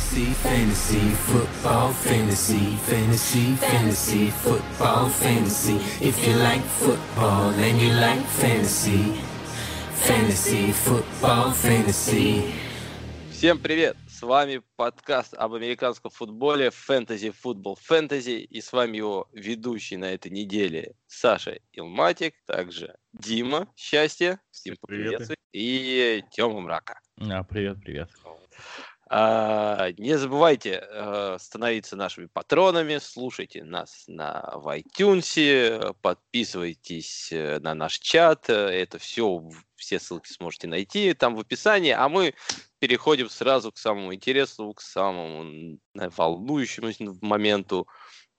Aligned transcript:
Fantasy, 0.00 0.32
fantasy, 0.42 1.10
football, 1.28 1.92
fantasy, 1.92 2.76
fantasy, 2.88 3.54
fantasy, 3.56 4.30
football, 4.30 5.08
fantasy. 5.10 5.76
If 6.00 6.26
you 6.26 6.34
like 6.36 6.62
football 6.62 7.50
and 7.50 7.78
you 7.78 7.92
like 7.92 8.24
fantasy, 8.40 9.20
fantasy, 9.92 10.72
football, 10.72 11.52
fantasy. 11.52 12.50
Всем 13.30 13.58
привет! 13.58 13.96
С 14.08 14.22
вами 14.22 14.62
подкаст 14.76 15.34
об 15.34 15.52
американском 15.52 16.10
футболе 16.10 16.68
Fantasy 16.70 17.32
Football 17.44 17.76
Fantasy 17.88 18.38
и 18.40 18.60
с 18.62 18.72
вами 18.72 18.96
его 18.96 19.28
ведущий 19.32 19.96
на 19.96 20.06
этой 20.06 20.30
неделе 20.32 20.94
Саша 21.06 21.58
Илматик, 21.72 22.34
также 22.46 22.96
Дима 23.12 23.68
Счастье, 23.76 24.40
всем 24.50 24.76
Привет. 24.86 25.30
и 25.52 26.24
Тёма 26.30 26.60
Мрака. 26.60 26.98
А, 27.18 27.44
привет, 27.44 27.78
привет. 27.82 28.08
А, 29.12 29.90
не 29.98 30.16
забывайте 30.16 30.86
э, 30.88 31.36
становиться 31.40 31.96
нашими 31.96 32.26
патронами, 32.26 32.98
слушайте 32.98 33.64
нас 33.64 34.04
на 34.06 34.52
в 34.54 34.68
iTunes, 34.78 35.96
подписывайтесь 36.00 37.32
э, 37.32 37.58
на 37.58 37.74
наш 37.74 37.98
чат, 37.98 38.48
э, 38.48 38.52
это 38.52 39.00
все, 39.00 39.42
все 39.74 39.98
ссылки 39.98 40.30
сможете 40.30 40.68
найти 40.68 41.12
там 41.14 41.34
в 41.34 41.40
описании, 41.40 41.90
а 41.90 42.08
мы 42.08 42.34
переходим 42.78 43.28
сразу 43.28 43.72
к 43.72 43.78
самому 43.78 44.14
интересному, 44.14 44.74
к 44.74 44.80
самому 44.80 45.80
волнующему 45.92 46.92
моменту 47.20 47.88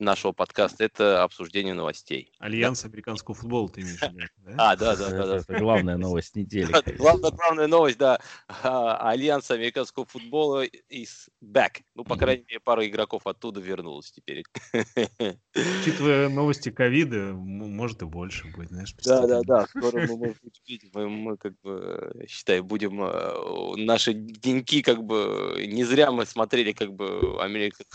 нашего 0.02 0.32
подкаста, 0.32 0.84
это 0.84 1.24
обсуждение 1.24 1.74
новостей. 1.74 2.32
Альянс 2.40 2.84
американского 2.86 3.36
футбола 3.36 3.70
ты 3.70 3.82
имеешь 3.82 4.00
в 4.00 4.04
виду, 4.04 4.20
да? 4.38 4.56
А, 4.58 4.76
да, 4.76 4.96
да, 4.96 5.10
да, 5.10 5.26
да. 5.28 5.36
Это 5.38 5.60
главная 5.60 5.98
новость 5.98 6.36
недели. 6.36 6.72
Да, 6.72 6.82
Главная, 6.98 7.32
главная 7.32 7.68
новость, 7.68 7.98
да. 7.98 8.20
А, 8.64 9.10
Альянс 9.10 9.50
американского 9.52 10.06
футбола 10.06 10.66
is 10.66 11.30
back. 11.44 11.82
Ну, 11.96 12.04
по 12.04 12.16
крайней 12.16 12.44
мере, 12.48 12.60
пара 12.60 12.86
игроков 12.88 13.26
оттуда 13.26 13.60
вернулась 13.60 14.12
теперь. 14.12 14.44
Учитывая 15.54 16.30
новости 16.30 16.72
ковида, 16.72 17.34
может 17.34 18.02
и 18.02 18.06
больше 18.06 18.48
будет, 18.48 18.70
знаешь. 18.70 18.94
Да, 19.06 19.28
да, 19.28 19.42
да. 19.44 19.68
Скоро 19.68 20.08
мы, 20.08 20.18
может 20.18 20.38
быть, 20.44 20.62
увидим. 20.66 20.90
Мы, 20.94 21.38
как 21.38 21.54
бы, 21.62 22.26
считай, 22.28 22.62
будем 22.62 23.02
э, 23.04 23.76
наши 23.78 24.14
деньки, 24.14 24.82
как 24.82 25.04
бы, 25.04 25.64
не 25.68 25.84
зря 25.84 26.12
мы 26.12 26.26
смотрели, 26.26 26.72
как 26.72 26.94
бы, 26.94 27.38
американский 27.42 27.86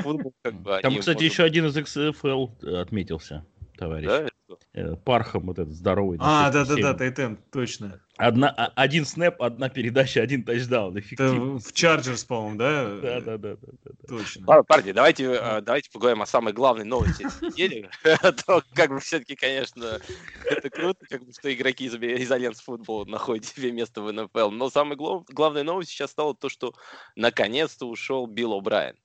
футбол, 0.00 0.34
как 0.42 0.60
бы. 0.60 0.80
Там, 0.82 0.98
кстати, 0.98 1.24
еще 1.24 1.44
один 1.52 1.66
из 1.66 1.76
XFL 1.76 2.78
отметился, 2.80 3.44
товарищ. 3.76 4.06
да? 4.06 4.26
Э, 4.74 4.96
Пархам 4.96 5.46
вот 5.46 5.58
этот 5.58 5.74
здоровый. 5.74 6.18
А, 6.20 6.46
на 6.46 6.50
да, 6.50 6.64
да, 6.64 6.76
да, 6.76 6.82
47. 6.92 6.96
Tight 6.98 7.20
end, 7.20 7.38
точно. 7.50 8.00
Одна, 8.18 8.48
а- 8.50 8.72
один 8.74 9.04
snap, 9.04 9.40
одна 9.42 9.68
передача, 9.68 10.20
один 10.22 10.44
тачдаун. 10.44 10.96
Это 10.96 11.32
в 11.32 11.72
Чарджерс, 11.72 12.24
по-моему, 12.24 12.58
да? 12.58 12.84
Да, 13.00 13.20
да, 13.20 13.20
да, 13.20 13.38
да, 13.38 13.56
да, 13.60 13.72
да. 13.84 14.16
Точно. 14.16 14.46
Ладно, 14.46 14.64
парни, 14.64 14.92
давайте, 14.92 15.24
э, 15.24 15.60
давайте 15.62 15.90
поговорим 15.90 16.22
о 16.22 16.26
самой 16.26 16.52
главной 16.52 16.84
новости 16.84 17.24
недели. 17.42 17.88
А 18.22 18.32
то, 18.32 18.62
как 18.74 18.90
бы, 18.90 19.00
все-таки, 19.00 19.34
конечно, 19.36 19.98
это 20.44 20.70
круто, 20.70 21.04
как 21.08 21.24
бы, 21.24 21.32
что 21.32 21.52
игроки 21.52 21.86
из, 21.86 21.94
из 21.94 22.30
Альянс 22.30 22.60
Футбола 22.60 23.04
находят 23.06 23.44
себе 23.46 23.72
место 23.72 24.00
в 24.02 24.12
НФЛ. 24.12 24.50
Но 24.50 24.68
самая 24.70 24.96
глав- 24.96 25.24
главная 25.30 25.64
новость 25.64 25.90
сейчас 25.90 26.10
стала 26.10 26.34
то, 26.34 26.48
что 26.50 26.74
наконец-то 27.16 27.86
ушел 27.88 28.26
Билл 28.26 28.58
О'Брайен. 28.60 28.96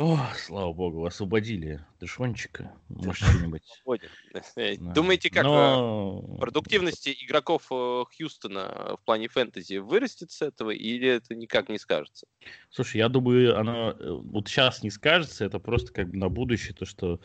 О, 0.00 0.18
слава 0.34 0.72
богу, 0.72 1.04
освободили 1.04 1.84
Дышончика. 2.00 2.72
Может, 2.88 3.16
что-нибудь. 3.16 3.62
Э, 4.56 4.76
Да. 4.78 4.92
Думаете, 4.92 5.28
как 5.28 5.44
э, 5.44 5.46
Но... 5.46 6.22
продуктивности 6.40 7.14
игроков 7.22 7.66
э, 7.70 8.04
Хьюстона 8.16 8.96
в 8.96 9.04
плане 9.04 9.28
фэнтези 9.28 9.76
вырастет 9.76 10.30
с 10.30 10.40
этого, 10.40 10.70
или 10.70 11.06
это 11.06 11.34
никак 11.34 11.68
не 11.68 11.78
скажется? 11.78 12.26
Слушай, 12.70 12.98
я 12.98 13.10
думаю, 13.10 13.58
она 13.58 13.90
э, 13.98 14.10
вот 14.10 14.48
сейчас 14.48 14.82
не 14.82 14.90
скажется, 14.90 15.44
это 15.44 15.58
просто 15.58 15.92
как 15.92 16.08
бы 16.08 16.16
на 16.16 16.30
будущее, 16.30 16.72
то, 16.72 16.86
что 16.86 17.20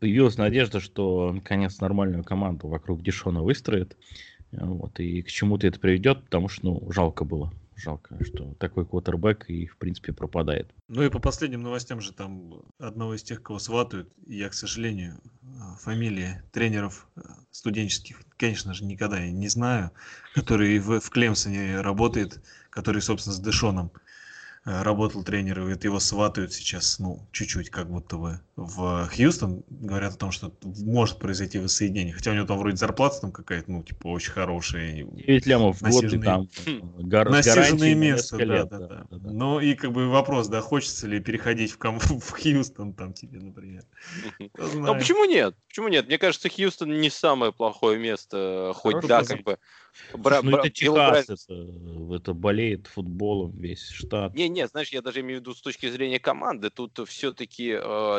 появилась 0.00 0.36
надежда, 0.36 0.80
что 0.80 1.30
наконец 1.32 1.78
нормальную 1.78 2.24
команду 2.24 2.66
вокруг 2.66 3.02
Дишона 3.02 3.42
выстроит, 3.42 3.96
Э, 4.52 4.64
вот, 4.64 4.98
и 5.00 5.22
к 5.22 5.28
чему-то 5.28 5.66
это 5.66 5.78
приведет, 5.78 6.24
потому 6.24 6.48
что, 6.48 6.66
ну, 6.66 6.92
жалко 6.92 7.24
было, 7.24 7.52
жалко, 7.76 8.22
что 8.24 8.54
такой 8.54 8.86
квотербек 8.86 9.48
и, 9.48 9.66
в 9.66 9.76
принципе, 9.76 10.12
пропадает. 10.12 10.72
Ну 10.88 11.02
и 11.02 11.10
по 11.10 11.18
последним 11.18 11.62
новостям 11.62 12.00
же 12.00 12.12
там 12.12 12.62
одного 12.78 13.14
из 13.14 13.22
тех, 13.22 13.42
кого 13.42 13.58
сватают, 13.58 14.12
я, 14.26 14.48
к 14.48 14.54
сожалению, 14.54 15.20
фамилии 15.80 16.42
тренеров 16.52 17.06
э, 17.16 17.20
студенческих, 17.50 18.20
конечно 18.36 18.74
же, 18.74 18.84
никогда 18.84 19.20
я 19.20 19.30
не 19.30 19.48
знаю, 19.48 19.90
который 20.34 20.78
в, 20.78 21.00
в 21.00 21.10
Клемсоне 21.10 21.80
работает, 21.80 22.42
который, 22.70 23.02
собственно, 23.02 23.34
с 23.34 23.38
Дэшоном 23.38 23.92
работал 24.66 25.22
тренером, 25.22 25.68
и 25.68 25.74
вот 25.74 25.84
его 25.84 26.00
сватают 26.00 26.52
сейчас, 26.52 26.98
ну, 26.98 27.24
чуть-чуть 27.30 27.70
как 27.70 27.88
будто 27.88 28.16
бы 28.16 28.40
в 28.56 29.08
Хьюстон, 29.14 29.62
говорят 29.68 30.14
о 30.14 30.16
том, 30.16 30.32
что 30.32 30.52
может 30.62 31.20
произойти 31.20 31.60
воссоединение, 31.60 32.12
хотя 32.12 32.32
у 32.32 32.34
него 32.34 32.46
там 32.46 32.58
вроде 32.58 32.76
зарплата 32.76 33.20
там 33.20 33.30
какая-то, 33.30 33.70
ну, 33.70 33.84
типа, 33.84 34.08
очень 34.08 34.32
хорошая, 34.32 34.96
и 34.96 35.04
9 35.04 35.46
лямов 35.46 35.80
в 35.80 35.88
год 35.88 36.02
и 36.02 36.18
там 36.18 36.48
гар- 36.98 37.28
Насиженное 37.30 37.94
место, 37.94 38.38
несколько 38.38 38.46
да, 38.46 38.54
лет, 38.54 38.68
да, 38.68 38.78
да. 38.78 39.06
да, 39.08 39.18
да. 39.18 39.30
Ну 39.30 39.60
и 39.60 39.74
как 39.74 39.92
бы 39.92 40.08
вопрос, 40.08 40.48
да, 40.48 40.60
хочется 40.60 41.06
ли 41.06 41.20
переходить 41.20 41.70
в, 41.70 41.78
ком- 41.78 42.00
в 42.00 42.30
Хьюстон 42.32 42.92
там 42.92 43.12
тебе, 43.12 43.38
например. 43.38 43.84
Ну 44.58 44.98
почему 44.98 45.26
нет? 45.26 45.54
Почему 45.68 45.86
нет? 45.86 46.08
Мне 46.08 46.18
кажется, 46.18 46.48
Хьюстон 46.48 47.00
не 47.00 47.10
самое 47.10 47.52
плохое 47.52 48.00
место, 48.00 48.72
хоть 48.74 48.94
Хороший 48.96 49.08
да, 49.08 49.22
как 49.22 49.44
бы. 49.44 49.58
Бра- 50.14 50.42
ну, 50.42 50.52
бра- 50.52 50.60
это 50.60 50.70
Техас, 50.70 51.28
это, 51.28 52.14
это 52.14 52.34
болеет 52.34 52.86
футболом 52.86 53.52
весь 53.58 53.88
штат. 53.88 54.34
Не, 54.34 54.48
не, 54.48 54.66
знаешь, 54.66 54.88
я 54.90 55.02
даже 55.02 55.20
имею 55.20 55.38
в 55.38 55.40
виду 55.42 55.54
с 55.54 55.60
точки 55.60 55.88
зрения 55.88 56.18
команды. 56.18 56.70
Тут 56.70 56.98
все-таки, 57.06 57.72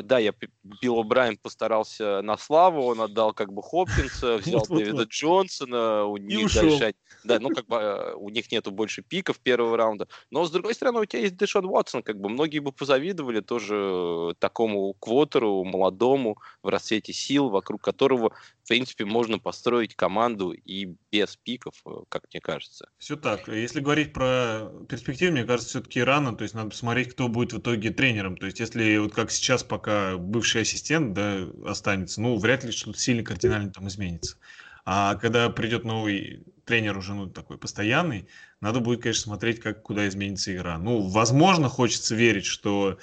да, 0.03 0.19
я 0.19 0.33
Билл 0.81 1.03
Брайан 1.03 1.37
постарался 1.37 2.21
на 2.21 2.37
славу, 2.37 2.83
он 2.83 3.01
отдал 3.01 3.33
как 3.33 3.51
бы 3.51 3.61
Хопкинса, 3.61 4.37
взял. 4.37 4.65
Дэвида 4.67 5.03
Джонсона, 5.03 6.05
у 6.05 6.17
них 6.17 6.53
дальше, 6.53 6.95
да, 7.23 7.39
ну 7.39 7.49
как 7.49 7.67
бы 7.67 7.75
э, 7.77 8.13
у 8.15 8.29
них 8.29 8.51
нету 8.51 8.71
больше 8.71 9.01
пиков 9.01 9.39
первого 9.39 9.77
раунда. 9.77 10.07
Но 10.31 10.45
с 10.45 10.51
другой 10.51 10.73
стороны, 10.73 10.99
у 10.99 11.05
тебя 11.05 11.21
есть 11.21 11.37
Дэшон 11.37 11.65
Уотсон, 11.65 12.03
как 12.03 12.19
бы 12.19 12.29
многие 12.29 12.59
бы 12.59 12.71
позавидовали 12.71 13.41
тоже 13.41 13.75
э, 13.75 14.33
такому 14.39 14.93
квотеру, 14.93 15.63
молодому, 15.63 16.37
в 16.63 16.69
расцвете 16.69 17.13
сил, 17.13 17.49
вокруг 17.49 17.81
которого, 17.81 18.33
в 18.67 18.69
принципе, 18.69 19.05
можно 19.05 19.39
построить 19.39 19.95
команду 19.95 20.51
и 20.51 20.97
без 21.09 21.37
пиков, 21.37 21.75
э, 21.85 21.89
как 22.09 22.25
мне 22.33 22.41
кажется. 22.41 22.89
Все 22.97 23.15
так. 23.15 23.47
Если 23.47 23.79
говорить 23.79 24.11
про 24.11 24.69
перспективу, 24.89 25.31
мне 25.31 25.45
кажется, 25.45 25.69
все-таки 25.69 26.03
рано. 26.03 26.35
То 26.35 26.43
есть 26.43 26.53
надо 26.53 26.71
посмотреть, 26.71 27.13
кто 27.13 27.29
будет 27.29 27.53
в 27.53 27.59
итоге 27.59 27.91
тренером. 27.91 28.35
То 28.35 28.45
есть 28.45 28.59
если 28.59 28.97
вот 28.97 29.15
как 29.15 29.31
сейчас 29.31 29.63
пока 29.63 30.17
бывший 30.17 30.63
ассистент 30.63 31.13
да, 31.13 31.47
останется, 31.65 32.19
ну, 32.19 32.37
вряд 32.37 32.65
ли 32.65 32.73
что-то 32.73 32.99
сильно 32.99 33.23
кардинально 33.23 33.71
там 33.71 33.87
изменится. 33.87 34.35
А 34.83 35.15
когда 35.15 35.49
придет 35.49 35.85
новый 35.85 36.43
тренер 36.65 36.97
уже, 36.97 37.13
ну, 37.13 37.27
такой 37.27 37.57
постоянный, 37.57 38.27
надо 38.61 38.79
будет, 38.79 39.01
конечно, 39.01 39.23
смотреть, 39.23 39.59
как, 39.59 39.83
куда 39.83 40.07
изменится 40.07 40.55
игра. 40.55 40.77
Ну, 40.77 41.01
возможно, 41.01 41.69
хочется 41.69 42.15
верить, 42.15 42.45
что 42.45 42.97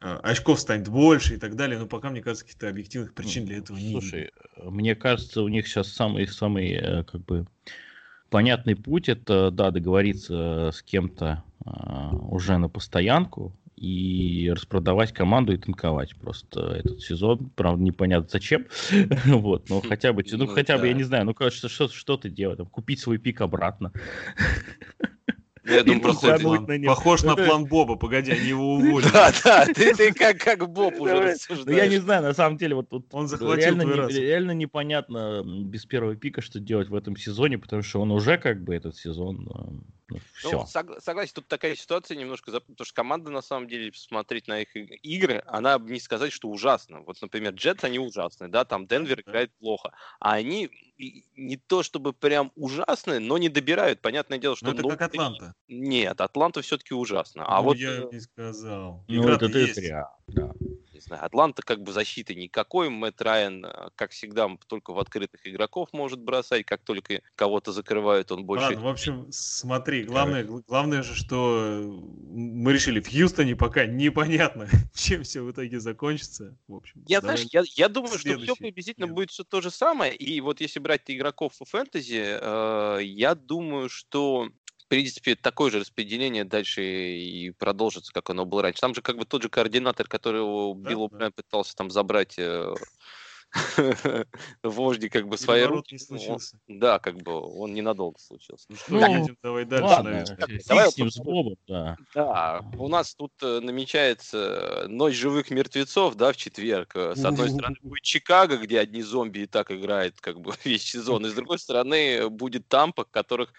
э, 0.00 0.18
очков 0.22 0.60
станет 0.60 0.88
больше 0.88 1.34
и 1.34 1.38
так 1.38 1.56
далее, 1.56 1.78
но 1.78 1.86
пока, 1.86 2.10
мне 2.10 2.20
кажется, 2.20 2.44
каких-то 2.44 2.68
объективных 2.68 3.14
причин 3.14 3.46
для 3.46 3.58
этого 3.58 3.76
не 3.76 3.84
видно. 3.84 4.00
Слушай, 4.00 4.30
э, 4.56 4.70
мне 4.70 4.94
кажется, 4.94 5.42
у 5.42 5.48
них 5.48 5.66
сейчас 5.66 5.88
самый 5.88 6.26
самый 6.28 6.72
э, 6.72 7.04
как 7.04 7.24
бы 7.24 7.46
понятный 8.28 8.76
путь 8.76 9.08
это 9.08 9.50
да 9.50 9.70
договориться 9.70 10.70
с 10.72 10.82
кем-то 10.82 11.42
а, 11.64 12.14
уже 12.14 12.56
на 12.58 12.68
постоянку 12.68 13.52
и 13.80 14.50
распродавать 14.50 15.12
команду 15.12 15.54
и 15.54 15.56
танковать 15.56 16.14
просто 16.14 16.60
этот 16.74 17.00
сезон. 17.00 17.50
Правда, 17.56 17.82
непонятно 17.82 18.28
зачем. 18.30 18.66
вот, 19.24 19.70
но 19.70 19.80
хотя 19.80 20.12
бы, 20.12 20.22
ну, 20.30 20.38
Ну 20.38 20.46
хотя 20.48 20.76
бы, 20.76 20.86
я 20.86 20.92
не 20.92 21.02
знаю, 21.02 21.24
ну, 21.24 21.32
кажется, 21.32 21.70
что, 21.70 21.88
что 21.88 22.18
ты 22.18 22.28
делаешь? 22.28 22.58
Там, 22.58 22.66
купить 22.66 23.00
свой 23.00 23.16
пик 23.16 23.40
обратно. 23.40 23.92
Я 25.64 25.84
думаю, 25.84 26.02
просто... 26.02 26.38
План- 26.38 26.66
на. 26.66 26.86
Похож 26.86 27.22
на 27.22 27.36
план 27.36 27.64
Боба, 27.66 27.96
погоди, 27.96 28.32
они 28.32 28.48
его 28.48 28.74
уволили. 28.74 29.08
Да, 29.12 29.30
да, 29.44 29.66
ты, 29.66 29.94
ты 29.94 30.12
как, 30.12 30.38
как 30.38 30.68
Боб 30.70 31.00
уже 31.00 31.20
рассуждаешь. 31.20 31.66
Ну, 31.66 31.72
я 31.72 31.86
не 31.86 31.98
знаю, 31.98 32.22
на 32.22 32.34
самом 32.34 32.56
деле, 32.56 32.74
вот, 32.74 32.88
вот 32.90 33.06
Он 33.12 33.28
захватил 33.28 33.78
реально, 33.78 34.08
не- 34.08 34.20
реально 34.20 34.50
непонятно 34.52 35.42
без 35.44 35.86
первого 35.86 36.16
пика, 36.16 36.40
что 36.40 36.60
делать 36.60 36.88
в 36.88 36.94
этом 36.94 37.16
сезоне, 37.16 37.58
потому 37.58 37.82
что 37.82 38.00
он 38.00 38.10
уже 38.10 38.36
как 38.36 38.64
бы 38.64 38.74
этот 38.74 38.96
сезон 38.96 39.84
все. 40.34 40.52
Ну, 40.52 40.66
сог- 40.66 41.00
согласен, 41.00 41.32
тут 41.34 41.48
такая 41.48 41.74
ситуация 41.74 42.16
немножко, 42.16 42.50
потому 42.50 42.84
что 42.84 42.94
команда, 42.94 43.30
на 43.30 43.42
самом 43.42 43.68
деле, 43.68 43.92
смотреть 43.94 44.48
на 44.48 44.60
их 44.60 44.74
игры, 44.74 45.42
она 45.46 45.78
не 45.78 46.00
сказать, 46.00 46.32
что 46.32 46.48
ужасно. 46.48 47.00
Вот, 47.02 47.20
например, 47.20 47.52
Джетс, 47.52 47.84
они 47.84 47.98
ужасные, 47.98 48.48
да, 48.48 48.64
там 48.64 48.86
Денвер 48.86 49.20
играет 49.20 49.52
плохо. 49.58 49.92
А 50.18 50.34
они 50.34 50.70
не 51.36 51.56
то 51.56 51.82
чтобы 51.82 52.12
прям 52.12 52.52
ужасные, 52.56 53.20
но 53.20 53.38
не 53.38 53.48
добирают. 53.48 54.00
Понятное 54.00 54.38
дело, 54.38 54.56
что... 54.56 54.66
Ну, 54.66 54.72
это 54.72 54.82
ну, 54.82 54.88
как 54.90 55.02
Атланта. 55.02 55.54
Нет, 55.68 56.20
Атланта 56.20 56.62
все-таки 56.62 56.94
ужасно. 56.94 57.44
А 57.46 57.58
Ну, 57.58 57.64
вот, 57.64 57.76
я 57.78 58.02
э, 58.02 58.08
не 58.12 58.20
сказал. 58.20 59.04
Ну, 59.08 59.22
Игра-то 59.22 59.46
это 59.46 59.58
есть. 59.58 59.74
зря. 59.76 60.08
Да. 60.28 60.52
Не 61.00 61.06
знаю, 61.06 61.24
Атланта 61.24 61.62
как 61.62 61.82
бы 61.82 61.92
защиты 61.92 62.34
никакой. 62.34 62.90
Мэтт 62.90 63.22
Райан, 63.22 63.64
э, 63.64 63.90
как 63.94 64.10
всегда, 64.12 64.48
только 64.66 64.92
в 64.92 64.98
открытых 64.98 65.46
игроков 65.46 65.88
может 65.92 66.20
бросать. 66.20 66.66
Как 66.66 66.82
только 66.82 67.22
кого-то 67.34 67.72
закрывают, 67.72 68.30
он 68.32 68.44
больше... 68.44 68.66
Ладно, 68.66 68.80
в 68.82 68.88
общем, 68.88 69.26
смотри, 69.30 70.04
главное, 70.04 70.44
гл- 70.44 70.62
главное 70.66 71.02
же, 71.02 71.14
что 71.14 71.80
мы 72.30 72.72
решили, 72.72 73.00
в 73.00 73.08
Хьюстоне 73.08 73.56
пока 73.56 73.86
непонятно, 73.86 74.68
чем 74.94 75.22
все 75.22 75.42
в 75.42 75.50
итоге 75.50 75.80
закончится. 75.80 76.56
В 76.68 76.74
общем, 76.74 77.02
я, 77.08 77.20
знаешь, 77.20 77.46
я, 77.50 77.62
я 77.76 77.88
думаю, 77.88 78.18
что 78.18 78.38
все 78.38 78.56
приблизительно 78.56 79.06
Нет. 79.06 79.14
будет 79.14 79.30
все 79.30 79.44
то 79.44 79.60
же 79.60 79.70
самое. 79.70 80.14
И 80.14 80.40
вот 80.40 80.60
если 80.60 80.80
брать 80.80 81.02
игроков 81.06 81.56
по 81.58 81.64
фэнтези, 81.64 82.38
э, 82.40 82.98
я 83.02 83.34
думаю, 83.34 83.88
что 83.88 84.48
в 84.59 84.59
принципе, 84.90 85.36
такое 85.36 85.70
же 85.70 85.80
распределение 85.80 86.44
дальше 86.44 86.82
и 86.82 87.50
продолжится, 87.52 88.12
как 88.12 88.28
оно 88.30 88.44
было 88.44 88.62
раньше. 88.62 88.80
Там 88.80 88.94
же 88.94 89.00
как 89.02 89.16
бы 89.16 89.24
тот 89.24 89.42
же 89.42 89.48
координатор, 89.48 90.06
которого 90.06 90.74
Да, 90.74 90.90
Билл 90.90 91.08
да. 91.08 91.30
Пытался 91.30 91.74
там 91.76 91.90
забрать 91.90 92.34
э, 92.38 92.74
вожди 94.62 95.08
как 95.08 95.28
бы 95.28 95.36
свои 95.36 95.62
руки. 95.64 95.94
не 95.94 95.98
он- 96.00 96.06
случился. 96.06 96.58
да, 96.68 96.98
как 96.98 97.16
бы 97.16 97.32
он 97.40 97.74
ненадолго 97.74 98.18
случился. 98.18 98.66
Ну 98.68 98.76
что, 98.76 98.92
Ну, 98.92 98.98
едем, 99.20 99.36
давай 99.42 99.64
дальше, 99.64 99.84
Ладно, 99.86 100.10
наверное. 100.10 100.60
Давай 100.68 100.90
с 100.90 100.96
ним, 100.96 101.06
вот 101.06 101.14
с 101.14 101.18
Бобом, 101.18 101.56
да. 101.66 101.96
Да, 102.14 102.64
у 102.78 102.88
нас 102.88 103.14
тут 103.14 103.32
э, 103.42 103.60
намечается 103.60 104.86
ночь 104.88 105.14
живых 105.14 105.50
мертвецов, 105.50 106.14
да, 106.16 106.32
в 106.32 106.36
четверг. 106.36 106.92
Э, 106.94 107.14
С 107.14 107.24
одной 107.24 107.48
стороны 107.50 107.76
будет 107.82 108.02
Чикаго, 108.02 108.56
где 108.56 108.78
одни 108.80 109.02
зомби 109.02 109.40
и 109.40 109.46
так 109.46 109.70
играют 109.70 110.20
как 110.20 110.40
бы 110.40 110.52
весь 110.64 110.82
сезон, 110.84 111.26
и 111.26 111.28
с 111.28 111.34
другой 111.34 111.58
стороны 111.58 112.28
будет 112.28 112.68
Тампа, 112.68 113.04
которых 113.04 113.50
э, 113.50 113.52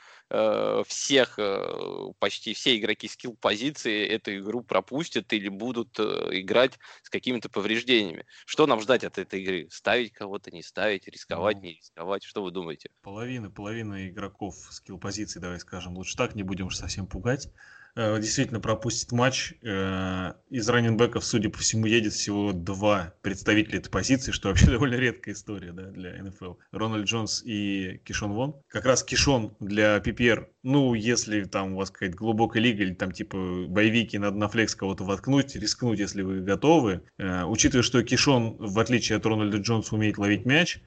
всех, 0.87 1.37
э, 1.37 2.13
почти 2.19 2.53
все 2.53 2.77
игроки 2.77 3.07
скилл 3.07 3.35
позиции 3.35 4.07
эту 4.07 4.37
игру 4.37 4.63
пропустят 4.63 5.33
или 5.33 5.49
будут 5.49 5.99
э, 5.99 6.03
играть 6.39 6.79
с 7.03 7.09
какими-то 7.09 7.49
повреждениями. 7.49 8.25
Что 8.45 8.65
нам 8.67 8.79
ждать 8.81 9.03
от 9.03 9.17
этой 9.17 9.41
игры? 9.41 9.67
Ставить 9.69 10.13
кого-то, 10.13 10.51
не 10.51 10.63
ставить, 10.63 11.07
рисковать, 11.07 11.57
Ну. 11.57 11.63
не 11.63 11.73
рисковать? 11.73 12.23
Что 12.23 12.43
вы 12.43 12.51
думаете? 12.51 12.89
Половина, 13.01 13.51
половина 13.51 14.07
игроков 14.07 14.55
скилл 14.71 14.97
позиции, 14.99 15.39
давай 15.39 15.59
скажем, 15.59 15.95
лучше 15.97 16.15
так, 16.15 16.35
не 16.35 16.43
будем 16.43 16.67
уж 16.67 16.77
совсем 16.77 17.07
пугать. 17.07 17.49
Э, 17.95 18.19
Действительно 18.19 18.59
пропустит 18.59 19.11
матч. 19.11 19.53
Э, 19.61 20.33
Из 20.49 20.67
раненбеков, 20.69 21.25
судя 21.25 21.49
по 21.49 21.59
всему, 21.59 21.85
едет 21.85 22.13
всего 22.13 22.53
два 22.53 23.13
представителя 23.21 23.79
этой 23.79 23.89
позиции, 23.89 24.31
что 24.31 24.49
вообще 24.49 24.65
довольно 24.71 24.95
редкая 24.95 25.33
история 25.33 25.71
да, 25.71 25.83
для 25.83 26.21
НФЛ. 26.23 26.53
Рональд 26.71 27.05
Джонс 27.05 27.43
и 27.45 28.01
Кишон 28.05 28.33
Вон. 28.33 28.55
Как 28.67 28.85
раз 28.85 29.03
Кишон 29.03 29.55
для 29.59 29.97
PPR, 29.97 30.47
ну, 30.63 30.93
если 30.93 31.43
там 31.43 31.73
у 31.73 31.77
вас 31.77 31.91
какая-то 31.91 32.15
глубокая 32.15 32.61
лига 32.61 32.83
или 32.83 32.93
там 32.93 33.11
типа 33.11 33.65
боевики, 33.67 34.17
надо 34.17 34.37
на 34.37 34.47
флекс 34.47 34.75
кого-то 34.75 35.03
воткнуть, 35.03 35.55
рискнуть, 35.55 35.99
если 35.99 36.21
вы 36.21 36.41
готовы. 36.41 37.01
Э, 37.17 37.43
Учитывая, 37.43 37.83
что 37.83 38.03
Кишон, 38.03 38.55
в 38.57 38.79
отличие 38.79 39.17
от 39.17 39.25
Рональда 39.25 39.57
Джонса, 39.57 39.95
умеет 39.95 40.17
ловить 40.17 40.45
мяч, 40.45 40.79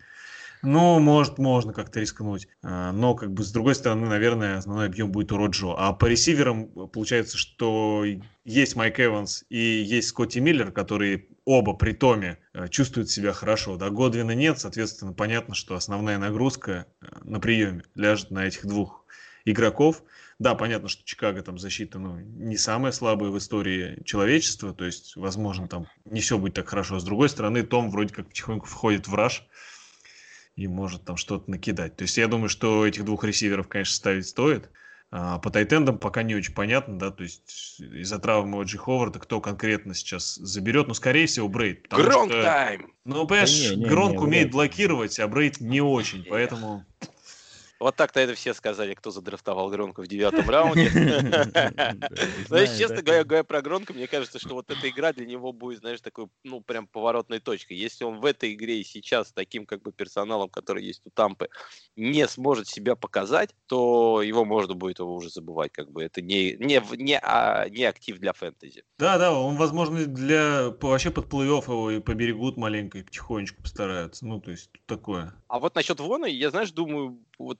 ну, 0.64 0.98
может, 0.98 1.38
можно 1.38 1.72
как-то 1.72 2.00
рискнуть. 2.00 2.48
А, 2.62 2.92
Но, 2.92 3.14
как 3.14 3.32
бы, 3.32 3.44
с 3.44 3.52
другой 3.52 3.74
стороны, 3.74 4.06
наверное, 4.06 4.58
основной 4.58 4.86
объем 4.86 5.12
будет 5.12 5.30
у 5.32 5.36
Роджо. 5.36 5.74
А 5.76 5.92
по 5.92 6.06
ресиверам 6.06 6.64
э, 6.64 6.86
получается, 6.86 7.36
что 7.38 8.04
есть 8.44 8.74
Майк 8.74 8.98
Эванс 8.98 9.44
и 9.48 9.58
есть 9.58 10.08
Скотти 10.08 10.38
Миллер, 10.38 10.72
которые 10.72 11.28
оба 11.44 11.74
при 11.74 11.92
Томе 11.92 12.38
э, 12.52 12.68
чувствуют 12.68 13.10
себя 13.10 13.32
хорошо. 13.32 13.76
Да, 13.76 13.90
Годвина 13.90 14.32
нет, 14.32 14.58
соответственно, 14.58 15.12
понятно, 15.12 15.54
что 15.54 15.76
основная 15.76 16.18
нагрузка 16.18 16.86
э, 17.00 17.06
на 17.24 17.40
приеме 17.40 17.84
ляжет 17.94 18.30
на 18.30 18.46
этих 18.46 18.66
двух 18.66 19.04
игроков. 19.44 20.02
Да, 20.38 20.54
понятно, 20.54 20.88
что 20.88 21.04
Чикаго 21.04 21.42
там 21.42 21.58
защита, 21.58 21.98
ну, 21.98 22.18
не 22.18 22.56
самая 22.56 22.90
слабая 22.90 23.30
в 23.30 23.38
истории 23.38 24.02
человечества, 24.04 24.74
то 24.74 24.84
есть, 24.84 25.14
возможно, 25.14 25.68
там 25.68 25.86
не 26.04 26.20
все 26.20 26.38
будет 26.38 26.54
так 26.54 26.68
хорошо. 26.68 26.98
С 26.98 27.04
другой 27.04 27.28
стороны, 27.28 27.62
Том 27.62 27.90
вроде 27.90 28.12
как 28.12 28.28
потихоньку 28.28 28.66
входит 28.66 29.06
в 29.06 29.14
раш 29.14 29.46
и 30.56 30.68
может 30.68 31.04
там 31.04 31.16
что-то 31.16 31.50
накидать. 31.50 31.96
То 31.96 32.02
есть 32.02 32.16
я 32.16 32.28
думаю, 32.28 32.48
что 32.48 32.86
этих 32.86 33.04
двух 33.04 33.24
ресиверов, 33.24 33.68
конечно, 33.68 33.94
ставить 33.94 34.26
стоит. 34.28 34.70
А 35.16 35.38
по 35.38 35.50
тайтендам 35.50 35.98
пока 35.98 36.24
не 36.24 36.34
очень 36.34 36.54
понятно, 36.54 36.98
да, 36.98 37.12
то 37.12 37.22
есть 37.22 37.78
из-за 37.78 38.18
травмы 38.18 38.60
Оджи 38.60 38.78
Ховарда 38.78 39.20
кто 39.20 39.40
конкретно 39.40 39.94
сейчас 39.94 40.34
заберет, 40.34 40.88
ну, 40.88 40.94
скорее 40.94 41.26
всего, 41.26 41.46
Брейд. 41.48 41.84
потому 41.84 42.02
Гронк 42.02 42.32
что- 42.32 42.42
тайм! 42.42 42.92
Ну, 43.04 43.24
понимаешь, 43.24 43.68
Да 43.68 43.74
не, 43.76 43.80
не, 43.82 43.86
Гронк 43.86 44.12
не, 44.14 44.18
умеет 44.18 44.50
блокировать, 44.50 45.20
а 45.20 45.28
Брейд 45.28 45.60
не 45.60 45.80
очень, 45.80 46.24
поэтому... 46.28 46.84
Вот 47.84 47.96
так-то 47.96 48.18
это 48.18 48.32
все 48.32 48.54
сказали, 48.54 48.94
кто 48.94 49.10
задрафтовал 49.10 49.68
Гронка 49.68 50.00
в 50.00 50.06
девятом 50.06 50.48
раунде. 50.48 50.84
Если 52.50 52.78
честно 52.78 53.02
говоря, 53.02 53.24
говоря 53.24 53.44
про 53.44 53.60
Гронка, 53.60 53.92
мне 53.92 54.06
кажется, 54.06 54.38
что 54.38 54.54
вот 54.54 54.70
эта 54.70 54.88
игра 54.88 55.12
для 55.12 55.26
него 55.26 55.52
будет, 55.52 55.80
знаешь, 55.80 56.00
такой, 56.00 56.28
ну, 56.44 56.62
прям 56.62 56.86
поворотной 56.86 57.40
точкой. 57.40 57.76
Если 57.76 58.04
он 58.04 58.20
в 58.20 58.24
этой 58.24 58.54
игре 58.54 58.80
и 58.80 58.84
сейчас 58.84 59.28
с 59.28 59.32
таким 59.34 59.66
как 59.66 59.82
бы 59.82 59.92
персоналом, 59.92 60.48
который 60.48 60.82
есть 60.82 61.02
у 61.04 61.10
Тампы, 61.10 61.50
не 61.94 62.26
сможет 62.26 62.68
себя 62.68 62.96
показать, 62.96 63.50
то 63.66 64.22
его 64.22 64.46
можно 64.46 64.72
будет 64.72 65.00
его 65.00 65.14
уже 65.14 65.28
забывать, 65.28 65.70
как 65.70 65.92
бы 65.92 66.02
это 66.02 66.22
не, 66.22 66.54
не, 66.54 66.80
не, 66.96 67.18
а, 67.22 67.68
не 67.68 67.84
актив 67.84 68.18
для 68.18 68.32
фэнтези. 68.32 68.84
Да, 68.98 69.18
да, 69.18 69.38
он, 69.38 69.56
возможно, 69.56 70.06
для 70.06 70.70
вообще 70.80 71.10
под 71.10 71.26
плей-офф 71.26 71.64
его 71.64 71.90
и 71.90 72.00
поберегут 72.00 72.56
маленько, 72.56 72.96
и 72.96 73.02
потихонечку 73.02 73.60
постараются. 73.60 74.24
Ну, 74.24 74.40
то 74.40 74.52
есть, 74.52 74.70
такое. 74.86 75.34
А 75.48 75.58
вот 75.58 75.74
насчет 75.74 76.00
Вона, 76.00 76.26
я, 76.26 76.48
знаешь, 76.48 76.72
думаю, 76.72 77.20
вот 77.38 77.58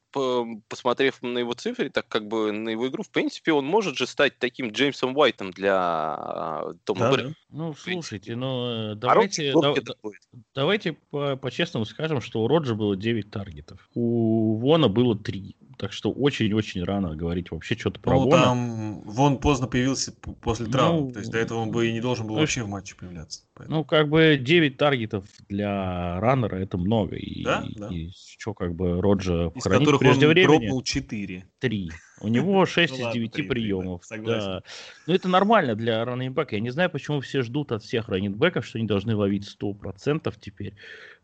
посмотрев 0.69 1.23
на 1.23 1.39
его 1.39 1.53
цифры, 1.55 1.91
так 1.91 2.09
как 2.09 2.27
бы 2.29 2.53
на 2.53 2.71
его 2.71 2.89
игру, 2.89 3.03
в 3.03 3.11
принципе, 3.11 3.53
он 3.53 3.67
может 3.67 3.97
же 3.97 4.07
стать 4.07 4.39
таким 4.39 4.71
Джеймсом 4.71 5.17
Уайтом 5.17 5.51
для 5.51 5.75
а, 5.77 6.75
Тома 6.85 7.01
Да, 7.01 7.11
Брэда. 7.13 7.29
да. 7.29 7.35
Ну, 7.51 7.75
слушайте, 7.75 8.37
ну, 8.37 8.67
э, 8.67 8.93
А 8.93 8.95
давайте, 8.95 9.53
Робсон 9.53 9.85
да- 9.85 10.11
давайте 10.55 10.93
по- 11.11 11.37
по-честному 11.37 11.85
скажем, 11.85 12.21
что 12.21 12.43
у 12.43 12.49
Роджа 12.49 12.75
было 12.75 12.97
9 12.97 13.31
таргетов, 13.31 13.89
у 13.95 14.57
Вона 14.57 14.89
было 14.89 15.17
3. 15.17 15.57
Так 15.77 15.93
что 15.93 16.13
очень-очень 16.13 16.85
рано 16.85 17.17
говорить 17.17 17.51
вообще 17.51 17.77
что-то 17.77 17.99
про 17.99 18.15
Ну, 18.15 18.31
Вона. 18.31 18.43
там 18.45 19.01
Вон 19.01 19.39
поздно 19.39 19.67
появился 19.67 20.13
после 20.41 20.67
травмы. 20.67 21.01
Ну, 21.09 21.13
То 21.13 21.19
есть 21.19 21.33
до 21.33 21.39
этого 21.39 21.59
он 21.59 21.73
бы 21.73 21.89
и 21.89 21.93
не 21.93 22.01
должен 22.01 22.27
был 22.29 22.35
ну, 22.37 22.41
вообще 22.41 22.63
в 22.63 22.69
матче 22.69 22.95
появляться. 22.95 23.41
Поэтому- 23.57 23.79
Ну, 23.79 23.85
как 23.85 24.09
бы 24.09 24.37
9 24.41 24.77
таргетов 24.77 25.25
для 25.49 26.19
раннера 26.21 26.57
это 26.57 26.77
много. 26.77 27.15
И, 27.17 27.45
Да, 27.45 27.65
да. 27.77 27.89
и 27.89 28.11
что, 28.37 28.53
как 28.53 28.75
бы, 28.75 29.01
Роджа 29.01 29.53
Из 29.55 29.63
хранить 29.63 29.81
которых 29.85 30.01
прежде 30.01 30.27
он 30.27 30.33
времени 30.33 30.47
дропнул 30.59 30.83
4. 30.83 31.45
3. 31.61 31.91
У 32.21 32.29
него 32.29 32.67
6 32.67 32.93
Ну 32.93 32.99
из 32.99 33.03
ладно, 33.05 33.15
9 33.15 33.33
три, 33.33 33.43
три, 33.43 33.49
да, 33.49 33.53
приемов. 33.55 34.03
Да. 34.25 34.63
Ну, 35.07 35.15
это 35.15 35.29
нормально 35.29 35.75
для 35.77 36.05
раннинбека. 36.05 36.57
Я 36.57 36.61
не 36.61 36.71
знаю, 36.71 36.91
почему 36.91 37.21
все 37.21 37.43
ждут 37.43 37.71
от 37.73 37.83
всех 37.85 38.09
раннинбеков, 38.09 38.67
что 38.67 38.79
они 38.79 38.87
должны 38.89 39.15
ловить 39.15 39.45
100% 39.47 40.35
теперь. 40.41 40.75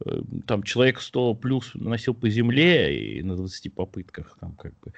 Э, 0.04 0.20
Там 0.46 0.62
человек 0.62 1.00
100 1.00 1.34
плюс 1.34 1.72
наносил 1.74 2.14
по 2.14 2.28
земле 2.28 3.18
и 3.18 3.22
на 3.22 3.36
20 3.36 3.70
попытках. 3.70 4.36
Там 4.40 4.54
как 4.56 4.78
бы 4.80 4.92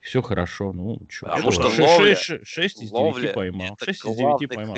все 0.00 0.22
хорошо. 0.22 0.72
Ну, 0.72 1.00
чё, 1.08 1.26
Потому 1.26 1.50
что 1.50 1.68
ловля- 1.70 2.14
ше- 2.16 2.40
6 2.44 2.76
из 2.82 2.90
9 2.90 2.92
Ловля 2.92 3.32
поймал. 3.32 3.74
это 3.74 3.84
6 3.84 4.04
из 4.04 4.16
9 4.16 4.18
главный 4.18 4.48
поймал. 4.48 4.76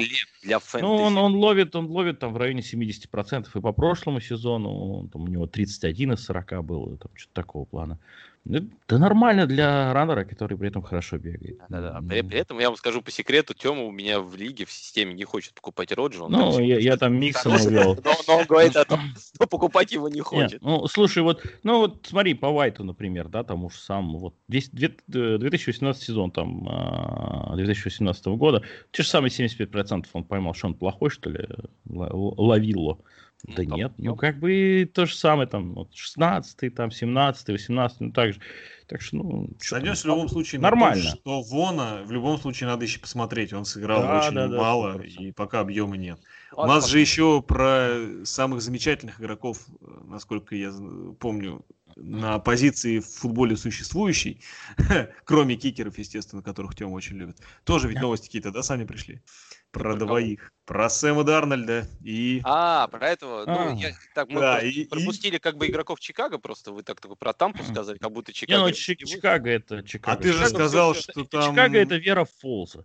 Ну, 0.80 0.94
он, 0.96 1.18
он 1.18 1.34
ловит, 1.36 1.76
он 1.76 1.89
ловит 1.90 2.18
там 2.18 2.32
в 2.32 2.36
районе 2.36 2.60
70%. 2.60 3.46
И 3.54 3.60
по 3.60 3.72
прошлому 3.72 4.20
сезону 4.20 4.70
он, 4.70 5.08
там, 5.08 5.22
у 5.22 5.26
него 5.26 5.46
31 5.46 6.12
из 6.12 6.24
40 6.24 6.64
было, 6.64 6.96
там 6.96 7.10
что-то 7.14 7.34
такого 7.34 7.64
плана. 7.64 7.98
Ну, 8.44 8.60
Да 8.88 8.98
нормально 8.98 9.46
для 9.46 9.92
раннера, 9.92 10.24
который 10.24 10.56
при 10.56 10.68
этом 10.68 10.82
хорошо 10.82 11.18
бегает. 11.18 11.58
Да-да. 11.68 12.00
Ну, 12.00 12.08
При, 12.08 12.22
при 12.22 12.38
этом 12.38 12.58
я 12.58 12.68
вам 12.68 12.76
скажу 12.76 13.02
по 13.02 13.10
секрету, 13.10 13.52
Тёма 13.52 13.82
у 13.82 13.90
меня 13.90 14.18
в 14.20 14.34
лиге, 14.34 14.64
в 14.64 14.72
системе 14.72 15.12
не 15.12 15.24
хочет 15.24 15.52
покупать 15.54 15.92
там 15.92 16.30
Ну, 16.30 16.58
я, 16.58 16.78
я 16.78 16.96
там 16.96 17.18
хорошее, 17.32 17.68
увел. 17.68 17.98
Но, 18.02 18.14
но 18.26 18.38
он 18.38 18.46
говорит 18.46 18.76
о 18.76 18.84
том, 18.86 19.00
что 19.34 19.46
покупать 19.46 19.92
его 19.92 20.08
не 20.08 20.16
Нет, 20.16 20.24
хочет. 20.26 20.62
ну, 20.62 20.86
слушай, 20.86 21.22
вот, 21.22 21.44
ну 21.62 21.80
вот 21.80 22.06
смотри, 22.08 22.32
по 22.32 22.50
Вайту, 22.50 22.82
например, 22.82 23.28
да, 23.28 23.44
там 23.44 23.64
уж 23.64 23.76
сам, 23.76 24.16
вот, 24.16 24.34
весь 24.48 24.70
две- 24.70 24.96
э, 25.12 25.36
2018 25.38 26.02
сезон, 26.02 26.30
там, 26.30 26.66
а, 26.68 27.54
2018 27.56 28.36
года, 28.36 28.62
те 28.90 29.02
же 29.02 29.08
самые 29.08 29.30
75% 29.30 30.06
он 30.14 30.24
поймал, 30.24 30.54
что 30.54 30.68
он 30.68 30.74
плохой, 30.74 31.10
что 31.10 31.28
ли, 31.28 31.46
л- 31.90 32.34
ловило. 32.38 32.98
Ну, 33.46 33.54
Да 33.54 33.64
нет, 33.64 33.92
ну 33.96 34.10
ну. 34.10 34.16
как 34.16 34.38
бы 34.38 34.90
то 34.92 35.06
же 35.06 35.14
самое, 35.14 35.48
там, 35.48 35.74
вот, 35.74 35.94
16 35.94 36.74
там, 36.74 36.90
17 36.90 37.48
18 37.48 38.00
ну 38.00 38.12
так 38.12 38.34
же. 38.34 38.40
Так 38.86 39.00
что, 39.02 39.16
ну. 39.16 39.48
Сойдешь 39.60 40.02
в 40.02 40.04
любом 40.06 40.28
случае 40.28 40.60
на 40.60 40.68
том, 40.68 40.78
Нормально. 40.80 41.10
что 41.10 41.42
Вона 41.42 42.02
в 42.02 42.10
любом 42.10 42.38
случае 42.38 42.68
надо 42.68 42.84
еще 42.84 42.98
посмотреть. 42.98 43.52
Он 43.52 43.64
сыграл 43.64 44.02
Да, 44.02 44.18
очень 44.18 44.34
да, 44.34 44.48
да, 44.48 44.58
мало, 44.58 44.98
100%. 44.98 45.06
и 45.06 45.32
пока 45.32 45.60
объема 45.60 45.96
нет. 45.96 46.18
У 46.52 46.60
Ладно, 46.60 46.74
нас 46.74 46.88
же 46.88 46.98
еще 46.98 47.40
про 47.40 48.24
самых 48.24 48.60
замечательных 48.62 49.20
игроков, 49.20 49.58
э, 49.80 49.84
насколько 50.06 50.56
я 50.56 50.72
помню, 51.20 51.64
на 51.96 52.38
позиции 52.40 52.98
в 52.98 53.06
футболе 53.06 53.56
существующей, 53.56 54.40
кроме 55.24 55.54
кикеров, 55.56 55.96
естественно, 55.98 56.42
которых 56.42 56.74
Тёма 56.74 56.94
очень 56.94 57.16
любит. 57.16 57.38
Тоже 57.64 57.88
ведь 57.88 58.00
новости 58.00 58.26
какие-то, 58.26 58.50
да, 58.50 58.62
сами 58.62 58.84
пришли? 58.84 59.22
Про 59.72 59.94
двоих. 59.94 60.52
Про 60.66 60.88
Сэма 60.88 61.24
Дарнольда 61.24 61.84
и... 62.04 62.40
А, 62.44 62.86
про 62.88 63.08
этого. 63.08 63.44
Ну, 63.44 63.72
А. 63.72 63.74
я, 63.74 63.92
так, 64.14 64.28
мы 64.28 64.40
Да, 64.40 64.60
и- 64.60 64.70
и- 64.70 64.84
пропустили 64.88 65.38
как 65.38 65.56
бы 65.56 65.66
игроков 65.66 65.98
Чикаго, 65.98 66.38
просто 66.38 66.70
вы 66.72 66.84
так 66.84 67.00
только 67.00 67.16
про 67.16 67.32
Тампу 67.32 67.64
сказали, 67.64 67.98
как 67.98 68.12
будто 68.12 68.30
Не, 68.30 68.34
Чикаго... 68.34 68.60
ну 68.60 68.66
не 68.68 68.74
Чи- 68.74 68.96
вы- 69.00 69.06
Чикаго 69.06 69.50
это 69.50 69.82
Чикаго. 69.82 70.16
А 70.16 70.20
ты 70.22 70.28
же 70.32 70.38
Чикаго 70.38 70.54
сказал, 70.54 70.92
всё- 70.94 71.12
что 71.12 71.24
там... 71.24 71.50
Чикаго 71.52 71.76
это 71.78 71.96
Вера 71.96 72.24
Фолза. 72.40 72.84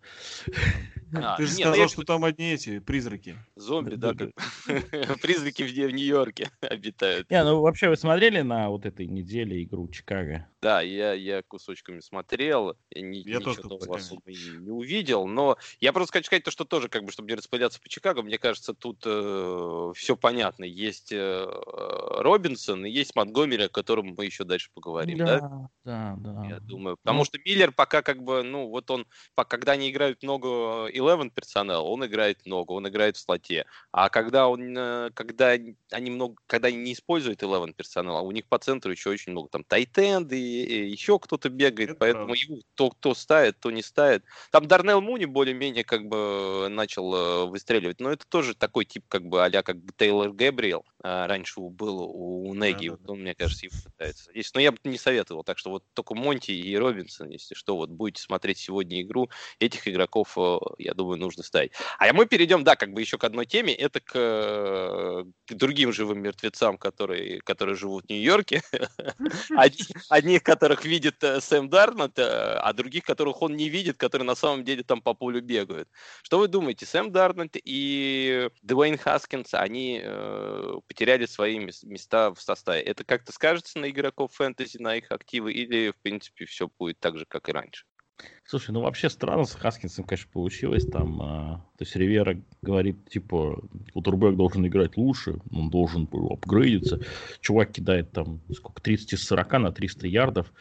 А, 1.14 1.38
Ты 1.38 1.46
же 1.46 1.56
не, 1.58 1.64
ну 1.64 1.70
сказал, 1.72 1.76
я 1.76 1.88
что 1.88 2.04
там 2.04 2.26
одни 2.26 2.54
эти 2.54 2.80
призраки. 2.80 3.38
Зомби, 3.56 3.96
да, 3.96 4.14
как 4.16 4.32
призраки 5.22 5.62
в 5.64 5.68
в 5.68 5.92
Нью-Йорке 5.94 6.50
обитают. 6.62 7.30
Не, 7.30 7.44
ну 7.44 7.62
вообще 7.62 7.90
вы 7.90 7.96
смотрели 7.98 8.42
на 8.42 8.70
вот 8.70 8.86
этой 8.86 9.06
неделе 9.06 9.64
игру 9.64 9.88
Чикаго? 9.90 10.48
Да, 10.62 10.82
я, 10.82 11.14
я 11.14 11.44
кусочками 11.44 12.00
смотрел, 12.00 12.76
я 12.90 13.02
ни- 13.04 13.18
Я 13.30 13.40
тоже 13.40 13.60
ничего 13.60 13.70
нового 13.76 13.86
кусочками. 13.86 14.32
особо 14.32 14.32
и 14.32 14.58
не 14.66 14.72
увидел, 14.72 15.28
но 15.28 15.58
я 15.80 15.94
просто 15.94 16.14
хочу 16.14 16.26
сказать 16.26 16.44
то, 16.44 16.52
что 16.52 16.66
тоже, 16.76 16.90
как 16.90 17.06
бы, 17.06 17.12
чтобы 17.14 17.30
не 17.30 17.36
распыляться 17.36 17.80
по 17.80 17.88
Чикаго, 17.88 18.22
мне 18.22 18.38
кажется, 18.38 18.74
тут 18.74 19.00
все 19.96 20.16
понятно. 20.18 20.66
Есть 20.66 21.12
э, 21.14 21.46
Робинсон 22.20 22.86
и 22.86 22.90
есть 22.90 23.16
Монтгомери, 23.16 23.64
о 23.66 23.70
котором 23.70 24.14
мы 24.18 24.26
еще 24.26 24.44
дальше 24.44 24.70
поговорим, 24.74 25.20
да? 25.20 25.70
да, 25.86 26.16
да. 26.18 26.46
Я 26.50 26.60
думаю. 26.60 26.98
Потому 26.98 27.20
Ну. 27.20 27.26
что 27.26 27.38
Миллер 27.46 27.72
пока 27.72 28.02
как 28.02 28.22
бы, 28.24 28.44
ну, 28.44 28.68
вот 28.68 28.92
он, 28.92 29.08
по- 29.36 29.46
когда 29.46 29.72
они 29.74 29.90
играют 29.90 30.22
много 30.22 30.88
11 30.88 31.34
персонала, 31.34 31.82
он 31.84 32.06
играет 32.06 32.46
много, 32.46 32.74
он 32.74 32.88
играет 32.90 33.16
в 33.16 33.22
слоте. 33.22 33.66
А 33.94 34.10
когда 34.10 34.50
он, 34.50 34.78
э, 34.78 35.12
когда 35.14 35.56
они 35.92 36.12
много, 36.12 36.36
когда 36.48 36.68
они 36.68 36.78
не 36.78 36.94
используют 36.94 37.42
11 37.42 37.76
персонала, 37.78 38.20
у 38.22 38.32
них 38.32 38.48
по 38.48 38.60
центру 38.60 38.92
еще 38.92 39.12
очень 39.12 39.32
много 39.32 39.48
там 39.50 39.64
тайтенд 39.64 40.32
и, 40.34 40.64
и 40.66 40.90
еще 40.92 41.20
кто-то 41.20 41.50
бегает, 41.50 41.92
Это 41.92 42.00
поэтому 42.00 42.26
правда. 42.28 42.42
его 42.44 42.62
то, 42.76 42.90
кто 42.90 43.14
ставит, 43.16 43.60
то 43.60 43.72
не 43.72 43.82
ставит. 43.82 44.24
Там 44.52 44.68
Дарнелл 44.68 45.00
Муни 45.02 45.26
более-менее 45.26 45.84
как 45.86 46.06
бы 46.08 46.65
начал 46.70 47.16
э, 47.16 47.46
выстреливать, 47.46 48.00
но 48.00 48.12
это 48.12 48.26
тоже 48.28 48.56
такой 48.56 48.86
тип 48.86 49.06
как 49.08 49.26
бы 49.26 49.44
а 49.44 49.50
как 49.64 49.78
Тейлор 49.98 50.32
Гэбриэл 50.32 50.86
раньше 51.28 51.60
у- 51.60 51.70
был 51.70 52.02
у 52.02 52.54
Неги, 52.56 52.88
Да-да-да. 52.90 52.92
вот 53.04 53.10
он, 53.12 53.22
мне 53.22 53.36
кажется, 53.36 53.66
его 53.68 53.76
пытается. 53.84 54.32
Здесь, 54.32 54.54
но 54.54 54.60
я 54.62 54.72
бы 54.72 54.78
не 54.84 54.98
советовал, 54.98 55.44
так 55.44 55.58
что 55.58 55.70
вот 55.70 55.84
только 55.94 56.16
Монти 56.16 56.52
и 56.52 56.76
Робинсон, 56.76 57.30
если 57.30 57.54
что, 57.54 57.76
вот 57.76 57.90
будете 57.90 58.22
смотреть 58.22 58.58
сегодня 58.58 59.02
игру, 59.02 59.30
этих 59.60 59.88
игроков, 59.88 60.38
э, 60.38 60.58
я 60.80 60.94
думаю, 60.94 61.20
нужно 61.20 61.44
ставить. 61.44 61.74
А 62.00 62.12
мы 62.14 62.26
перейдем, 62.26 62.64
да, 62.64 62.76
как 62.76 62.94
бы 62.94 63.02
еще 63.02 63.18
к 63.18 63.24
одной 63.24 63.46
теме, 63.46 63.74
это 63.74 64.00
к, 64.00 64.12
э, 64.16 65.26
к 65.48 65.54
другим 65.54 65.94
живым 65.94 66.22
мертвецам, 66.22 66.78
которые, 66.78 67.40
которые 67.42 67.76
живут 67.76 68.06
в 68.06 68.10
Нью-Йорке, 68.10 68.62
Одни- 69.56 69.86
одних 70.10 70.44
которых 70.44 70.86
видит 70.86 71.24
э, 71.24 71.40
Сэм 71.42 71.70
Дарнот, 71.70 72.18
э, 72.20 72.24
а 72.24 72.74
других, 72.74 73.04
которых 73.04 73.42
он 73.42 73.56
не 73.56 73.70
видит, 73.70 73.98
которые 73.98 74.26
на 74.26 74.36
самом 74.36 74.64
деле 74.64 74.84
там 74.84 75.02
по 75.02 75.14
полю 75.14 75.42
бегают. 75.42 75.90
Что 76.24 76.40
вы 76.40 76.48
думаете, 76.48 76.86
Сэм 76.86 77.12
Дарнот 77.12 77.52
и 77.56 78.50
Дуэйн 78.62 78.98
Хаскинс, 78.98 79.54
они 79.54 80.02
потеряли 80.96 81.26
свои 81.26 81.60
мес- 81.60 81.84
места 81.84 82.34
в 82.34 82.42
составе. 82.42 82.82
Это 82.82 83.04
как-то 83.04 83.34
скажется 83.34 83.80
на 83.80 83.90
игроков 83.90 84.32
фэнтези, 84.34 84.78
на 84.78 84.96
их 84.96 85.12
активы, 85.12 85.52
или, 85.52 85.92
в 85.92 85.98
принципе, 85.98 86.46
все 86.46 86.70
будет 86.80 87.00
так 87.00 87.18
же, 87.18 87.26
как 87.28 87.50
и 87.50 87.52
раньше? 87.52 87.86
Слушай, 88.46 88.72
ну 88.72 88.80
вообще 88.80 89.10
странно 89.10 89.44
с 89.44 89.54
Хаскинсом, 89.56 90.06
конечно, 90.06 90.30
получилось. 90.32 90.86
Там, 90.86 91.22
а, 91.22 91.66
то 91.78 91.84
есть 91.84 91.98
Ривера 91.98 92.42
говорит, 92.62 93.10
типа, 93.10 93.62
Кутербек 93.94 94.38
должен 94.38 94.66
играть 94.66 94.96
лучше, 94.96 95.42
он 95.52 95.70
должен 95.70 96.06
был 96.06 96.32
апгрейдиться. 96.32 97.02
Чувак 97.42 97.74
кидает 97.74 98.14
там, 98.14 98.40
сколько, 98.54 98.82
30 98.82 99.14
из 99.14 99.26
40 99.26 99.52
на 99.60 99.72
300 99.74 100.08
ярдов. 100.08 100.54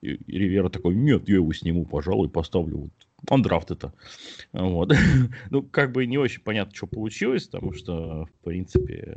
И, 0.00 0.14
и 0.14 0.38
Ривера 0.38 0.70
такой, 0.70 0.94
нет, 0.94 1.28
я 1.28 1.34
его 1.34 1.52
сниму, 1.52 1.84
пожалуй, 1.84 2.30
поставлю 2.30 2.78
вот 2.78 2.92
андрафт 3.28 3.70
это. 3.70 3.92
Вот. 4.52 4.94
ну, 5.50 5.62
как 5.62 5.92
бы 5.92 6.06
не 6.06 6.16
очень 6.16 6.40
понятно, 6.40 6.74
что 6.74 6.86
получилось, 6.86 7.46
потому 7.46 7.74
что, 7.74 8.26
в 8.26 8.44
принципе, 8.44 9.16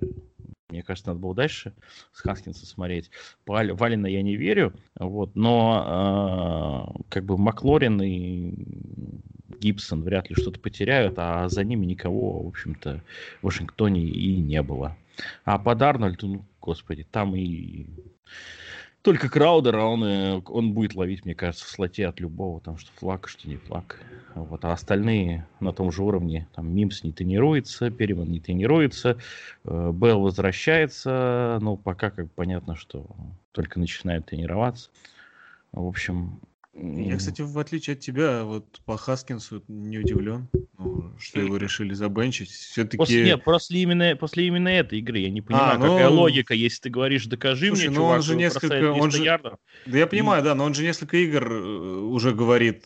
мне 0.72 0.84
кажется, 0.84 1.10
надо 1.10 1.20
было 1.20 1.36
дальше 1.36 1.74
с 2.14 2.22
Хаскинса 2.22 2.66
смотреть. 2.66 3.12
По 3.46 3.54
Валина 3.54 4.08
я 4.08 4.22
не 4.22 4.36
верю, 4.36 4.74
вот, 4.96 5.36
но 5.36 6.96
э, 6.98 7.04
как 7.10 7.26
бы 7.26 7.38
Маклорин 7.38 8.02
и 8.02 8.54
Гибсон 9.60 10.02
вряд 10.02 10.30
ли 10.30 10.36
что-то 10.36 10.60
потеряют, 10.60 11.16
а 11.18 11.48
за 11.50 11.64
ними 11.64 11.86
никого, 11.86 12.44
в 12.44 12.48
общем-то, 12.48 13.04
в 13.42 13.46
Вашингтоне 13.46 14.02
и 14.02 14.38
не 14.38 14.62
было. 14.62 14.98
А 15.44 15.60
по 15.60 15.76
Дарнольду, 15.76 16.28
ну, 16.28 16.46
господи, 16.60 17.06
там 17.10 17.36
и 17.36 17.86
только 19.02 19.30
Краудер, 19.30 19.76
а 19.78 19.86
он, 19.86 20.04
э, 20.04 20.42
он 20.46 20.74
будет 20.74 20.96
ловить, 20.96 21.26
мне 21.26 21.34
кажется, 21.34 21.66
в 21.66 21.70
слоте 21.70 22.08
от 22.08 22.20
любого, 22.20 22.62
там, 22.62 22.78
что 22.78 22.92
флаг, 22.94 23.28
что 23.28 23.48
не 23.48 23.58
флаг. 23.58 24.00
Вот, 24.36 24.64
а 24.64 24.72
остальные 24.72 25.46
на 25.60 25.74
том 25.74 25.92
же 25.92 26.04
уровне, 26.04 26.48
там, 26.56 26.74
Мимс 26.74 27.04
не 27.04 27.12
тренируется, 27.12 27.90
Переман 27.90 28.30
не 28.30 28.40
тренируется, 28.40 29.18
э, 29.66 29.92
Белл 29.94 30.22
возвращается, 30.22 31.60
ну, 31.62 31.78
пока 31.78 32.12
как 32.12 32.32
понятно, 32.32 32.76
что 32.76 33.06
только 33.52 33.80
начинает 33.80 34.26
тренироваться. 34.28 34.90
В 35.72 35.88
общем... 35.88 36.40
Я, 36.74 37.18
кстати, 37.18 37.42
в 37.42 37.60
отличие 37.60 37.96
от 37.96 38.00
тебя, 38.00 38.46
вот 38.46 38.80
по 38.86 38.96
Хаскинсу 38.96 39.62
не 39.68 40.00
удивлен, 40.00 40.48
ну, 40.80 41.12
что 41.20 41.42
его 41.42 41.58
решили 41.58 41.94
забенчить. 41.94 42.50
Все-таки... 42.50 42.98
После, 42.98 43.24
нет, 43.26 43.44
после 43.44 43.82
именно, 43.82 44.16
после 44.16 44.48
именно 44.48 44.70
этой 44.70 45.00
игры 45.00 45.20
я 45.20 45.30
не 45.30 45.42
понимаю, 45.42 45.76
А, 45.76 45.78
ну, 45.78 45.84
какая 45.84 46.08
логика, 46.10 46.54
если 46.54 46.84
ты 46.84 46.90
говоришь, 46.90 47.26
докажи 47.26 47.68
слушай, 47.68 47.90
мне, 47.90 47.98
ну 47.98 48.06
он 48.06 48.10
чувак, 48.12 48.22
же 48.24 48.32
он 48.32 48.38
несколько- 48.38 48.68
бросает 48.68 48.86
он 48.86 49.02
300 49.02 49.18
же- 49.18 49.24
ярдов. 49.26 49.60
Да 49.86 49.98
я 49.98 50.08
понимаю, 50.08 50.44
да, 50.44 50.56
но 50.56 50.64
он 50.64 50.74
же 50.74 50.84
несколько 50.84 51.18
игр 51.18 51.52
э, 51.52 52.00
уже 52.04 52.34
говорит 52.34 52.86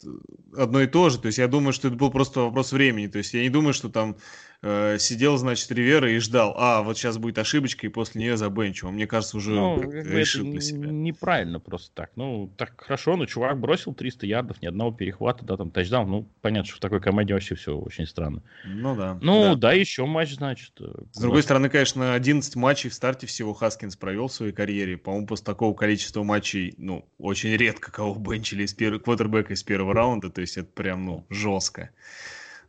одно 0.58 0.82
и 0.82 0.88
то 0.88 1.10
же. 1.12 1.20
То 1.20 1.28
есть 1.28 1.38
я 1.38 1.48
думаю, 1.48 1.72
что 1.72 1.88
это 1.90 1.96
был 1.96 2.10
просто 2.10 2.40
вопрос 2.42 2.72
времени. 2.72 3.06
То 3.06 3.20
есть 3.20 3.36
я 3.36 3.44
не 3.44 3.50
думаю, 3.50 3.74
что 3.76 3.90
там 3.90 4.18
э, 4.62 4.98
сидел, 5.00 5.38
значит, 5.38 5.72
Ривера 5.72 6.12
и 6.12 6.18
ждал, 6.20 6.54
а, 6.58 6.82
вот 6.82 6.98
сейчас 6.98 7.18
будет 7.18 7.38
ошибочка, 7.38 7.86
и 7.86 7.90
после 7.90 8.22
нее 8.22 8.38
забенчу. 8.38 8.88
Он, 8.88 8.94
мне 8.96 9.08
кажется, 9.08 9.38
уже 9.38 9.52
Ну, 9.52 9.82
решил 9.82 10.46
для 10.46 10.62
себя. 10.62 10.90
неправильно 10.90 11.60
просто 11.60 11.92
так. 11.94 12.12
Ну, 12.16 12.52
так 12.58 12.74
хорошо, 12.82 13.16
но 13.18 13.26
чувак 13.26 13.60
бросил 13.60 13.94
300 13.94 14.26
ярдов, 14.26 14.62
ни 14.62 14.68
одного 14.68 14.92
перехвата, 14.92 15.46
да, 15.46 15.58
там 15.58 15.72
тачдаун. 15.72 16.10
Ну, 16.10 16.28
понятно, 16.42 16.68
что 16.68 16.78
в 16.78 16.80
такой 16.80 17.02
команде 17.02 17.34
вообще 17.34 17.56
все 17.56 17.78
очень 17.78 18.06
странно. 18.08 18.42
Ну 18.66 18.96
да. 18.96 19.18
Ну, 19.22 19.56
да. 19.56 19.56
да, 19.56 19.74
еще 19.74 20.06
матч, 20.06 20.36
значит. 20.36 20.72
э, 20.80 20.86
С 21.12 21.20
другой 21.20 21.44
стороны, 21.44 21.70
конечно, 21.70 22.14
11 22.14 22.56
матчей 22.56 22.90
в 22.90 22.94
старте 22.94 23.28
всего 23.28 23.54
Хаскинс 23.54 23.96
провел 23.96 24.28
в 24.28 24.34
своей 24.34 24.52
карьере. 24.54 24.98
По-моему, 24.98 25.28
после 25.28 25.46
такого 25.46 25.74
количества 25.74 26.24
матчей, 26.24 26.74
ну, 26.78 27.06
очень 27.18 27.56
редко 27.56 27.92
кого 27.92 28.16
бенчили 28.16 28.64
из 28.64 28.74
первого 28.74 29.00
квотербека 29.00 29.54
из 29.54 29.64
первого 29.64 29.94
раунда. 29.94 30.30
То 30.30 30.42
есть 30.42 30.58
это 30.58 30.70
прям, 30.72 31.06
ну, 31.06 31.26
жестко. 31.30 31.90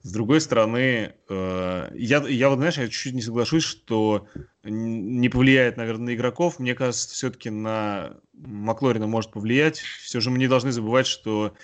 С 0.06 0.12
другой 0.12 0.40
стороны, 0.40 1.14
э, 1.28 1.88
я, 1.94 2.24
я 2.28 2.48
вот, 2.48 2.58
знаешь, 2.58 2.78
я 2.78 2.84
чуть-чуть 2.84 3.14
не 3.14 3.22
соглашусь, 3.22 3.64
что 3.64 4.28
не 4.62 5.28
повлияет, 5.28 5.76
наверное, 5.76 6.06
на 6.06 6.14
игроков. 6.14 6.60
Мне 6.60 6.76
кажется, 6.76 7.12
все-таки 7.12 7.50
на 7.50 8.12
Маклорина 8.32 9.08
может 9.08 9.32
повлиять. 9.32 9.80
Все 9.80 10.20
же 10.20 10.30
мы 10.30 10.38
не 10.38 10.46
должны 10.46 10.70
забывать, 10.70 11.08
что 11.08 11.54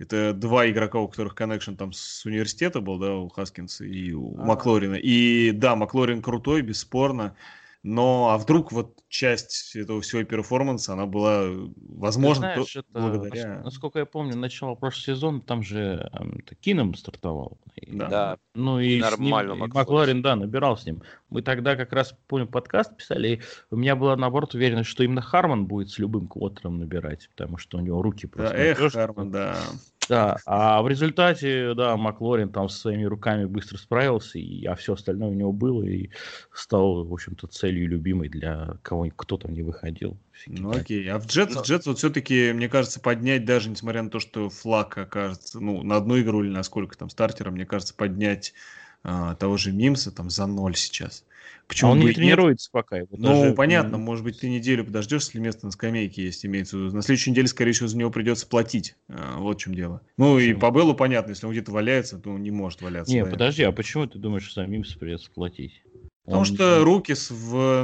это 0.00 0.32
два 0.32 0.68
игрока, 0.68 0.98
у 0.98 1.06
которых 1.06 1.36
коннекшн 1.36 1.74
там 1.74 1.92
с 1.92 2.26
университета 2.26 2.80
был, 2.80 2.98
да, 2.98 3.14
у 3.14 3.28
Хаскинса 3.28 3.84
и 3.84 4.10
у 4.10 4.34
А. 4.38 4.44
Маклорина. 4.44 4.96
И 4.96 5.52
да, 5.52 5.76
Маклорин 5.76 6.20
крутой, 6.20 6.62
бесспорно. 6.62 7.36
Но 7.84 8.30
а 8.30 8.38
вдруг 8.38 8.72
вот 8.72 9.04
часть 9.08 9.76
этого 9.76 10.00
всего 10.00 10.24
перформанса, 10.24 10.94
она 10.94 11.04
была, 11.04 11.44
возможно, 11.76 12.48
Ты 12.48 12.54
знаешь, 12.54 12.72
то- 12.72 12.80
это, 12.80 12.88
благодаря... 12.92 13.54
нас- 13.56 13.64
насколько 13.66 13.98
я 13.98 14.06
помню, 14.06 14.36
начало 14.36 14.74
прошлого 14.74 15.16
сезона, 15.16 15.40
там 15.42 15.62
же 15.62 16.10
это 16.12 16.54
Кином 16.54 16.94
стартовал. 16.94 17.58
И- 17.76 17.94
Да. 17.94 18.08
Да, 18.08 18.38
Ну 18.54 18.80
и, 18.80 18.98
Нормально 19.00 19.54
с 19.54 19.56
ним, 19.58 19.64
и 19.66 19.68
Макларен. 19.74 20.22
Да, 20.22 20.34
набирал 20.34 20.78
с 20.78 20.86
ним. 20.86 21.02
Мы 21.28 21.42
тогда 21.42 21.76
как 21.76 21.92
раз, 21.92 22.16
помню, 22.26 22.46
подкаст 22.46 22.96
писали, 22.96 23.28
и 23.28 23.40
у 23.70 23.76
меня 23.76 23.96
была, 23.96 24.16
наоборот, 24.16 24.54
уверенность, 24.54 24.88
что 24.88 25.04
именно 25.04 25.20
Харман 25.20 25.66
будет 25.66 25.90
с 25.90 25.98
любым 25.98 26.26
квотером 26.26 26.78
набирать, 26.78 27.28
потому 27.36 27.58
что 27.58 27.76
у 27.76 27.80
него 27.82 28.00
руки 28.00 28.26
Да, 28.26 28.32
просто... 28.32 28.56
эх, 28.56 28.78
надежные. 28.78 29.06
Харман, 29.06 29.30
да. 29.30 29.58
Да, 30.08 30.36
а 30.44 30.82
в 30.82 30.88
результате, 30.88 31.74
да, 31.74 31.96
Маклорин 31.96 32.50
там 32.50 32.68
со 32.68 32.78
своими 32.78 33.04
руками 33.04 33.46
быстро 33.46 33.78
справился, 33.78 34.38
и, 34.38 34.64
а 34.66 34.74
все 34.74 34.94
остальное 34.94 35.28
у 35.28 35.34
него 35.34 35.52
было, 35.52 35.82
и 35.82 36.10
стал, 36.52 37.04
в 37.04 37.12
общем-то, 37.12 37.46
целью 37.46 37.88
любимой 37.88 38.28
для 38.28 38.76
кого 38.82 39.08
кто 39.16 39.38
там 39.38 39.54
не 39.54 39.62
выходил. 39.62 40.16
Ну 40.46 40.70
окей. 40.70 41.08
А 41.10 41.18
в 41.18 41.26
Джетс, 41.26 41.54
Но- 41.54 41.62
Джетс 41.62 41.86
вот 41.86 41.98
все-таки, 41.98 42.52
мне 42.52 42.68
кажется, 42.68 43.00
поднять 43.00 43.44
даже, 43.44 43.70
несмотря 43.70 44.02
на 44.02 44.10
то, 44.10 44.20
что 44.20 44.50
флаг 44.50 44.96
окажется, 44.98 45.60
ну, 45.60 45.82
на 45.82 45.96
одну 45.96 46.20
игру 46.20 46.42
или 46.44 46.50
на 46.50 46.62
сколько 46.62 46.98
там 46.98 47.08
стартера, 47.08 47.50
мне 47.50 47.64
кажется, 47.64 47.94
поднять 47.94 48.52
а, 49.04 49.34
того 49.36 49.56
же 49.58 49.70
Мимса 49.72 50.10
там 50.10 50.30
за 50.30 50.46
ноль 50.46 50.74
сейчас. 50.76 51.24
А 51.28 51.64
Почему 51.68 51.92
он 51.92 51.98
бы 51.98 52.04
не 52.04 52.06
и 52.06 52.08
нет? 52.08 52.16
тренируется 52.16 52.68
пока. 52.72 52.96
его 52.98 53.08
Ну, 53.12 53.28
даже, 53.42 53.54
понятно, 53.54 53.96
может 53.98 54.24
быть, 54.24 54.40
ты 54.40 54.48
неделю 54.50 54.84
подождешь, 54.84 55.24
если 55.26 55.38
место 55.38 55.66
на 55.66 55.72
скамейке 55.72 56.22
есть, 56.24 56.44
имеется 56.44 56.76
в 56.76 56.80
виду. 56.80 56.96
На 56.96 57.02
следующей 57.02 57.30
неделе, 57.30 57.46
скорее 57.48 57.72
всего, 57.72 57.86
за 57.88 57.96
него 57.96 58.10
придется 58.10 58.46
платить. 58.46 58.96
А, 59.08 59.38
вот 59.38 59.58
в 59.58 59.60
чем 59.60 59.74
дело. 59.74 60.00
Ну, 60.18 60.38
и 60.38 60.52
Почему? 60.54 60.60
по 60.60 60.70
Беллу 60.70 60.94
понятно, 60.94 61.30
если 61.30 61.46
он 61.46 61.52
где-то 61.52 61.70
валяется, 61.72 62.18
то 62.18 62.30
он 62.30 62.42
не 62.42 62.50
может 62.50 62.82
валяться. 62.82 63.12
Не, 63.14 63.24
да. 63.24 63.30
подожди, 63.30 63.62
а 63.62 63.72
почему 63.72 64.06
ты 64.06 64.18
думаешь, 64.18 64.44
что 64.44 64.62
за 64.62 64.66
Мимс 64.66 64.92
придется 64.94 65.30
платить? 65.30 65.82
Потому 66.24 66.40
Он- 66.40 66.46
что 66.46 66.84
Рукис 66.84 67.30
в 67.30 67.82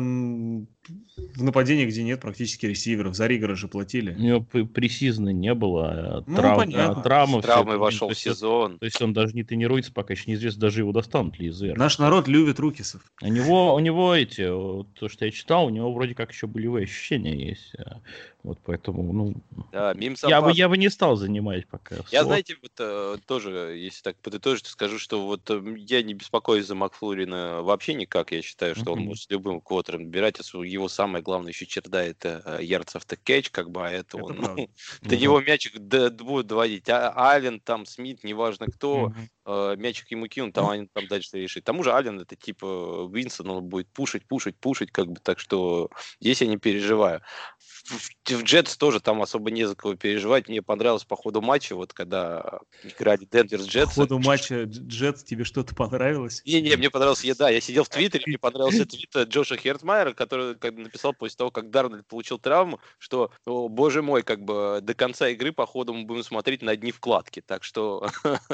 в 1.37 1.43
нападении, 1.43 1.85
где 1.87 2.03
нет 2.03 2.21
практически 2.21 2.67
ресиверов. 2.67 3.15
За 3.15 3.27
Ригора 3.27 3.55
же 3.55 3.69
платили. 3.69 4.15
У 4.15 4.19
него 4.19 4.41
пресизны 4.41 5.33
не 5.33 5.55
было. 5.55 6.25
Ну, 6.27 6.37
трав... 6.37 6.57
понятно. 6.59 7.03
Травмы. 7.03 7.41
С 7.43 7.45
травмой 7.45 7.75
все. 7.75 7.81
вошел 7.81 8.09
То 8.09 8.15
в 8.15 8.17
он- 8.17 8.21
сезон. 8.35 8.79
То 8.79 8.85
есть 8.87 9.01
он 9.03 9.13
даже 9.13 9.35
не 9.35 9.45
тренируется, 9.45 9.93
пока 9.93 10.15
еще 10.15 10.25
неизвестно, 10.31 10.61
даже 10.63 10.81
его 10.81 10.93
достанут 10.93 11.39
ли 11.39 11.49
из 11.49 11.63
РК. 11.63 11.77
Наш 11.77 11.99
народ 11.99 12.29
любит 12.29 12.59
рукисов. 12.59 13.03
У 13.23 13.29
него, 13.29 13.75
у 13.75 13.79
него 13.79 14.15
эти, 14.15 14.51
вот 14.51 14.89
то, 14.95 15.09
что 15.09 15.27
я 15.27 15.31
читал, 15.31 15.67
у 15.67 15.71
него 15.71 15.93
вроде 15.93 16.15
как 16.15 16.33
еще 16.33 16.47
болевые 16.47 16.85
ощущения 16.85 17.49
есть. 17.51 17.73
а, 17.79 18.01
Вот 18.43 18.59
поэтому, 18.65 19.13
ну, 19.13 19.35
Да, 19.73 19.93
мим 19.95 20.17
я 20.27 20.41
бы, 20.41 20.51
я 20.53 20.69
бы 20.69 20.79
не 20.79 20.89
стал 20.89 21.17
занимать 21.17 21.69
пока. 21.69 21.97
Я, 22.11 22.21
слот. 22.21 22.25
знаете, 22.25 22.57
вот 22.63 22.73
э, 22.79 23.17
тоже, 23.27 23.77
если 23.79 24.03
так 24.03 24.17
подытожить, 24.17 24.67
скажу, 24.67 24.99
что 24.99 25.25
вот 25.27 25.49
э, 25.51 25.63
я 25.77 26.03
не 26.03 26.15
беспокоюсь 26.15 26.67
за 26.67 26.75
Макфлурина 26.75 27.61
вообще 27.63 27.93
никак. 27.95 28.33
Я 28.33 28.41
считаю, 28.43 28.75
что 28.75 28.93
он 28.93 29.01
Мгм. 29.01 29.09
может 29.09 29.25
с 29.25 29.31
любым 29.31 29.61
квотером 29.61 30.05
набирать. 30.05 30.41
а 30.41 30.43
св- 30.43 30.67
Его 30.71 30.89
самая 30.89 31.23
главная 31.23 31.53
еще 31.53 31.67
черта 31.67 32.03
это 32.03 32.43
э, 32.45 32.63
yards 32.63 32.95
after 32.97 33.19
catch, 33.25 33.51
как 33.51 33.71
бы, 33.71 33.87
а 33.87 33.91
это, 33.91 34.17
Это 34.17 34.19
он, 34.19 34.35
правда. 34.35 34.67
ну, 34.67 34.71
до 35.05 35.17
Мгм. 35.17 35.17
него 35.17 35.41
мячик 35.41 35.79
д- 35.79 36.11
будет 36.11 36.47
доводить. 36.47 36.89
А 36.89 37.13
Ален, 37.17 37.61
там, 37.61 37.87
Смит, 37.87 38.25
неважно 38.25 38.69
кто, 38.69 39.13
э, 39.47 39.75
мячик 39.77 40.11
ему 40.11 40.27
кинут, 40.29 40.55
там 40.55 40.69
они 40.69 40.89
там 40.93 41.07
дальше 41.07 41.39
решит. 41.39 41.65
К 41.65 41.67
тому 41.67 41.83
же 41.83 41.93
Ален 41.93 42.21
это 42.21 42.37
типа 42.37 43.09
Винсон, 43.13 43.51
он 43.51 43.65
будет 43.69 43.93
пушить, 43.93 44.27
пушить, 44.27 44.59
пушить, 44.59 44.93
как 44.93 45.09
бы, 45.09 45.21
так 45.21 45.39
что 45.39 45.91
здесь 46.21 46.41
я 46.41 46.47
не 46.49 46.57
переживаю. 46.59 47.23
В, 47.85 47.93
в- 47.93 48.43
Джетс 48.45 48.77
тоже 48.77 49.01
там 49.01 49.23
особо 49.23 49.51
не 49.51 49.65
за 49.65 49.75
кого 49.75 49.95
переживать. 49.97 50.49
Мне 50.49 50.63
понравилось 50.63 51.05
по 51.05 51.17
ходу 51.17 51.41
матча, 51.41 51.75
вот 51.75 51.93
когда 51.93 52.61
играли 52.83 53.27
Денвер 53.31 53.61
с 53.61 53.65
По 53.65 53.71
Джетс. 53.71 53.95
ходу 53.95 54.19
матча 54.19 54.65
Джетс 54.65 55.25
тебе 55.25 55.45
что-то 55.45 55.75
понравилось? 55.75 56.43
Не-не, 56.45 56.77
мне 56.77 56.91
понравился 56.91 57.27
еда. 57.27 57.51
Я 57.51 57.61
сидел 57.61 57.85
в 57.85 57.89
Твиттере, 57.89 58.25
мне 58.27 58.39
понравился 58.39 58.87
твит 58.87 59.15
э, 59.17 59.25
Джоша 59.25 59.57
Хертмайера, 59.57 60.13
который 60.13 60.55
написал 60.73 61.13
после 61.15 61.37
того, 61.37 61.51
как 61.51 61.71
Дарнольд 61.71 62.07
получил 62.07 62.39
травму, 62.39 62.81
что, 62.99 63.33
о, 63.47 63.69
боже 63.69 64.03
мой, 64.03 64.23
как 64.23 64.45
бы 64.45 64.81
до 64.83 64.95
конца 64.95 65.29
игры, 65.29 65.53
походу, 65.53 65.93
мы 65.95 66.05
будем 66.05 66.23
смотреть 66.23 66.63
на 66.63 66.73
одни 66.73 66.93
вкладки. 66.93 67.41
Так 67.45 67.65
что... 67.65 68.09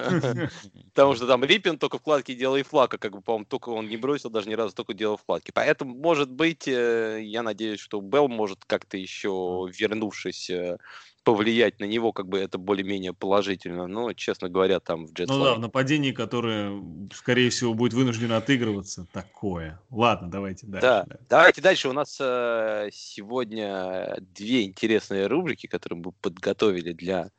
Потому 0.94 1.14
что 1.14 1.26
там 1.26 1.44
Риппин 1.44 1.78
только 1.78 1.98
вкладки 1.98 2.34
делал 2.34 2.56
и 2.56 2.62
Флака, 2.62 2.98
как 2.98 3.12
бы, 3.12 3.20
по-моему, 3.20 3.44
только 3.44 3.68
он 3.70 3.88
не 3.88 3.96
бросил 3.96 4.30
даже 4.30 4.48
ни 4.48 4.54
разу, 4.54 4.74
только 4.74 4.94
делал 4.94 5.16
вкладки. 5.16 5.50
Поэтому, 5.54 5.94
может 5.94 6.30
быть, 6.30 6.66
э, 6.66 7.20
я 7.22 7.42
надеюсь, 7.42 7.80
что 7.80 8.00
Белл 8.00 8.28
может 8.28 8.64
как-то 8.64 8.96
еще, 8.96 9.15
вернувшись, 9.24 10.50
э, 10.50 10.78
повлиять 11.26 11.80
на 11.80 11.86
него, 11.86 12.12
как 12.12 12.28
бы 12.28 12.38
это 12.38 12.56
более-менее 12.56 13.12
положительно. 13.12 13.88
Но, 13.88 14.12
честно 14.12 14.48
говоря, 14.48 14.78
там 14.78 15.06
в 15.06 15.12
Джетс 15.12 15.28
Ну 15.28 15.42
да, 15.42 15.54
в 15.54 15.58
нападении, 15.58 16.12
которое, 16.12 16.80
скорее 17.12 17.50
всего, 17.50 17.74
будет 17.74 17.94
вынуждено 17.94 18.36
отыгрываться, 18.36 19.08
такое. 19.12 19.80
Ладно, 19.90 20.30
давайте 20.30 20.68
дальше. 20.68 20.86
Да, 20.86 21.04
да. 21.08 21.16
давайте 21.28 21.60
дальше. 21.60 21.88
У 21.88 21.92
нас 21.92 22.16
э, 22.20 22.90
сегодня 22.92 24.16
две 24.20 24.66
интересные 24.66 25.26
рубрики, 25.26 25.66
которые 25.66 25.98
мы 25.98 26.12
подготовили 26.12 26.92
для 26.92 27.30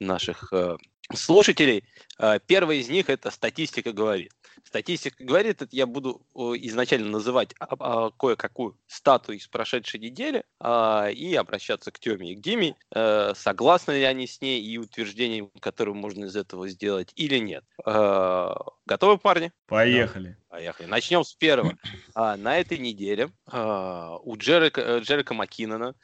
наших 0.00 0.52
э, 0.52 0.76
слушателей. 1.14 1.84
Э, 2.18 2.38
первая 2.46 2.78
из 2.78 2.88
них 2.88 3.08
это 3.08 3.30
статистика 3.30 3.92
говорит. 3.92 4.32
Статистика 4.64 5.24
говорит, 5.24 5.62
это 5.62 5.74
я 5.74 5.86
буду 5.86 6.22
изначально 6.34 7.08
называть 7.08 7.54
а, 7.58 7.76
а, 7.78 8.10
кое-какую 8.10 8.76
стату 8.86 9.32
из 9.32 9.46
прошедшей 9.46 10.00
недели 10.00 10.44
а, 10.60 11.08
и 11.08 11.34
обращаться 11.34 11.90
к 11.90 11.98
Теме 11.98 12.32
и 12.32 12.36
к 12.36 12.40
Диме, 12.40 12.76
э, 12.94 13.32
согласны 13.34 13.92
ли 13.92 14.02
они 14.02 14.26
с 14.26 14.40
ней 14.40 14.60
и 14.60 14.76
утверждением, 14.76 15.50
которое 15.60 15.94
можно 15.94 16.26
из 16.26 16.36
этого 16.36 16.68
сделать 16.68 17.12
или 17.14 17.38
нет. 17.38 17.64
Э, 17.86 18.54
готовы, 18.84 19.18
парни? 19.18 19.52
Поехали. 19.66 20.36
Поехали. 20.48 20.86
Начнем 20.86 21.24
с 21.24 21.34
первого. 21.34 21.78
А, 22.14 22.36
на 22.36 22.58
этой 22.58 22.78
неделе 22.78 23.30
а, 23.46 24.18
у 24.18 24.36
Джерека, 24.36 24.80
э, 24.80 25.00
Джерека 25.00 25.34
Маккинона 25.34 25.94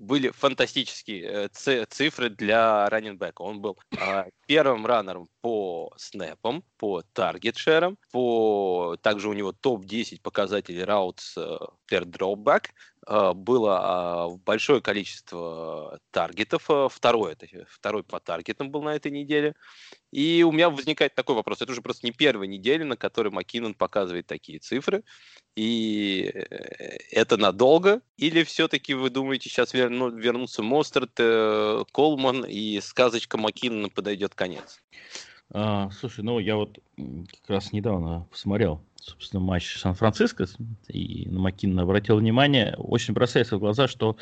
были 0.00 0.30
фантастические 0.30 1.22
э, 1.22 1.48
ци- 1.52 1.84
цифры 1.84 2.30
для 2.30 2.88
раненбека. 2.88 3.42
Он 3.42 3.60
был 3.60 3.78
а, 4.00 4.26
первым 4.46 4.86
раннером 4.86 5.28
по 5.42 5.92
снэпам, 5.96 6.64
по 6.78 7.02
таргет-шерам, 7.12 7.98
по... 8.10 8.96
также 9.02 9.28
у 9.28 9.34
него 9.34 9.52
топ-10 9.52 10.22
показателей 10.22 10.82
routes 10.82 11.36
э, 11.36 11.58
per 11.86 12.04
dropback. 12.04 12.70
А, 13.06 13.32
Было 13.32 13.78
а, 13.80 14.28
большое 14.44 14.80
количество 14.80 15.98
таргетов. 16.10 16.64
а, 16.68 16.88
Второй, 16.88 17.32
это, 17.32 17.46
второй 17.68 18.04
по 18.04 18.20
таргетам 18.20 18.70
был 18.70 18.82
на 18.82 18.94
этой 18.94 19.10
неделе. 19.10 19.54
И 20.10 20.42
у 20.42 20.52
меня 20.52 20.70
возникает 20.70 21.14
такой 21.14 21.34
вопрос. 21.34 21.62
Это 21.62 21.72
уже 21.72 21.82
просто 21.82 22.06
не 22.06 22.12
первая 22.12 22.48
неделя, 22.48 22.84
на 22.84 22.96
которой 22.96 23.28
Маккинон 23.28 23.74
показывает 23.74 24.26
такие 24.26 24.58
цифры. 24.58 25.04
И 25.56 26.30
э, 26.32 26.98
это 27.10 27.36
надолго? 27.36 28.02
Или 28.16 28.44
все-таки 28.44 28.94
вы 28.94 29.10
думаете, 29.10 29.48
сейчас 29.48 29.72
верну, 29.72 30.10
вернутся 30.10 30.62
Мостерт, 30.62 31.12
э, 31.18 31.84
Колман 31.92 32.44
и 32.44 32.80
сказочка 32.80 33.38
Маккинона 33.38 33.88
подойдет 33.88 34.34
конец? 34.34 34.82
А, 35.52 35.90
слушай, 35.90 36.22
ну 36.22 36.38
я 36.38 36.56
вот 36.56 36.78
как 36.96 37.48
раз 37.48 37.72
недавно 37.72 38.26
посмотрел, 38.30 38.82
собственно, 38.96 39.40
матч 39.40 39.76
Сан-Франциско 39.78 40.46
и 40.88 41.28
на 41.28 41.40
Маккинона 41.40 41.82
обратил 41.82 42.16
внимание. 42.16 42.74
Очень 42.78 43.14
бросается 43.14 43.56
в 43.56 43.60
глаза, 43.60 43.88
что, 43.88 44.16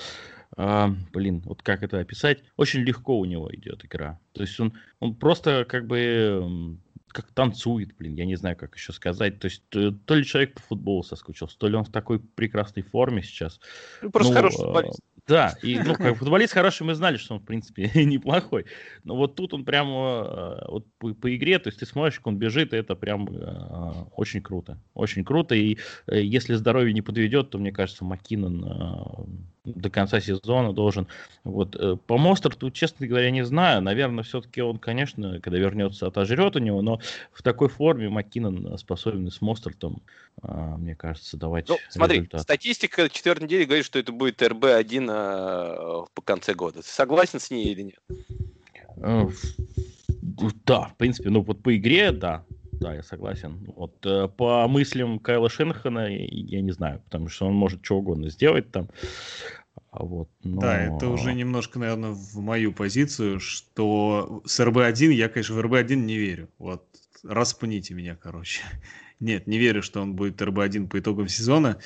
а, 0.56 0.90
блин, 1.12 1.42
вот 1.44 1.62
как 1.62 1.82
это 1.82 1.98
описать, 1.98 2.42
очень 2.56 2.80
легко 2.80 3.18
у 3.18 3.26
него 3.26 3.54
идет 3.54 3.84
игра. 3.84 4.18
То 4.32 4.42
есть 4.42 4.58
он, 4.58 4.72
он 5.00 5.14
просто 5.14 5.66
как 5.68 5.86
бы 5.86 6.78
как 7.12 7.30
танцует, 7.32 7.96
блин, 7.96 8.14
я 8.14 8.24
не 8.24 8.36
знаю, 8.36 8.56
как 8.56 8.74
еще 8.76 8.92
сказать. 8.92 9.38
То 9.38 9.46
есть 9.46 9.62
то, 9.68 9.92
то 9.92 10.14
ли 10.14 10.24
человек 10.24 10.54
по 10.54 10.60
футболу 10.60 11.02
соскучился, 11.02 11.58
то 11.58 11.68
ли 11.68 11.76
он 11.76 11.84
в 11.84 11.90
такой 11.90 12.20
прекрасной 12.20 12.82
форме 12.82 13.22
сейчас. 13.22 13.60
Ну, 14.02 14.10
просто 14.10 14.32
Ну, 14.32 14.36
хороший 14.36 14.60
а, 14.60 14.64
футболист. 14.64 15.00
Да, 15.28 15.54
и 15.62 15.78
ну, 15.78 15.94
как 15.94 16.16
футболист 16.18 16.54
хороший, 16.54 16.84
мы 16.84 16.94
знали, 16.94 17.18
что 17.18 17.34
он, 17.34 17.40
в 17.40 17.44
принципе, 17.44 17.90
неплохой. 18.04 18.64
Но 19.04 19.16
вот 19.16 19.34
тут 19.36 19.52
он 19.52 19.64
прямо 19.64 20.60
э, 20.64 20.70
вот 20.70 20.86
по, 20.98 21.12
по 21.14 21.36
игре, 21.36 21.58
то 21.58 21.68
есть 21.68 21.78
ты 21.80 21.86
смотришь, 21.86 22.16
как 22.16 22.28
он 22.28 22.38
бежит, 22.38 22.72
и 22.72 22.76
это 22.76 22.96
прям 22.96 23.28
э, 23.28 24.04
очень 24.16 24.40
круто. 24.40 24.80
Очень 24.94 25.24
круто. 25.24 25.54
И 25.54 25.76
э, 26.06 26.22
если 26.22 26.54
здоровье 26.54 26.94
не 26.94 27.02
подведет, 27.02 27.50
то, 27.50 27.58
мне 27.58 27.72
кажется, 27.72 28.04
Маккинон 28.04 28.64
э, 28.64 29.48
до 29.74 29.90
конца 29.90 30.20
сезона 30.20 30.72
должен. 30.72 31.06
Вот, 31.44 31.76
э, 31.76 31.96
по 32.06 32.18
Мостерту, 32.18 32.70
честно 32.70 33.06
говоря, 33.06 33.30
не 33.30 33.44
знаю. 33.44 33.82
Наверное, 33.82 34.24
все-таки 34.24 34.60
он, 34.60 34.78
конечно, 34.78 35.40
когда 35.40 35.58
вернется, 35.58 36.06
отожрет 36.06 36.56
у 36.56 36.58
него, 36.58 36.82
но 36.82 37.00
в 37.32 37.42
такой 37.42 37.68
форме 37.68 38.08
Маккинон 38.08 38.76
способен 38.78 39.30
с 39.30 39.40
Мостертом, 39.40 40.02
э, 40.42 40.76
мне 40.78 40.94
кажется, 40.94 41.36
давать 41.36 41.68
Ну, 41.68 41.78
смотри, 41.88 42.16
результат. 42.18 42.42
статистика 42.42 43.08
четвертой 43.08 43.46
недели 43.46 43.64
говорит, 43.64 43.84
что 43.84 43.98
это 43.98 44.12
будет 44.12 44.42
РБ-1 44.42 45.10
э, 45.10 46.06
по 46.14 46.22
конце 46.22 46.54
года. 46.54 46.82
Ты 46.82 46.88
согласен 46.88 47.40
с 47.40 47.50
ней 47.50 47.66
или 47.72 47.82
нет? 47.82 48.00
Э, 48.96 49.28
Да, 50.64 50.88
в 50.88 50.96
принципе, 50.96 51.30
ну 51.30 51.40
вот 51.42 51.62
по 51.62 51.76
игре, 51.76 52.12
да, 52.12 52.44
да, 52.80 52.94
я 52.94 53.02
согласен. 53.02 53.64
Вот 53.76 54.04
э, 54.06 54.28
по 54.28 54.66
мыслям 54.68 55.18
Кайла 55.18 55.48
Шенхана 55.50 56.08
я 56.08 56.60
не 56.60 56.72
знаю, 56.72 57.00
потому 57.04 57.28
что 57.28 57.46
он 57.46 57.54
может 57.54 57.84
что 57.84 57.98
угодно 57.98 58.30
сделать 58.30 58.70
там. 58.70 58.88
А 59.90 60.04
Вот, 60.04 60.28
но... 60.42 60.60
Да, 60.60 60.78
это 60.78 61.08
уже 61.08 61.34
немножко, 61.34 61.78
наверное, 61.78 62.10
в 62.10 62.36
мою 62.36 62.72
позицию, 62.72 63.40
что 63.40 64.42
с 64.44 64.60
РБ-1 64.60 65.12
я, 65.12 65.28
конечно, 65.28 65.54
в 65.54 65.60
РБ-1 65.60 65.96
не 65.96 66.18
верю. 66.18 66.48
Вот, 66.58 66.84
распните 67.24 67.94
меня, 67.94 68.16
короче. 68.16 68.62
Нет, 69.20 69.46
не 69.46 69.58
верю, 69.58 69.82
что 69.82 70.00
он 70.00 70.14
будет 70.14 70.40
РБ-1 70.40 70.88
по 70.88 70.98
итогам 70.98 71.28
сезона. 71.28 71.78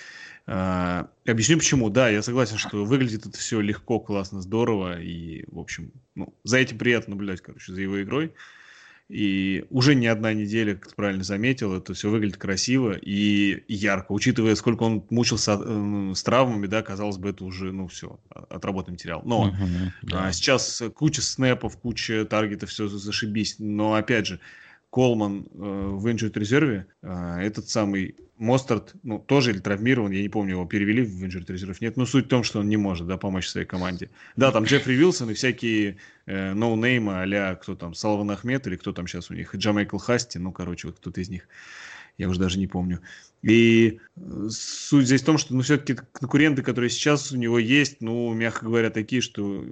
А, 0.47 1.09
объясню 1.25 1.59
почему. 1.59 1.89
Да, 1.91 2.09
я 2.09 2.23
согласен, 2.23 2.59
что 2.59 2.85
выглядит 2.85 3.27
это 3.27 3.39
все 3.39 3.61
легко, 3.61 4.01
классно, 4.01 4.43
здорово. 4.43 5.01
И, 5.01 5.45
в 5.47 5.59
общем, 5.59 5.93
ну, 6.15 6.35
за 6.45 6.59
этим 6.59 6.79
приятно 6.79 7.13
наблюдать, 7.13 7.41
короче, 7.41 7.73
за 7.73 7.81
его 7.81 8.03
игрой. 8.03 8.35
И 9.13 9.67
уже 9.69 9.95
не 9.95 10.07
одна 10.07 10.33
неделя, 10.33 10.75
как 10.75 10.89
ты 10.89 10.95
правильно 10.95 11.23
заметил, 11.23 11.75
это 11.77 11.93
все 11.93 12.09
выглядит 12.09 12.39
красиво 12.39 12.93
и 12.93 13.63
ярко. 13.69 14.13
Учитывая, 14.13 14.55
сколько 14.55 14.85
он 14.85 15.05
мучился 15.11 15.61
э, 15.63 16.13
с 16.15 16.23
травмами, 16.23 16.67
да, 16.67 16.81
казалось 16.81 17.19
бы, 17.19 17.29
это 17.29 17.45
уже, 17.45 17.73
ну, 17.73 17.89
все, 17.89 18.19
отработанный 18.31 18.95
материал. 18.95 19.21
Но 19.27 19.49
Мгм, 19.49 19.93
да. 20.01 20.29
а, 20.29 20.33
сейчас 20.33 20.83
куча 20.95 21.21
снэпов, 21.21 21.77
куча 21.77 22.25
таргетов, 22.25 22.71
все 22.71 22.89
зашибись. 22.89 23.57
Но, 23.59 23.93
опять 23.93 24.29
же, 24.29 24.41
Колман 24.93 25.47
э, 25.47 25.57
в 25.57 26.07
injured 26.07 26.39
резерве, 26.39 26.87
э, 27.01 27.39
этот 27.41 27.71
самый 27.71 28.15
Мостарт, 28.37 28.93
ну, 29.03 29.19
тоже 29.19 29.53
или 29.53 29.59
травмирован, 29.59 30.11
я 30.11 30.21
не 30.21 30.29
помню, 30.29 30.51
его 30.51 30.67
перевели 30.67 31.03
в 31.03 31.25
injured 31.25 31.51
резерв, 31.51 31.81
нет, 31.81 31.97
но 31.97 32.05
суть 32.05 32.27
в 32.27 32.29
том, 32.29 32.43
что 32.43 32.61
он 32.61 32.69
не 32.69 32.77
может, 32.77 33.07
да, 33.07 33.17
помочь 33.17 33.49
своей 33.49 33.67
команде. 33.67 34.11
Да, 34.37 34.53
там 34.53 34.65
Джеффри 34.65 34.93
Вилсон 34.93 35.31
и 35.31 35.35
всякие 35.35 35.97
э, 36.27 36.53
ноунеймы 36.53 37.23
а 37.23 37.55
кто 37.55 37.75
там, 37.75 37.95
Салван 37.95 38.33
Ахмед 38.33 38.67
или 38.67 38.77
кто 38.77 38.93
там 38.93 39.07
сейчас 39.07 39.31
у 39.31 39.35
них, 39.35 39.55
Джамайкл 39.55 39.97
Хасти, 39.97 40.37
ну, 40.37 40.53
короче, 40.53 40.89
вот 40.89 40.99
кто-то 40.99 41.23
из 41.23 41.31
них, 41.31 41.49
я 42.19 42.29
уже 42.29 42.39
даже 42.39 42.59
не 42.59 42.67
помню. 42.67 43.01
И 43.43 44.01
э, 44.17 44.49
суть 44.51 45.07
здесь 45.07 45.23
в 45.23 45.27
том, 45.27 45.39
что, 45.39 45.55
ну, 45.55 45.63
все-таки 45.63 45.95
конкуренты, 46.13 46.63
которые 46.63 46.91
сейчас 46.91 47.33
у 47.33 47.37
него 47.37 47.59
есть, 47.59 48.01
ну, 48.01 48.33
мягко 48.33 48.67
говоря, 48.67 48.91
такие, 48.91 49.21
что 49.21 49.65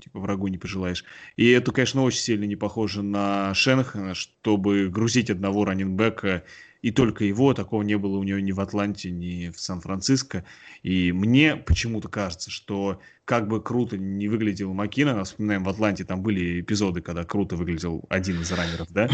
типа 0.00 0.20
врагу 0.20 0.48
не 0.48 0.58
пожелаешь. 0.58 1.04
И 1.36 1.48
это, 1.50 1.72
конечно, 1.72 2.02
очень 2.02 2.20
сильно 2.20 2.44
не 2.44 2.56
похоже 2.56 3.02
на 3.02 3.54
Шенхана, 3.54 4.14
чтобы 4.14 4.88
грузить 4.88 5.30
одного 5.30 5.64
раненбека 5.64 6.44
и 6.82 6.90
только 6.90 7.24
его, 7.24 7.52
такого 7.54 7.82
не 7.82 7.98
было 7.98 8.16
у 8.18 8.22
него 8.22 8.38
ни 8.38 8.52
в 8.52 8.60
Атланте, 8.60 9.10
ни 9.10 9.50
в 9.50 9.60
Сан-Франциско. 9.60 10.44
И 10.82 11.12
мне 11.12 11.56
почему-то 11.56 12.08
кажется, 12.08 12.50
что 12.50 13.00
как 13.24 13.48
бы 13.48 13.62
круто 13.62 13.98
не 13.98 14.28
выглядел 14.28 14.72
Маккинон, 14.72 15.24
вспоминаем, 15.24 15.64
в 15.64 15.68
Атланте 15.68 16.04
там 16.04 16.22
были 16.22 16.60
эпизоды, 16.60 17.00
когда 17.02 17.24
круто 17.24 17.56
выглядел 17.56 18.04
один 18.08 18.40
из 18.40 18.50
раннеров, 18.50 18.88
да, 18.90 19.08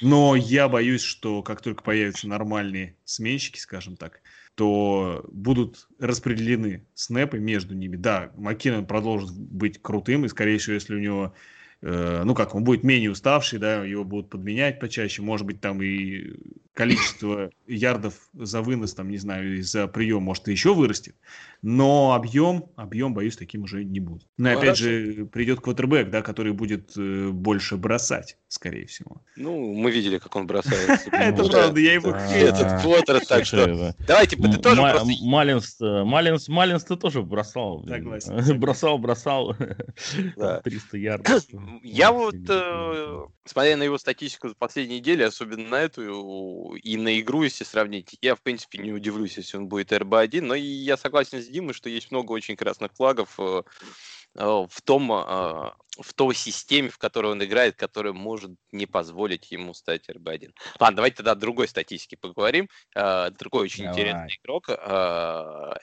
но 0.00 0.34
я 0.34 0.68
боюсь, 0.68 1.02
что 1.02 1.42
как 1.42 1.60
только 1.60 1.82
появятся 1.82 2.26
нормальные 2.26 2.96
сменщики, 3.04 3.58
скажем 3.58 3.96
так, 3.96 4.22
то 4.54 5.24
будут 5.30 5.88
распределены 5.98 6.86
снэпы 6.94 7.38
между 7.38 7.74
ними. 7.74 7.96
Да, 7.96 8.32
Маккинон 8.36 8.86
продолжит 8.86 9.30
быть 9.30 9.80
крутым, 9.80 10.24
и, 10.24 10.28
скорее 10.28 10.58
всего, 10.58 10.74
если 10.74 10.94
у 10.94 10.98
него 10.98 11.34
Э, 11.82 12.22
ну 12.24 12.34
как, 12.34 12.54
он 12.54 12.64
будет 12.64 12.84
менее 12.84 13.10
уставший, 13.10 13.58
да, 13.58 13.84
его 13.84 14.04
будут 14.04 14.28
подменять 14.28 14.80
почаще, 14.80 15.22
может 15.22 15.46
быть, 15.46 15.60
там 15.60 15.80
и 15.82 16.34
количество 16.74 17.50
ярдов 17.66 18.14
за 18.34 18.60
вынос, 18.60 18.94
там, 18.94 19.10
не 19.10 19.16
знаю, 19.16 19.58
и 19.58 19.62
за 19.62 19.86
прием, 19.86 20.22
может, 20.22 20.48
и 20.48 20.52
еще 20.52 20.74
вырастет, 20.74 21.14
но 21.62 22.12
объем, 22.14 22.66
объем, 22.76 23.14
боюсь, 23.14 23.36
таким 23.36 23.62
уже 23.62 23.84
не 23.84 24.00
будет. 24.00 24.26
Но 24.36 24.50
ну, 24.50 24.58
опять 24.58 24.76
же, 24.76 25.26
придет 25.32 25.60
квотербек, 25.60 26.10
да, 26.10 26.20
который 26.22 26.52
будет 26.52 26.92
э, 26.96 27.30
больше 27.30 27.76
бросать, 27.76 28.36
скорее 28.50 28.86
всего. 28.86 29.22
Ну, 29.36 29.72
мы 29.74 29.90
видели, 29.90 30.18
как 30.18 30.34
он 30.36 30.46
бросает. 30.48 31.08
Это 31.12 31.44
правда, 31.44 31.80
я 31.80 31.94
его 31.94 32.10
Этот 32.10 32.82
Поттер, 32.82 33.24
так 33.24 33.46
что... 33.46 33.94
Давайте, 34.06 34.36
ты 34.36 34.58
тоже 34.58 34.82
Малинс, 35.22 35.76
Малинс, 35.80 36.48
Малинс 36.48 36.84
ты 36.84 36.96
тоже 36.96 37.22
бросал. 37.22 37.84
Бросал, 38.60 38.98
бросал. 38.98 39.56
300 40.64 40.96
ярдов. 40.98 41.44
Я 41.82 42.12
вот, 42.12 42.34
э, 42.48 43.22
смотря 43.44 43.76
на 43.76 43.84
его 43.84 43.98
статистику 43.98 44.48
за 44.48 44.54
последние 44.54 44.98
недели, 45.00 45.22
особенно 45.22 45.68
на 45.68 45.76
эту 45.76 46.74
и 46.74 46.96
на 46.96 47.20
игру, 47.20 47.44
если 47.44 47.64
сравнить, 47.64 48.16
я, 48.20 48.34
в 48.34 48.40
принципе, 48.40 48.78
не 48.78 48.92
удивлюсь, 48.92 49.36
если 49.36 49.56
он 49.56 49.68
будет 49.68 49.92
РБ-1, 49.92 50.42
но 50.42 50.54
я 50.54 50.96
согласен 50.96 51.40
с 51.40 51.46
Димой, 51.46 51.74
что 51.74 51.88
есть 51.88 52.10
много 52.10 52.32
очень 52.32 52.56
красных 52.56 52.92
флагов 52.92 53.34
э, 53.38 53.62
э, 53.62 54.19
в 54.34 54.82
том, 54.84 55.08
в 55.08 56.14
той 56.14 56.34
системе, 56.34 56.88
в 56.88 56.98
которой 56.98 57.32
он 57.32 57.42
играет, 57.44 57.76
которая 57.76 58.12
может 58.12 58.52
не 58.72 58.86
позволить 58.86 59.50
ему 59.50 59.74
стать 59.74 60.08
РБ-1. 60.08 60.52
Ладно, 60.78 60.96
давайте 60.96 61.16
тогда 61.16 61.32
о 61.32 61.34
другой 61.36 61.66
статистике 61.68 62.16
поговорим. 62.16 62.68
Другой 62.94 63.64
очень 63.64 63.84
Давай. 63.84 63.98
интересный 63.98 64.38
игрок, 64.42 64.68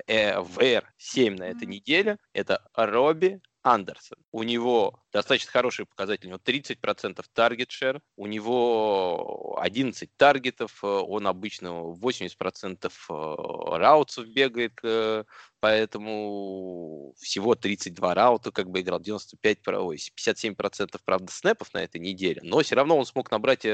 ВР-7 0.08 1.38
на 1.38 1.44
этой 1.44 1.68
неделе, 1.68 2.18
это 2.34 2.68
Робби 2.74 3.42
Андерсон. 3.74 4.18
У 4.32 4.44
него 4.44 5.04
достаточно 5.12 5.52
хороший 5.52 5.86
показатель. 5.86 6.28
У 6.28 6.30
него 6.30 6.40
30% 6.44 7.24
таргет 7.34 7.72
шер, 7.72 8.02
у 8.16 8.28
него 8.28 9.58
11 9.60 10.10
таргетов, 10.16 10.84
э, 10.84 10.88
он 10.88 11.28
обычно 11.28 11.68
80% 11.68 12.92
э, 13.10 13.78
раутсов 13.78 14.28
бегает, 14.28 14.80
э, 14.84 15.24
поэтому 15.60 17.14
всего 17.18 17.56
32 17.56 18.14
раута, 18.14 18.52
как 18.52 18.70
бы 18.70 18.82
играл 18.82 19.00
95, 19.00 19.60
57% 19.60 21.00
правда 21.04 21.32
снэпов 21.32 21.74
на 21.74 21.80
этой 21.84 22.00
неделе, 22.00 22.42
но 22.44 22.62
все 22.62 22.76
равно 22.76 22.98
он 22.98 23.06
смог 23.06 23.32
набрать 23.32 23.66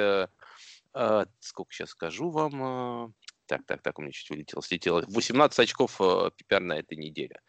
сколько 1.40 1.74
сейчас 1.74 1.90
скажу 1.90 2.30
вам, 2.30 3.16
так, 3.54 3.66
так, 3.68 3.82
так, 3.84 4.00
у 4.00 4.02
меня 4.02 4.12
чуть 4.12 4.32
улетело, 4.32 4.64
слетело. 4.64 5.04
18 5.08 5.60
очков 5.60 6.02
э, 6.02 6.04
PPR 6.04 6.60
на 6.60 6.80
этой 6.80 6.98
неделе. 6.98 7.40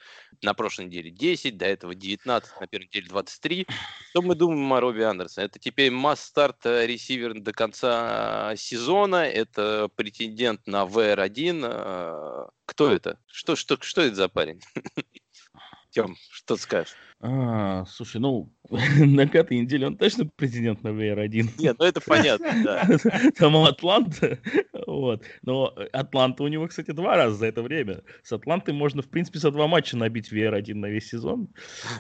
На 0.43 0.53
прошлой 0.53 0.85
неделе 0.85 1.11
10, 1.11 1.57
до 1.57 1.65
этого 1.65 1.95
19, 1.95 2.61
на 2.61 2.67
первой 2.67 2.87
неделе 2.87 3.09
23. 3.09 3.67
Что 4.11 4.21
мы 4.21 4.35
думаем 4.35 4.71
о 4.75 4.81
Робби 4.81 5.01
Андерсоне? 5.01 5.47
Это 5.47 5.59
теперь 5.59 5.91
масс-старт 5.91 6.67
э, 6.67 6.87
ресивер 6.87 7.41
до 7.41 7.53
конца 7.53 8.55
сезона. 8.57 9.25
Это 9.25 9.89
претендент 9.97 10.67
на 10.67 10.85
VR1. 10.85 11.61
Э, 11.65 12.49
кто 12.67 12.93
это? 12.93 13.19
Что, 13.27 13.57
что, 13.57 13.79
что 13.81 14.03
это 14.03 14.15
за 14.15 14.29
парень? 14.29 14.61
Тем, 15.91 16.17
что 16.31 16.59
скажешь? 16.59 16.95
А, 17.27 17.87
слушай, 17.87 18.21
ну, 18.21 18.53
на 18.99 19.27
пятой 19.27 19.59
неделе 19.59 19.87
он 19.87 19.97
точно 19.97 20.27
президент 20.37 20.83
на 20.83 20.89
VR1. 20.89 21.53
Нет, 21.59 21.77
ну 21.79 21.85
это 21.87 22.03
понятно, 22.03 22.53
да. 22.65 22.99
Там 23.39 23.57
Атланта, 23.57 24.39
вот. 24.87 25.23
Но 25.43 25.75
Атланта 25.93 26.43
у 26.43 26.49
него, 26.49 26.67
кстати, 26.69 26.91
два 26.91 27.17
раза 27.17 27.37
за 27.37 27.47
это 27.47 27.63
время. 27.63 28.03
С 28.23 28.33
Атлантой 28.33 28.75
можно, 28.75 29.01
в 29.01 29.09
принципе, 29.09 29.39
за 29.39 29.51
два 29.51 29.67
матча 29.69 29.97
набить 29.97 30.31
VR1 30.31 30.75
на 30.75 30.87
весь 30.87 31.09
сезон. 31.09 31.49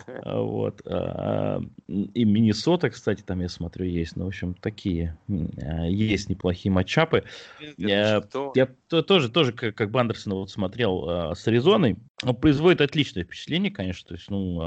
А, 0.06 0.40
вот. 0.42 0.82
А, 0.86 1.60
и 1.88 2.24
Миннесота, 2.24 2.90
кстати, 2.90 3.22
там, 3.22 3.40
я 3.40 3.48
смотрю, 3.48 3.86
есть. 3.86 4.16
Ну, 4.16 4.24
в 4.24 4.28
общем, 4.28 4.52
такие 4.54 5.16
есть 5.88 6.28
неплохие 6.28 6.70
матчапы. 6.70 7.24
Я, 7.78 8.22
я 8.54 8.66
тоже, 9.02 9.30
тоже 9.30 9.52
как 9.52 9.90
Бандерсон 9.90 10.34
вот 10.34 10.50
смотрел 10.50 11.34
с 11.34 11.48
Аризоной. 11.48 11.96
Он 12.22 12.36
производит 12.36 12.80
отличное 12.80 13.24
впечатление, 13.24 13.70
конечно. 13.70 14.08
То 14.08 14.14
есть, 14.14 14.30
ну, 14.30 14.60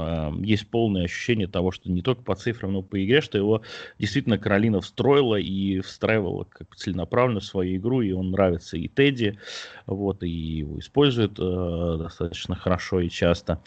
есть 0.48 0.68
полное 0.68 1.04
ощущение 1.04 1.46
того, 1.46 1.70
что 1.70 1.90
не 1.90 2.02
только 2.02 2.22
по 2.22 2.34
цифрам, 2.34 2.72
но 2.72 2.80
и 2.80 2.82
по 2.82 3.04
игре, 3.04 3.20
что 3.20 3.38
его 3.38 3.62
действительно 3.98 4.38
Каролина 4.38 4.80
встроила 4.80 5.36
и 5.36 5.80
встраивала 5.80 6.44
как 6.44 6.74
целенаправленно 6.74 7.40
в 7.40 7.44
свою 7.44 7.76
игру, 7.76 8.00
и 8.00 8.12
он 8.12 8.30
нравится 8.30 8.76
и 8.76 8.88
Тедди, 8.88 9.38
вот, 9.86 10.22
и 10.22 10.28
его 10.28 10.78
используют 10.78 11.38
э, 11.38 11.96
достаточно 11.98 12.56
хорошо 12.56 13.00
и 13.00 13.10
часто. 13.10 13.60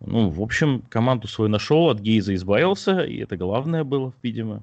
Ну, 0.00 0.28
в 0.28 0.42
общем, 0.42 0.82
команду 0.88 1.28
свою 1.28 1.48
нашел, 1.48 1.88
от 1.88 2.00
Гейза 2.00 2.34
избавился, 2.34 3.00
и 3.00 3.18
это 3.18 3.36
главное 3.36 3.84
было, 3.84 4.12
видимо, 4.22 4.62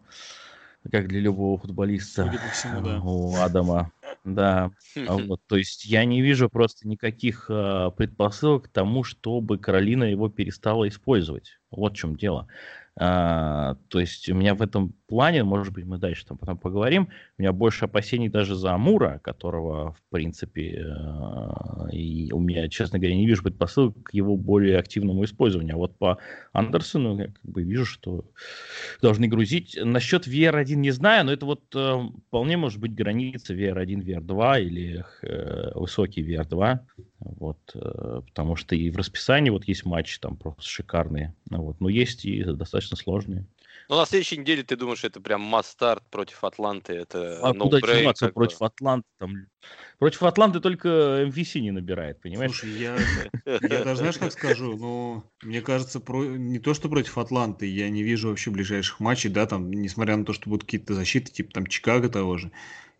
как 0.91 1.07
для 1.07 1.21
любого 1.21 1.57
футболиста 1.57 2.31
всему, 2.51 2.81
да. 2.81 2.99
у 3.01 3.35
Адама. 3.37 3.91
Да, 4.23 4.71
а 5.05 5.17
вот, 5.17 5.41
то 5.47 5.57
есть 5.57 5.83
я 5.85 6.05
не 6.05 6.21
вижу 6.21 6.49
просто 6.49 6.87
никаких 6.87 7.47
э, 7.49 7.91
предпосылок 7.97 8.65
к 8.65 8.69
тому, 8.69 9.03
чтобы 9.03 9.57
Каролина 9.57 10.05
его 10.05 10.29
перестала 10.29 10.87
использовать. 10.87 11.59
Вот 11.71 11.93
в 11.93 11.95
чем 11.97 12.15
дело. 12.15 12.47
А, 12.95 13.75
то 13.89 13.99
есть 13.99 14.29
у 14.29 14.35
меня 14.35 14.55
в 14.55 14.61
этом 14.61 14.95
плане, 15.13 15.43
может 15.43 15.71
быть, 15.75 15.85
мы 15.85 15.99
дальше 15.99 16.25
там 16.25 16.39
потом 16.39 16.57
поговорим, 16.57 17.07
у 17.37 17.41
меня 17.41 17.53
больше 17.53 17.85
опасений 17.85 18.29
даже 18.29 18.55
за 18.55 18.73
Амура, 18.73 19.19
которого, 19.23 19.91
в 19.91 20.01
принципе, 20.09 20.83
э, 20.87 21.91
и 21.91 22.31
у 22.31 22.39
меня, 22.39 22.67
честно 22.67 22.97
говоря, 22.97 23.15
не 23.15 23.27
вижу 23.27 23.43
предпосылок 23.43 23.93
к 24.05 24.13
его 24.15 24.35
более 24.35 24.79
активному 24.79 25.23
использованию. 25.23 25.75
А 25.75 25.77
вот 25.77 25.95
по 25.99 26.17
Андерсону 26.51 27.19
я 27.19 27.27
как 27.27 27.43
бы 27.43 27.61
вижу, 27.61 27.85
что 27.85 28.25
должны 29.03 29.27
грузить. 29.27 29.77
Насчет 29.79 30.25
VR1 30.25 30.73
не 30.73 30.89
знаю, 30.89 31.25
но 31.25 31.31
это 31.31 31.45
вот 31.45 31.61
э, 31.75 32.09
вполне 32.29 32.57
может 32.57 32.79
быть 32.79 32.95
граница 32.95 33.53
VR1, 33.53 34.03
VR2 34.03 34.61
или 34.63 35.05
э, 35.21 35.71
высокий 35.75 36.23
VR2. 36.23 36.79
Вот, 37.19 37.59
потому 37.73 38.57
что 38.57 38.75
и 38.75 38.89
в 38.89 38.97
расписании 38.97 39.49
вот 39.49 39.65
есть 39.65 39.85
матчи 39.85 40.19
там 40.19 40.35
просто 40.35 40.63
шикарные. 40.63 41.35
Вот, 41.51 41.79
но 41.79 41.87
есть 41.87 42.25
и 42.25 42.43
достаточно 42.43 42.97
сложные. 42.97 43.45
Ну, 43.89 43.97
на 43.97 44.05
следующей 44.05 44.37
неделе 44.37 44.63
ты 44.63 44.75
думаешь, 44.75 45.03
это 45.03 45.19
прям 45.19 45.41
масс-старт 45.41 46.03
против 46.09 46.43
Атланты? 46.43 46.93
Это 46.93 47.39
а 47.41 47.53
no 47.53 47.63
куда 47.63 47.79
деваться 47.81 48.29
против 48.29 48.59
бы. 48.59 48.65
Атланты? 48.65 49.07
Там... 49.19 49.47
Против 49.99 50.23
Атланты 50.23 50.59
только 50.59 50.89
MVC 51.27 51.59
не 51.59 51.71
набирает, 51.71 52.21
понимаешь? 52.21 52.57
Слушай, 52.57 52.77
я, 52.77 52.97
я 53.45 53.83
даже, 53.83 53.97
знаешь, 53.97 54.17
как 54.17 54.31
скажу, 54.31 54.77
ну, 54.77 55.23
мне 55.41 55.61
кажется, 55.61 55.99
про... 55.99 56.23
не 56.23 56.59
то, 56.59 56.73
что 56.73 56.89
против 56.89 57.17
Атланты, 57.17 57.65
я 57.65 57.89
не 57.89 58.03
вижу 58.03 58.29
вообще 58.29 58.51
ближайших 58.51 58.99
матчей, 58.99 59.29
да, 59.29 59.45
там, 59.45 59.71
несмотря 59.71 60.17
на 60.17 60.25
то, 60.25 60.33
что 60.33 60.49
будут 60.49 60.65
какие-то 60.65 60.93
защиты, 60.93 61.31
типа 61.31 61.51
там 61.51 61.67
Чикаго 61.67 62.09
того 62.09 62.37
же, 62.37 62.51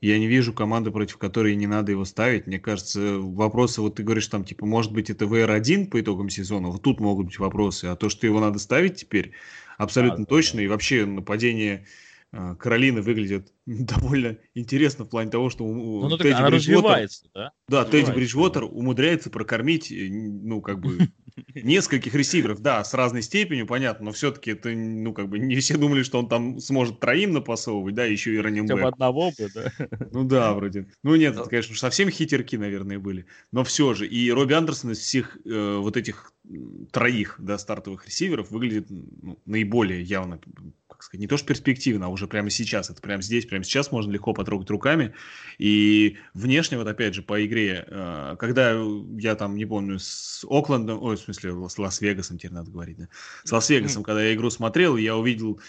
я 0.04 0.19
не 0.19 0.28
вижу 0.28 0.52
команды, 0.52 0.91
против 0.91 1.17
которой 1.17 1.56
не 1.56 1.65
надо 1.65 1.93
его 1.93 2.04
ставить. 2.04 2.46
Мне 2.46 2.60
кажется, 2.60 3.19
вопросы, 3.19 3.80
вот 3.82 3.96
ты 3.96 4.04
говоришь, 4.04 4.28
там, 4.28 4.43
типа, 4.43 4.65
может 4.65 4.91
быть, 4.91 5.10
это 5.10 5.24
VR1 5.24 5.88
по 5.88 6.02
итогам 6.02 6.30
сезона, 6.30 6.67
вот 6.67 6.82
тут 6.82 7.00
могут 7.00 7.28
быть 7.28 7.39
вопросы, 7.39 7.86
а 7.86 7.96
то, 7.96 8.10
что 8.10 8.28
его 8.28 8.41
надо 8.41 8.60
ставить 8.60 8.98
теперь, 8.98 9.32
абсолютно 9.78 10.24
а, 10.24 10.28
точно, 10.28 10.58
да. 10.58 10.64
и 10.64 10.68
вообще 10.68 11.06
нападение 11.06 11.86
э, 12.32 12.56
Каролины 12.60 13.02
выглядит 13.02 13.54
довольно 13.66 14.38
интересно 14.54 15.06
в 15.06 15.10
плане 15.10 15.32
того, 15.32 15.50
что 15.50 15.66
ну, 15.66 16.10
ну, 16.10 16.18
Тедди 16.18 16.42
Бриджвотер, 16.42 17.08
да? 17.34 17.52
Да, 17.68 17.86
Тедди 17.86 18.12
Бриджвотер 18.12 18.64
умудряется 18.64 19.30
прокормить, 19.30 19.92
э, 19.92 20.10
ну, 20.10 20.62
как 20.62 20.80
бы, 20.80 20.98
нескольких 21.56 22.14
ресиверов, 22.14 22.62
да, 22.62 22.84
с 22.84 22.94
разной 22.94 23.22
степенью, 23.22 23.66
понятно, 23.66 24.06
но 24.06 24.12
все-таки 24.12 24.52
это, 24.52 24.70
ну, 24.70 25.14
как 25.14 25.30
бы, 25.30 25.40
не 25.40 25.56
все 25.56 25.78
думали, 25.78 26.04
что 26.04 26.20
он 26.20 26.28
там 26.28 26.60
сможет 26.60 27.00
троим 27.00 27.34
напасовывать, 27.34 27.96
да, 27.96 28.06
еще 28.06 28.34
и 28.34 28.38
раненбэк. 28.38 28.78
Хотя 28.78 28.88
одного 28.90 29.32
бы, 29.32 29.50
да. 29.54 29.72
Ну 30.12 30.24
да, 30.26 30.54
вроде. 30.54 30.88
Ну 31.04 31.16
нет, 31.16 31.36
это, 31.36 31.50
конечно, 31.50 31.76
совсем 31.76 32.10
хитерки, 32.10 32.58
наверное, 32.58 33.00
были, 33.00 33.26
но 33.52 33.64
все 33.64 33.94
же. 33.94 34.08
И 34.08 34.32
Робби 34.32 34.54
Андерсон 34.54 34.92
из 34.92 35.00
всех 35.00 35.38
э, 35.46 35.78
вот 35.78 35.98
этих 35.98 36.33
троих, 36.92 37.36
да, 37.40 37.58
стартовых 37.58 38.06
ресиверов 38.06 38.52
выглядит 38.52 38.88
ну, 38.90 39.40
наиболее 39.46 40.02
явно 40.02 40.40
как 40.88 41.04
сказать, 41.04 41.22
не 41.22 41.28
то 41.28 41.38
что 41.38 41.48
перспективно, 41.48 42.06
а 42.06 42.10
уже 42.10 42.28
прямо 42.28 42.50
сейчас. 42.50 42.90
Это 42.90 43.02
прямо 43.02 43.22
здесь, 43.22 43.46
прямо 43.46 43.64
сейчас 43.64 43.92
можно 43.92 44.12
легко 44.12 44.34
потрогать 44.34 44.70
руками. 44.70 45.14
И 45.58 46.18
внешне, 46.34 46.78
вот 46.78 46.88
опять 46.88 47.14
же, 47.14 47.22
по 47.22 47.44
игре, 47.46 47.86
э, 47.88 48.36
когда 48.38 48.76
я 49.18 49.36
там, 49.36 49.56
не 49.56 49.66
помню, 49.66 50.00
с 50.00 50.46
Оклендом, 50.50 51.02
ой, 51.02 51.18
в 51.18 51.20
смысле, 51.20 51.68
с 51.68 51.78
Лас-Вегасом 51.78 52.38
теперь 52.38 52.54
надо 52.54 52.72
говорить, 52.72 52.98
да, 52.98 53.10
с 53.44 53.52
Лас-Вегасом, 53.52 54.04
когда 54.04 54.24
я 54.24 54.34
игру 54.34 54.50
смотрел, 54.50 54.96
я 54.98 55.16
увидел 55.18 55.60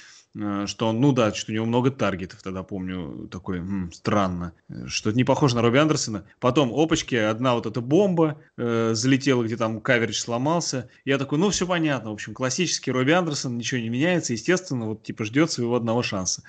что 0.67 0.89
он, 0.89 1.01
ну 1.01 1.13
да, 1.13 1.33
что 1.33 1.53
у 1.53 1.55
него 1.55 1.65
много 1.65 1.91
таргетов, 1.91 2.43
тогда 2.43 2.63
помню, 2.65 3.29
такой, 3.31 3.59
м, 3.59 3.93
странно, 3.93 4.53
что 4.87 5.13
не 5.13 5.23
похоже 5.23 5.55
на 5.55 5.63
Робби 5.63 5.79
Андерсона. 5.79 6.27
Потом, 6.41 6.73
опачки, 6.73 7.15
одна 7.15 7.55
вот 7.55 7.67
эта 7.67 7.81
бомба 7.81 8.41
э, 8.57 8.95
залетела, 8.95 9.45
где 9.45 9.57
там 9.57 9.81
каверидж 9.81 10.19
сломался. 10.19 10.91
Я 11.05 11.19
такой, 11.19 11.39
ну 11.39 11.51
все 11.51 11.67
понятно, 11.67 12.11
в 12.11 12.15
общем, 12.15 12.35
классический 12.35 12.91
Робби 12.91 13.13
Андерсон, 13.13 13.57
ничего 13.57 13.81
не 13.81 13.89
меняется, 13.89 14.33
естественно, 14.33 14.87
вот 14.87 15.05
типа 15.05 15.25
ждет 15.25 15.53
своего 15.53 15.77
одного 15.77 16.03
шанса. 16.03 16.43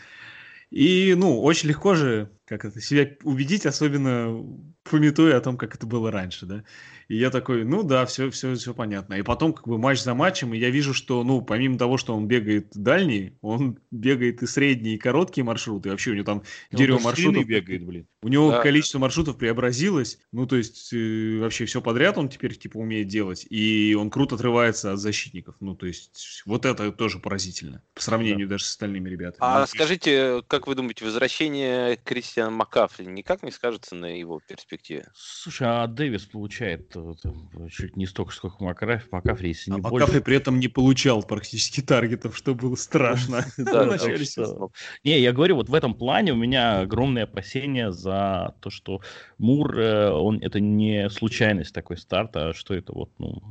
И, 0.71 1.13
ну, 1.15 1.41
очень 1.41 1.69
легко 1.69 1.95
же, 1.95 2.31
как 2.45 2.63
это, 2.65 2.79
себя 2.79 3.09
убедить, 3.23 3.65
особенно 3.65 4.43
пометуя 4.83 5.37
о 5.37 5.41
том, 5.41 5.57
как 5.57 5.75
это 5.75 5.85
было 5.87 6.11
раньше, 6.11 6.45
да. 6.45 6.63
И 7.07 7.17
я 7.17 7.29
такой, 7.29 7.63
ну 7.65 7.83
да, 7.83 8.05
все, 8.05 8.29
все, 8.31 8.55
все 8.55 8.73
понятно. 8.73 9.15
И 9.15 9.21
потом 9.21 9.53
как 9.53 9.67
бы 9.67 9.77
матч 9.77 10.01
за 10.01 10.13
матчем, 10.15 10.53
и 10.53 10.57
я 10.57 10.69
вижу, 10.69 10.93
что, 10.93 11.23
ну, 11.23 11.41
помимо 11.41 11.77
того, 11.77 11.97
что 11.97 12.15
он 12.15 12.27
бегает 12.27 12.69
дальний, 12.75 13.37
он 13.41 13.79
бегает 13.91 14.41
и 14.43 14.47
средние, 14.47 14.95
и 14.95 14.97
короткие 14.97 15.43
маршруты. 15.43 15.89
И 15.89 15.91
вообще 15.91 16.11
у 16.11 16.13
него 16.13 16.25
там 16.25 16.43
И 16.71 16.75
дерево 16.75 16.99
маршрутов. 16.99 17.45
бегает, 17.45 17.85
блин. 17.85 18.07
У 18.21 18.27
него 18.27 18.51
Да. 18.51 18.61
количество 18.61 18.97
маршрутов 18.99 19.37
преобразилось. 19.37 20.19
Ну, 20.31 20.47
то 20.47 20.55
есть, 20.55 20.91
э, 20.93 21.37
вообще 21.39 21.65
все 21.65 21.81
подряд 21.81 22.17
он 22.17 22.29
теперь, 22.29 22.55
типа, 22.55 22.77
умеет 22.77 23.07
делать. 23.07 23.45
И 23.49 23.95
он 23.95 24.09
круто 24.09 24.35
отрывается 24.35 24.91
от 24.93 24.99
защитников. 24.99 25.55
Ну, 25.59 25.75
то 25.75 25.85
есть, 25.85 26.41
вот 26.45 26.65
это 26.65 26.91
тоже 26.91 27.19
поразительно. 27.19 27.83
По 27.93 28.01
сравнению 28.01 28.47
даже 28.47 28.65
с 28.65 28.69
остальными 28.69 29.09
ребятами. 29.09 29.37
А 29.41 29.61
Ну, 29.61 29.67
скажите, 29.67 30.41
как 30.47 30.65
вы 30.67 30.73
думаете, 30.75 31.05
возвращение 31.05 31.97
Кристиана 32.35 32.51
Маккафри 32.51 33.05
никак 33.05 33.43
не 33.43 33.51
скажется 33.51 33.95
на 33.95 34.07
его 34.07 34.41
перспективе? 34.45 35.07
Слушай, 35.13 35.67
а 35.69 35.87
Дэвис 35.87 36.25
получает 36.25 36.93
э, 36.93 37.13
там, 37.23 37.69
чуть 37.69 37.95
не 37.95 38.05
столько, 38.05 38.33
сколько 38.33 38.61
Макафри, 38.61 39.07
Макафри 39.09 39.49
если 39.49 39.71
не 39.71 39.77
А 39.77 39.79
больше. 39.79 39.93
Макафри 39.93 40.19
при 40.19 40.35
этом 40.35 40.59
не 40.59 40.67
получал 40.67 41.23
практически 41.23 41.79
таргетов, 41.79 42.35
что 42.35 42.53
было 42.53 42.75
страшно. 42.75 43.45
Так. 43.65 44.71
Не, 45.03 45.19
я 45.19 45.31
говорю, 45.31 45.55
вот 45.55 45.69
в 45.69 45.73
этом 45.73 45.93
плане 45.93 46.33
у 46.33 46.35
меня 46.35 46.81
огромные 46.81 47.23
опасения 47.23 47.91
за 47.91 48.55
то, 48.59 48.69
что 48.69 48.99
Мур, 49.37 49.79
э, 49.79 50.11
он 50.11 50.39
это 50.41 50.59
не 50.59 51.09
случайность 51.09 51.73
такой 51.73 51.97
старт, 51.97 52.35
а 52.35 52.53
что 52.53 52.73
это 52.73 52.91
вот, 52.91 53.11
ну... 53.17 53.41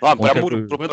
Ладно, 0.00 0.26
про 0.26 0.40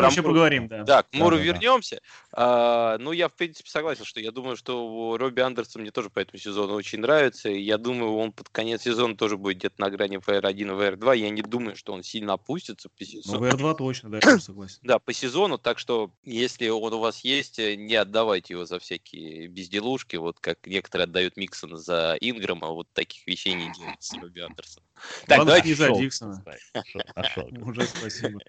еще 0.08 0.22
Муру- 0.22 0.22
поговорим, 0.22 0.68
да. 0.68 0.84
Да, 0.84 1.02
к 1.02 1.12
Муру 1.12 1.36
вернемся. 1.36 2.00
А, 2.32 2.98
ну, 2.98 3.12
я, 3.12 3.28
в 3.28 3.34
принципе, 3.34 3.68
согласен, 3.68 4.04
что 4.04 4.20
я 4.20 4.30
думаю, 4.30 4.56
что 4.56 5.16
Робби 5.18 5.40
Андерсон 5.40 5.82
мне 5.82 5.90
тоже 5.90 6.08
по 6.08 6.20
этому 6.20 6.38
сезону 6.38 6.74
очень 6.74 7.00
нравится. 7.00 7.31
И 7.44 7.60
я 7.60 7.78
думаю, 7.78 8.14
он 8.16 8.32
под 8.32 8.48
конец 8.48 8.82
сезона 8.82 9.16
тоже 9.16 9.36
будет 9.36 9.58
где-то 9.58 9.74
на 9.78 9.90
грани 9.90 10.18
VR1 10.18 10.68
и 10.68 10.70
VR2. 10.70 11.16
Я 11.16 11.30
не 11.30 11.42
думаю, 11.42 11.76
что 11.76 11.92
он 11.92 12.02
сильно 12.02 12.34
опустится 12.34 12.88
по 12.88 12.94
Ну, 13.00 13.06
сезону. 13.06 13.46
VR2 13.46 13.74
точно, 13.76 14.10
да, 14.10 14.20
я 14.22 14.38
согласен. 14.38 14.78
Да, 14.82 14.98
по 14.98 15.12
сезону, 15.12 15.58
так 15.58 15.78
что 15.78 16.12
если 16.24 16.68
он 16.68 16.92
у 16.92 16.98
вас 16.98 17.24
есть, 17.24 17.58
э, 17.58 17.76
не 17.76 17.94
отдавайте 17.94 18.54
его 18.54 18.64
за 18.64 18.78
всякие 18.78 19.48
безделушки, 19.48 20.16
вот 20.16 20.40
как 20.40 20.66
некоторые 20.66 21.04
отдают 21.04 21.36
Миксона 21.36 21.76
за 21.76 22.16
Инграма, 22.20 22.68
вот 22.68 22.88
таких 22.92 23.26
вещей 23.26 23.54
не 23.54 23.72
делайте 23.72 23.96
с 24.00 24.12
Робби 24.14 24.40
Андерсоном. 24.40 24.88
Так, 25.26 25.38
Ладно, 25.38 25.44
давайте 25.44 25.68
не 25.68 25.74
за 25.74 25.92
Диксона. 25.92 26.44
Уже 27.62 27.86
спасибо. 27.86 28.40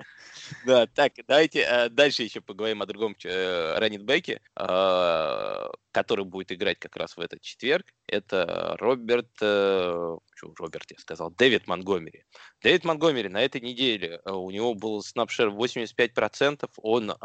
Да, 0.66 0.88
так, 0.88 1.14
давайте 1.28 1.62
э, 1.62 1.90
дальше 1.90 2.24
еще 2.24 2.42
поговорим 2.42 2.82
о 2.82 2.86
другом 2.86 3.16
э, 3.24 3.78
раннинбеке, 3.78 4.42
э, 4.56 5.68
который 5.92 6.26
будет 6.26 6.52
играть 6.52 6.80
как 6.80 6.96
раз 6.98 7.16
в 7.16 7.20
этот 7.20 7.42
четверг. 7.42 7.86
Это 8.08 8.76
Роберт, 8.80 9.30
Роберт 9.42 10.92
я 10.92 10.98
сказал, 10.98 11.32
Дэвид 11.32 11.68
Монгомери. 11.68 12.26
Дэвид 12.62 12.84
Монгомери 12.84 13.30
на 13.30 13.42
этой 13.42 13.62
неделе, 13.62 14.22
у 14.26 14.50
него 14.52 14.74
был 14.74 15.02
снапшер 15.02 15.50
85%, 15.50 16.70
он 16.78 17.12
э, 17.12 17.16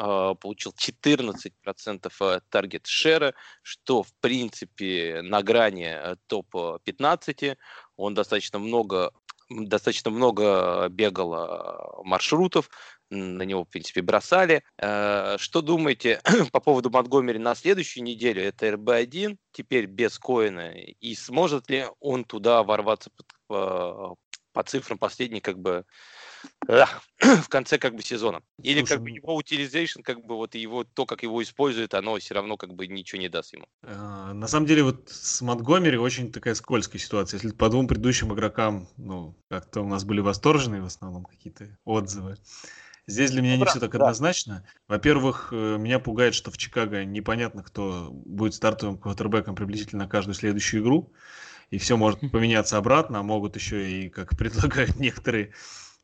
получил 0.40 0.72
14% 0.72 2.12
э, 2.20 2.40
таргет 2.50 2.86
шера, 2.86 3.34
что 3.62 4.02
в 4.02 4.12
принципе 4.20 5.20
на 5.22 5.42
грани 5.42 5.86
э, 5.86 6.16
топ-15. 6.26 7.56
Он 7.98 8.14
достаточно 8.14 8.58
много 8.58 9.12
достаточно 9.50 10.10
много 10.10 10.88
бегал 10.88 11.34
э, 11.34 12.02
маршрутов, 12.04 12.68
на 13.10 13.42
него, 13.42 13.64
в 13.64 13.68
принципе, 13.68 14.02
бросали. 14.02 14.62
Э, 14.76 15.36
Что 15.38 15.62
думаете 15.62 16.20
по 16.52 16.60
поводу 16.60 16.90
Монтгомери 16.90 17.38
на 17.38 17.54
следующую 17.54 18.04
неделю? 18.04 18.42
Это 18.42 18.68
РБ-1, 18.72 19.38
теперь 19.52 19.86
без 19.86 20.18
Коина. 20.18 20.72
И 20.76 21.14
сможет 21.14 21.70
ли 21.70 21.86
он 22.00 22.24
туда 22.24 22.62
ворваться 22.62 23.10
по, 23.46 24.16
по 24.52 24.62
цифрам 24.62 24.98
последней, 24.98 25.40
как 25.40 25.58
бы, 25.58 25.70
э, 25.70 25.82
в 27.18 27.48
конце 27.48 27.78
как 27.78 27.94
бы 27.94 28.02
сезона? 28.02 28.42
Или 28.62 28.80
Слушай, 28.80 28.90
как 28.90 29.02
бы 29.02 29.10
ну- 29.10 29.16
его 29.16 29.40
utilization, 29.40 30.02
как 30.02 30.24
бы 30.24 30.36
вот 30.36 30.54
его, 30.54 30.84
то, 30.84 31.06
как 31.06 31.22
его 31.22 31.42
используют, 31.42 31.94
оно 31.94 32.18
все 32.18 32.34
равно 32.34 32.56
как 32.56 32.74
бы 32.74 32.86
ничего 32.86 33.20
не 33.20 33.28
даст 33.28 33.54
ему. 33.54 33.66
А, 33.82 34.32
На 34.34 34.46
самом 34.48 34.66
деле, 34.66 34.82
вот 34.82 35.08
с 35.08 35.40
Монтгомери 35.42 35.96
очень 35.96 36.30
такая 36.30 36.54
скользкая 36.54 37.00
ситуация. 37.00 37.38
Если 37.38 37.56
по 37.56 37.68
двум 37.68 37.88
предыдущим 37.88 38.32
игрокам, 38.32 38.88
ну, 38.96 39.34
как-то 39.48 39.80
у 39.80 39.88
нас 39.88 40.04
были 40.04 40.20
восторженные 40.20 40.82
в 40.82 40.86
основном 40.86 41.24
какие-то 41.24 41.76
отзывы. 41.84 42.36
Здесь 43.08 43.30
для 43.30 43.40
меня 43.40 43.56
не 43.56 43.64
да, 43.64 43.70
все 43.70 43.80
так 43.80 43.92
да. 43.92 43.98
однозначно. 43.98 44.64
Во-первых, 44.86 45.48
э, 45.50 45.78
меня 45.78 45.98
пугает, 45.98 46.34
что 46.34 46.50
в 46.50 46.58
Чикаго 46.58 47.06
непонятно, 47.06 47.62
кто 47.62 48.10
будет 48.12 48.52
стартовым 48.52 48.98
квотербеком 48.98 49.54
приблизительно 49.54 50.06
каждую 50.06 50.34
следующую 50.34 50.82
игру. 50.82 51.10
И 51.70 51.78
все 51.78 51.96
может 51.96 52.20
поменяться 52.30 52.76
обратно, 52.76 53.20
а 53.20 53.22
могут 53.22 53.56
еще 53.56 53.90
и, 53.90 54.08
как 54.10 54.30
предлагают 54.38 54.96
некоторые 54.96 55.54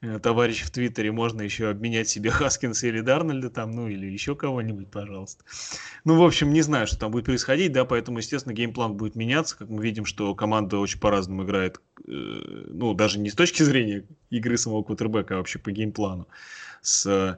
э, 0.04 0.18
товарищи 0.18 0.64
в 0.64 0.70
Твиттере, 0.70 1.10
можно 1.12 1.42
еще 1.42 1.68
обменять 1.68 2.08
себе 2.08 2.30
Хаскинса 2.30 2.86
или 2.86 3.00
Дарнольда 3.00 3.50
там, 3.50 3.70
ну 3.70 3.88
или 3.88 4.06
еще 4.06 4.34
кого-нибудь, 4.34 4.90
пожалуйста. 4.90 5.44
Ну, 6.04 6.16
в 6.16 6.24
общем, 6.24 6.52
не 6.52 6.62
знаю, 6.62 6.86
что 6.86 6.98
там 6.98 7.10
будет 7.10 7.24
происходить, 7.24 7.72
да, 7.72 7.84
поэтому, 7.84 8.18
естественно, 8.18 8.52
game 8.52 8.73
plan 8.73 8.94
будет 8.94 9.16
меняться, 9.16 9.56
как 9.56 9.68
мы 9.68 9.82
видим, 9.82 10.04
что 10.04 10.34
команда 10.34 10.78
очень 10.78 11.00
по-разному 11.00 11.44
играет, 11.44 11.80
э, 12.06 12.10
ну, 12.10 12.94
даже 12.94 13.18
не 13.18 13.30
с 13.30 13.34
точки 13.34 13.62
зрения 13.62 14.04
игры 14.30 14.56
самого 14.58 14.82
квотербека, 14.82 15.34
а 15.34 15.38
вообще 15.38 15.58
по 15.58 15.70
game 15.70 15.96
plan 15.96 16.22
у 16.22 16.28
с 16.84 17.06
э, 17.06 17.36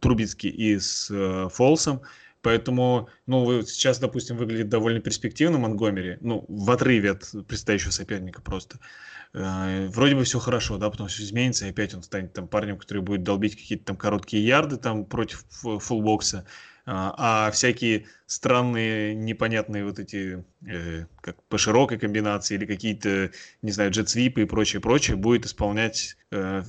Трубицки 0.00 0.46
и 0.46 0.78
с 0.78 1.10
э, 1.10 1.48
Фолсом. 1.52 2.02
Поэтому, 2.46 3.08
ну, 3.26 3.62
сейчас, 3.62 3.98
допустим, 3.98 4.36
выглядит 4.36 4.68
довольно 4.68 5.00
перспективно 5.00 5.58
Монгомери, 5.58 6.16
ну, 6.20 6.44
в 6.46 6.70
отрыве 6.70 7.10
от 7.10 7.28
предстоящего 7.48 7.90
соперника 7.90 8.40
просто. 8.40 8.78
Э, 9.34 9.88
Вроде 9.88 10.14
бы 10.14 10.22
все 10.22 10.38
хорошо, 10.38 10.78
да, 10.78 10.88
потом 10.88 11.08
все 11.08 11.24
изменится, 11.24 11.66
и 11.66 11.70
опять 11.70 11.92
он 11.92 12.04
станет 12.04 12.34
там 12.34 12.46
парнем, 12.46 12.78
который 12.78 13.02
будет 13.02 13.24
долбить 13.24 13.56
какие-то 13.56 13.86
там 13.86 13.96
короткие 13.96 14.46
ярды 14.46 14.76
там 14.76 15.06
против 15.06 15.44
full 15.50 15.93
box 15.93 16.25
а, 16.25 16.46
а 16.86 17.46
а 17.46 17.50
всякие 17.50 18.06
странные, 18.26 19.14
непонятные 19.14 19.84
вот 19.84 19.98
эти, 19.98 20.44
э, 20.64 21.06
как 21.20 21.42
по 21.44 21.58
широкой 21.58 21.98
комбинации 21.98 22.54
или 22.54 22.64
какие-то, 22.64 23.32
не 23.62 23.72
знаю, 23.72 23.90
джетсвипы 23.90 24.42
и 24.42 24.44
прочее, 24.44 24.80
прочее, 24.80 25.16
будет 25.16 25.46
исполнять 25.46 26.16
э, 26.30 26.62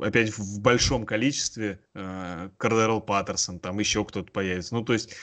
опять 0.00 0.30
в 0.36 0.60
большом 0.60 1.04
количестве 1.04 1.80
э, 1.94 2.48
Кардерл 2.56 3.02
Паттерсон, 3.02 3.60
там 3.60 3.78
еще 3.78 4.04
кто-то 4.04 4.32
появится. 4.32 4.74
Ну, 4.74 4.82
то 4.82 4.94
есть 4.94 5.14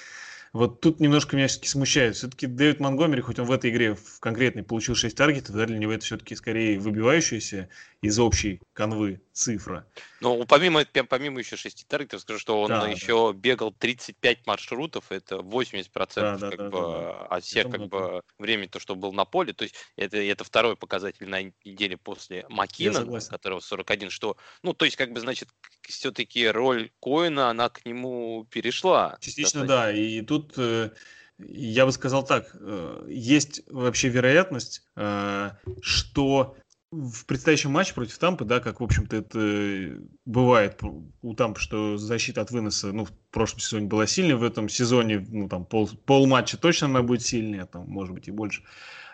вот 0.55 0.79
тут 0.79 1.01
немножко 1.01 1.36
меня 1.36 1.47
все-таки 1.47 1.67
смущает. 1.67 2.15
Все-таки 2.15 2.47
Дэвид 2.47 2.79
Монгомери, 2.79 3.19
хоть 3.19 3.39
он 3.39 3.45
в 3.45 3.51
этой 3.51 3.71
игре 3.71 3.93
в 3.93 4.21
конкретной 4.21 4.63
получил 4.63 4.95
6 4.95 5.13
таргетов, 5.13 5.53
да, 5.53 5.65
для 5.65 5.77
него 5.77 5.91
это 5.91 6.05
все-таки 6.05 6.34
скорее 6.34 6.79
выбивающаяся 6.79 7.67
из 8.05 8.19
общей 8.19 8.61
канвы 8.73 9.21
цифра. 9.33 9.87
Ну, 10.21 10.45
помимо, 10.45 10.85
помимо 10.85 11.39
еще 11.39 11.55
шести 11.57 11.85
таргетов, 11.85 12.21
скажу, 12.21 12.39
что 12.39 12.61
он 12.61 12.69
Да, 12.69 12.81
да. 12.81 12.87
еще 12.87 13.33
бегал 13.35 13.71
35 13.71 14.45
маршрутов, 14.45 15.11
это 15.11 15.37
80% 15.37 15.89
Да, 16.15 16.37
да, 16.37 16.49
как 16.49 16.57
да, 16.59 16.69
бы, 16.69 16.77
да, 16.79 16.87
да. 16.91 17.25
от 17.27 17.43
всех 17.43 17.65
Это 17.65 17.71
как 17.71 17.79
много. 17.79 17.97
бы 17.97 18.21
времени, 18.39 18.67
то, 18.67 18.79
что 18.79 18.95
был 18.95 19.11
на 19.13 19.25
поле. 19.25 19.53
То 19.53 19.63
есть 19.63 19.75
это, 19.95 20.17
это 20.17 20.43
второй 20.43 20.75
показатель 20.75 21.27
на 21.27 21.41
неделе 21.63 21.97
после 21.97 22.45
Макина, 22.49 23.05
которого 23.29 23.59
41, 23.59 24.09
что, 24.09 24.37
ну, 24.63 24.73
то 24.73 24.85
есть, 24.85 24.97
как 24.97 25.11
бы, 25.11 25.19
значит, 25.19 25.49
все-таки 25.81 26.47
роль 26.47 26.91
Коина, 27.01 27.49
она 27.49 27.69
к 27.69 27.85
нему 27.85 28.45
перешла. 28.49 29.17
Частично 29.19 29.61
достаточно. 29.61 29.67
да, 29.67 29.91
и 29.91 30.21
тут 30.21 30.53
э, 30.57 30.91
я 31.37 31.85
бы 31.85 31.91
сказал 31.91 32.25
так, 32.25 32.55
э, 32.59 33.05
есть 33.09 33.61
вообще 33.67 34.07
вероятность, 34.09 34.83
э, 34.95 35.51
что 35.81 36.55
в 36.95 37.25
предстоящем 37.25 37.71
матче 37.71 37.93
против 37.93 38.17
Тампы, 38.17 38.45
да, 38.45 38.60
как, 38.60 38.79
в 38.79 38.84
общем-то, 38.84 39.15
это 39.15 40.01
бывает 40.25 40.81
у 41.21 41.34
Тампы, 41.36 41.60
что 41.60 41.97
защита 41.97 42.41
от 42.41 42.51
выноса, 42.51 42.91
ну, 42.91 43.05
в 43.05 43.12
прошлом 43.31 43.60
сезоне 43.60 43.88
была 43.88 44.08
сильной, 44.08 44.36
в 44.36 44.43
этом 44.43 44.69
сезоне, 44.69 45.25
ну, 45.29 45.49
там, 45.49 45.65
пол, 45.65 45.89
пол 46.05 46.27
матча 46.27 46.58
точно 46.58 46.88
она 46.88 47.01
будет 47.01 47.21
сильнее, 47.21 47.63
а 47.63 47.65
там, 47.65 47.88
может 47.88 48.13
быть, 48.13 48.27
и 48.27 48.31
больше. 48.31 48.63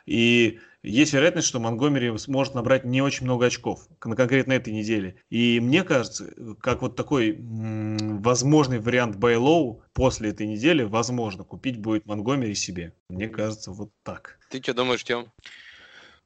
И 0.06 0.60
есть 0.84 1.14
вероятность, 1.14 1.48
что 1.48 1.60
Монгомери 1.60 2.18
сможет 2.18 2.56
набрать 2.56 2.86
не 2.86 3.02
очень 3.02 3.26
много 3.26 3.46
очков 3.46 3.88
на 4.04 4.16
конкретно 4.16 4.54
этой 4.54 4.74
неделе. 4.74 5.16
И 5.30 5.60
мне 5.60 5.84
кажется, 5.84 6.34
как 6.60 6.82
вот 6.82 6.96
такой 6.96 7.38
возможный 7.40 8.80
вариант 8.80 9.16
Байлоу 9.18 9.84
после 9.94 10.32
этой 10.32 10.48
недели, 10.48 10.82
возможно, 10.84 11.44
купить 11.44 11.78
будет 11.78 12.08
Монгомери 12.08 12.56
себе. 12.56 12.94
Мне 13.10 13.30
кажется, 13.30 13.72
вот 13.72 13.92
так. 14.04 14.40
Ты 14.50 14.62
что 14.62 14.74
думаешь, 14.74 15.04
Тем? 15.04 15.32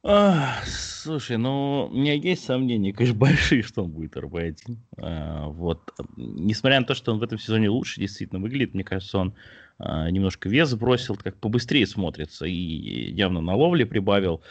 А, 0.08 0.62
слушай, 0.66 1.36
ну, 1.36 1.88
у 1.90 1.96
меня 1.96 2.12
есть 2.12 2.44
сомнения, 2.44 2.92
конечно, 2.92 3.18
большие, 3.18 3.64
что 3.64 3.82
он 3.82 3.90
будет 3.90 4.16
РБ-1. 4.16 4.76
А, 4.98 5.48
вот. 5.48 5.92
Несмотря 6.16 6.78
на 6.78 6.86
то, 6.86 6.94
что 6.94 7.10
он 7.10 7.18
в 7.18 7.24
этом 7.24 7.40
сезоне 7.40 7.70
лучше 7.70 8.00
действительно 8.00 8.40
выглядит, 8.40 8.72
мне 8.72 8.84
кажется, 8.84 9.18
он 9.18 9.34
а, 9.80 10.08
немножко 10.08 10.48
вес 10.48 10.68
сбросил, 10.68 11.16
как 11.16 11.40
побыстрее 11.40 11.88
смотрится 11.88 12.46
и 12.46 12.52
явно 12.52 13.40
на 13.40 13.56
ловле 13.56 13.84
прибавил. 13.84 14.42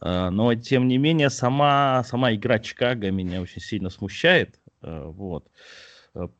А, 0.00 0.30
но, 0.30 0.54
тем 0.54 0.88
не 0.88 0.96
менее, 0.96 1.28
сама, 1.28 2.02
сама 2.04 2.34
игра 2.34 2.58
Чикаго 2.58 3.10
меня 3.10 3.42
очень 3.42 3.60
сильно 3.60 3.90
смущает. 3.90 4.58
А, 4.80 5.08
вот. 5.10 5.44
Э, 5.44 5.50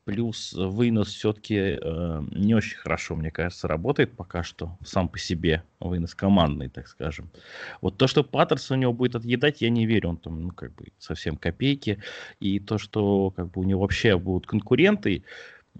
плюс 0.05 0.53
вынос 0.53 1.09
все-таки 1.09 1.57
э, 1.57 2.23
не 2.31 2.55
очень 2.55 2.77
хорошо, 2.77 3.17
мне 3.17 3.31
кажется, 3.31 3.67
работает 3.67 4.13
пока 4.17 4.43
что 4.43 4.79
сам 4.85 5.09
по 5.09 5.19
себе. 5.19 5.65
Вынос 5.81 6.15
командный, 6.15 6.69
так 6.69 6.87
скажем. 6.89 7.29
Вот 7.81 7.97
то, 7.97 8.07
что 8.07 8.23
Паттерсон 8.23 8.71
у 8.71 8.77
него 8.77 8.93
будет 8.93 9.17
отъедать, 9.17 9.61
я 9.61 9.71
не 9.71 9.87
верю. 9.87 10.11
Он 10.11 10.17
там, 10.17 10.41
ну, 10.43 10.51
как 10.51 10.75
бы, 10.75 10.87
совсем 10.99 11.37
копейки. 11.37 11.99
И 12.41 12.61
то, 12.61 12.79
что 12.79 13.31
как 13.33 13.51
бы 13.51 13.61
у 13.61 13.65
него 13.65 13.81
вообще 13.83 14.17
будут 14.17 14.47
конкуренты, 14.47 15.25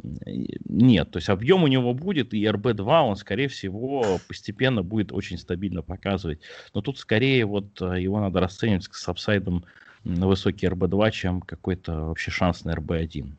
нет, 0.03 1.13
то 1.13 1.19
есть 1.19 1.29
объем 1.29 1.63
у 1.63 1.69
него 1.69 1.95
будет, 1.95 2.35
и 2.35 2.45
RB-2 2.45 3.01
он, 3.03 3.15
скорее 3.15 3.47
всего, 3.47 4.19
постепенно 4.27 4.83
будет 4.83 5.13
очень 5.13 5.39
стабильно 5.39 5.83
показывать. 5.83 6.41
Но 6.75 6.81
тут 6.83 6.99
скорее 6.99 7.47
вот 7.47 7.81
э, 7.81 8.01
его 8.01 8.19
надо 8.19 8.41
расценивать 8.41 8.89
с 8.91 9.09
upside 9.09 9.51
ом 9.51 9.65
на 10.03 10.27
высокий 10.27 10.67
РБ-2, 10.67 11.11
чем 11.13 11.41
какой-то 11.41 12.07
вообще 12.07 12.33
шанс 12.33 12.65
на 12.65 12.75
РБ-1. 12.75 13.35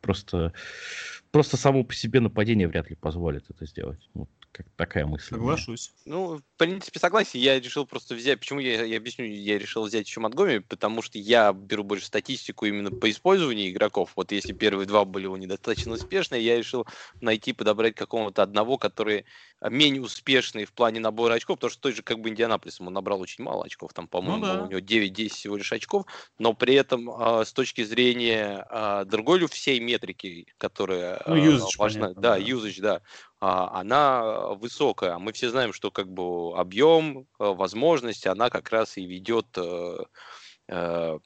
Просто, 0.00 0.52
просто 1.30 1.56
само 1.56 1.84
по 1.84 1.94
себе 1.94 2.20
нападение 2.20 2.68
вряд 2.68 2.90
ли 2.90 2.96
позволит 2.96 3.44
это 3.50 3.66
сделать. 3.66 4.08
Вот 4.14 4.28
как 4.52 4.66
такая 4.76 5.06
мысль. 5.06 5.28
Соглашусь. 5.28 5.92
Ну, 6.04 6.38
в 6.38 6.42
принципе, 6.56 6.98
согласен. 6.98 7.38
Я 7.38 7.60
решил 7.60 7.86
просто 7.86 8.14
взять... 8.14 8.40
Почему 8.40 8.60
я, 8.60 8.82
я 8.82 8.96
объясню, 8.96 9.26
я 9.26 9.58
решил 9.58 9.84
взять 9.84 10.08
еще 10.08 10.20
Монтгоми, 10.20 10.58
потому 10.58 11.02
что 11.02 11.18
я 11.18 11.52
беру 11.52 11.84
больше 11.84 12.06
статистику 12.06 12.66
именно 12.66 12.90
по 12.90 13.10
использованию 13.10 13.70
игроков. 13.70 14.12
Вот 14.16 14.32
если 14.32 14.52
первые 14.52 14.86
два 14.86 15.04
были 15.04 15.26
у 15.26 15.36
недостаточно 15.36 15.92
успешные, 15.92 16.42
я 16.42 16.56
решил 16.56 16.86
найти, 17.20 17.52
подобрать 17.52 17.94
какого-то 17.94 18.42
одного, 18.42 18.78
который 18.78 19.26
менее 19.60 20.02
успешный 20.02 20.64
в 20.64 20.72
плане 20.72 21.00
набора 21.00 21.34
очков, 21.34 21.56
потому 21.56 21.70
что 21.70 21.82
той 21.82 21.92
же 21.92 22.02
как 22.02 22.20
бы 22.20 22.28
Индианаполис 22.28 22.80
он 22.80 22.92
набрал 22.92 23.20
очень 23.20 23.44
мало 23.44 23.64
очков, 23.64 23.92
там, 23.92 24.06
по-моему, 24.06 24.46
ну, 24.46 24.54
да. 24.54 24.62
у 24.62 24.68
него 24.68 24.80
9-10 24.80 25.28
всего 25.30 25.56
лишь 25.56 25.72
очков, 25.72 26.06
но 26.38 26.54
при 26.54 26.74
этом 26.74 27.10
э, 27.10 27.44
с 27.44 27.52
точки 27.52 27.82
зрения 27.82 28.66
э, 28.70 29.04
другой 29.06 29.46
всей 29.48 29.80
метрики, 29.80 30.46
которая 30.58 31.22
ну, 31.26 31.36
э, 31.36 31.58
важна, 31.76 32.06
понятно, 32.06 32.22
да, 32.22 32.34
да, 32.36 32.40
usage, 32.40 32.80
да, 32.80 33.02
а, 33.40 33.80
она 33.80 34.48
высокая. 34.54 35.18
Мы 35.18 35.32
все 35.32 35.50
знаем, 35.50 35.72
что 35.72 35.90
как 35.90 36.08
бы 36.08 36.56
объем, 36.56 37.26
возможность, 37.38 38.26
она 38.26 38.50
как 38.50 38.70
раз 38.70 38.96
и 38.96 39.06
ведет 39.06 39.46
э, 39.56 39.98
э, 40.68 41.18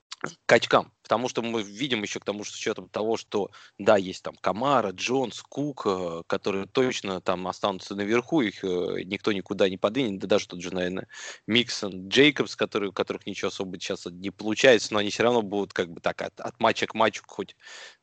к 0.47 0.53
очкам. 0.53 0.93
Потому 1.13 1.29
что 1.29 1.43
мы 1.43 1.63
видим 1.63 2.01
еще 2.01 2.21
к 2.21 2.25
тому, 2.25 2.43
что 2.43 2.55
с 2.55 2.59
учетом 2.59 2.89
того, 2.89 3.19
что 3.19 3.51
да, 3.77 3.99
есть 3.99 4.23
там 4.23 4.35
Камара, 4.41 4.93
Джонс, 4.93 5.43
Кук, 5.43 5.83
э, 5.85 6.23
которые 6.27 6.65
точно 6.65 7.21
там 7.21 7.47
останутся 7.49 7.95
наверху, 7.95 8.41
их 8.41 8.65
э, 8.65 9.03
никто 9.05 9.31
никуда 9.33 9.69
не 9.69 9.77
подвинет, 9.77 10.21
да 10.21 10.27
даже 10.27 10.49
тот 10.49 10.63
же, 10.63 10.73
наверное, 10.73 11.09
Миксон, 11.47 12.09
Джейкобс, 12.09 12.57
которые, 12.57 12.89
у 12.89 12.93
которых 12.95 13.27
ничего 13.27 13.49
особо 13.49 13.79
сейчас 13.79 14.07
не 14.07 14.31
получается, 14.31 14.95
но 14.95 15.01
они 15.01 15.11
все 15.11 15.25
равно 15.25 15.43
будут 15.43 15.75
как 15.75 15.91
бы 15.91 16.01
так 16.01 16.23
от, 16.23 16.41
от 16.41 16.59
матча 16.59 16.87
к 16.87 16.95
матчу 16.95 17.23
хоть 17.27 17.57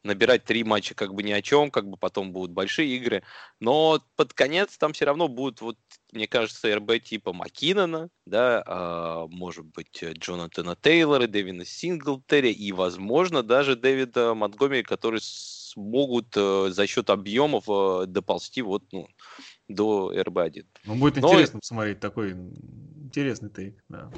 набирать 0.04 0.44
три 0.44 0.64
матча 0.64 0.94
как 0.94 1.16
бы 1.16 1.24
ни 1.24 1.32
о 1.32 1.42
чем, 1.42 1.72
как 1.72 1.90
бы 1.90 1.98
потом 1.98 2.32
будут 2.32 2.52
большие 2.52 2.96
игры, 2.96 3.24
но 3.60 4.04
под 4.18 4.34
конец 4.34 4.78
там 4.78 4.94
все 4.94 5.06
равно 5.06 5.28
будут 5.28 5.62
вот 5.62 5.78
мне 6.12 6.28
кажется, 6.28 6.76
РБ 6.76 7.04
типа 7.04 7.34
Маккинона, 7.34 8.10
да, 8.26 8.64
а, 8.66 9.28
может 9.28 9.66
быть, 9.66 10.04
Джонатана 10.04 10.76
Тейлора, 10.76 11.28
Дэвина 11.28 11.66
Синглтери 11.66 12.52
и, 12.52 12.72
возможно, 12.72 12.99
даже 13.44 13.76
Дэвида 13.76 14.34
Монтгомери, 14.34 14.84
которые 14.84 15.22
смогут 15.22 16.28
э, 16.36 16.70
за 16.72 16.88
счет 16.88 17.10
объемов 17.10 17.66
э, 17.68 18.06
доползти 18.08 18.62
вот, 18.62 18.84
ну, 18.92 19.08
до 19.68 20.12
RB-1. 20.14 20.66
Ну, 20.86 20.96
будет 20.96 21.18
Но... 21.18 21.30
интересно 21.30 21.60
посмотреть 21.60 22.00
такой 22.00 22.32
интересный 22.32 23.50
take, 23.50 23.84
да. 23.90 24.12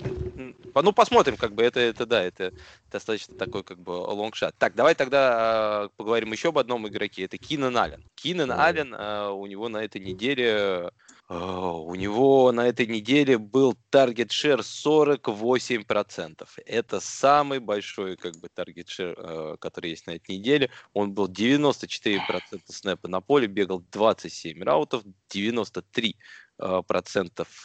Ну, 0.75 0.93
посмотрим, 0.93 1.37
как 1.37 1.53
бы, 1.53 1.63
это, 1.63 1.79
это 1.79 2.05
да, 2.05 2.21
это 2.23 2.53
достаточно 2.91 3.35
такой, 3.35 3.63
как 3.63 3.79
бы, 3.79 3.91
long 3.91 4.20
shot. 4.20 4.55
Так, 4.57 4.75
давай 4.75 4.95
тогда 4.95 5.85
э, 5.85 5.89
поговорим 5.97 6.31
еще 6.31 6.49
об 6.49 6.57
одном 6.57 6.87
игроке, 6.87 7.23
это 7.23 7.37
Кинан 7.37 7.77
Аллен. 7.77 8.03
Кинан 8.15 8.51
Аллен, 8.51 8.93
э, 8.93 9.29
у 9.29 9.45
него 9.45 9.69
на 9.69 9.77
этой 9.77 10.01
неделе 10.01 10.91
у 11.33 11.95
него 11.95 12.51
на 12.51 12.67
этой 12.67 12.85
неделе 12.87 13.37
был 13.37 13.77
target 13.89 14.33
share 14.33 14.59
48%. 14.59 16.45
Это 16.65 16.99
самый 16.99 17.59
большой 17.59 18.17
как 18.17 18.35
бы 18.35 18.49
target 18.53 18.89
share, 18.89 19.15
а, 19.17 19.55
который 19.57 19.91
есть 19.91 20.07
на 20.07 20.11
этой 20.11 20.37
неделе. 20.37 20.69
Он 20.93 21.13
был 21.13 21.29
94% 21.29 22.19
снэпа 22.67 23.07
на 23.07 23.21
поле, 23.21 23.47
бегал 23.47 23.81
27 23.91 24.61
раутов, 24.61 25.03
93 25.29 26.17
а, 26.57 26.81
процентов 26.81 27.63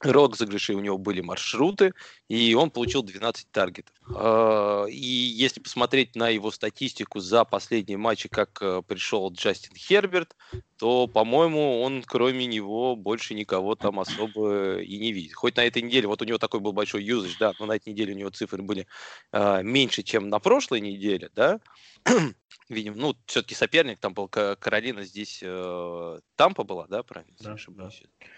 розыгрышей 0.00 0.74
у 0.74 0.80
него 0.80 0.98
были 0.98 1.20
маршруты, 1.20 1.92
и 2.28 2.54
он 2.54 2.70
получил 2.70 3.04
12 3.04 3.52
таргетов. 3.52 3.94
И 4.90 5.32
если 5.36 5.60
посмотреть 5.60 6.16
на 6.16 6.30
его 6.30 6.50
статистику 6.50 7.20
за 7.20 7.44
последние 7.44 7.98
матчи, 7.98 8.28
как 8.28 8.58
пришел 8.86 9.30
Джастин 9.30 9.76
Херберт, 9.76 10.34
то, 10.80 11.06
по-моему, 11.06 11.82
он 11.82 12.02
кроме 12.02 12.46
него 12.46 12.96
больше 12.96 13.34
никого 13.34 13.74
там 13.74 14.00
особо 14.00 14.78
и 14.80 14.98
не 14.98 15.12
видит. 15.12 15.34
Хоть 15.34 15.56
на 15.56 15.64
этой 15.66 15.82
неделе, 15.82 16.08
вот 16.08 16.22
у 16.22 16.24
него 16.24 16.38
такой 16.38 16.60
был 16.60 16.72
большой 16.72 17.04
юзаж, 17.04 17.36
да, 17.38 17.52
но 17.60 17.66
на 17.66 17.72
этой 17.72 17.90
неделе 17.90 18.14
у 18.14 18.16
него 18.16 18.30
цифры 18.30 18.62
были 18.62 18.86
э, 19.32 19.62
меньше, 19.62 20.02
чем 20.02 20.30
на 20.30 20.38
прошлой 20.38 20.80
неделе, 20.80 21.28
да. 21.34 21.60
Видим, 22.70 22.94
ну, 22.96 23.14
все-таки 23.26 23.54
соперник 23.54 23.98
там 23.98 24.14
был 24.14 24.28
Каролина, 24.28 25.04
здесь 25.04 25.40
э, 25.42 26.20
Тампа 26.36 26.64
была, 26.64 26.86
да, 26.86 27.02
правильно? 27.02 27.36
Да, 27.40 27.56
да. 27.68 27.90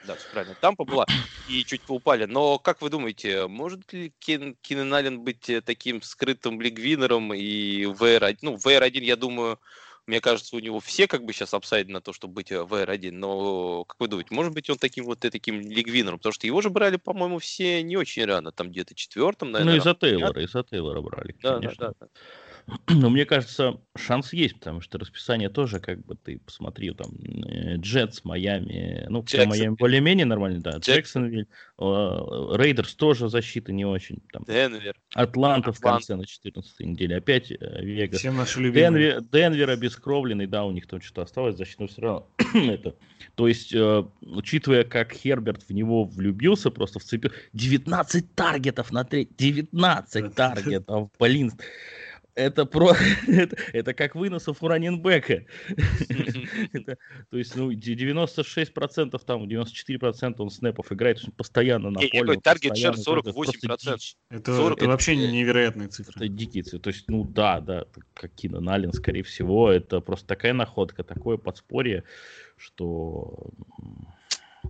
да, 0.05 0.17
все 0.17 0.29
правильно. 0.33 0.57
Тампа 0.61 0.85
была, 0.85 1.07
и 1.49 1.65
чуть 1.65 1.83
поупали. 1.83 2.25
Но 2.25 2.59
как 2.59 2.83
вы 2.83 2.91
думаете, 2.91 3.47
может 3.47 3.93
ли 3.93 4.13
Кен, 4.19 4.57
Кинен 4.63 4.93
Аллен 4.93 5.21
быть 5.21 5.49
э, 5.49 5.61
таким 5.61 6.03
скрытым 6.03 6.61
лигвинером 6.61 7.33
и 7.33 7.85
VR1? 7.85 8.39
Ну, 8.43 8.57
VR1, 8.57 9.05
я 9.05 9.15
думаю, 9.15 9.61
мне 10.07 10.21
кажется, 10.21 10.57
у 10.57 10.59
него 10.59 10.81
все 10.81 11.07
как 11.07 11.25
бы 11.25 11.33
сейчас 11.33 11.55
апсайды 11.55 11.93
на 11.93 12.01
то, 12.01 12.13
чтобы 12.13 12.35
быть 12.35 12.51
в 12.51 12.75
R1. 12.75 13.13
Но, 13.13 13.85
как 13.85 14.01
вы 14.01 14.09
думаете, 14.09 14.35
может 14.35 14.53
быть 14.53 14.69
он 14.69 14.79
таким 14.79 15.05
вот 15.05 15.21
таким 15.21 15.61
лигвинером? 15.61 16.19
Потому 16.19 16.33
что 16.33 16.47
его 16.47 16.61
же 16.61 16.71
брали, 16.71 16.97
по-моему, 16.97 17.39
все 17.39 17.83
не 17.83 17.97
очень 17.97 18.25
рано. 18.25 18.53
Там 18.53 18.71
где-то 18.71 18.95
четвертом, 18.95 19.53
наверное. 19.53 19.75
Ну, 19.75 19.81
из-за 19.81 19.95
Тейлора, 19.95 20.43
из-за 20.43 20.65
Тейлора 20.65 21.01
брали, 21.01 21.37
да, 21.41 21.55
конечно. 21.55 21.87
Да, 21.87 21.95
да, 22.01 22.07
да. 22.07 22.07
Но 22.89 23.11
мне 23.11 23.25
кажется, 23.25 23.81
шанс 23.97 24.33
есть, 24.33 24.59
потому 24.59 24.81
что 24.81 24.99
расписание 24.99 25.49
тоже, 25.49 25.81
как 25.81 26.05
бы 26.05 26.17
ты 26.17 26.39
посмотри, 26.39 26.93
там, 26.93 27.11
э, 27.15 27.77
Джетс, 27.77 28.25
Майами, 28.25 29.07
ну, 29.09 29.23
все 29.23 29.47
Майами 29.47 29.75
более-менее 29.75 30.27
нормально, 30.27 30.61
да, 30.61 30.79
Джексонвилл, 30.79 31.47
Рейдерс 31.79 32.95
тоже 32.95 33.29
защита 33.29 33.73
не 33.73 33.85
очень, 33.85 34.19
там, 34.33 34.45
Денвер, 34.45 34.95
Атланта 35.15 35.73
в 35.73 35.81
конце 35.81 36.15
на 36.17 36.27
14 36.27 36.81
неделе, 36.81 37.17
опять 37.17 37.51
э, 37.51 37.57
Вегас. 37.83 38.21
Все 38.21 38.31
наши 38.31 38.61
любимые. 38.61 38.91
Денвер, 38.91 39.23
Денвер 39.23 39.71
обескровленный, 39.71 40.47
да, 40.47 40.65
у 40.65 40.71
них 40.71 40.87
там 40.87 41.01
что-то 41.01 41.23
осталось, 41.23 41.57
защита, 41.57 41.83
но 41.83 41.89
все 41.89 42.03
равно 42.03 42.29
это, 42.55 42.95
то 43.35 43.49
есть, 43.49 43.75
э, 43.75 44.05
учитывая, 44.21 44.85
как 44.85 45.13
Херберт 45.13 45.63
в 45.63 45.73
него 45.73 46.05
влюбился, 46.05 46.71
просто 46.71 46.99
вцепил, 46.99 47.31
19 47.53 48.35
таргетов 48.35 48.93
на 48.93 49.05
треть, 49.05 49.37
19 49.37 50.35
таргетов, 50.35 51.11
блин, 51.19 51.53
это 52.35 52.65
про 52.67 52.95
это, 53.27 53.57
это 53.73 53.95
как 53.95 54.15
выносов 54.15 54.63
у 54.63 54.69
раненбека. 54.69 55.45
то 57.31 57.37
есть, 57.37 57.57
ну, 57.57 57.73
96%, 57.73 59.21
там, 59.25 59.49
94% 59.49 60.35
он 60.39 60.51
снэпов 60.51 60.93
играет 60.93 61.21
постоянно 61.37 61.91
на 61.91 62.01
поле. 62.01 62.41
Таргет 62.41 62.77
шер 62.77 62.95
48%. 62.95 63.99
Это, 64.31 64.53
это 64.53 64.87
вообще 64.87 65.17
невероятные 65.17 65.89
цифры. 65.89 66.13
Это 66.17 66.29
дикие 66.29 66.63
цифры. 66.63 66.81
То 66.81 66.91
есть, 66.91 67.09
ну 67.09 67.25
да, 67.25 67.61
да, 67.61 67.85
как 68.15 68.33
Кина 68.35 68.61
Налин, 68.61 68.93
скорее 68.93 69.23
всего, 69.23 69.71
это 69.71 70.01
просто 70.01 70.27
такая 70.27 70.53
находка, 70.53 71.05
такое 71.05 71.37
подспорье, 71.37 72.05
что 72.57 73.51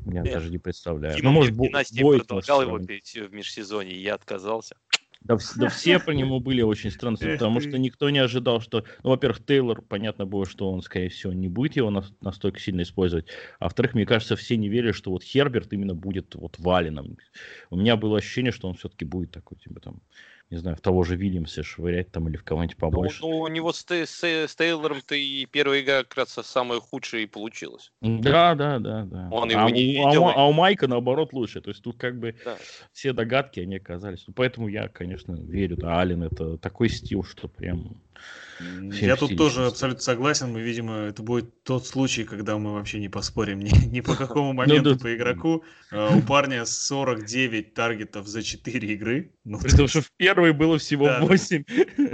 я 0.06 0.22
даже 0.22 0.50
не 0.50 0.58
представляю. 0.58 1.18
ну, 1.22 1.30
может, 1.30 1.54
Бо- 1.54 1.68
продолжал 1.68 2.62
его 2.62 2.78
перейти 2.78 3.20
в 3.20 3.32
межсезонье, 3.32 4.00
я 4.02 4.14
отказался. 4.14 4.76
Да, 5.24 5.36
да 5.56 5.68
все 5.68 5.98
по 5.98 6.10
нему 6.10 6.40
были 6.40 6.62
очень 6.62 6.90
странные, 6.90 7.34
потому 7.34 7.60
что 7.60 7.78
никто 7.78 8.10
не 8.10 8.18
ожидал, 8.18 8.60
что... 8.60 8.84
Ну, 9.02 9.10
во-первых, 9.10 9.44
Тейлор, 9.44 9.82
понятно 9.82 10.26
было, 10.26 10.46
что 10.46 10.70
он, 10.70 10.82
скорее 10.82 11.08
всего, 11.08 11.32
не 11.32 11.48
будет 11.48 11.76
его 11.76 11.90
настолько 12.20 12.58
сильно 12.58 12.82
использовать. 12.82 13.26
А 13.58 13.64
во-вторых, 13.64 13.94
мне 13.94 14.06
кажется, 14.06 14.36
все 14.36 14.56
не 14.56 14.68
верили, 14.68 14.92
что 14.92 15.10
вот 15.10 15.22
Херберт 15.22 15.72
именно 15.72 15.94
будет 15.94 16.34
вот 16.34 16.58
валеном. 16.58 17.16
У 17.70 17.76
меня 17.76 17.96
было 17.96 18.18
ощущение, 18.18 18.52
что 18.52 18.68
он 18.68 18.74
все-таки 18.74 19.04
будет 19.04 19.30
такой, 19.30 19.58
типа 19.58 19.80
там 19.80 20.00
не 20.52 20.58
знаю, 20.58 20.76
в 20.76 20.82
того 20.82 21.02
же 21.02 21.16
Вильямса 21.16 21.62
швырять 21.62 22.12
там 22.12 22.28
или 22.28 22.36
в 22.36 22.44
кого-нибудь 22.44 22.76
ну, 22.78 22.80
побольше. 22.80 23.22
Ну, 23.22 23.30
ну 23.30 23.40
у 23.40 23.48
него 23.48 23.72
с, 23.72 23.86
с, 23.90 24.22
с 24.22 24.54
Тейлором-то 24.54 25.14
и 25.14 25.46
первая 25.46 25.80
игра 25.80 26.04
как 26.04 26.14
раз 26.18 26.38
самая 26.46 26.78
худшая 26.78 27.22
и 27.22 27.26
получилась. 27.26 27.90
Да, 28.02 28.54
да, 28.54 28.78
да, 28.78 29.04
да. 29.06 29.28
Он 29.30 29.48
а, 29.48 29.52
его 29.52 29.68
не 29.70 29.98
а, 30.04 30.10
видел. 30.10 30.26
А, 30.26 30.34
а 30.34 30.46
у 30.46 30.52
Майка 30.52 30.88
наоборот 30.88 31.32
лучше. 31.32 31.62
То 31.62 31.70
есть 31.70 31.82
тут 31.82 31.96
как 31.96 32.18
бы 32.18 32.36
да. 32.44 32.58
все 32.92 33.14
догадки, 33.14 33.60
они 33.60 33.76
оказались. 33.76 34.24
Ну, 34.26 34.34
поэтому 34.34 34.68
я, 34.68 34.88
конечно, 34.88 35.32
верю. 35.32 35.78
Да, 35.78 35.98
Ален 35.98 36.22
это 36.22 36.58
такой 36.58 36.90
стил, 36.90 37.24
что 37.24 37.48
прям 37.48 37.96
я 38.60 39.16
тут 39.16 39.36
тоже 39.36 39.66
абсолютно 39.66 40.02
согласен. 40.02 40.52
Мы, 40.52 40.60
видимо, 40.60 41.08
это 41.08 41.22
будет 41.22 41.62
тот 41.64 41.86
случай, 41.86 42.24
когда 42.24 42.58
мы 42.58 42.74
вообще 42.74 43.00
не 43.00 43.08
поспорим 43.08 43.60
ни, 43.60 43.70
ни 43.86 44.00
по 44.00 44.14
какому 44.16 44.48
ну 44.48 44.54
моменту 44.54 44.98
по 44.98 45.14
игроку. 45.14 45.64
А, 45.90 46.16
у 46.16 46.22
парня 46.22 46.64
49 46.64 47.74
таргетов 47.74 48.26
за 48.26 48.42
4 48.42 48.88
игры. 48.92 49.32
Ну, 49.44 49.58
Потому 49.58 49.88
что 49.88 50.02
в 50.02 50.10
первой 50.16 50.52
было 50.52 50.78
всего 50.78 51.10
8. 51.20 51.64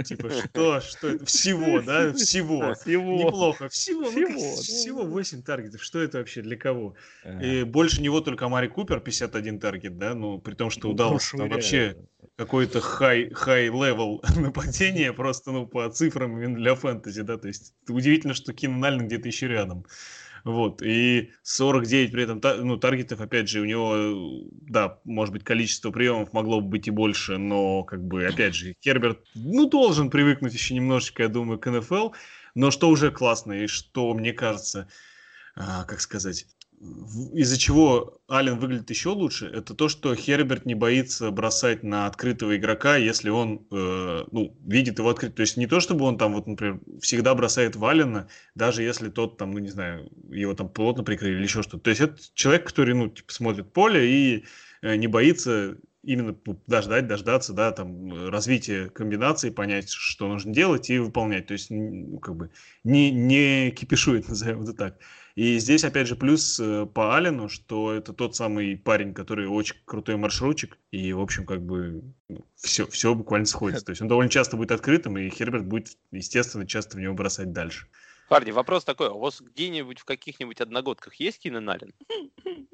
Типа, 0.03 0.29
что, 0.29 0.81
что? 0.81 1.25
Всего, 1.25 1.81
да? 1.81 2.13
Всего. 2.13 2.73
Всего. 2.73 3.17
Неплохо. 3.17 3.69
Всего. 3.69 4.09
Всего, 4.09 4.55
всего 4.55 5.03
8 5.03 5.43
таргетов. 5.43 5.83
Что 5.83 5.99
это 5.99 6.19
вообще? 6.19 6.41
Для 6.41 6.57
кого? 6.57 6.95
И 7.41 7.63
больше 7.63 8.01
него 8.01 8.21
только 8.21 8.49
Мари 8.49 8.67
Купер 8.67 8.99
51 8.99 9.59
таргет, 9.59 9.97
да? 9.97 10.13
Ну, 10.13 10.39
при 10.39 10.55
том, 10.55 10.69
что 10.69 10.87
ну, 10.87 10.93
удалось 10.93 11.29
там 11.31 11.49
вообще 11.49 11.95
какой-то 12.39 12.79
level 12.79 14.21
нападение 14.39 15.11
просто, 15.13 15.51
ну, 15.51 15.67
по 15.67 15.85
цифрам 15.99 16.55
для 16.55 16.75
фэнтези, 16.75 17.23
да, 17.23 17.37
то 17.37 17.47
есть 17.47 17.73
удивительно, 17.89 18.33
что 18.33 18.53
Кинан 18.53 18.83
Аллен 18.85 19.07
где-то 19.07 19.27
еще 19.27 19.47
рядом. 19.47 19.85
Вот, 20.45 20.81
и 20.81 21.31
49 21.43 22.11
при 22.13 22.23
этом, 22.23 22.41
ну, 22.65 22.77
таргетов, 22.77 23.19
опять 23.19 23.49
же, 23.49 23.59
у 23.59 23.65
него, 23.65 24.47
да, 24.61 24.97
может 25.03 25.33
быть, 25.33 25.43
количество 25.43 25.91
приемов 25.91 26.31
могло 26.31 26.61
бы 26.61 26.69
быть 26.69 26.87
и 26.87 26.91
больше, 26.91 27.37
но, 27.37 27.83
как 27.83 28.01
бы, 28.01 28.25
опять 28.25 28.55
же, 28.55 28.73
Херберт, 28.81 29.19
ну, 29.35 29.69
должен 29.69 30.09
привыкнуть 30.09 30.53
еще 30.53 30.75
немножечко, 30.75 31.23
я 31.23 31.29
думаю, 31.29 31.59
к 31.59 31.69
НФЛ, 31.69 32.11
но 32.55 32.71
что 32.71 32.87
уже 32.87 33.11
классно, 33.11 33.51
и 33.51 33.67
что, 33.67 34.13
мне 34.13 34.31
кажется, 34.31 34.87
а, 35.55 35.83
как 35.83 35.99
сказать, 35.99 36.47
из-за 37.33 37.57
чего 37.57 38.21
Ален 38.31 38.57
выглядит 38.57 38.89
еще 38.89 39.09
лучше, 39.09 39.47
это 39.47 39.73
то, 39.73 39.89
что 39.89 40.15
Херберт 40.15 40.65
не 40.65 40.75
боится 40.75 41.29
бросать 41.29 41.83
на 41.83 42.07
открытого 42.07 42.55
игрока, 42.55 42.95
если 42.95 43.29
он 43.29 43.67
э, 43.71 44.23
ну, 44.31 44.57
видит 44.65 44.99
его 44.99 45.09
открыто. 45.09 45.35
То 45.37 45.41
есть 45.41 45.57
не 45.57 45.67
то, 45.67 45.81
чтобы 45.81 46.05
он 46.05 46.17
там, 46.17 46.33
вот, 46.33 46.47
например, 46.47 46.79
всегда 47.01 47.35
бросает 47.35 47.75
в 47.75 47.85
Аллена, 47.85 48.29
даже 48.55 48.83
если 48.83 49.09
тот 49.09 49.37
там, 49.37 49.51
ну 49.51 49.59
не 49.59 49.69
знаю, 49.69 50.09
его 50.29 50.53
там 50.53 50.69
плотно 50.69 51.03
прикрыли 51.03 51.35
или 51.35 51.43
еще 51.43 51.63
что-то. 51.63 51.83
То 51.83 51.89
есть 51.89 52.01
это 52.01 52.17
человек, 52.33 52.65
который, 52.65 52.95
ну, 52.95 53.09
типа, 53.09 53.33
смотрит 53.33 53.73
поле 53.73 54.09
и 54.09 54.45
э, 54.81 54.95
не 54.95 55.07
боится 55.07 55.77
именно 56.03 56.35
ну, 56.45 56.61
дождать, 56.67 57.07
дождаться, 57.07 57.53
да, 57.53 57.71
там, 57.71 58.29
развития 58.29 58.89
комбинации, 58.89 59.49
понять, 59.49 59.89
что 59.89 60.27
нужно 60.27 60.53
делать 60.53 60.89
и 60.89 60.97
выполнять. 60.97 61.47
То 61.47 61.53
есть, 61.53 61.69
ну, 61.69 62.19
как 62.19 62.35
бы, 62.35 62.49
не, 62.83 63.11
не 63.11 63.71
кипишует, 63.71 64.27
назовем 64.29 64.63
это 64.63 64.73
так. 64.73 64.97
И 65.35 65.57
здесь, 65.59 65.83
опять 65.83 66.07
же, 66.07 66.15
плюс 66.15 66.59
э, 66.59 66.85
по 66.85 67.15
Алину, 67.15 67.47
что 67.47 67.93
это 67.93 68.13
тот 68.13 68.35
самый 68.35 68.75
парень, 68.77 69.13
который 69.13 69.47
очень 69.47 69.75
крутой 69.85 70.17
маршрутчик, 70.17 70.77
и, 70.91 71.13
в 71.13 71.21
общем, 71.21 71.45
как 71.45 71.61
бы 71.61 72.03
ну, 72.27 72.45
все, 72.55 72.85
все 72.87 73.13
буквально 73.13 73.45
сходится. 73.45 73.85
То 73.85 73.91
есть 73.91 74.01
он 74.01 74.07
довольно 74.07 74.29
часто 74.29 74.57
будет 74.57 74.71
открытым, 74.71 75.17
и 75.17 75.29
Херберт 75.29 75.65
будет, 75.65 75.97
естественно, 76.11 76.67
часто 76.67 76.97
в 76.97 76.99
него 76.99 77.13
бросать 77.13 77.53
дальше. 77.53 77.87
Парни, 78.29 78.51
вопрос 78.51 78.85
такой, 78.85 79.07
а 79.07 79.13
у 79.13 79.19
вас 79.19 79.41
где-нибудь 79.41 79.99
в 79.99 80.05
каких-нибудь 80.05 80.61
одногодках 80.61 81.15
есть 81.15 81.39
Кинан 81.39 81.67
Аллен? 81.67 81.91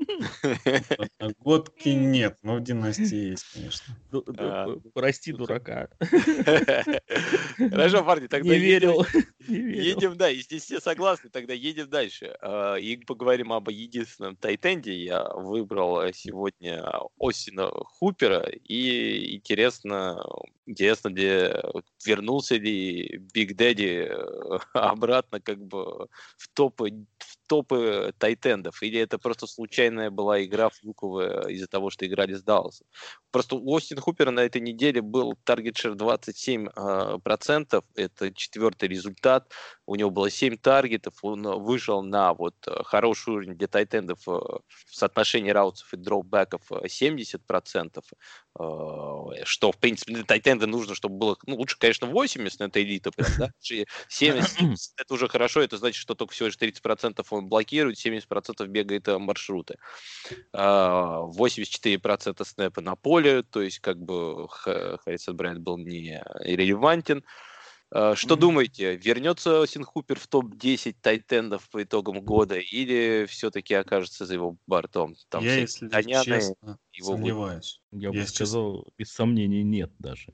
Одногодки 1.18 1.90
нет, 1.90 2.38
но 2.44 2.56
в 2.56 2.62
династии 2.62 3.32
есть, 3.32 3.46
конечно. 3.54 3.98
А. 4.38 4.78
Прости, 4.94 5.32
дурака. 5.32 5.90
Хорошо, 7.58 8.04
парни, 8.04 8.28
тогда 8.28 8.50
не 8.50 8.60
верил. 8.60 9.06
Едем, 9.48 10.18
да, 10.18 10.30
и 10.30 10.40
здесь 10.40 10.64
все 10.64 10.82
согласны, 10.82 11.30
тогда 11.30 11.54
едем 11.54 11.90
дальше. 11.90 12.36
А, 12.42 12.76
и 12.76 12.98
поговорим 12.98 13.54
об 13.54 13.70
единственном 13.70 14.36
Тайтенде. 14.36 14.94
Я 14.94 15.24
выбрал 15.36 16.02
сегодня 16.14 16.84
Осина 17.18 17.70
Хупера, 17.70 18.46
и 18.50 19.36
интересно, 19.36 20.22
интересно, 20.66 21.10
где 21.10 21.62
вернулся 22.06 22.56
ли 22.56 23.22
Биг 23.34 23.56
Дэдди 23.56 24.12
обратно 24.74 25.40
как 25.46 25.60
бы 25.66 26.10
в 26.38 26.48
топы, 26.54 26.92
в 27.20 27.38
топы 27.48 28.14
тайтендов, 28.18 28.82
или 28.84 29.00
это 29.00 29.18
просто 29.18 29.48
случайная 29.48 30.10
была 30.10 30.44
игра 30.44 30.70
флюковая 30.70 31.48
из-за 31.48 31.68
того, 31.68 31.90
что 31.90 32.06
играли 32.06 32.34
с 32.34 32.44
Далласом. 32.44 32.88
Просто 33.32 33.56
у 33.56 33.72
Остин 33.72 34.00
Хупера 34.00 34.32
на 34.32 34.42
этой 34.42 34.62
неделе 34.62 35.02
был 35.02 35.36
таргет-шер 35.44 35.94
27%, 35.94 37.20
процентов, 37.20 37.84
это 37.96 38.34
четвертый 38.34 38.90
результат, 38.90 39.52
у 39.86 39.96
него 39.96 40.10
было 40.10 40.30
7 40.30 40.58
таргетов, 40.58 41.14
он 41.22 41.44
вышел 41.64 42.02
на 42.02 42.34
вот 42.34 42.56
хороший 42.86 43.34
уровень 43.34 43.56
для 43.56 43.68
тайтендов 43.68 44.20
в 44.26 44.62
соотношении 44.90 45.52
раутсов 45.52 45.94
и 45.94 45.98
дропбеков 45.98 46.72
70%, 46.72 48.04
что, 49.44 49.72
в 49.72 49.78
принципе, 49.78 50.14
для 50.14 50.24
тайтенда 50.24 50.66
нужно, 50.66 50.96
чтобы 50.96 51.18
было, 51.18 51.38
ну, 51.46 51.56
лучше, 51.58 51.78
конечно, 51.78 52.08
80, 52.08 52.60
но 52.60 52.66
это 52.68 52.82
элита, 52.82 53.12
прям, 53.12 53.30
да, 53.38 53.50
70, 53.60 54.94
это 54.98 55.14
уже 55.14 55.28
хорошо, 55.28 55.62
это 55.62 55.78
значит, 55.78 55.98
что 55.98 56.16
только 56.16 56.34
всего 56.34 56.48
лишь 56.48 56.58
30% 56.58 57.26
он 57.36 57.48
блокирует, 57.48 58.04
70% 58.04 58.66
бегает 58.68 59.08
э, 59.08 59.18
маршруты. 59.18 59.78
84% 60.54 62.36
а, 62.38 62.46
снэпа 62.46 62.82
на 62.82 62.96
поле, 62.96 63.44
то 63.44 63.62
есть 63.62 63.80
как 63.80 63.98
бы 64.00 64.48
Харрисон 64.50 65.36
Брайант 65.36 65.62
был 65.62 65.78
не 65.78 66.24
релевантен. 66.40 67.24
А, 67.92 68.16
что 68.16 68.36
mm-hmm. 68.36 68.40
думаете, 68.40 68.96
вернется 68.96 69.66
Синхупер 69.68 70.20
в 70.20 70.28
топ-10 70.28 70.96
тайтендов 71.02 71.70
по 71.70 71.84
итогам 71.84 72.22
года 72.22 72.56
или 72.56 73.26
все-таки 73.30 73.74
окажется 73.74 74.26
за 74.26 74.34
его 74.34 74.58
бортом? 74.68 75.16
Там 75.30 75.44
Я, 75.44 75.60
если 75.60 75.90
честно, 75.90 76.78
его 76.92 77.12
сомневаюсь. 77.14 77.82
Я, 77.92 78.10
Я 78.10 78.22
бы 78.22 78.28
сказал, 78.28 78.88
без 78.98 79.12
сомнений 79.12 79.64
нет 79.64 79.92
даже. 80.00 80.34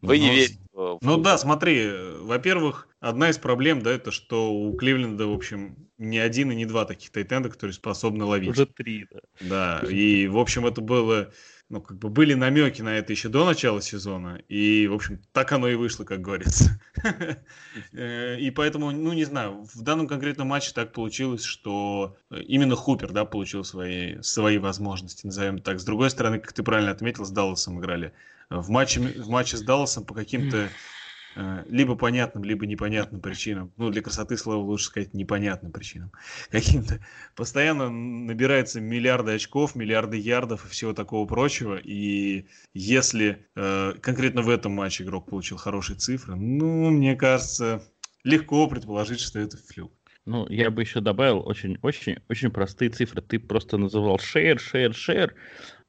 Вы 0.00 0.18
не 0.18 0.30
верите? 0.34 0.60
Ну 0.72 1.16
да, 1.18 1.36
смотри, 1.38 1.90
во-первых, 2.20 2.87
одна 3.00 3.30
из 3.30 3.38
проблем, 3.38 3.82
да, 3.82 3.92
это 3.92 4.10
что 4.10 4.52
у 4.52 4.76
Кливленда, 4.76 5.26
в 5.26 5.32
общем, 5.32 5.88
не 5.98 6.18
один 6.18 6.50
и 6.50 6.54
не 6.54 6.66
два 6.66 6.84
таких 6.84 7.10
тайтенда, 7.10 7.48
которые 7.48 7.74
способны 7.74 8.24
ловить. 8.24 8.50
Уже 8.50 8.66
три, 8.66 9.06
да. 9.10 9.80
Да, 9.80 9.88
и, 9.88 10.26
в 10.26 10.38
общем, 10.38 10.66
это 10.66 10.80
было, 10.80 11.32
ну, 11.68 11.80
как 11.80 11.98
бы 11.98 12.08
были 12.08 12.34
намеки 12.34 12.82
на 12.82 12.96
это 12.96 13.12
еще 13.12 13.28
до 13.28 13.44
начала 13.44 13.80
сезона, 13.82 14.40
и, 14.48 14.86
в 14.88 14.94
общем, 14.94 15.20
так 15.32 15.52
оно 15.52 15.68
и 15.68 15.74
вышло, 15.74 16.04
как 16.04 16.20
говорится. 16.20 16.80
Э, 17.92 18.38
и 18.38 18.50
поэтому, 18.50 18.90
ну, 18.90 19.12
не 19.12 19.24
знаю, 19.24 19.66
в 19.72 19.82
данном 19.82 20.08
конкретном 20.08 20.48
матче 20.48 20.72
так 20.74 20.92
получилось, 20.92 21.44
что 21.44 22.16
именно 22.30 22.74
Хупер, 22.74 23.12
да, 23.12 23.24
получил 23.24 23.62
свои, 23.62 24.20
свои 24.20 24.58
возможности, 24.58 25.26
назовем 25.26 25.60
так. 25.60 25.78
С 25.78 25.84
другой 25.84 26.10
стороны, 26.10 26.40
как 26.40 26.52
ты 26.52 26.62
правильно 26.62 26.90
отметил, 26.90 27.24
с 27.24 27.30
Далласом 27.30 27.78
играли 27.78 28.12
в 28.50 28.68
матче, 28.70 29.00
в 29.00 29.28
матче 29.28 29.56
с 29.56 29.62
Далласом 29.62 30.04
по 30.04 30.14
каким-то 30.14 30.68
либо 31.68 31.94
понятным, 31.94 32.44
либо 32.44 32.66
непонятным 32.66 33.20
причинам, 33.20 33.72
ну, 33.76 33.90
для 33.90 34.02
красоты 34.02 34.36
слова 34.36 34.62
лучше 34.62 34.86
сказать 34.86 35.14
непонятным 35.14 35.72
причинам, 35.72 36.10
каким-то, 36.50 37.00
постоянно 37.36 37.90
набирается 37.90 38.80
миллиарды 38.80 39.32
очков, 39.32 39.74
миллиарды 39.74 40.16
ярдов 40.16 40.66
и 40.66 40.68
всего 40.68 40.92
такого 40.92 41.26
прочего, 41.26 41.76
и 41.76 42.46
если 42.74 43.46
э, 43.54 43.94
конкретно 44.00 44.42
в 44.42 44.48
этом 44.48 44.72
матче 44.72 45.04
игрок 45.04 45.30
получил 45.30 45.56
хорошие 45.56 45.96
цифры, 45.96 46.34
ну, 46.34 46.90
мне 46.90 47.14
кажется, 47.16 47.82
легко 48.24 48.66
предположить, 48.66 49.20
что 49.20 49.38
это 49.38 49.56
флюк. 49.56 49.92
Ну, 50.28 50.46
я 50.50 50.70
бы 50.70 50.82
еще 50.82 51.00
добавил 51.00 51.42
очень-очень-очень 51.46 52.50
простые 52.50 52.90
цифры. 52.90 53.22
Ты 53.22 53.38
просто 53.38 53.78
называл 53.78 54.18
шер, 54.18 54.60
шер, 54.60 54.94
шер, 54.94 55.34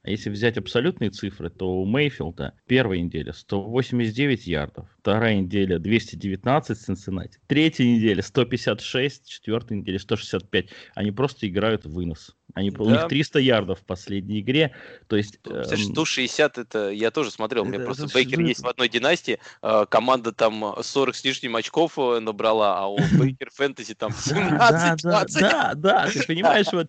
а 0.02 0.10
если 0.10 0.30
взять 0.30 0.56
абсолютные 0.56 1.10
цифры, 1.10 1.50
то 1.50 1.80
у 1.80 1.84
Мейфилда 1.84 2.54
первая 2.66 3.00
неделя 3.00 3.34
189 3.34 4.46
ярдов, 4.46 4.88
вторая 4.98 5.36
неделя 5.36 5.78
219 5.78 6.78
в 6.78 6.80
Цинциннати, 6.80 7.38
третья 7.46 7.84
неделя 7.84 8.22
156, 8.22 9.28
четвертая 9.28 9.78
неделя 9.78 9.98
165. 9.98 10.68
Они 10.94 11.10
просто 11.10 11.46
играют 11.48 11.84
в 11.84 11.92
вынос. 11.92 12.34
Они, 12.54 12.70
да. 12.70 12.82
У 12.82 12.90
них 12.90 13.08
300 13.08 13.40
ярдов 13.40 13.80
в 13.80 13.84
последней 13.84 14.40
игре. 14.40 14.74
То 15.06 15.16
есть, 15.16 15.38
эм... 15.44 15.64
160 15.64 16.58
это 16.58 16.90
я 16.90 17.10
тоже 17.10 17.30
смотрел. 17.30 17.62
У 17.62 17.66
меня 17.66 17.80
просто 17.80 18.04
это 18.04 18.14
Бейкер 18.14 18.40
есть 18.40 18.60
в 18.60 18.66
одной 18.66 18.88
династии. 18.88 19.38
Э, 19.62 19.84
команда 19.88 20.32
там 20.32 20.76
40 20.80 21.14
с 21.14 21.24
лишним 21.24 21.56
очков 21.56 21.98
э, 21.98 22.20
набрала, 22.20 22.78
а 22.78 22.86
у 22.86 22.96
Бейкер 23.18 23.50
Фэнтези 23.52 23.94
там 23.94 24.12
17 24.12 25.02
Да, 25.02 25.24
да, 25.28 25.72
да, 25.74 26.08
ты 26.10 26.26
понимаешь, 26.26 26.66
вот 26.72 26.88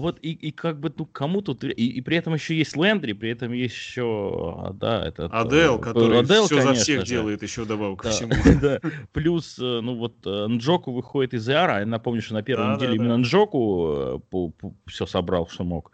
Вот 0.00 0.18
и, 0.22 0.32
и 0.32 0.50
как 0.50 0.78
бы, 0.80 0.92
ну, 0.96 1.06
кому 1.06 1.42
тут... 1.42 1.64
И, 1.64 1.68
и 1.70 2.00
при 2.00 2.16
этом 2.16 2.34
еще 2.34 2.56
есть 2.56 2.76
Лендри, 2.76 3.12
при 3.12 3.30
этом 3.30 3.52
есть 3.52 3.74
еще, 3.74 4.72
да, 4.74 5.06
этот... 5.06 5.32
Адел, 5.32 5.78
который 5.78 6.20
Адел, 6.20 6.46
все 6.46 6.62
за 6.62 6.74
всех 6.74 7.00
же. 7.00 7.06
делает 7.06 7.42
еще 7.42 7.64
добавок 7.64 8.02
да, 8.02 8.08
ко 8.08 8.14
всему. 8.14 8.32
Да. 8.60 8.80
Плюс, 9.12 9.58
ну 9.58 9.94
вот, 9.94 10.24
Нджоку 10.24 10.92
выходит 10.92 11.34
из 11.34 11.48
Иара. 11.48 11.80
Я 11.80 11.86
напомню, 11.86 12.22
что 12.22 12.34
на 12.34 12.42
первом 12.42 12.68
да, 12.68 12.74
неделе 12.74 12.90
да, 12.90 12.96
именно 12.96 13.14
да. 13.14 13.18
Нджоку 13.18 14.22
по, 14.30 14.50
по, 14.50 14.74
все 14.86 15.06
собрал, 15.06 15.48
что 15.48 15.64
мог. 15.64 15.92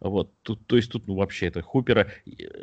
Вот, 0.00 0.30
тут, 0.42 0.66
то 0.66 0.76
есть 0.76 0.90
тут, 0.90 1.06
ну, 1.08 1.14
вообще, 1.14 1.46
это 1.46 1.62
Хупера... 1.62 2.08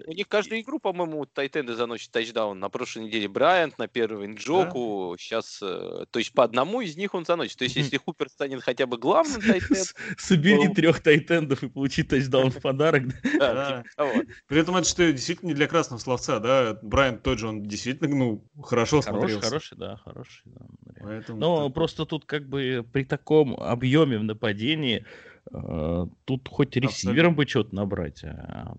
У 0.08 0.14
них 0.14 0.28
каждую 0.28 0.62
игру, 0.62 0.80
по-моему, 0.80 1.26
тайтенды 1.26 1.74
заносят 1.74 2.12
тачдаун. 2.12 2.60
На 2.60 2.70
прошлой 2.70 3.06
неделе 3.06 3.28
Брайант, 3.28 3.78
на 3.78 3.88
первый 3.88 4.28
Нджоку, 4.28 5.16
да? 5.16 5.22
сейчас... 5.22 5.60
То 5.60 6.20
есть 6.20 6.34
по 6.34 6.44
одному 6.44 6.82
из 6.82 6.96
них 6.96 7.14
он 7.14 7.26
заносит. 7.26 7.58
То 7.58 7.64
есть 7.64 7.76
если 7.76 7.98
Хупер 7.98 8.30
станет 8.30 8.62
хотя 8.64 8.86
бы 8.86 8.98
главным 8.98 9.42
тайтенд... 9.48 9.94
Собери 10.18 10.73
трех 10.74 11.02
тайтендов 11.02 11.64
и 11.64 11.70
получи 11.70 12.04
тачдаун 12.04 12.52
в 12.52 12.62
подарок. 12.62 13.04
Типа 13.22 13.84
При 14.48 14.60
этом 14.60 14.76
это 14.76 14.88
что 14.88 15.12
действительно 15.12 15.50
не 15.50 15.56
для 15.56 15.68
красного 15.68 16.00
словца, 16.00 16.40
да? 16.40 16.78
Брайан 16.82 17.20
тот 17.20 17.40
же, 17.40 17.48
он 17.48 17.64
действительно, 17.64 18.16
ну, 18.16 18.44
хорошо 18.62 19.02
смотрелся. 19.02 19.48
Хороший, 19.48 19.78
да, 19.78 19.98
хороший. 19.98 20.44
Но 21.30 21.70
просто 21.70 22.06
тут 22.06 22.26
как 22.26 22.48
бы 22.48 22.86
при 22.92 23.04
таком 23.04 23.56
объеме 23.56 24.18
в 24.18 24.24
нападении 24.24 25.06
тут 25.52 26.48
хоть 26.50 26.76
ресивером 26.78 27.36
бы 27.36 27.46
что-то 27.46 27.76
набрать. 27.76 28.24
А, 28.24 28.76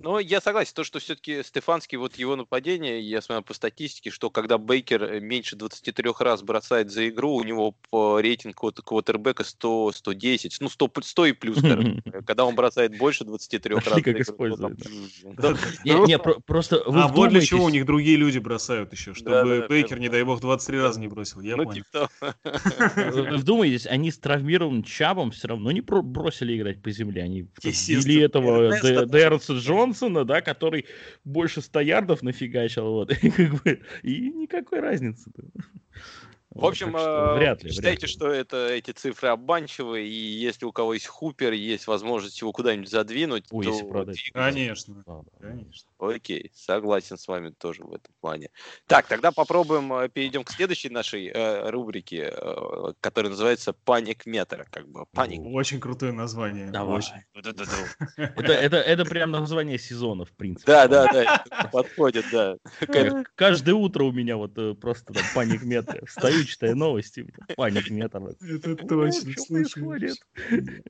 ну, 0.00 0.18
я 0.18 0.40
согласен. 0.40 0.72
То, 0.74 0.84
что 0.84 0.98
все-таки 0.98 1.42
Стефанский, 1.42 1.98
вот 1.98 2.16
его 2.16 2.36
нападение, 2.36 3.00
я 3.00 3.22
смотрю 3.22 3.44
по 3.44 3.54
статистике, 3.54 4.10
что 4.10 4.28
когда 4.28 4.58
Бейкер 4.58 5.04
э, 5.04 5.20
меньше 5.20 5.56
23 5.56 6.10
раз 6.18 6.42
бросает 6.42 6.90
за 6.90 7.08
игру, 7.08 7.34
у 7.36 7.44
него 7.44 7.74
по 7.90 8.20
рейтинг 8.20 8.56
квотербека 8.56 9.44
100, 9.44 9.92
110, 9.92 10.56
ну, 10.60 10.68
100, 10.68 10.90
100 11.00 11.26
и 11.26 11.32
плюс. 11.32 11.58
Когда 12.26 12.44
он 12.44 12.54
бросает 12.54 12.98
больше 12.98 13.24
23 13.24 13.74
раз. 13.76 13.84
как. 13.84 14.06
Не, 15.84 16.18
просто 16.18 16.82
А 16.86 17.08
вот 17.08 17.30
для 17.30 17.40
чего 17.40 17.64
у 17.64 17.68
них 17.68 17.86
другие 17.86 18.16
люди 18.16 18.38
бросают 18.38 18.92
еще, 18.92 19.14
чтобы 19.14 19.66
Бейкер, 19.68 20.00
не 20.00 20.08
дай 20.08 20.24
бог, 20.24 20.40
23 20.40 20.80
раза 20.80 21.00
не 21.00 21.08
бросил. 21.08 21.40
Я 21.40 21.56
ну, 21.56 21.64
понял. 21.64 21.84
Типа 21.84 22.10
вдумайтесь, 23.36 23.86
они 23.86 24.10
с 24.10 24.18
травмированным 24.18 24.82
Чабом 24.82 25.30
все 25.30 25.48
равно 25.48 25.70
не 25.70 25.82
бросили 26.02 26.56
играть 26.56 26.82
по 26.82 26.90
земле. 26.90 27.22
Они 27.22 27.42
вбили 27.62 28.22
этого 28.22 29.06
Дэрнса 29.06 29.54
Джонсона, 29.58 30.24
да, 30.24 30.40
который 30.40 30.86
больше 31.24 31.60
100 31.60 31.80
ярдов 31.80 32.22
нафигачил. 32.22 32.84
Вот, 32.92 33.10
и, 33.22 33.30
как 33.30 33.62
бы, 33.62 33.80
и 34.02 34.30
никакой 34.30 34.80
разницы. 34.80 35.30
В 36.50 36.64
общем, 36.64 36.90
что, 36.90 37.36
вряд 37.36 37.62
ли, 37.62 37.70
считайте, 37.70 37.90
вряд 37.90 38.02
ли. 38.02 38.08
что 38.08 38.28
это, 38.28 38.68
эти 38.68 38.90
цифры 38.90 39.28
обманчивые, 39.28 40.08
и 40.08 40.12
если 40.12 40.64
у 40.64 40.72
кого 40.72 40.94
есть 40.94 41.06
Хупер, 41.06 41.52
есть 41.52 41.86
возможность 41.86 42.40
его 42.40 42.52
куда-нибудь 42.52 42.90
задвинуть, 42.90 43.44
Ой, 43.50 43.64
то... 43.64 43.70
Если 43.70 43.86
продать. 43.86 44.30
Конечно, 44.32 45.02
да, 45.06 45.22
конечно. 45.40 45.89
Окей, 46.00 46.50
согласен 46.54 47.18
с 47.18 47.28
вами 47.28 47.50
тоже 47.50 47.84
в 47.84 47.92
этом 47.92 48.14
плане. 48.20 48.48
Так, 48.86 49.06
тогда 49.06 49.32
попробуем, 49.32 49.92
э, 49.92 50.08
перейдем 50.08 50.44
к 50.44 50.50
следующей 50.50 50.88
нашей 50.88 51.26
э, 51.26 51.68
рубрике, 51.68 52.32
э, 52.34 52.92
которая 53.00 53.30
называется 53.30 53.74
«Паник 53.74 54.24
метра», 54.24 54.66
как 54.70 54.88
бы, 54.88 55.04
«Паник». 55.12 55.42
Очень 55.44 55.78
крутое 55.78 56.12
название. 56.12 56.70
Давай. 56.70 56.98
Очень. 56.98 57.22
Это, 58.16 58.52
это, 58.52 58.76
это 58.76 59.04
прям 59.04 59.30
название 59.30 59.78
сезона, 59.78 60.24
в 60.24 60.32
принципе. 60.32 60.72
Да, 60.72 60.88
да, 60.88 61.06
да, 61.12 61.44
подходит, 61.70 62.24
да. 62.32 62.56
Каждое 63.34 63.74
утро 63.74 64.04
у 64.04 64.12
меня 64.12 64.38
вот 64.38 64.56
э, 64.56 64.74
просто 64.74 65.12
там 65.12 65.22
«Паник 65.34 65.62
метра». 65.62 66.04
Встаю 66.06 66.44
читаю 66.44 66.76
новости, 66.76 67.30
паник 67.56 67.90
метр. 67.90 68.22
Это 68.40 68.76
точно? 68.76 69.34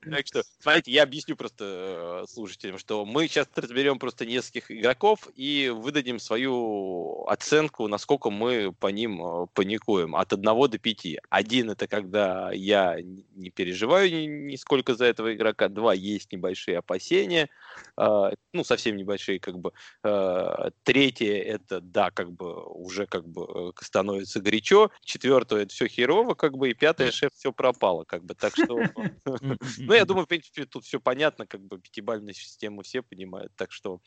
Так 0.09 0.27
что, 0.27 0.43
смотрите, 0.59 0.91
я 0.91 1.03
объясню 1.03 1.35
просто 1.35 2.23
э, 2.23 2.27
слушателям, 2.31 2.77
что 2.77 3.05
мы 3.05 3.27
сейчас 3.27 3.47
разберем 3.55 3.99
просто 3.99 4.25
нескольких 4.25 4.71
игроков 4.71 5.00
и 5.35 5.69
выдадим 5.69 6.19
свою 6.19 7.25
оценку, 7.27 7.87
насколько 7.87 8.29
мы 8.29 8.71
по 8.73 8.87
ним 8.87 9.23
э, 9.23 9.47
паникуем. 9.53 10.15
От 10.15 10.33
1 10.33 10.43
до 10.43 10.77
5. 10.77 11.05
Один 11.29 11.69
это 11.71 11.87
когда 11.87 12.51
я 12.51 12.97
не 13.01 13.49
переживаю 13.49 14.11
нисколько 14.11 14.95
за 14.95 15.05
этого 15.05 15.33
игрока. 15.33 15.69
Два, 15.69 15.93
есть 15.93 16.31
небольшие 16.31 16.77
опасения. 16.77 17.49
А, 17.97 18.31
ну, 18.53 18.63
совсем 18.63 18.97
небольшие, 18.97 19.39
как 19.39 19.57
бы. 19.57 19.71
А, 20.03 20.71
третье 20.83 21.37
это, 21.41 21.81
да, 21.81 22.11
как 22.11 22.31
бы 22.31 22.63
уже 22.65 23.07
как 23.07 23.27
бы 23.27 23.73
э, 23.79 23.83
становится 23.83 24.39
горячо. 24.39 24.91
Четвертое 25.03 25.63
это 25.63 25.73
все 25.73 25.87
херово, 25.87 26.33
как 26.35 26.57
бы, 26.57 26.69
и 26.69 26.73
пятое 26.73 27.11
шеф 27.11 27.31
все 27.33 27.51
пропало, 27.51 28.03
как 28.03 28.23
бы, 28.23 28.35
так 28.35 28.53
что, 28.55 28.79
ну, 29.77 29.93
я 29.93 30.05
думаю, 30.05 30.25
в 30.25 30.29
принципе, 30.29 30.65
тут 30.65 30.85
все 30.85 30.99
понятно, 30.99 31.45
как 31.45 31.61
бы, 31.61 31.79
пятибалльную 31.79 32.33
систему 32.33 32.81
все 32.83 33.01
понимают, 33.01 33.51
так 33.55 33.71
что 33.71 33.99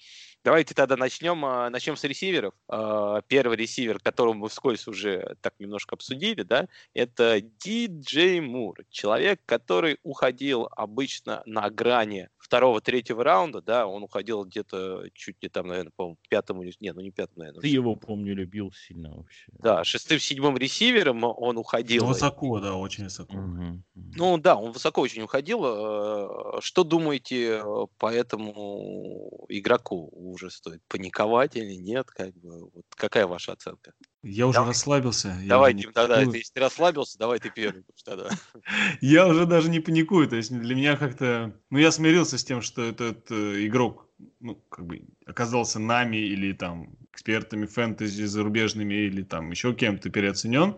давайте 0.43 0.75
тогда 0.87 1.05
начнем, 1.05 1.45
а, 1.45 1.71
начнем 1.71 1.97
с 1.97 2.05
ресиверов. 2.05 2.55
А, 2.69 3.23
первый 3.23 3.57
ресивер, 3.57 3.99
которого 3.99 4.35
мы 4.35 4.49
вскользь 4.49 4.87
уже 4.87 5.37
так 5.41 5.55
немножко 5.59 5.95
обсудили, 5.95 6.43
да, 6.43 6.69
это 6.93 7.41
Диджей 7.41 8.41
Мур, 8.41 8.77
человек, 8.91 9.41
который 9.47 9.99
уходил 10.03 10.69
обычно 10.77 11.43
на 11.47 11.71
грани 11.71 12.29
второго-третьего 12.45 13.25
раунда, 13.25 13.63
да, 13.63 13.87
он 13.87 14.03
уходил 14.03 14.45
где-то 14.45 15.09
чуть 15.15 15.43
не 15.43 15.49
там, 15.49 15.67
наверное, 15.69 15.93
по-моему, 15.97 16.19
пятому, 16.29 16.63
не, 16.63 16.93
ну 16.93 17.01
не 17.01 17.11
пятому, 17.11 17.39
наверное. 17.39 17.63
Ты 17.63 17.69
его, 17.69 17.97
помню, 17.97 18.35
любил 18.35 18.71
сильно 18.71 19.17
вообще. 19.17 19.51
Да, 19.53 19.83
шестым-седьмым 19.83 20.59
ресивером 20.59 21.25
он 21.25 21.57
уходил. 21.57 22.03
Ну, 22.03 22.09
высоко, 22.11 22.61
да, 22.61 22.75
очень 22.75 23.05
высоко. 23.05 23.35
Угу. 23.35 23.83
Ну 23.95 24.39
да, 24.39 24.57
он 24.57 24.73
высоко 24.73 25.01
очень 25.01 25.23
уходил. 25.23 25.63
Э, 25.65 26.61
что 26.61 26.85
думаете 26.85 27.63
э, 27.65 27.87
по 27.99 28.13
этому 28.13 29.47
игроку? 29.49 30.11
Уже 30.13 30.51
стоит 30.51 30.83
паниковать 30.89 31.57
или 31.57 31.75
нет? 31.75 32.11
Как 32.11 32.35
бы, 32.35 32.69
вот 32.75 32.85
какая 32.91 33.27
ваша 33.27 33.53
оценка? 33.53 33.95
Я 34.25 34.47
уже 34.47 34.57
давай. 34.57 34.71
расслабился. 34.71 35.37
Давай, 35.45 35.75
Тим, 35.75 35.93
тогда, 35.93 36.25
ты, 36.25 36.39
если 36.39 36.53
ты 36.55 36.61
расслабился, 36.61 37.19
давай 37.19 37.39
ты 37.39 37.51
первый. 37.51 37.85
Тогда. 38.05 38.31
я 39.01 39.27
уже 39.27 39.45
даже 39.45 39.69
не 39.69 39.81
паникую. 39.81 40.27
То 40.29 40.37
есть 40.37 40.51
для 40.51 40.75
меня 40.75 40.97
как-то... 40.97 41.55
Ну, 41.71 41.79
я 41.79 41.91
смирился 41.91 42.39
с 42.39 42.45
тем, 42.45 42.63
что 42.63 42.83
этот 42.83 43.31
э, 43.31 43.67
игрок, 43.67 44.09
ну, 44.41 44.55
как 44.71 44.87
бы 44.87 45.03
оказался 45.27 45.79
нами 45.79 46.17
или 46.17 46.53
там 46.53 46.97
экспертами 47.13 47.67
фэнтези 47.67 48.25
зарубежными 48.25 48.95
или 48.95 49.23
там 49.23 49.51
еще 49.51 49.75
кем-то 49.75 50.09
переоценен. 50.09 50.77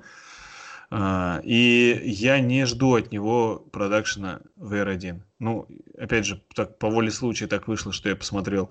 А, 0.91 1.41
и 1.45 2.01
я 2.05 2.41
не 2.41 2.67
жду 2.67 2.95
от 2.95 3.13
него 3.13 3.65
продакшена 3.73 4.41
VR1. 4.59 5.21
Ну, 5.39 5.69
опять 5.99 6.27
же, 6.27 6.43
так 6.55 6.79
по 6.79 6.91
воле 6.91 7.11
случая 7.11 7.47
так 7.47 7.69
вышло, 7.69 7.93
что 7.93 8.09
я 8.09 8.17
посмотрел 8.17 8.71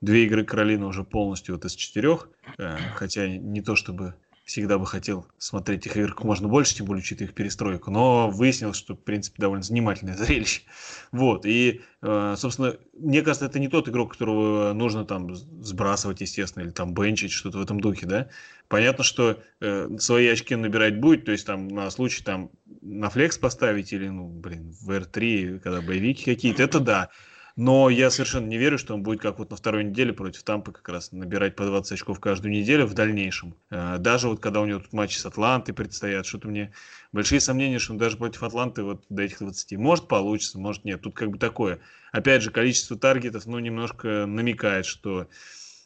две 0.00 0.24
игры 0.24 0.44
Каролины 0.44 0.86
уже 0.86 1.04
полностью 1.04 1.54
вот 1.54 1.64
из 1.64 1.74
четырех, 1.74 2.28
э, 2.58 2.76
хотя 2.94 3.28
не 3.28 3.62
то 3.62 3.76
чтобы 3.76 4.14
всегда 4.46 4.78
бы 4.78 4.86
хотел 4.86 5.26
смотреть 5.38 5.86
их 5.86 5.96
игр 5.96 6.14
как 6.14 6.24
можно 6.24 6.46
больше, 6.46 6.76
тем 6.76 6.86
более 6.86 7.02
учитывая 7.02 7.28
их 7.28 7.34
перестройку, 7.34 7.90
но 7.90 8.30
выяснилось, 8.30 8.76
что, 8.76 8.94
в 8.94 9.00
принципе, 9.00 9.42
довольно 9.42 9.64
занимательное 9.64 10.16
зрелище. 10.16 10.62
Вот, 11.10 11.44
и, 11.44 11.82
э, 12.00 12.34
собственно, 12.38 12.76
мне 12.96 13.22
кажется, 13.22 13.46
это 13.46 13.58
не 13.58 13.68
тот 13.68 13.88
игрок, 13.88 14.12
которого 14.12 14.72
нужно 14.72 15.04
там 15.04 15.34
сбрасывать, 15.34 16.20
естественно, 16.20 16.62
или 16.62 16.70
там 16.70 16.94
бенчить, 16.94 17.32
что-то 17.32 17.58
в 17.58 17.62
этом 17.62 17.80
духе, 17.80 18.06
да. 18.06 18.28
Понятно, 18.68 19.02
что 19.02 19.42
э, 19.60 19.88
свои 19.98 20.28
очки 20.28 20.54
набирать 20.54 21.00
будет, 21.00 21.24
то 21.24 21.32
есть 21.32 21.44
там 21.44 21.66
на 21.66 21.90
случай 21.90 22.22
там 22.22 22.50
на 22.82 23.10
флекс 23.10 23.36
поставить 23.38 23.92
или, 23.92 24.08
ну, 24.08 24.28
блин, 24.28 24.72
в 24.80 24.90
R3, 24.90 25.58
когда 25.58 25.80
боевики 25.80 26.24
какие-то, 26.24 26.62
это 26.62 26.78
да. 26.78 27.10
Но 27.56 27.88
я 27.88 28.10
совершенно 28.10 28.46
не 28.46 28.58
верю, 28.58 28.76
что 28.76 28.92
он 28.92 29.02
будет 29.02 29.22
как 29.22 29.38
вот 29.38 29.50
на 29.50 29.56
второй 29.56 29.82
неделе 29.82 30.12
против 30.12 30.42
Тампы 30.42 30.72
как 30.72 30.86
раз 30.90 31.10
набирать 31.12 31.56
по 31.56 31.64
20 31.64 31.92
очков 31.92 32.20
каждую 32.20 32.52
неделю 32.52 32.84
в 32.84 32.92
дальнейшем. 32.92 33.54
Э, 33.70 33.96
даже 33.98 34.28
вот 34.28 34.40
когда 34.40 34.60
у 34.60 34.66
него 34.66 34.80
тут 34.80 34.92
матчи 34.92 35.16
с 35.16 35.24
Атлантой 35.24 35.74
предстоят, 35.74 36.26
что-то 36.26 36.48
мне 36.48 36.74
большие 37.12 37.40
сомнения, 37.40 37.78
что 37.78 37.94
он 37.94 37.98
даже 37.98 38.18
против 38.18 38.42
Атланты 38.42 38.82
вот 38.82 39.06
до 39.08 39.22
этих 39.22 39.38
20. 39.38 39.78
Может 39.78 40.06
получится, 40.06 40.58
может 40.58 40.84
нет. 40.84 41.00
Тут 41.00 41.14
как 41.14 41.30
бы 41.30 41.38
такое. 41.38 41.80
Опять 42.12 42.42
же, 42.42 42.50
количество 42.50 42.98
таргетов, 42.98 43.46
ну, 43.46 43.58
немножко 43.58 44.26
намекает, 44.26 44.84
что 44.84 45.26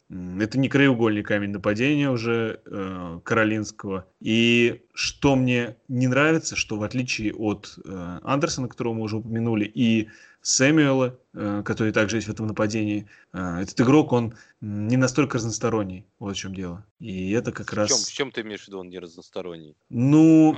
это 0.09 0.59
не 0.59 0.67
краеугольный 0.67 1.23
камень 1.23 1.51
нападения 1.51 2.09
уже 2.09 2.59
э, 2.65 3.19
Каролинского. 3.23 4.05
И 4.19 4.81
что 4.93 5.37
мне 5.37 5.77
не 5.87 6.07
нравится, 6.07 6.57
что 6.57 6.77
в 6.77 6.83
отличие 6.83 7.33
от 7.33 7.79
э, 7.85 8.19
Андерсона, 8.23 8.67
которого 8.67 8.95
мы 8.95 9.03
уже 9.03 9.17
упомянули, 9.17 9.63
и 9.63 10.09
Сэмюэла, 10.41 11.17
который 11.33 11.93
также 11.93 12.17
есть 12.17 12.27
в 12.27 12.31
этом 12.31 12.47
нападении, 12.47 13.07
э, 13.33 13.61
этот 13.61 13.79
игрок, 13.81 14.11
он 14.11 14.33
не 14.59 14.97
настолько 14.97 15.37
разносторонний. 15.37 16.05
Вот 16.19 16.35
в 16.35 16.39
чем 16.39 16.53
дело. 16.53 16.85
И 16.99 17.31
это 17.31 17.51
как 17.51 17.71
в 17.71 17.75
раз... 17.75 17.89
Чем, 17.89 17.97
в 17.97 18.11
чем 18.11 18.31
ты 18.31 18.41
имеешь 18.41 18.63
в 18.63 18.67
виду, 18.67 18.79
он 18.79 18.89
не 18.89 18.99
разносторонний? 18.99 19.75
Ну, 19.89 20.57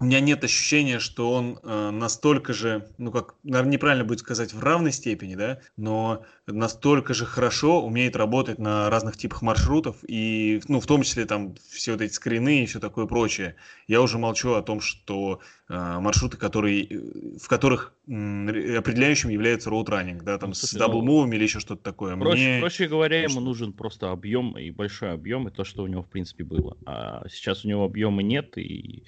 у 0.00 0.04
меня 0.04 0.20
нет 0.20 0.44
ощущения, 0.44 1.00
что 1.00 1.32
он 1.32 1.58
э, 1.60 1.90
настолько 1.90 2.52
же, 2.52 2.88
ну 2.98 3.10
как, 3.10 3.34
наверное, 3.42 3.72
неправильно 3.72 4.04
будет 4.04 4.20
сказать 4.20 4.52
в 4.54 4.62
равной 4.62 4.92
степени, 4.92 5.34
да, 5.34 5.58
но 5.76 6.24
настолько 6.46 7.14
же 7.14 7.26
хорошо 7.26 7.82
умеет 7.84 8.14
работать 8.14 8.58
на 8.60 8.88
разных 8.90 9.16
типах 9.16 9.42
маршрутов 9.42 9.96
и, 10.06 10.62
ну, 10.68 10.80
в 10.80 10.86
том 10.86 11.02
числе 11.02 11.24
там 11.24 11.56
все 11.68 11.92
вот 11.92 12.00
эти 12.00 12.12
скрины 12.12 12.62
и 12.62 12.66
все 12.66 12.78
такое 12.78 13.06
прочее. 13.06 13.56
Я 13.88 14.00
уже 14.00 14.18
молчу 14.18 14.54
о 14.54 14.62
том, 14.62 14.80
что 14.80 15.40
э, 15.68 15.74
маршруты, 15.74 16.36
которые, 16.36 16.84
э, 16.84 17.38
в 17.42 17.48
которых 17.48 17.92
определяющим 18.06 19.30
является 19.30 19.68
роуд-раннинг, 19.88 20.22
да, 20.22 20.38
там 20.38 20.50
ну, 20.50 20.54
с 20.54 20.72
даблмувами 20.72 21.30
ну, 21.30 21.36
или 21.36 21.42
еще 21.44 21.60
что-то 21.60 21.82
такое. 21.82 22.16
Проще, 22.16 22.48
Мне... 22.48 22.60
проще 22.60 22.88
говоря, 22.88 23.22
ему 23.22 23.40
нужен 23.40 23.72
просто 23.72 24.10
объем 24.10 24.56
и 24.56 24.70
большой 24.70 25.12
объем, 25.12 25.48
и 25.48 25.50
то, 25.50 25.64
что 25.64 25.82
у 25.82 25.86
него, 25.86 26.02
в 26.02 26.08
принципе, 26.08 26.44
было. 26.44 26.76
А 26.86 27.24
сейчас 27.28 27.64
у 27.64 27.68
него 27.68 27.84
объема 27.84 28.22
нет, 28.22 28.56
и 28.56 29.04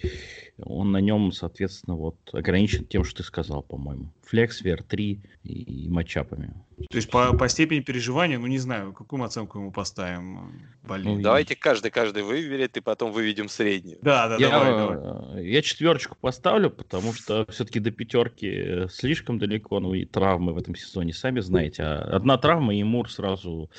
он 0.59 0.93
на 0.93 0.99
нем, 0.99 1.33
соответственно, 1.33 1.97
вот 1.97 2.17
ограничен 2.33 2.85
тем, 2.87 3.05
что 3.05 3.19
ты 3.19 3.23
сказал, 3.23 3.63
по-моему. 3.63 4.11
Flex, 4.33 4.63
VR3 4.65 5.19
и, 5.45 5.85
и 5.85 5.89
матчапами. 5.89 6.55
То 6.89 6.97
есть 6.97 7.11
по, 7.11 7.37
по 7.37 7.49
степени 7.49 7.81
переживания, 7.81 8.39
ну 8.39 8.47
не 8.47 8.59
знаю, 8.59 8.93
какую 8.93 9.21
мы 9.21 9.27
оценку 9.27 9.59
ему 9.59 9.71
поставим? 9.71 10.63
Болит. 10.83 11.07
Ну, 11.07 11.21
давайте 11.21 11.55
каждый, 11.55 11.91
каждый 11.91 12.23
выберет, 12.23 12.77
и 12.77 12.81
потом 12.81 13.13
выведем 13.13 13.49
среднюю. 13.49 13.99
Да, 14.03 14.29
да, 14.29 14.37
я, 14.37 14.51
давай, 14.51 14.71
давай. 14.73 15.47
Я 15.47 15.63
четверочку 15.63 16.17
поставлю, 16.19 16.71
потому 16.71 17.13
что 17.13 17.45
все-таки 17.51 17.81
до 17.81 17.91
пятерки 17.91 18.87
слишком 18.91 19.39
далеко, 19.39 19.81
ну 19.81 19.95
и 19.95 20.05
травмы 20.05 20.53
в 20.53 20.59
этом 20.59 20.75
сезоне, 20.75 21.13
сами 21.13 21.41
знаете. 21.41 21.83
А 21.83 22.17
одна 22.17 22.39
травма, 22.39 22.75
и 22.75 22.83
Мур 22.83 23.11
сразу 23.11 23.71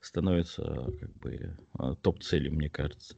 становится 0.00 0.92
как 1.00 1.16
бы 1.18 1.56
топ-целью, 2.02 2.52
мне 2.54 2.68
кажется. 2.68 3.14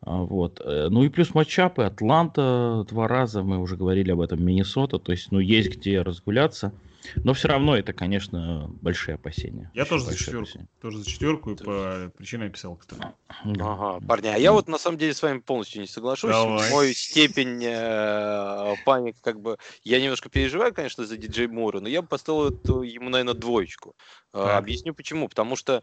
А, 0.00 0.18
вот. 0.22 0.60
Э, 0.64 0.88
ну 0.90 1.04
и 1.04 1.08
плюс 1.08 1.34
матчапы. 1.34 1.84
Атланта 1.84 2.84
два 2.88 3.08
раза, 3.08 3.42
мы 3.42 3.58
уже 3.58 3.76
говорили 3.76 4.10
об 4.10 4.20
этом, 4.20 4.44
Миннесота. 4.44 4.98
То 4.98 5.12
есть, 5.12 5.30
ну, 5.30 5.38
есть 5.38 5.76
где 5.76 6.02
разгуляться. 6.02 6.72
Но 7.16 7.34
все 7.34 7.48
равно 7.48 7.76
это, 7.76 7.92
конечно, 7.92 8.70
большие 8.80 9.16
опасения. 9.16 9.70
Я 9.74 9.84
тоже 9.84 10.04
за 10.04 10.16
четверку. 10.16 10.42
Опасения. 10.42 10.68
Тоже 10.80 10.98
за 10.98 11.06
четверку 11.06 11.50
и 11.50 11.56
по 11.56 12.12
причине 12.16 12.44
написал, 12.44 12.76
кстати. 12.76 13.02
Ага, 13.28 14.04
парни, 14.06 14.28
а 14.28 14.36
я 14.36 14.52
вот 14.52 14.68
на 14.68 14.78
самом 14.78 14.98
деле 14.98 15.14
с 15.14 15.22
вами 15.22 15.38
полностью 15.38 15.80
не 15.80 15.88
соглашусь. 15.88 16.30
Давай. 16.30 16.70
Мой 16.70 16.94
степень 16.94 17.62
э, 17.64 18.74
паники, 18.84 19.18
как 19.20 19.40
бы, 19.40 19.58
я 19.82 20.00
немножко 20.00 20.28
переживаю, 20.28 20.72
конечно, 20.72 21.04
за 21.04 21.16
диджей 21.16 21.48
Мура, 21.48 21.80
но 21.80 21.88
я 21.88 22.02
бы 22.02 22.08
поставил 22.08 22.50
эту, 22.50 22.82
ему, 22.82 23.08
наверное, 23.08 23.34
двоечку. 23.34 23.96
Э, 24.32 24.38
объясню 24.56 24.94
почему. 24.94 25.28
Потому 25.28 25.56
что 25.56 25.74
э, 25.74 25.82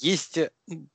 есть 0.00 0.38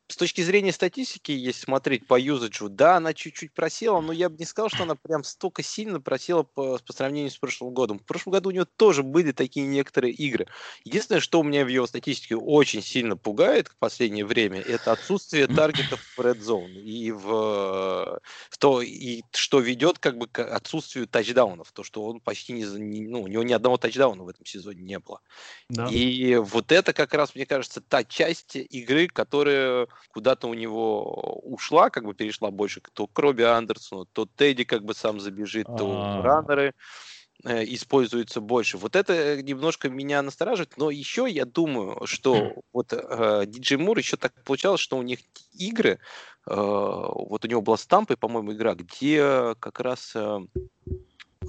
с 0.10 0.18
точки 0.18 0.42
зрения 0.42 0.72
статистики, 0.72 1.32
если 1.32 1.62
смотреть 1.66 2.08
по 2.08 2.20
юзаджу, 2.20 2.68
да, 2.68 2.98
она 2.98 3.14
чуть-чуть 3.14 3.54
просела, 3.54 4.02
но 4.02 4.12
я 4.12 4.30
бы 4.30 4.38
не 4.38 4.46
сказал, 4.46 4.70
что 4.70 4.84
она 4.84 4.96
прям 4.96 5.24
столько 5.24 5.62
сильно 5.62 6.02
просела 6.02 6.42
по, 6.42 6.80
по 6.80 6.94
сравнению 6.94 7.30
с 7.30 7.38
прошлым 7.38 7.76
годом. 7.76 8.00
В 8.00 8.06
прошлом 8.06 8.34
году 8.34 8.50
у 8.50 8.52
нее 8.52 8.66
тоже 8.66 9.04
были 9.04 9.32
такие 9.32 9.68
некоторые 9.68 10.14
игры. 10.14 10.48
Единственное, 10.84 11.22
что 11.22 11.40
у 11.40 11.44
меня 11.44 11.64
в 11.64 11.68
его 11.68 11.86
статистике 11.86 12.36
очень 12.36 12.82
сильно 12.82 13.18
пугает 13.18 13.68
в 13.68 13.76
последнее 13.78 14.26
время, 14.26 14.60
это 14.60 14.94
отсутствие 14.94 15.46
таргетов 15.46 16.02
в 16.02 16.20
Red 16.20 16.40
Zone 16.40 16.74
и 16.74 17.12
в, 17.12 18.20
в 18.50 18.58
то, 18.58 18.82
и 18.82 19.22
что 19.32 19.60
ведет 19.60 20.00
как 20.00 20.18
бы 20.18 20.28
к 20.28 20.40
отсутствию 20.40 21.08
тачдаунов, 21.08 21.72
то, 21.72 21.84
что 21.84 22.04
он 22.04 22.20
почти 22.20 22.54
не, 22.54 22.64
не 22.64 23.08
ну, 23.08 23.22
у 23.22 23.28
него 23.28 23.44
ни 23.44 23.54
одного 23.54 23.78
тачдауна 23.78 24.24
в 24.24 24.30
этом 24.30 24.44
сезоне 24.48 24.82
не 24.82 24.98
было. 24.98 25.22
Да. 25.70 25.88
И 25.88 26.36
вот 26.38 26.72
это 26.72 26.94
как 26.94 27.14
раз, 27.14 27.36
мне 27.36 27.46
кажется, 27.46 27.80
та 27.80 28.04
часть 28.04 28.56
игры, 28.56 29.08
которая 29.08 29.88
куда-то 30.10 30.48
у 30.48 30.54
него 30.54 31.40
ушла, 31.44 31.90
как 31.90 32.06
бы 32.06 32.14
перешла 32.14 32.52
больше 32.52 32.82
то 32.94 33.08
к 33.08 33.20
Робби 33.20 33.44
Андерсону, 33.44 34.06
то 34.06 34.26
Тедди 34.26 34.64
как 34.64 34.84
бы 34.84 34.94
сам 34.94 35.20
забежит, 35.20 35.68
то 35.68 36.02
а. 36.02 36.22
раннеры 36.22 36.74
э, 37.44 37.64
используются 37.66 38.42
больше. 38.42 38.78
Вот 38.78 38.96
это 38.96 39.42
немножко 39.42 39.90
меня 39.90 40.22
настораживает, 40.22 40.78
но 40.78 40.90
еще 40.90 41.28
я 41.30 41.46
думаю, 41.46 42.06
что 42.06 42.54
вот 42.74 42.94
э, 42.94 43.44
Диджей 43.48 43.78
Мур 43.78 43.98
еще 43.98 44.18
так 44.18 44.34
получалось, 44.44 44.82
что 44.82 44.98
у 44.98 45.02
них 45.02 45.20
игры, 45.54 46.00
э, 46.48 46.54
вот 46.56 47.46
у 47.46 47.48
него 47.48 47.62
была 47.62 47.78
Стампа, 47.78 48.18
по-моему, 48.18 48.54
игра, 48.54 48.76
где 48.76 49.56
как 49.60 49.80
раз, 49.80 50.14
э, 50.16 50.40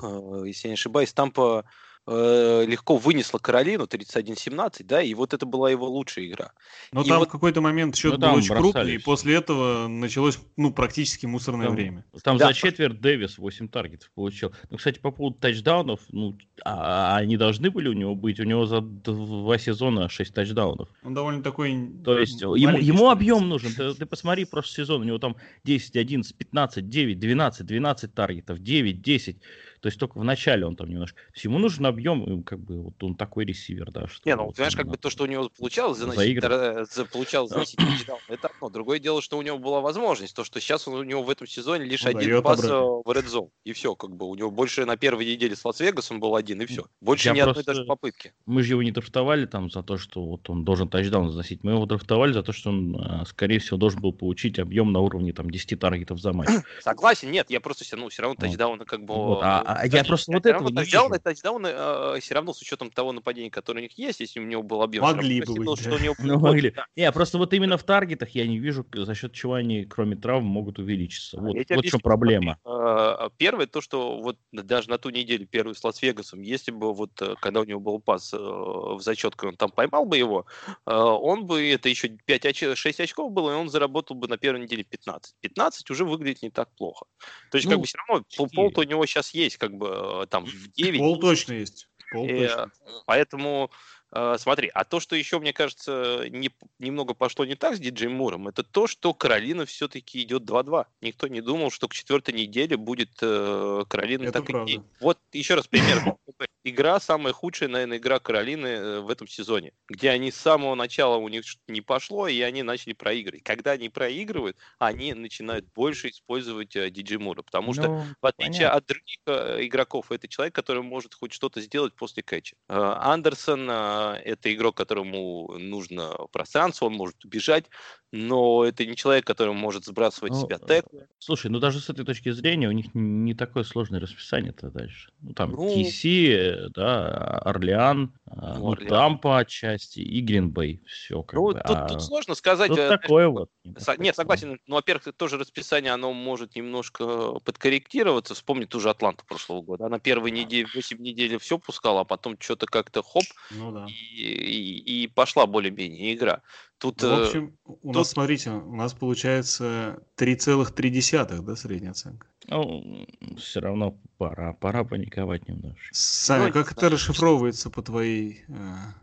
э, 0.03 0.43
если 0.47 0.69
я 0.69 0.71
не 0.71 0.75
ошибаюсь, 0.75 1.11
Стампа 1.11 1.65
э, 2.11 2.65
легко 2.67 2.97
вынесла 2.97 3.39
Каролину 3.39 3.85
31-17, 3.85 4.85
да, 4.85 5.03
и 5.03 5.15
вот 5.15 5.33
это 5.33 5.47
была 5.47 5.71
его 5.71 5.89
лучшая 5.89 6.27
игра. 6.27 6.53
Но 6.93 7.03
и 7.03 7.09
там 7.09 7.21
вот... 7.21 7.29
в 7.29 7.31
какой-то 7.31 7.61
момент 7.61 7.97
счет 7.97 8.19
ну, 8.19 8.19
был 8.19 8.39
очень 8.39 8.55
крупный, 8.55 8.95
и 8.95 8.99
после 8.99 9.37
этого 9.37 9.87
началось, 9.89 10.39
ну, 10.57 10.73
практически 10.73 11.27
мусорное 11.27 11.67
там, 11.67 11.75
время. 11.75 12.05
Там 12.23 12.37
да. 12.37 12.49
за 12.49 12.55
четверть 12.55 13.01
Дэвис 13.01 13.39
8 13.39 13.69
таргетов 13.69 14.11
получил. 14.15 14.53
Ну, 14.71 14.77
кстати, 14.77 14.99
по 14.99 15.11
поводу 15.11 15.39
тачдаунов, 15.39 16.01
ну, 16.11 16.37
а, 16.65 17.15
а 17.15 17.17
они 17.19 17.37
должны 17.37 17.71
были 17.71 17.89
у 17.89 17.93
него 17.93 18.15
быть, 18.15 18.41
у 18.41 18.45
него 18.45 18.67
за 18.67 18.81
два 18.81 19.59
сезона 19.59 20.09
6 20.09 20.35
тачдаунов. 20.35 20.89
Он 21.05 21.15
довольно 21.15 21.43
такой... 21.43 21.91
То 22.05 22.19
есть 22.19 22.41
ему, 22.41 22.77
ему 22.77 23.11
объем 23.11 23.49
нужен. 23.49 23.73
Ты, 23.73 23.95
ты 23.95 24.07
посмотри 24.07 24.45
прошлый 24.45 24.85
сезон, 24.85 25.03
у 25.03 25.05
него 25.05 25.19
там 25.19 25.37
10, 25.65 25.97
11, 25.97 26.37
15, 26.37 26.89
9, 26.89 27.19
12, 27.19 27.67
12 27.67 28.15
таргетов, 28.15 28.59
9, 28.59 29.03
10. 29.03 29.37
То 29.81 29.89
есть 29.89 29.99
только 29.99 30.19
в 30.19 30.25
начале 30.25 30.67
он 30.67 30.77
там 30.77 30.89
немножко... 30.89 31.17
То 31.17 31.33
есть 31.35 31.45
ему 31.45 31.59
нужен 31.59 31.87
объем, 31.87 32.43
как 32.43 32.61
бы 32.61 32.83
вот 32.83 33.03
он 33.03 33.15
такой 33.15 33.45
ресивер, 33.45 33.91
да. 33.91 34.07
Что 34.07 34.29
Не, 34.29 34.37
ну, 34.37 34.47
вот, 34.47 34.57
знаешь, 34.57 34.77
как 34.77 34.89
бы 34.89 34.97
то, 34.97 35.11
что 35.11 35.25
у 35.25 35.27
него 35.27 35.49
получалось 35.49 35.99
заносить, 35.99 36.41
за, 36.41 37.05
получалось 37.05 37.51
заносить 37.51 37.81
это 38.29 38.49
одно. 38.49 38.71
Другое 38.71 38.99
дело, 38.99 39.23
что 39.23 39.39
у 39.39 39.43
него 39.43 39.59
была 39.59 39.81
возможность. 39.81 40.35
То, 40.35 40.45
что 40.45 40.61
сейчас 40.61 40.87
он, 40.89 40.95
у 40.95 41.03
него 41.03 41.23
в 41.23 41.31
этом 41.31 41.47
сезоне 41.47 41.85
лишь 41.85 42.05
ну, 42.05 42.11
один 42.11 42.43
пас 42.43 42.61
обратно. 42.61 42.81
в 42.81 43.03
Red 43.07 43.27
Zone. 43.27 43.51
И 43.65 43.73
все, 43.73 43.95
как 43.95 44.15
бы. 44.17 44.27
У 44.27 44.35
него 44.35 44.51
больше 44.51 44.85
на 44.85 44.97
первой 44.97 45.25
неделе 45.25 45.57
с 45.57 45.65
Лас-Вегасом 45.65 46.21
был 46.21 46.37
один, 46.37 46.61
и 46.63 46.67
все. 46.67 46.85
Больше 47.01 47.29
Я 47.29 47.35
ни 47.35 47.43
просто... 47.43 47.61
одной 47.61 47.75
даже 47.75 47.87
попытки. 47.87 48.33
Мы 48.47 48.63
же 48.63 48.75
его 48.75 48.83
не 48.83 48.93
драфтовали 48.93 49.47
там 49.47 49.71
за 49.71 49.83
то, 49.83 49.97
что 49.99 50.25
вот 50.25 50.49
он 50.51 50.65
должен 50.65 50.89
тачдаун 50.89 51.31
заносить. 51.31 51.65
Мы 51.65 51.73
его 51.73 51.87
драфтовали 51.87 52.33
за 52.33 52.43
то, 52.43 52.53
что 52.53 52.71
он, 52.71 52.97
а, 53.01 53.25
скорее 53.27 53.59
всего, 53.59 53.77
должен 53.77 54.01
был 54.01 54.13
получить 54.13 54.59
объем 54.59 54.93
на 54.93 55.01
уровне 55.01 55.33
там 55.33 55.51
10 55.51 55.79
таргетов 55.79 56.21
за 56.21 56.33
матч. 56.33 56.49
Согласен, 56.83 57.31
нет, 57.31 57.51
я 57.51 57.61
просто 57.61 57.85
все, 57.85 57.97
ну, 57.97 58.09
все 58.09 58.23
равно 58.23 58.37
тачдауны 58.37 58.85
как 58.85 59.05
бы... 59.05 59.15
Вот. 59.15 59.41
А, 59.43 59.63
а 59.75 59.87
я 59.87 60.05
просто 60.05 60.33
вот 60.33 60.47
этого 60.47 60.69
не 60.69 60.85
вижу. 60.85 61.09
тачдауны 61.23 61.69
э, 61.73 62.21
все 62.21 62.35
равно 62.35 62.53
с 62.53 62.61
учетом 62.63 62.91
того 62.91 63.13
нападения, 63.13 63.51
которое 63.51 63.81
у 63.81 63.83
них 63.83 63.99
есть, 63.99 64.21
если 64.21 64.41
у 64.41 64.45
него 64.45 64.63
был 64.63 64.83
объем. 64.83 65.03
Могли 65.03 65.43
бы 65.43 65.55
быть, 65.55 65.81
что 65.81 65.95
у 65.95 65.99
него 65.99 66.15
ну, 66.19 66.39
могли. 66.39 66.75
Не, 66.97 67.11
просто 67.13 67.39
вот 67.39 67.53
именно 67.53 67.77
в 67.77 67.85
таргетах 67.85 68.31
я 68.31 68.47
не 68.47 68.59
вижу, 68.59 68.87
за 68.93 69.15
счет 69.15 69.33
чего 69.33 69.55
они, 69.55 69.85
кроме 69.85 70.17
травм, 70.17 70.45
могут 70.45 70.79
увеличиться. 70.79 71.41
Вот, 71.41 71.57
вот 71.57 71.85
в 71.85 71.89
чем 71.89 72.01
проблема. 72.01 72.59
Э, 72.65 73.29
первое, 73.37 73.67
то, 73.67 73.81
что 73.81 74.19
вот 74.21 74.39
даже 74.53 74.91
на 74.91 74.99
ту 74.99 75.11
неделю, 75.11 75.47
первую 75.47 75.75
с 75.75 75.85
Лас-Вегасом, 75.85 76.43
если 76.43 76.71
бы 76.71 76.93
вот, 76.93 77.11
э, 77.21 77.35
когда 77.41 77.61
у 77.61 77.65
него 77.65 77.81
был 77.81 78.01
пас 78.01 78.33
э, 78.33 78.37
в 78.37 79.01
зачетку, 79.01 79.49
он 79.49 79.57
там 79.57 79.71
поймал 79.71 80.05
бы 80.05 80.17
его, 80.17 80.47
он 80.87 81.47
бы, 81.47 81.71
это 81.71 81.89
еще 81.89 82.09
5 82.09 82.47
оч... 82.47 82.65
6 82.75 83.01
очков 83.01 83.33
было, 83.33 83.53
и 83.53 83.55
он 83.55 83.69
заработал 83.69 84.17
бы 84.17 84.29
на 84.29 84.39
первой 84.39 84.61
неделе 84.61 84.85
15. 84.85 85.35
15 85.41 85.91
уже 85.91 86.05
выглядит 86.05 86.43
не 86.43 86.51
так 86.51 86.69
плохо. 86.77 87.07
То 87.51 87.59
есть, 87.59 87.67
ну, 87.67 87.73
как 87.73 87.81
бы 87.81 87.87
все 87.87 87.99
равно 87.99 88.25
пол-то 88.55 88.81
у 88.81 88.85
него 88.85 89.05
сейчас 89.07 89.35
есть, 89.35 89.57
как 89.61 89.77
бы 89.77 90.27
там 90.31 90.47
в 90.47 90.73
9. 90.73 90.99
Пол 90.99 91.21
точно 91.21 91.53
есть. 91.53 91.89
Пол 92.11 92.27
и, 92.27 92.47
точно. 92.47 92.71
Поэтому 93.07 93.71
э, 94.13 94.37
смотри, 94.39 94.71
а 94.73 94.85
то, 94.85 94.99
что 94.99 95.15
еще, 95.15 95.39
мне 95.39 95.53
кажется, 95.53 96.25
не, 96.31 96.51
немного 96.79 97.15
пошло 97.15 97.45
не 97.45 97.55
так 97.55 97.77
с 97.77 97.79
Диджей 97.79 98.09
Муром, 98.09 98.49
это 98.49 98.65
то, 98.65 98.87
что 98.87 99.15
Каролина 99.15 99.67
все-таки 99.67 100.23
идет 100.23 100.43
2-2. 100.43 100.87
Никто 101.03 101.29
не 101.29 101.43
думал, 101.43 101.71
что 101.71 101.87
к 101.87 101.95
четвертой 101.95 102.35
неделе 102.35 102.77
будет 102.77 103.11
э, 103.21 103.85
Каролина 103.89 104.25
это 104.25 104.33
так 104.33 104.47
правда. 104.47 104.73
идти. 104.73 104.83
Вот 105.01 105.19
еще 105.33 105.55
раз 105.55 105.69
пример 105.69 106.17
игра 106.65 107.01
самая 107.01 107.33
худшая, 107.33 107.69
наверное, 107.69 107.99
игра 107.99 108.19
Каролины 108.19 108.67
э, 108.67 109.01
в 109.01 109.11
этом 109.11 109.27
сезоне, 109.27 109.73
где 109.89 110.11
они 110.11 110.31
с 110.31 110.37
самого 110.37 110.75
начала 110.75 111.17
у 111.17 111.29
них 111.29 111.45
не 111.69 111.81
пошло, 111.81 112.29
и 112.29 112.41
они 112.41 112.63
начали 112.63 112.93
проигрывать. 112.93 113.43
Когда 113.43 113.73
они 113.73 113.89
проигрывают, 113.89 114.57
они 114.79 115.15
начинают 115.15 115.67
больше 115.75 116.09
использовать 116.09 116.77
э, 116.77 116.91
Диджи 116.91 117.19
Мура, 117.19 117.43
потому 117.43 117.73
что, 117.73 117.89
ну, 117.89 118.05
в 118.21 118.27
отличие 118.27 118.69
понятно. 118.69 118.77
от 118.79 118.87
других 118.87 119.19
э, 119.27 119.67
игроков, 119.67 120.13
это 120.13 120.29
человек, 120.29 120.55
который 120.55 120.83
может 120.83 121.15
хоть 121.15 121.33
что-то 121.33 121.61
сделать 121.61 121.95
после 121.95 122.23
кэча. 122.23 122.57
Андерсон— 122.69 123.71
это 123.71 124.53
игрок, 124.53 124.77
которому 124.77 125.57
нужно 125.59 126.17
пространство, 126.33 126.87
он 126.87 126.95
может 126.95 127.25
убежать, 127.25 127.67
но 128.13 128.65
это 128.65 128.85
не 128.87 128.97
человек, 128.97 129.25
который 129.25 129.55
может 129.55 129.85
сбрасывать 129.85 130.33
Ну, 130.33 130.41
себя 130.41 130.59
тег. 130.59 130.85
Слушай, 131.19 131.51
ну 131.51 131.61
даже 131.61 131.81
с 131.81 131.89
этой 131.89 132.05
точки 132.05 132.31
зрения 132.31 132.69
у 132.69 132.73
них 132.73 132.87
не 132.95 133.35
такое 133.35 133.63
сложное 133.63 134.01
расписание-то 134.01 134.71
дальше. 134.71 135.11
Ну 135.21 135.33
там 135.33 135.53
Ну. 135.53 135.69
KC, 135.77 136.50
э, 136.51 136.69
да, 136.75 137.39
Орлеан, 137.45 138.13
а, 138.27 138.55
Ну, 138.55 138.61
ну, 138.61 138.73
Орлеан. 138.73 138.89
Тампа 138.89 139.39
отчасти 139.39 140.01
и 140.01 140.21
Гринбей. 140.21 140.83
Все 140.87 141.23
как 141.23 141.35
Ну, 141.35 141.47
бы. 141.49 141.55
тут, 141.55 141.63
А 141.65 141.89
тут 141.89 142.03
сложно 142.03 142.35
сказать. 142.35 142.69
тут 142.69 142.79
э, 142.79 142.87
знаешь, 142.87 143.01
такое 143.03 143.29
вот. 143.29 143.51
Со- 143.79 143.97
Нет, 143.97 144.17
согласен. 144.17 144.59
Ну, 144.67 144.75
во-первых, 144.77 145.15
тоже 145.17 145.39
расписание, 145.39 145.93
оно 145.93 146.13
может 146.13 146.57
немножко 146.57 147.39
подкорректироваться. 147.45 148.35
Вспомни 148.35 148.65
ту 148.65 148.81
же 148.81 148.91
Атланту 148.91 149.25
прошлого 149.27 149.63
года. 149.63 149.87
Она 149.87 149.99
первые 149.99 150.33
недели, 150.33 150.67
8 150.75 150.99
недель 151.01 151.39
все 151.39 151.59
пускала, 151.59 152.01
а 152.01 152.05
потом 152.05 152.37
что-то 152.39 152.67
как-то 152.67 153.03
хоп, 153.03 153.25
Ну 153.51 153.73
да. 153.73 153.87
и, 153.89 153.93
и- 153.93 155.03
и 155.05 155.07
пошла 155.07 155.47
более-менее 155.47 156.15
игра. 156.15 156.43
Тут, 156.81 157.03
Ну, 157.03 157.09
В 157.09 157.13
э, 157.21 157.27
общем, 157.27 157.59
у 157.67 157.75
тут- 157.75 157.95
нас, 157.95 158.11
смотрите, 158.11 158.51
у 158.51 158.75
нас 158.75 158.95
получается 158.95 160.03
3,3, 160.17 161.43
да, 161.43 161.55
средняя 161.55 161.91
оценка. 161.91 162.27
Ну, 162.49 163.07
все 163.37 163.61
равно 163.61 163.99
пора, 164.17 164.55
пора 164.55 164.83
паниковать 164.85 165.47
немножко. 165.47 165.79
Саня, 165.93 166.47
Ну, 166.47 166.53
как 166.55 166.73
это 166.73 166.89
расшифровывается 166.89 167.69
по 167.69 167.83
твоей... 167.83 168.45
э, 168.49 168.53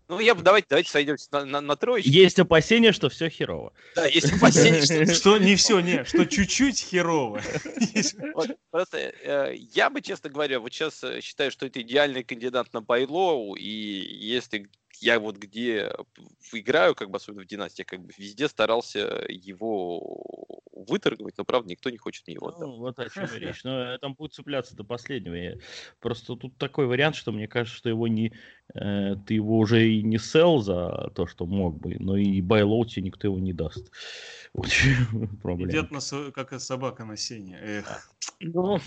ну, 0.08 0.20
я 0.20 0.34
бы 0.34 0.42
давайте, 0.42 0.66
давайте 0.70 0.90
сойдемся 0.90 1.28
на, 1.32 1.46
на, 1.46 1.62
на 1.62 1.76
троечку. 1.76 2.10
Есть 2.10 2.40
опасения, 2.40 2.92
что 2.94 3.10
все 3.10 3.30
херово. 3.30 3.72
Да, 3.96 4.08
есть 4.08 4.34
опасения, 4.34 4.82
что 4.82 5.06
Что 5.14 5.38
не 5.38 5.56
все, 5.56 5.80
не, 5.80 6.04
что 6.04 6.26
чуть-чуть 6.26 6.82
херово. 6.82 7.42
Просто 8.72 8.98
э, 8.98 9.54
я 9.56 9.92
бы, 9.92 10.02
честно 10.02 10.32
говоря, 10.32 10.60
вот 10.60 10.74
сейчас 10.74 11.04
считаю, 11.22 11.52
что 11.52 11.68
это 11.68 11.80
идеальный 11.82 12.24
кандидат 12.24 12.74
на 12.74 12.82
Байлоу, 12.82 13.56
и 13.56 13.70
если 13.70 14.68
я 15.02 15.20
вот 15.20 15.38
где 15.38 15.92
играю, 16.54 16.96
как 16.96 17.10
бы 17.10 17.18
особенно 17.18 17.44
в 17.44 17.48
династиях, 17.48 17.88
как 17.88 18.02
бы 18.02 18.12
везде 18.18 18.48
старался 18.48 19.26
его 19.30 20.62
выторговать, 20.72 21.38
но 21.38 21.44
правда 21.44 21.70
никто 21.70 21.90
не 21.90 21.98
хочет 21.98 22.28
мне 22.28 22.36
его. 22.36 22.56
Ну, 22.60 22.78
вот 22.78 23.00
о 23.00 23.10
чем 23.10 23.24
речь. 23.36 23.64
Но 23.64 23.94
э, 23.94 23.98
там 24.00 24.14
будет 24.14 24.34
цепляться 24.34 24.76
до 24.76 24.84
последнего. 24.84 25.34
Я- 25.34 25.58
Просто 26.00 26.36
тут 26.36 26.58
такой 26.58 26.86
вариант, 26.86 27.16
что 27.16 27.32
мне 27.32 27.48
кажется, 27.48 27.78
что 27.78 27.90
его 27.90 28.08
не, 28.08 28.32
э, 28.74 29.16
ты 29.26 29.34
его 29.34 29.58
уже 29.58 29.88
и 29.90 30.04
не 30.04 30.18
sell 30.20 30.60
за 30.60 31.12
то, 31.16 31.26
что 31.28 31.46
мог 31.46 31.80
бы, 31.80 31.96
но 32.00 32.16
и 32.16 32.42
buy 32.42 32.64
low 32.64 32.86
тебе 32.86 33.04
никто 33.08 33.28
его 33.28 33.40
не 33.40 33.54
даст. 33.54 33.92
Вот. 34.54 34.68
Идет 35.70 35.92
на 35.92 36.00
со- 36.00 36.32
как 36.32 36.54
и 36.54 36.60
собака 36.60 37.06
на 37.06 37.18
сене. 37.18 37.60
Эх. 37.62 38.12
Ну, 38.40 38.80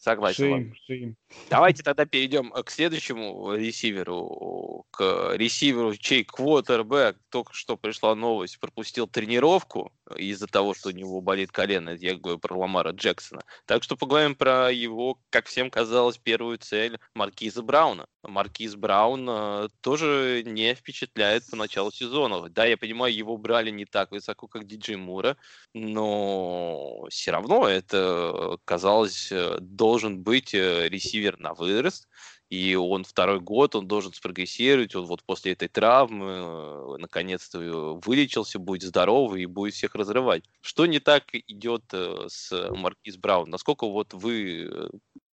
Согласен. 0.00 0.44
Shame, 0.44 0.74
shame. 0.86 1.16
Давайте 1.50 1.82
тогда 1.82 2.06
перейдем 2.06 2.52
э, 2.54 2.62
к 2.62 2.70
следующему 2.70 3.54
ресиверу, 3.54 4.86
к 4.92 5.34
ресиверу, 5.34 5.96
чей 5.96 6.22
квотербек, 6.24 7.18
только 7.30 7.52
что 7.52 7.76
пришла 7.76 8.14
новость, 8.14 8.60
пропустил 8.60 9.08
тренировку 9.08 9.92
из-за 10.16 10.46
того, 10.46 10.74
что 10.74 10.90
у 10.90 10.92
него 10.92 11.20
болит 11.20 11.50
колено, 11.50 11.90
я 11.90 12.14
говорю 12.14 12.38
про 12.38 12.56
Ламара 12.56 12.92
Джексона. 12.92 13.42
Так 13.66 13.82
что 13.82 13.96
поговорим 13.96 14.36
про 14.36 14.70
его, 14.70 15.18
как 15.30 15.46
всем 15.46 15.68
казалось, 15.70 16.16
первую 16.16 16.58
цель 16.58 16.98
Маркиза 17.14 17.62
Брауна. 17.62 18.06
Маркиз 18.22 18.74
Браун 18.76 19.28
э, 19.28 19.68
тоже 19.80 20.42
не 20.44 20.74
впечатляет 20.74 21.48
по 21.50 21.56
началу 21.56 21.90
сезона. 21.90 22.48
Да, 22.48 22.66
я 22.66 22.76
понимаю, 22.76 23.14
его 23.14 23.36
брали 23.36 23.70
не 23.70 23.84
так 23.84 24.10
высоко, 24.10 24.46
как 24.48 24.66
Диджей 24.66 24.96
Мура, 24.96 25.36
но 25.74 27.06
все 27.10 27.30
равно 27.30 27.66
это, 27.68 28.58
казалось, 28.64 29.32
э, 29.32 29.58
должен 29.88 30.22
быть 30.22 30.52
э, 30.52 30.86
ресивер 30.90 31.38
на 31.38 31.54
вырост, 31.54 32.08
и 32.50 32.74
он 32.74 33.04
второй 33.04 33.40
год, 33.40 33.74
он 33.74 33.88
должен 33.88 34.12
спрогрессировать, 34.12 34.94
он 34.94 35.06
вот 35.06 35.22
после 35.24 35.52
этой 35.52 35.68
травмы 35.68 36.26
э, 36.26 36.96
наконец-то 36.98 37.58
э, 37.58 38.00
вылечился, 38.04 38.58
будет 38.58 38.82
здоровый 38.82 39.42
и 39.42 39.46
будет 39.46 39.72
всех 39.72 39.94
разрывать. 39.94 40.44
Что 40.60 40.84
не 40.84 41.00
так 41.00 41.24
идет 41.32 41.84
с 41.90 42.52
Маркиз 42.70 43.16
Браун? 43.16 43.48
Насколько 43.48 43.86
вот 43.86 44.12
вы 44.12 44.90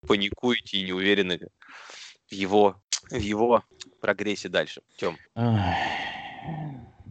паникуете 0.07 0.77
и 0.77 0.85
не 0.85 0.93
уверены 0.93 1.41
в 2.31 2.33
его, 2.33 2.77
в 3.11 3.19
его 3.19 3.65
прогрессе 4.01 4.49
дальше? 4.49 4.83
Тем. 4.99 5.17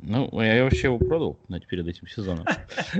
ну, 0.01 0.41
я 0.41 0.63
вообще 0.63 0.87
его 0.87 0.97
продал 0.97 1.37
знаете, 1.47 1.67
перед 1.67 1.87
этим 1.87 2.07
сезоном. 2.07 2.45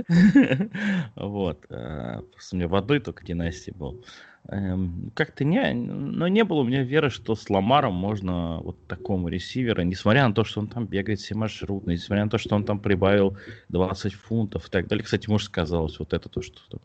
Вот. 1.16 1.66
Просто 1.66 2.50
у 2.52 2.56
меня 2.56 2.68
в 2.68 2.74
одной 2.74 3.00
только 3.00 3.24
династии 3.24 3.70
был. 3.70 4.04
Эм, 4.48 5.10
Как-то 5.14 5.44
не, 5.44 5.72
но 5.72 6.28
не 6.28 6.44
было 6.44 6.60
у 6.60 6.64
меня 6.64 6.82
веры, 6.82 7.08
что 7.08 7.34
с 7.34 7.48
Ламаром 7.48 7.94
можно 7.94 8.58
вот 8.58 8.86
такому 8.86 9.28
ресивера, 9.28 9.82
несмотря 9.82 10.28
на 10.28 10.34
то, 10.34 10.44
что 10.44 10.60
он 10.60 10.68
там 10.68 10.86
бегает 10.86 11.20
все 11.20 11.34
маршрутные, 11.34 11.96
несмотря 11.96 12.24
на 12.24 12.30
то, 12.30 12.36
что 12.38 12.54
он 12.54 12.64
там 12.64 12.78
прибавил 12.78 13.38
20 13.70 14.12
фунтов 14.12 14.66
и 14.68 14.70
так 14.70 14.86
далее. 14.86 15.04
Кстати, 15.04 15.30
может, 15.30 15.46
сказалось 15.46 15.98
вот 15.98 16.12
это 16.12 16.28
то, 16.28 16.42
что 16.42 16.60
там, 16.68 16.80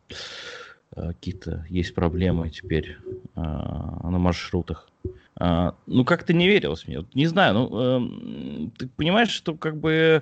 э, 0.95 1.07
какие-то 1.10 1.66
есть 1.70 1.93
проблемы 1.93 2.49
теперь 2.49 2.97
э, 3.36 3.41
на 3.41 4.18
маршрутах. 4.18 4.88
А, 5.36 5.76
ну, 5.86 6.05
как-то 6.05 6.34
не 6.34 6.47
верилось 6.47 6.88
мне. 6.88 7.05
Не 7.14 7.28
знаю, 7.28 7.53
ну, 7.53 7.82
эм, 7.82 8.72
ты 8.78 8.88
понимаешь, 8.88 9.30
что 9.30 9.55
как 9.55 9.78
бы 9.78 10.22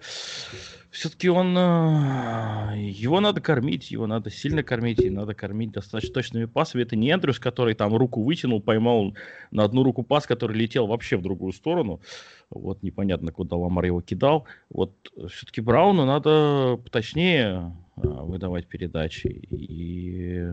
все-таки 0.97 1.29
он... 1.29 1.55
э, 1.55 2.75
его 2.89 3.19
надо 3.19 3.39
кормить, 3.39 3.91
его 3.91 4.07
надо 4.07 4.31
сильно 4.31 4.63
кормить, 4.63 4.99
и 4.99 5.11
надо 5.11 5.35
кормить 5.35 5.71
достаточно 5.71 6.11
точными 6.11 6.45
пасами. 6.45 6.81
Это 6.81 6.95
не 6.95 7.11
Эндрюс, 7.11 7.37
который 7.37 7.75
там 7.75 7.95
руку 7.95 8.23
вытянул, 8.23 8.61
поймал 8.61 9.13
на 9.51 9.63
одну 9.63 9.83
руку 9.83 10.01
пас, 10.01 10.25
который 10.25 10.57
летел 10.57 10.87
вообще 10.87 11.17
в 11.17 11.21
другую 11.21 11.53
сторону. 11.53 12.01
Вот 12.49 12.81
непонятно, 12.81 13.31
куда 13.31 13.57
Ламар 13.57 13.85
его 13.85 14.01
кидал. 14.01 14.47
Вот 14.71 14.91
все-таки 15.29 15.61
Брауну 15.61 16.05
надо 16.05 16.79
поточнее 16.83 17.75
э, 17.95 18.01
выдавать 18.01 18.65
передачи. 18.65 19.27
И 19.27 20.47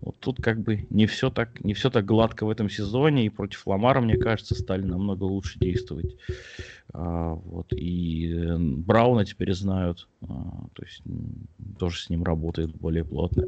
вот 0.00 0.18
тут 0.18 0.42
как 0.42 0.60
бы 0.60 0.86
не 0.90 1.06
все 1.06 1.30
так, 1.30 1.62
не 1.62 1.74
все 1.74 1.90
так 1.90 2.04
гладко 2.04 2.46
в 2.46 2.50
этом 2.50 2.70
сезоне, 2.70 3.26
и 3.26 3.30
против 3.30 3.66
Ламара, 3.66 4.00
мне 4.00 4.16
кажется, 4.16 4.54
стали 4.54 4.82
намного 4.82 5.24
лучше 5.24 5.58
действовать. 5.58 6.16
А, 6.92 7.34
вот, 7.34 7.72
и 7.72 8.32
э, 8.32 8.56
Брауна 8.58 9.24
теперь 9.24 9.52
знают, 9.52 10.08
а, 10.22 10.66
то 10.72 10.82
есть 10.82 11.02
тоже 11.78 12.00
с 12.00 12.10
ним 12.10 12.24
работают 12.24 12.74
более 12.74 13.04
плотно. 13.04 13.44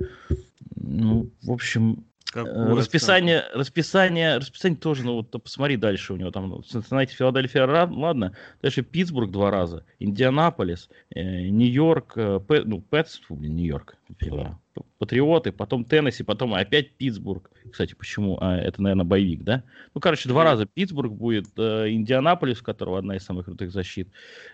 Ну, 0.77 1.31
в 1.43 1.51
общем, 1.51 2.05
Э, 2.35 2.75
Расписание, 2.75 3.45
расписание, 3.55 4.39
расписание 4.39 4.79
тоже, 4.79 5.05
ну 5.05 5.17
вот 5.17 5.31
посмотри 5.43 5.77
дальше 5.77 6.13
у 6.13 6.17
него 6.17 6.31
там, 6.31 6.49
ну, 6.49 6.59
Cincinnati, 6.61 7.09
Филадельфия, 7.11 7.65
ра- 7.67 7.93
ладно, 7.93 8.35
дальше 8.63 8.83
Питтсбург 8.83 9.31
два 9.31 9.51
раза, 9.51 9.85
Индианаполис, 9.99 10.89
э, 11.15 11.49
Нью-Йорк, 11.49 12.13
э, 12.17 12.41
Пэ- 12.47 12.63
ну, 12.65 12.81
Пэтс, 12.81 13.21
блин, 13.29 13.57
Нью-Йорк, 13.57 13.97
да, 14.21 14.59
Патриоты, 14.99 15.53
потом 15.53 15.85
Теннесси, 15.85 16.23
потом 16.23 16.55
опять 16.55 16.93
Питтсбург. 16.93 17.51
Кстати, 17.71 17.95
почему? 17.95 18.39
А, 18.41 18.57
это, 18.57 18.81
наверное, 18.81 19.05
боевик, 19.05 19.43
да? 19.43 19.63
Ну, 19.95 20.01
короче, 20.01 20.29
два 20.29 20.45
раза 20.45 20.65
Питтсбург 20.67 21.13
будет, 21.13 21.47
э, 21.59 21.91
Индианаполис, 21.91 22.61
у 22.61 22.65
которого 22.65 22.99
одна 22.99 23.17
из 23.17 23.25
самых 23.25 23.45
крутых 23.47 23.73
защит, 23.73 24.09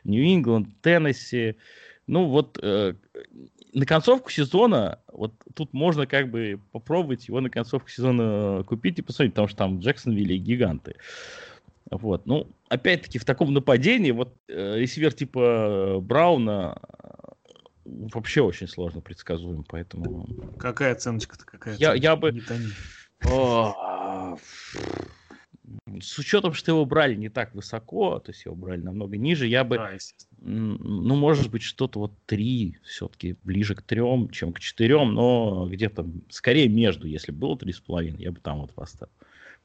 Нью-Ингланд, 0.04 0.68
Теннесси. 0.82 1.56
Ну, 2.06 2.24
вот 2.26 2.58
э, 2.62 2.94
на 3.72 3.86
концовку 3.86 4.30
сезона, 4.30 5.00
вот 5.12 5.32
тут 5.54 5.72
можно 5.72 6.06
как 6.06 6.30
бы 6.30 6.60
попробовать 6.72 7.28
его 7.28 7.40
на 7.40 7.50
концовку 7.50 7.88
сезона 7.88 8.62
купить 8.64 8.98
и 8.98 9.02
посмотреть, 9.02 9.32
потому 9.32 9.48
что 9.48 9.56
там 9.56 9.78
Джексонвилли 9.80 10.36
гиганты. 10.36 10.96
Вот, 11.90 12.26
ну, 12.26 12.46
опять-таки, 12.68 13.18
в 13.18 13.24
таком 13.24 13.54
нападении, 13.54 14.10
вот 14.10 14.36
э, 14.48 14.76
ресивер 14.78 15.12
типа 15.14 15.38
э, 15.40 16.00
Брауна 16.00 16.78
э, 17.02 17.08
вообще 17.84 18.42
очень 18.42 18.68
сложно 18.68 19.00
предсказуем, 19.00 19.64
поэтому... 19.64 20.28
Какая 20.58 20.92
оценочка-то 20.92 21.46
какая? 21.46 21.76
Я- 21.76 21.94
я 21.94 22.14
бы-. 22.14 22.32
О, 23.24 24.36
С 26.00 26.18
учетом, 26.18 26.52
что 26.52 26.72
его 26.72 26.84
брали 26.84 27.14
не 27.14 27.28
так 27.28 27.54
высоко, 27.54 28.18
то 28.18 28.30
есть 28.30 28.44
его 28.44 28.54
брали 28.54 28.80
намного 28.80 29.16
ниже, 29.16 29.46
я 29.46 29.64
бы, 29.64 29.76
Да, 29.76 29.90
ну, 30.40 31.16
может 31.16 31.50
быть, 31.50 31.62
что-то 31.62 31.98
вот 31.98 32.12
три, 32.26 32.78
все-таки 32.84 33.36
ближе 33.42 33.74
к 33.74 33.82
трем, 33.82 34.28
чем 34.30 34.52
к 34.52 34.60
четырем, 34.60 35.14
но 35.14 35.68
где-то 35.68 36.06
скорее 36.30 36.68
между, 36.68 37.06
если 37.06 37.32
было 37.32 37.58
три 37.58 37.72
с 37.72 37.80
половиной, 37.80 38.22
я 38.22 38.32
бы 38.32 38.40
там 38.40 38.60
вот 38.60 38.72
поставил. 38.72 39.12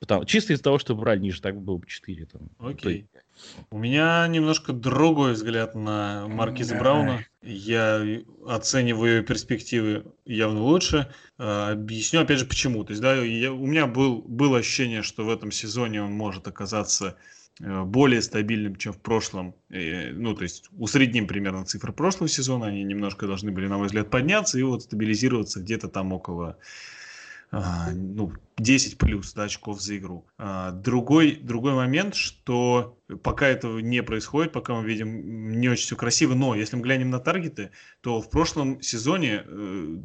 Потому, 0.03 0.25
чисто 0.25 0.51
из-за 0.51 0.63
того, 0.63 0.79
что 0.79 0.97
брали 0.97 1.19
ниже, 1.19 1.41
так 1.41 1.57
было 1.61 1.77
бы 1.77 1.87
четыре. 1.87 2.25
Там, 2.25 2.41
Окей. 2.59 3.07
У 3.71 3.77
меня 3.77 4.27
немножко 4.27 4.73
другой 4.73 5.31
взгляд 5.31 5.75
на 5.75 6.27
Маркиза 6.27 6.75
Брауна. 6.75 7.23
Я 7.41 8.05
оцениваю 8.45 9.19
ее 9.19 9.23
перспективы 9.23 10.03
явно 10.25 10.59
лучше. 10.61 11.09
А, 11.37 11.71
Объясню 11.71 12.19
опять 12.19 12.39
же 12.39 12.45
почему. 12.45 12.83
То 12.83 12.91
есть, 12.91 13.01
да, 13.01 13.15
я- 13.15 13.53
у 13.53 13.65
меня 13.65 13.87
был, 13.87 14.21
было 14.21 14.57
ощущение, 14.57 15.03
что 15.03 15.23
в 15.23 15.29
этом 15.29 15.51
сезоне 15.51 16.03
он 16.03 16.11
может 16.11 16.49
оказаться 16.49 17.15
э, 17.61 17.83
более 17.83 18.21
стабильным, 18.21 18.75
чем 18.75 18.91
в 18.91 18.99
прошлом. 18.99 19.55
Ну, 19.69 20.35
то 20.35 20.43
есть, 20.43 20.67
усредним 20.73 21.27
примерно 21.27 21.63
цифры 21.63 21.93
прошлого 21.93 22.27
сезона. 22.27 22.65
Они 22.65 22.83
немножко 22.83 23.25
должны 23.25 23.51
были, 23.51 23.67
на 23.67 23.77
мой 23.77 23.85
взгляд, 23.87 24.09
подняться 24.09 24.59
и 24.59 24.63
вот 24.63 24.83
стабилизироваться 24.83 25.61
где-то 25.61 25.87
там 25.87 26.11
около 26.11 26.57
а, 27.55 27.91
ну, 27.91 28.33
10 28.57 28.97
плюс 28.97 29.33
да, 29.33 29.43
очков 29.43 29.81
за 29.81 29.97
игру. 29.97 30.27
А, 30.37 30.71
другой, 30.71 31.35
другой 31.35 31.73
момент, 31.73 32.15
что 32.15 32.97
пока 33.21 33.47
этого 33.47 33.79
не 33.79 34.01
происходит, 34.03 34.51
пока 34.51 34.73
мы 34.75 34.87
видим 34.87 35.59
не 35.59 35.69
очень 35.69 35.85
все 35.85 35.95
красиво, 35.95 36.33
но 36.35 36.55
если 36.55 36.75
мы 36.75 36.83
глянем 36.83 37.09
на 37.09 37.19
таргеты, 37.19 37.71
то 38.01 38.21
в 38.21 38.29
прошлом 38.29 38.81
сезоне 38.81 39.43
э, 39.45 39.49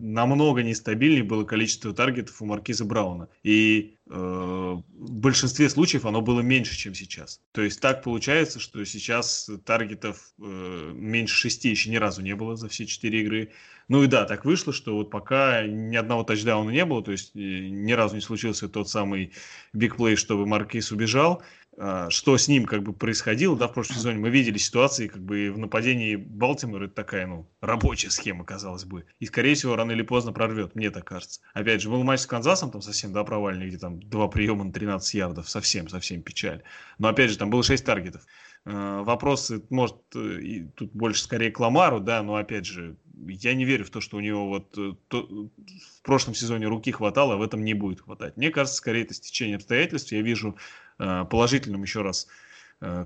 намного 0.01 0.63
нестабильнее 0.63 1.25
было 1.25 1.45
количество 1.45 1.95
таргетов 1.95 2.41
у 2.43 2.47
Маркиза 2.47 2.85
Брауна. 2.85 3.29
И 3.43 3.99
э, 4.09 4.13
в 4.13 5.21
большинстве 5.21 5.69
случаев 5.69 6.07
оно 6.07 6.21
было 6.21 6.41
меньше, 6.41 6.77
чем 6.77 6.95
сейчас. 6.95 7.41
То 7.53 7.63
есть 7.63 7.81
так 7.81 8.03
получается, 8.03 8.61
что 8.61 8.85
сейчас 8.85 9.51
таргетов 9.65 10.33
э, 10.41 10.93
меньше 10.95 11.35
шести 11.35 11.71
еще 11.71 11.91
ни 11.91 11.97
разу 11.97 12.23
не 12.23 12.35
было 12.35 12.57
за 12.57 12.69
все 12.69 12.87
четыре 12.87 13.23
игры. 13.23 13.53
Ну 13.89 14.03
и 14.03 14.07
да, 14.07 14.27
так 14.27 14.45
вышло, 14.45 14.73
что 14.73 14.95
вот 14.95 15.11
пока 15.11 15.67
ни 15.67 15.97
одного 15.97 16.23
тачдауна 16.23 16.71
не 16.71 16.85
было, 16.85 17.03
то 17.03 17.13
есть 17.13 17.35
э, 17.35 17.39
ни 17.39 17.93
разу 17.93 18.17
не 18.17 18.21
случился 18.39 18.69
тот 18.69 18.89
самый 18.89 19.33
бигплей, 19.73 20.17
чтобы 20.17 20.47
Маркиз 20.47 20.93
убежал. 20.93 21.43
А, 21.81 22.11
что 22.11 22.37
с 22.37 22.49
ним 22.49 22.65
как 22.65 22.83
бы 22.83 22.93
происходило, 22.93 23.57
да, 23.57 23.69
в 23.69 23.73
прошлом 23.73 23.97
сезоне 23.97 24.19
мы 24.19 24.31
видели 24.31 24.59
ситуации, 24.59 25.07
как 25.07 25.23
бы 25.23 25.53
в 25.53 25.59
нападении 25.59 26.17
Балтимора 26.17 26.87
это 26.87 26.95
такая, 26.95 27.27
ну, 27.27 27.49
рабочая 27.61 28.11
схема, 28.11 28.45
казалось 28.45 28.85
бы. 28.85 29.05
И, 29.21 29.27
скорее 29.27 29.55
всего, 29.55 29.77
рано 29.77 29.93
или 29.93 30.03
поздно 30.03 30.33
прорвет, 30.33 30.75
мне 30.75 30.91
так 30.91 31.05
кажется. 31.05 31.41
Опять 31.55 31.81
же, 31.81 31.89
был 31.89 32.03
матч 32.03 32.21
с 32.21 32.27
Канзасом, 32.27 32.73
там 32.73 32.83
совсем, 32.83 33.13
да, 33.13 33.23
провальный, 33.23 33.69
где 33.69 33.79
там 33.79 34.01
два 34.01 34.27
приема 34.27 34.65
на 34.65 34.73
13 34.73 35.15
ярдов, 35.15 35.49
совсем, 35.49 35.89
совсем 35.89 36.23
печаль. 36.23 36.63
Но, 36.99 37.09
опять 37.09 37.31
же, 37.31 37.39
там 37.39 37.49
было 37.49 37.63
6 37.63 37.85
таргетов. 37.85 38.23
А, 38.65 39.05
вопросы, 39.05 39.63
может, 39.71 39.99
и 40.17 40.65
тут 40.75 40.93
больше 40.93 41.23
скорее 41.23 41.53
к 41.53 41.61
Ламару, 41.61 42.01
да, 42.01 42.25
но, 42.25 42.35
опять 42.35 42.67
же, 42.67 42.97
я 43.27 43.55
не 43.55 43.65
верю 43.65 43.85
в 43.85 43.91
то, 43.91 44.01
что 44.01 44.17
у 44.17 44.21
него 44.21 44.49
вот 44.49 44.77
э, 44.79 44.95
то, 45.09 45.23
в 45.23 46.03
прошлом 46.03 46.35
сезоне 46.35 46.67
руки 46.67 46.93
хватало, 46.93 47.35
а 47.35 47.37
в 47.37 47.43
этом 47.43 47.65
не 47.65 47.75
будет 47.75 48.01
хватать. 48.01 48.37
Мне 48.37 48.51
кажется, 48.51 48.77
скорее 48.77 49.03
это 49.03 49.15
стечение 49.15 49.57
обстоятельств. 49.57 50.13
Я 50.13 50.23
вижу 50.23 50.57
э, 50.99 51.25
положительным 51.31 51.83
еще 51.83 52.03
раз 52.03 52.29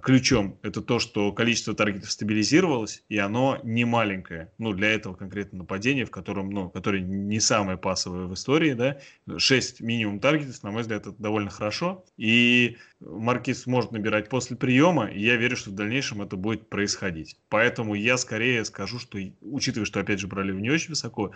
ключом 0.03 0.59
это 0.63 0.83
то, 0.83 0.99
что 0.99 1.33
количество 1.33 1.75
таргетов 1.75 2.11
стабилизировалось, 2.11 3.05
и 3.09 3.17
оно 3.19 3.59
не 3.63 3.85
маленькое. 3.85 4.53
Ну, 4.59 4.73
для 4.75 4.91
этого 4.91 5.15
конкретно 5.15 5.61
нападения, 5.61 6.05
в 6.05 6.11
котором, 6.11 6.51
ну, 6.51 6.69
которое 6.69 7.01
не 7.01 7.41
самое 7.41 7.79
пасовое 7.79 8.27
в 8.27 8.35
истории, 8.35 8.75
да, 8.75 8.99
6 9.37 9.81
минимум 9.81 10.21
таргетов, 10.21 10.63
на 10.63 10.71
мой 10.71 10.83
взгляд, 10.83 11.07
это 11.07 11.17
довольно 11.19 11.51
хорошо. 11.51 12.05
И 12.19 12.77
Маркис 13.01 13.67
может 13.67 13.93
набирать 13.93 14.29
после 14.29 14.57
приема, 14.57 15.07
и 15.07 15.23
я 15.23 15.37
верю, 15.37 15.57
что 15.57 15.71
в 15.71 15.75
дальнейшем 15.75 16.23
это 16.23 16.37
будет 16.37 16.69
происходить. 16.69 17.39
Поэтому 17.49 17.95
я 17.95 18.19
скорее 18.19 18.65
скажу, 18.65 18.99
что, 18.99 19.19
учитывая, 19.41 19.87
что, 19.87 20.01
опять 20.01 20.21
же, 20.21 20.27
брали 20.27 20.53
не 20.53 20.71
очень 20.71 20.91
высоко, 20.91 21.33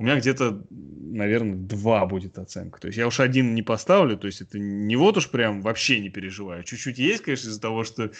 у 0.00 0.04
меня 0.04 0.16
где-то, 0.16 0.64
наверное, 0.70 1.56
два 1.56 2.06
будет 2.06 2.38
оценка. 2.38 2.80
То 2.80 2.86
есть 2.86 2.98
я 2.98 3.08
уж 3.08 3.18
один 3.18 3.56
не 3.56 3.62
поставлю, 3.62 4.16
то 4.16 4.28
есть 4.28 4.40
это 4.40 4.56
не 4.56 4.94
вот 4.94 5.16
уж 5.16 5.28
прям 5.28 5.60
вообще 5.60 5.98
не 5.98 6.08
переживаю. 6.08 6.62
Чуть-чуть 6.62 6.98
есть, 6.98 7.24
конечно, 7.24 7.48
из-за 7.48 7.60
того, 7.60 7.77
что 7.84 8.10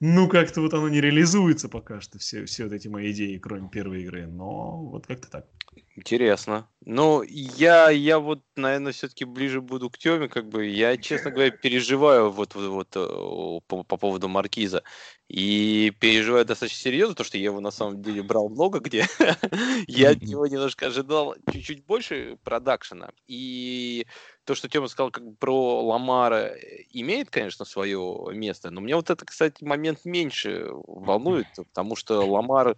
ну, 0.00 0.28
как-то 0.28 0.60
вот 0.60 0.74
оно 0.74 0.88
не 0.88 1.00
реализуется 1.00 1.68
пока 1.68 2.00
что, 2.00 2.18
все, 2.18 2.44
все 2.44 2.64
вот 2.64 2.72
эти 2.72 2.88
мои 2.88 3.12
идеи, 3.12 3.38
кроме 3.38 3.68
первой 3.70 4.02
игры, 4.02 4.26
но 4.26 4.82
вот 4.84 5.06
как-то 5.06 5.30
так. 5.30 5.46
Интересно. 5.94 6.68
Ну, 6.84 7.22
я, 7.22 7.90
я 7.90 8.18
вот, 8.18 8.42
наверное, 8.56 8.92
все-таки 8.92 9.24
ближе 9.24 9.60
буду 9.60 9.88
к 9.90 9.98
Теме, 9.98 10.28
как 10.28 10.48
бы, 10.48 10.66
я, 10.66 10.96
честно 10.96 11.30
говоря, 11.30 11.50
переживаю 11.50 12.30
вот, 12.30 12.54
вот, 12.54 12.68
вот 12.68 12.96
э, 12.96 13.60
по, 13.66 13.82
по 13.82 13.96
поводу 13.96 14.28
Маркиза. 14.28 14.82
И 15.28 15.92
переживаю 15.98 16.44
достаточно 16.44 16.78
серьезно, 16.78 17.14
потому 17.14 17.26
что 17.26 17.38
я 17.38 17.44
его 17.44 17.60
на 17.60 17.72
самом 17.72 18.00
деле 18.00 18.22
брал 18.22 18.48
много 18.48 18.78
где. 18.78 19.06
я 19.88 20.10
от 20.10 20.22
него 20.22 20.46
немножко 20.46 20.86
ожидал 20.86 21.34
чуть-чуть 21.50 21.84
больше 21.84 22.38
продакшена. 22.44 23.10
И 23.26 24.06
то, 24.44 24.54
что 24.54 24.68
Тёма 24.68 24.86
сказал 24.86 25.10
как 25.10 25.24
бы 25.24 25.34
про 25.34 25.84
Ламара, 25.84 26.54
э, 26.54 26.84
имеет, 26.90 27.30
конечно, 27.30 27.64
свое 27.64 28.28
место, 28.32 28.70
но 28.70 28.80
мне 28.80 28.94
вот 28.94 29.10
это, 29.10 29.24
кстати, 29.24 29.64
момент 29.64 30.04
меньше 30.04 30.68
волнует, 30.70 31.48
потому 31.56 31.96
что 31.96 32.24
Ламар 32.24 32.76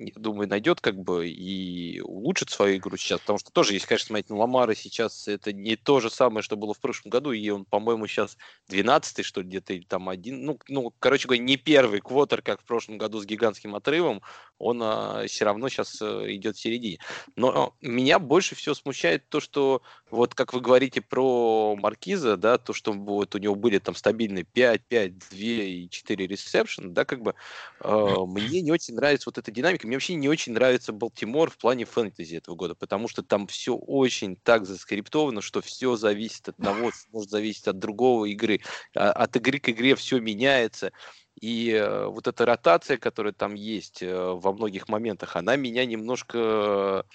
я 0.00 0.12
думаю, 0.16 0.48
найдет 0.48 0.80
как 0.80 0.96
бы 0.96 1.28
и 1.28 2.00
улучшит 2.00 2.48
свою 2.50 2.78
игру 2.78 2.96
сейчас, 2.96 3.20
потому 3.20 3.38
что 3.38 3.50
тоже, 3.52 3.74
если, 3.74 3.86
конечно, 3.86 4.06
смотреть 4.06 4.30
на 4.30 4.36
Ламара, 4.36 4.74
сейчас 4.74 5.28
это 5.28 5.52
не 5.52 5.76
то 5.76 6.00
же 6.00 6.10
самое, 6.10 6.42
что 6.42 6.56
было 6.56 6.72
в 6.72 6.80
прошлом 6.80 7.10
году, 7.10 7.32
и 7.32 7.48
он, 7.50 7.66
по-моему, 7.66 8.06
сейчас 8.06 8.38
12-й, 8.70 9.22
что 9.22 9.42
ли, 9.42 9.48
где-то, 9.48 9.74
или 9.74 9.84
там 9.84 10.08
один, 10.08 10.44
ну, 10.44 10.58
ну, 10.68 10.94
короче 10.98 11.28
говоря, 11.28 11.42
не 11.42 11.56
первый 11.56 11.89
квотер, 11.98 12.42
как 12.42 12.60
в 12.60 12.64
прошлом 12.64 12.96
году 12.96 13.20
с 13.20 13.26
гигантским 13.26 13.74
отрывом, 13.74 14.22
он 14.58 14.80
а, 14.82 15.24
все 15.26 15.44
равно 15.44 15.68
сейчас 15.68 16.00
а, 16.00 16.22
э, 16.22 16.34
идет 16.34 16.56
в 16.56 16.60
середине. 16.60 16.98
Но 17.34 17.74
меня 17.80 18.20
больше 18.20 18.54
всего 18.54 18.76
смущает 18.76 19.28
то, 19.28 19.40
что 19.40 19.82
вот 20.10 20.34
как 20.34 20.52
вы 20.52 20.60
говорите 20.60 21.00
про 21.00 21.74
Маркиза, 21.76 22.36
да, 22.36 22.58
то, 22.58 22.72
что 22.72 22.92
вот 22.92 23.34
у 23.34 23.38
него 23.38 23.56
были 23.56 23.78
там 23.78 23.96
стабильные 23.96 24.44
5, 24.44 24.86
5, 24.86 25.18
2 25.18 25.38
и 25.38 25.88
4 25.88 26.26
ресепшн, 26.26 26.94
да, 26.94 27.04
как 27.04 27.22
бы 27.22 27.34
э, 27.80 28.14
мне 28.26 28.60
не 28.60 28.70
очень 28.70 28.94
нравится 28.94 29.28
вот 29.28 29.38
эта 29.38 29.50
динамика, 29.50 29.88
мне 29.88 29.96
вообще 29.96 30.14
не 30.14 30.28
очень 30.28 30.52
нравится 30.52 30.92
Балтимор 30.92 31.50
в 31.50 31.58
плане 31.58 31.84
фэнтези 31.84 32.36
этого 32.36 32.54
года, 32.54 32.74
потому 32.76 33.08
что 33.08 33.22
там 33.22 33.48
все 33.48 33.74
очень 33.74 34.36
так 34.36 34.66
заскриптовано, 34.66 35.40
что 35.40 35.60
все 35.60 35.96
зависит 35.96 36.48
от 36.48 36.60
одного, 36.60 36.90
может 37.12 37.30
зависеть 37.30 37.66
от 37.68 37.78
другого 37.78 38.26
игры. 38.26 38.60
А, 38.94 39.12
от 39.12 39.36
игры 39.36 39.58
к 39.58 39.68
игре 39.70 39.94
все 39.94 40.20
меняется. 40.20 40.92
И 41.40 41.70
э, 41.70 42.06
вот 42.06 42.26
эта 42.26 42.44
ротация, 42.44 42.98
которая 42.98 43.32
там 43.32 43.54
есть 43.54 44.02
э, 44.02 44.14
во 44.14 44.52
многих 44.52 44.88
моментах, 44.88 45.36
она 45.36 45.56
меня 45.56 45.86
немножко 45.86 47.06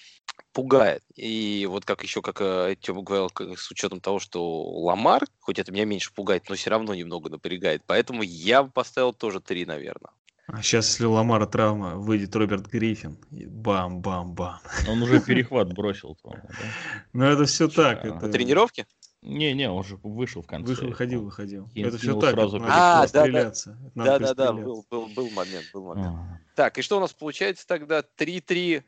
пугает. 0.51 1.03
И 1.15 1.67
вот 1.69 1.85
как 1.85 2.01
еще, 2.03 2.21
как 2.21 2.41
э, 2.41 2.75
Тёма 2.79 3.03
говорил, 3.03 3.29
с 3.55 3.69
учетом 3.69 3.99
того, 3.99 4.19
что 4.19 4.63
Ламар, 4.81 5.25
хоть 5.39 5.59
это 5.59 5.71
меня 5.71 5.85
меньше 5.85 6.11
пугает, 6.13 6.49
но 6.49 6.55
все 6.55 6.71
равно 6.71 6.95
немного 6.95 7.29
напрягает. 7.29 7.83
Поэтому 7.85 8.23
я 8.23 8.63
бы 8.63 8.71
поставил 8.71 9.13
тоже 9.13 9.41
три, 9.41 9.65
наверное. 9.65 10.11
А 10.47 10.61
сейчас, 10.61 10.89
если 10.89 11.05
у 11.05 11.11
Ламара 11.11 11.47
травма, 11.47 11.95
выйдет 11.95 12.35
Роберт 12.35 12.67
Гриффин. 12.67 13.17
Бам-бам-бам. 13.31 14.59
Он 14.87 15.01
уже 15.01 15.19
перехват 15.25 15.73
бросил, 15.73 16.15
по-моему, 16.21 16.47
да? 16.49 16.65
Ну, 17.13 17.25
это 17.25 17.45
все 17.45 17.67
так. 17.67 18.05
Это... 18.05 18.27
На 18.27 18.31
тренировке? 18.31 18.85
Не-не, 19.25 19.71
он 19.71 19.83
же 19.83 19.97
вышел 20.03 20.43
в 20.43 20.47
конце. 20.47 20.69
Вышел, 20.69 20.87
выходил, 20.87 21.23
выходил. 21.23 21.67
это 21.73 21.97
все 21.97 22.19
так, 22.19 22.35
сразу 22.35 22.61
а, 22.63 23.07
да, 23.07 23.27
да, 23.27 23.51
да, 23.95 24.19
да, 24.19 24.33
да, 24.35 24.53
был, 24.53 24.85
был, 24.89 25.07
был 25.07 25.29
момент, 25.31 25.65
был 25.73 25.85
момент. 25.85 26.07
А. 26.07 26.39
Так, 26.55 26.77
и 26.77 26.81
что 26.83 26.97
у 26.97 26.99
нас 26.99 27.11
получается 27.11 27.65
тогда? 27.67 28.03
3-3-1? 28.17 28.83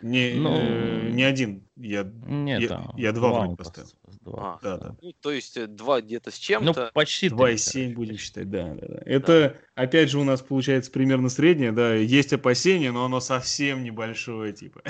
Не, 0.00 0.34
ну, 0.34 0.56
э, 0.56 1.10
не 1.10 1.22
один. 1.22 1.62
Я, 1.76 2.10
Нет, 2.26 2.62
я, 2.62 2.68
да, 2.68 2.90
я 2.96 3.12
два, 3.12 3.32
вроде 3.32 3.56
поставил. 3.56 3.90
Два. 4.22 4.54
А, 4.54 4.58
да, 4.62 4.78
да. 4.78 4.96
Ну, 5.02 5.12
то 5.20 5.30
есть 5.30 5.56
э, 5.56 5.66
два 5.66 6.00
где-то 6.00 6.30
с 6.30 6.38
чем-то. 6.38 6.84
Ну, 6.84 6.90
почти. 6.94 7.28
2,7 7.28 7.94
будем 7.94 8.16
считать, 8.16 8.50
да, 8.50 8.74
да, 8.74 8.86
да. 8.88 9.02
Это, 9.04 9.26
да. 9.26 9.60
Опять 9.74 10.10
же, 10.10 10.18
у 10.18 10.24
нас 10.24 10.40
получается 10.42 10.90
примерно 10.90 11.28
среднее, 11.28 11.72
да. 11.72 11.94
Есть 11.94 12.32
опасения, 12.32 12.92
но 12.92 13.04
оно 13.04 13.20
совсем 13.20 13.82
небольшое, 13.82 14.52
типа. 14.52 14.82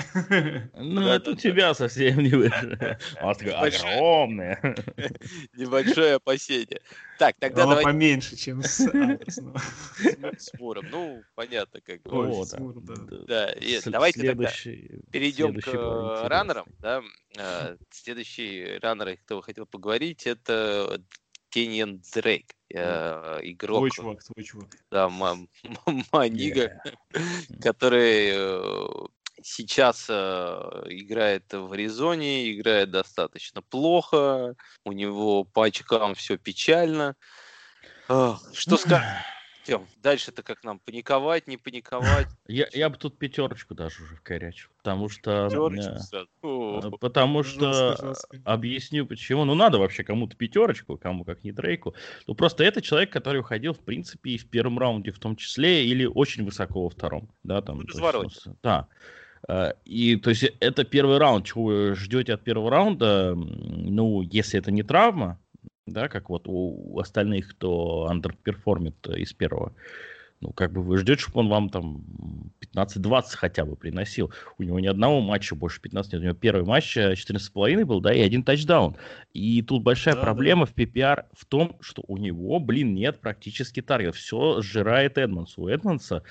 Ну, 0.75 1.07
это 1.07 1.31
у 1.31 1.35
тебя 1.35 1.73
совсем 1.73 2.19
не 2.19 2.29
большое. 2.29 2.99
У 3.21 3.25
вас 3.25 3.37
такое 3.37 3.55
огромное. 3.55 4.75
Небольшое 5.55 6.15
опасение. 6.15 6.81
Так, 7.17 7.35
тогда 7.39 7.63
Оно 7.63 7.71
давай... 7.71 7.85
поменьше, 7.85 8.35
чем 8.35 8.61
с 8.61 8.79
С 10.37 10.53
Муром. 10.59 10.85
Ну, 10.89 11.23
понятно, 11.35 11.79
как 11.81 12.01
бы. 12.03 12.45
Да, 13.27 13.53
давайте 13.85 14.27
тогда 14.27 14.51
перейдем 15.11 15.59
к 15.59 16.27
раннерам. 16.27 16.65
Да. 16.79 17.01
А, 17.37 17.75
следующий 17.89 18.77
раннер, 18.81 19.17
кто 19.17 19.41
хотел 19.41 19.65
поговорить, 19.65 20.25
это 20.25 21.01
Кенниан 21.49 22.01
Дрейк, 22.13 22.54
э, 22.73 23.39
игрок. 23.43 23.79
Твой 23.79 23.91
чувак, 23.91 24.23
твой 24.23 24.43
чувак. 24.43 24.69
Да, 24.91 25.09
Манига, 26.11 26.81
который 27.61 28.31
э, 28.33 29.07
сейчас 29.41 30.07
э, 30.09 30.83
играет 30.89 31.51
в 31.51 31.71
Аризоне, 31.71 32.51
играет 32.51 32.91
достаточно 32.91 33.61
плохо, 33.61 34.55
у 34.83 34.91
него 34.91 35.43
по 35.43 35.65
очкам 35.65 36.15
все 36.15 36.37
печально. 36.37 37.15
Э, 38.09 38.35
что 38.53 38.77
скажешь? 38.77 39.34
Тем, 39.65 39.87
дальше-то 40.03 40.43
как 40.43 40.63
нам, 40.63 40.77
паниковать, 40.77 41.47
не 41.47 41.57
паниковать? 41.57 42.27
Я, 42.47 42.67
я 42.71 42.87
бы 42.87 42.97
тут 42.97 43.17
пятерочку 43.17 43.73
даже 43.73 44.03
уже 44.03 44.15
вкорячил, 44.15 44.69
потому 44.77 45.09
что... 45.09 45.47
Э, 46.43 46.91
потому 46.99 47.41
что... 47.41 48.15
Объясню 48.43 49.07
почему. 49.07 49.43
Ну, 49.43 49.55
надо 49.55 49.79
вообще 49.79 50.03
кому-то 50.03 50.37
пятерочку, 50.37 50.97
кому 50.97 51.25
как 51.25 51.43
не 51.43 51.51
Дрейку. 51.51 51.95
Ну, 52.27 52.35
просто 52.35 52.63
это 52.63 52.83
человек, 52.83 53.11
который 53.11 53.39
уходил, 53.39 53.73
в 53.73 53.79
принципе, 53.79 54.31
и 54.31 54.37
в 54.37 54.47
первом 54.47 54.77
раунде 54.77 55.11
в 55.11 55.17
том 55.17 55.35
числе, 55.35 55.87
или 55.87 56.05
очень 56.05 56.45
высоко 56.45 56.83
во 56.83 56.89
втором. 56.91 57.31
Да, 57.43 57.61
там, 57.63 57.77
ну, 57.77 58.23
есть, 58.23 58.47
да. 58.61 58.87
Э, 59.47 59.73
и 59.85 60.15
то 60.17 60.29
есть 60.29 60.43
это 60.59 60.83
первый 60.83 61.17
раунд. 61.17 61.47
Чего 61.47 61.63
вы 61.63 61.95
ждете 61.95 62.33
от 62.33 62.43
первого 62.43 62.69
раунда? 62.69 63.33
Ну, 63.35 64.21
если 64.21 64.59
это 64.59 64.71
не 64.71 64.83
травма, 64.83 65.39
да, 65.87 66.07
как 66.07 66.29
вот 66.29 66.47
у 66.47 66.99
остальных, 66.99 67.49
кто 67.49 68.07
underperform 68.09 68.93
ит 68.93 69.07
из 69.07 69.33
первого, 69.33 69.73
ну, 70.41 70.51
как 70.51 70.71
бы 70.73 70.81
вы 70.81 70.97
ждете, 70.97 71.21
чтобы 71.21 71.39
он 71.41 71.47
вам 71.47 71.69
там 71.69 72.03
15-20 72.59 73.23
хотя 73.35 73.65
бы 73.65 73.75
приносил. 73.75 74.33
У 74.57 74.63
него 74.63 74.79
ни 74.79 74.87
одного 74.87 75.21
матча 75.21 75.55
больше 75.55 75.81
15 75.81 76.13
нет. 76.13 76.21
У 76.21 76.25
него 76.25 76.35
первый 76.35 76.65
матч 76.65 76.97
14,5 76.97 77.85
был, 77.85 78.01
да, 78.01 78.13
и 78.13 78.19
один 78.19 78.43
тачдаун. 78.43 78.97
И 79.33 79.61
тут 79.61 79.83
большая 79.83 80.15
да, 80.15 80.21
проблема 80.21 80.65
да. 80.65 80.71
в 80.71 80.75
PPR 80.75 81.25
в 81.33 81.45
том, 81.45 81.77
что 81.79 82.03
у 82.07 82.17
него, 82.17 82.59
блин, 82.59 82.93
нет 82.93 83.21
практически 83.21 83.81
таргет. 83.81 84.15
Все 84.15 84.61
сжирает 84.61 85.17
Эдмонс. 85.17 85.57
У 85.57 85.67
Эдмонса 85.67 86.23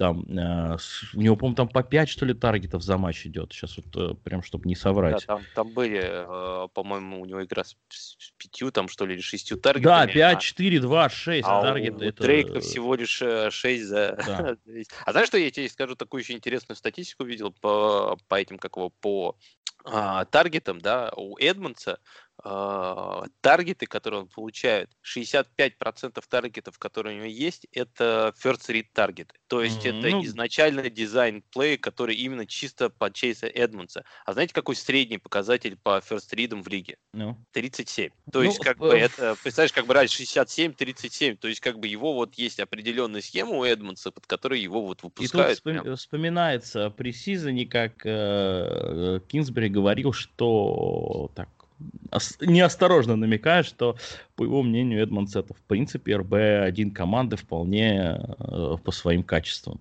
там, 0.00 0.24
э, 0.30 0.78
у 1.12 1.20
него, 1.20 1.36
по-моему, 1.36 1.56
там 1.56 1.68
по 1.68 1.82
5, 1.82 2.08
что 2.08 2.24
ли, 2.24 2.32
таргетов 2.32 2.82
за 2.82 2.96
матч 2.96 3.26
идет. 3.26 3.52
Сейчас 3.52 3.76
вот 3.76 3.94
э, 3.96 4.14
прям, 4.14 4.42
чтобы 4.42 4.66
не 4.66 4.74
соврать. 4.74 5.26
Да, 5.26 5.34
там, 5.34 5.42
там 5.54 5.68
были, 5.74 6.00
э, 6.02 6.68
по-моему, 6.72 7.20
у 7.20 7.26
него 7.26 7.44
игра 7.44 7.64
с, 7.64 7.76
с 7.90 8.32
5, 8.38 8.72
там, 8.72 8.88
что 8.88 9.04
ли, 9.04 9.12
или 9.12 9.20
6 9.20 9.60
таргетами. 9.60 9.82
Да, 9.82 10.06
5, 10.06 10.36
а... 10.36 10.40
4, 10.40 10.80
2, 10.80 11.08
6 11.10 11.46
а 11.46 11.60
таргет. 11.60 11.94
У, 11.96 12.00
это... 12.00 12.22
Дрейка 12.22 12.60
всего 12.60 12.94
лишь 12.94 13.22
6 13.52 13.84
за... 13.84 14.18
Да. 14.26 14.56
а 15.04 15.12
знаешь, 15.12 15.28
что 15.28 15.36
я 15.36 15.50
тебе 15.50 15.68
скажу, 15.68 15.96
такую 15.96 16.20
очень 16.20 16.36
интересную 16.36 16.78
статистику 16.78 17.24
видел 17.24 17.52
по, 17.60 18.16
по 18.26 18.36
этим, 18.36 18.56
как 18.56 18.78
его, 18.78 18.88
по 18.88 19.36
а, 19.84 20.24
таргетам, 20.24 20.80
да, 20.80 21.12
у 21.14 21.36
Эдмонса 21.36 21.98
а, 22.42 23.24
таргеты, 23.40 23.86
которые 23.86 24.22
он 24.22 24.28
получает, 24.28 24.90
65% 25.04 26.22
таргетов, 26.28 26.78
которые 26.78 27.16
у 27.16 27.18
него 27.18 27.30
есть, 27.30 27.66
это 27.72 28.34
first 28.42 28.68
read 28.68 28.86
таргеты. 28.92 29.34
То 29.48 29.62
есть 29.62 29.84
mm-hmm. 29.84 29.98
это 29.98 30.08
ну... 30.10 30.24
изначально 30.24 30.90
дизайн 30.90 31.42
плей, 31.52 31.76
который 31.76 32.14
именно 32.16 32.46
чисто 32.46 32.88
под 32.90 33.14
Чейса 33.14 33.46
Эдмонса. 33.46 34.04
А 34.24 34.32
знаете, 34.32 34.54
какой 34.54 34.76
средний 34.76 35.18
показатель 35.18 35.76
по 35.82 35.98
first 35.98 36.32
read 36.32 36.60
в 36.62 36.68
лиге? 36.68 36.96
No. 37.14 37.36
37. 37.52 38.10
То 38.32 38.38
ну, 38.38 38.42
есть, 38.44 38.58
как 38.58 38.78
бы 38.78 38.88
это, 38.88 39.36
представляешь, 39.42 39.72
как 39.72 39.86
бы 39.86 39.94
раньше 39.94 40.22
67-37. 40.22 41.36
То 41.36 41.48
есть, 41.48 41.60
как 41.60 41.78
бы 41.78 41.88
его 41.88 42.14
вот 42.14 42.34
есть 42.34 42.60
определенная 42.60 43.20
схема 43.20 43.52
у 43.56 43.64
Эдмонса, 43.64 44.10
под 44.10 44.26
которой 44.26 44.60
его 44.60 44.84
вот 44.84 45.02
выпускают. 45.02 45.60
И 45.64 45.72
тут 45.72 45.98
вспоминается 45.98 46.90
при 46.90 47.12
Сизоне, 47.12 47.66
как 47.66 48.04
э, 48.04 49.20
Кинсбери 49.28 49.68
говорил, 49.68 50.12
что 50.12 51.30
так 51.34 51.48
неосторожно 52.40 53.16
намекает, 53.16 53.66
что, 53.66 53.96
по 54.34 54.44
его 54.44 54.62
мнению, 54.62 55.02
Эдмонс 55.02 55.36
это, 55.36 55.54
в 55.54 55.62
принципе, 55.62 56.12
РБ-1 56.12 56.90
команды 56.90 57.36
вполне 57.36 58.20
э, 58.38 58.76
по 58.82 58.90
своим 58.90 59.22
качествам. 59.22 59.80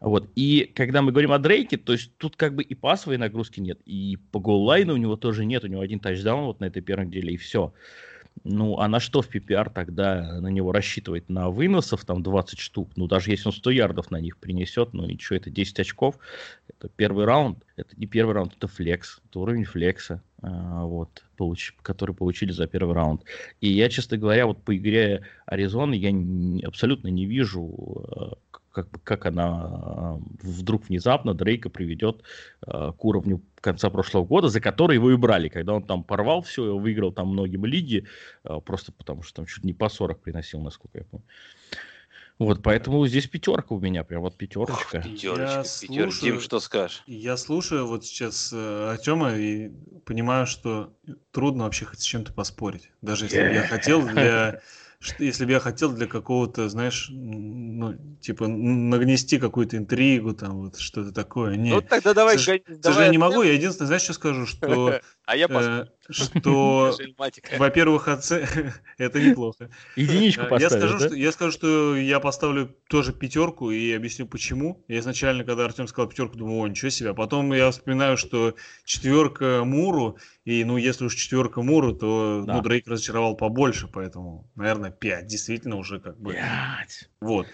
Вот. 0.00 0.28
И 0.36 0.70
когда 0.74 1.02
мы 1.02 1.12
говорим 1.12 1.32
о 1.32 1.38
Дрейке, 1.38 1.76
то 1.76 1.92
есть 1.92 2.16
тут 2.18 2.36
как 2.36 2.54
бы 2.54 2.62
и 2.62 2.74
пасовой 2.74 3.16
нагрузки 3.16 3.60
нет, 3.60 3.80
и 3.86 4.18
по 4.30 4.40
голлайну 4.40 4.94
у 4.94 4.98
него 4.98 5.16
тоже 5.16 5.44
нет, 5.44 5.64
у 5.64 5.68
него 5.68 5.80
один 5.80 6.00
тачдаун 6.00 6.44
вот 6.44 6.60
на 6.60 6.66
этой 6.66 6.82
первой 6.82 7.06
неделе, 7.06 7.34
и 7.34 7.38
все. 7.38 7.72
Ну, 8.44 8.78
а 8.78 8.88
на 8.88 9.00
что 9.00 9.20
в 9.20 9.28
PPR 9.28 9.70
тогда 9.72 10.40
на 10.40 10.48
него 10.48 10.72
рассчитывать? 10.72 11.28
На 11.28 11.50
выносов 11.50 12.04
там 12.04 12.22
20 12.22 12.58
штук? 12.58 12.90
Ну, 12.96 13.06
даже 13.06 13.30
если 13.30 13.48
он 13.48 13.52
100 13.52 13.70
ярдов 13.70 14.10
на 14.10 14.18
них 14.18 14.38
принесет, 14.38 14.94
ну 14.94 15.06
и 15.06 15.18
что, 15.18 15.34
это 15.34 15.50
10 15.50 15.80
очков? 15.80 16.18
Это 16.68 16.88
первый 16.88 17.26
раунд? 17.26 17.64
Это 17.76 17.94
не 17.98 18.06
первый 18.06 18.34
раунд, 18.34 18.54
это 18.56 18.66
флекс, 18.66 19.20
это 19.28 19.40
уровень 19.40 19.64
флекса, 19.64 20.22
а, 20.40 20.84
вот, 20.84 21.22
получ, 21.36 21.74
который 21.82 22.14
получили 22.14 22.52
за 22.52 22.66
первый 22.66 22.94
раунд. 22.94 23.24
И 23.60 23.68
я, 23.68 23.90
честно 23.90 24.16
говоря, 24.16 24.46
вот 24.46 24.62
по 24.62 24.74
игре 24.74 25.22
Аризоны 25.44 25.94
я 25.94 26.10
не, 26.10 26.62
абсолютно 26.62 27.08
не 27.08 27.26
вижу 27.26 28.38
как, 28.72 28.88
как 29.02 29.26
она 29.26 29.46
а, 29.46 30.20
вдруг 30.42 30.88
внезапно 30.88 31.34
Дрейка 31.34 31.70
приведет 31.70 32.22
э, 32.66 32.92
к 32.96 33.04
уровню 33.04 33.42
конца 33.60 33.90
прошлого 33.90 34.24
года, 34.24 34.48
за 34.48 34.60
который 34.60 34.94
его 34.94 35.10
и 35.10 35.16
брали, 35.16 35.48
когда 35.48 35.74
он 35.74 35.82
там 35.82 36.04
порвал 36.04 36.42
все, 36.42 36.76
выиграл 36.76 37.12
там 37.12 37.28
многим 37.28 37.64
лиги, 37.64 38.06
э, 38.44 38.60
просто 38.64 38.92
потому 38.92 39.22
что 39.22 39.36
там 39.36 39.46
чуть 39.46 39.64
не 39.64 39.72
по 39.72 39.88
40 39.88 40.20
приносил, 40.20 40.60
насколько 40.60 40.98
я 40.98 41.04
помню. 41.04 41.26
Вот, 42.40 42.62
поэтому 42.62 43.06
здесь 43.06 43.26
пятерка 43.26 43.74
у 43.74 43.80
меня, 43.80 44.02
прям 44.02 44.22
вот 44.22 44.34
пятерочка. 44.38 44.96
Ох, 44.96 45.04
пятерочка, 45.04 45.62
пятерочка. 45.82 46.24
Дим, 46.24 46.40
что 46.40 46.58
скажешь? 46.58 47.02
Я 47.06 47.36
слушаю 47.36 47.86
вот 47.86 48.06
сейчас 48.06 48.50
э, 48.50 48.90
Артема 48.92 49.36
и 49.36 49.68
понимаю, 50.06 50.46
что 50.46 50.94
трудно 51.32 51.64
вообще 51.64 51.84
хоть 51.84 52.00
с 52.00 52.04
чем-то 52.04 52.32
поспорить. 52.32 52.90
Даже 53.02 53.26
если 53.26 53.42
бы 53.42 53.52
я 53.52 53.62
хотел 53.68 54.06
для 54.06 54.62
что, 55.02 55.24
если 55.24 55.46
бы 55.46 55.52
я 55.52 55.60
хотел 55.60 55.92
для 55.92 56.06
какого-то, 56.06 56.68
знаешь, 56.68 57.08
ну, 57.10 57.94
типа, 58.20 58.46
нагнести 58.48 59.38
какую-то 59.38 59.78
интригу, 59.78 60.34
там, 60.34 60.58
вот 60.58 60.78
что-то 60.78 61.10
такое. 61.10 61.56
Не. 61.56 61.70
Ну, 61.70 61.80
тогда 61.80 62.12
давай... 62.12 62.36
К 62.36 62.40
сожалению, 62.82 63.12
не 63.12 63.18
могу. 63.18 63.42
Я 63.42 63.54
единственное, 63.54 63.86
знаешь, 63.86 64.02
что 64.02 64.12
скажу, 64.12 64.44
что 64.44 65.00
А 65.30 65.36
я 65.36 65.46
э, 65.48 65.86
что, 66.10 66.92
во-первых, 67.58 68.08
это 68.98 69.20
неплохо. 69.20 69.70
Единичку 69.94 70.46
поставишь, 70.46 70.60
я 70.62 70.70
скажу, 70.70 70.98
что, 70.98 71.14
я 71.14 71.32
скажу, 71.32 71.52
что 71.52 71.96
я 71.96 72.18
поставлю 72.18 72.76
тоже 72.88 73.12
пятерку 73.12 73.70
и 73.70 73.92
объясню 73.92 74.26
почему. 74.26 74.84
Я 74.88 74.98
изначально, 74.98 75.44
когда 75.44 75.66
Артем 75.66 75.86
сказал 75.86 76.10
пятерку, 76.10 76.36
думаю, 76.36 76.62
о, 76.62 76.66
ничего 76.66 76.90
себе. 76.90 77.10
А 77.10 77.14
потом 77.14 77.52
я 77.52 77.70
вспоминаю, 77.70 78.16
что 78.16 78.56
четверка 78.84 79.62
Муру, 79.64 80.18
и, 80.44 80.64
ну, 80.64 80.76
если 80.76 81.04
уж 81.04 81.14
четверка 81.14 81.62
Муру, 81.62 81.94
то, 81.94 82.44
да. 82.46 82.54
ну, 82.54 82.62
Дрейк 82.62 82.88
разочаровал 82.88 83.36
побольше, 83.36 83.88
поэтому, 83.88 84.48
наверное, 84.54 84.90
пять. 84.90 85.26
Действительно 85.26 85.76
уже 85.76 86.00
как 86.00 86.18
бы... 86.18 86.32
Пять. 86.32 87.10
Вот. 87.20 87.46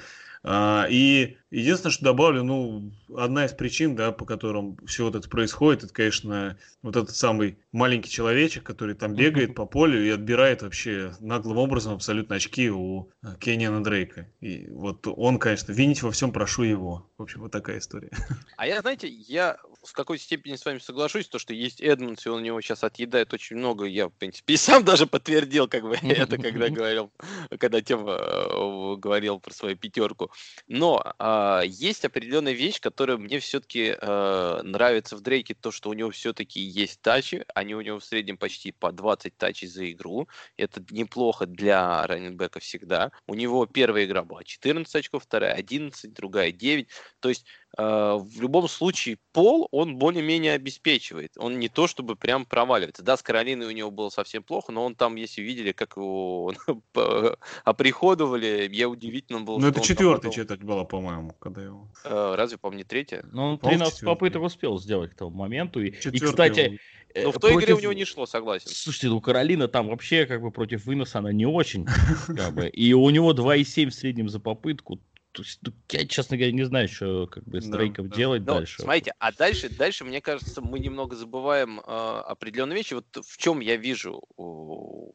А, 0.48 0.86
и 0.88 1.38
единственное, 1.50 1.90
что 1.90 2.04
добавлю, 2.04 2.44
ну, 2.44 2.92
одна 3.16 3.46
из 3.46 3.52
причин, 3.52 3.96
да, 3.96 4.12
по 4.12 4.24
которым 4.24 4.78
все 4.86 5.04
вот 5.04 5.16
это 5.16 5.28
происходит, 5.28 5.82
это, 5.82 5.92
конечно, 5.92 6.56
вот 6.82 6.94
этот 6.94 7.16
самый 7.16 7.58
маленький 7.76 8.10
человечек, 8.10 8.64
который 8.64 8.94
там 8.94 9.14
бегает 9.14 9.54
по 9.54 9.66
полю 9.66 10.04
и 10.04 10.10
отбирает 10.10 10.62
вообще 10.62 11.12
наглым 11.20 11.58
образом 11.58 11.94
абсолютно 11.94 12.36
очки 12.36 12.70
у 12.70 13.10
э, 13.22 13.28
Кенниана 13.38 13.84
Дрейка. 13.84 14.28
И 14.40 14.66
вот 14.70 15.06
он, 15.06 15.38
конечно, 15.38 15.72
винить 15.72 16.02
во 16.02 16.10
всем 16.10 16.32
прошу 16.32 16.62
его. 16.62 17.10
В 17.18 17.22
общем, 17.22 17.40
вот 17.40 17.52
такая 17.52 17.78
история. 17.78 18.10
А 18.56 18.66
я, 18.66 18.80
знаете, 18.80 19.08
я 19.08 19.58
в 19.82 19.92
какой-то 19.92 20.22
степени 20.22 20.56
с 20.56 20.64
вами 20.64 20.78
соглашусь, 20.78 21.28
то, 21.28 21.38
что 21.38 21.54
есть 21.54 21.80
Эдмонс, 21.80 22.26
и 22.26 22.28
он 22.28 22.40
у 22.40 22.44
него 22.44 22.60
сейчас 22.60 22.82
отъедает 22.82 23.32
очень 23.32 23.56
много. 23.56 23.84
Я, 23.84 24.08
в 24.08 24.12
принципе, 24.12 24.54
и 24.54 24.56
сам 24.56 24.84
даже 24.84 25.06
подтвердил, 25.06 25.68
как 25.68 25.82
бы, 25.82 25.96
это, 26.02 26.38
когда 26.38 26.68
говорил, 26.70 27.12
когда 27.58 27.80
Тема 27.80 28.12
э, 28.12 28.96
говорил 28.96 29.38
про 29.38 29.52
свою 29.52 29.76
пятерку. 29.76 30.30
Но 30.66 31.14
э, 31.18 31.62
есть 31.66 32.04
определенная 32.04 32.52
вещь, 32.52 32.80
которая 32.80 33.16
мне 33.16 33.38
все-таки 33.38 33.96
э, 33.98 34.60
нравится 34.62 35.16
в 35.16 35.20
Дрейке, 35.20 35.54
то, 35.54 35.70
что 35.70 35.90
у 35.90 35.92
него 35.92 36.10
все-таки 36.10 36.60
есть 36.60 37.00
тачи, 37.00 37.44
они 37.66 37.74
у 37.74 37.80
него 37.80 37.98
в 37.98 38.04
среднем 38.04 38.38
почти 38.38 38.72
по 38.72 38.92
20 38.92 39.36
тачей 39.36 39.68
за 39.68 39.90
игру. 39.90 40.28
Это 40.56 40.82
неплохо 40.90 41.46
для 41.46 42.06
раненбека 42.06 42.60
всегда. 42.60 43.10
У 43.26 43.34
него 43.34 43.66
первая 43.66 44.04
игра 44.04 44.22
была 44.22 44.44
14 44.44 44.94
очков, 44.94 45.24
вторая 45.24 45.52
11, 45.52 46.12
другая 46.12 46.52
9. 46.52 46.88
То 47.20 47.28
есть 47.28 47.46
Э, 47.78 48.18
в 48.18 48.40
любом 48.40 48.68
случае 48.68 49.18
пол 49.32 49.68
он 49.70 49.96
более-менее 49.96 50.54
обеспечивает. 50.54 51.32
Он 51.36 51.58
не 51.58 51.68
то, 51.68 51.86
чтобы 51.86 52.16
прям 52.16 52.46
проваливается. 52.46 53.02
Да, 53.02 53.16
с 53.16 53.22
Каролиной 53.22 53.66
у 53.66 53.70
него 53.70 53.90
было 53.90 54.08
совсем 54.08 54.42
плохо, 54.42 54.72
но 54.72 54.84
он 54.84 54.94
там, 54.94 55.16
если 55.16 55.42
видели, 55.42 55.72
как 55.72 55.96
его 55.96 56.54
оприходовали, 57.64 58.68
я 58.72 58.88
удивительно 58.88 59.42
был. 59.42 59.58
Ну, 59.58 59.68
это 59.68 59.80
четвертая 59.80 60.32
четверть 60.32 60.62
была, 60.62 60.84
по-моему, 60.84 61.32
когда 61.38 61.62
его... 61.62 61.88
Э, 62.04 62.34
разве, 62.34 62.56
по-моему, 62.56 62.78
не 62.78 62.84
третья? 62.84 63.24
Ну, 63.30 63.42
он 63.42 63.58
13 63.58 64.04
попыток 64.04 64.42
успел 64.42 64.78
сделать 64.78 65.12
к 65.12 65.14
тому 65.14 65.30
моменту. 65.32 65.82
И, 65.82 65.88
и 65.88 66.18
кстати, 66.18 66.80
но 67.24 67.32
в 67.32 67.38
той 67.38 67.52
против... 67.52 67.68
игре 67.68 67.74
у 67.74 67.80
него 67.80 67.92
не 67.92 68.04
шло, 68.04 68.26
согласен. 68.26 68.68
Слушайте, 68.68 69.08
ну 69.08 69.20
Каролина 69.20 69.68
там 69.68 69.88
вообще 69.88 70.26
как 70.26 70.42
бы 70.42 70.50
против 70.50 70.86
выноса 70.86 71.18
она 71.18 71.32
не 71.32 71.46
очень. 71.46 71.86
Как 72.26 72.54
бы. 72.54 72.68
И 72.68 72.92
у 72.92 73.08
него 73.10 73.32
2,7 73.32 73.90
в 73.90 73.94
среднем 73.94 74.28
за 74.28 74.40
попытку. 74.40 75.00
То 75.36 75.42
есть, 75.42 75.58
ну, 75.60 75.72
я, 75.90 76.06
честно 76.06 76.38
говоря, 76.38 76.52
не 76.52 76.64
знаю, 76.64 76.88
что 76.88 77.26
как 77.26 77.44
бы 77.44 77.60
с 77.60 77.66
да, 77.66 77.76
Дрейком 77.76 78.08
да. 78.08 78.16
делать 78.16 78.42
Но, 78.46 78.54
дальше. 78.54 78.80
Смотрите, 78.80 79.12
а 79.18 79.32
дальше, 79.32 79.68
дальше, 79.68 80.04
мне 80.04 80.22
кажется, 80.22 80.62
мы 80.62 80.78
немного 80.78 81.14
забываем 81.14 81.78
э, 81.78 81.82
определенные 81.82 82.76
вещи. 82.78 82.94
Вот 82.94 83.04
в 83.14 83.36
чем 83.36 83.60
я 83.60 83.76
вижу 83.76 84.22
э, 84.38 84.42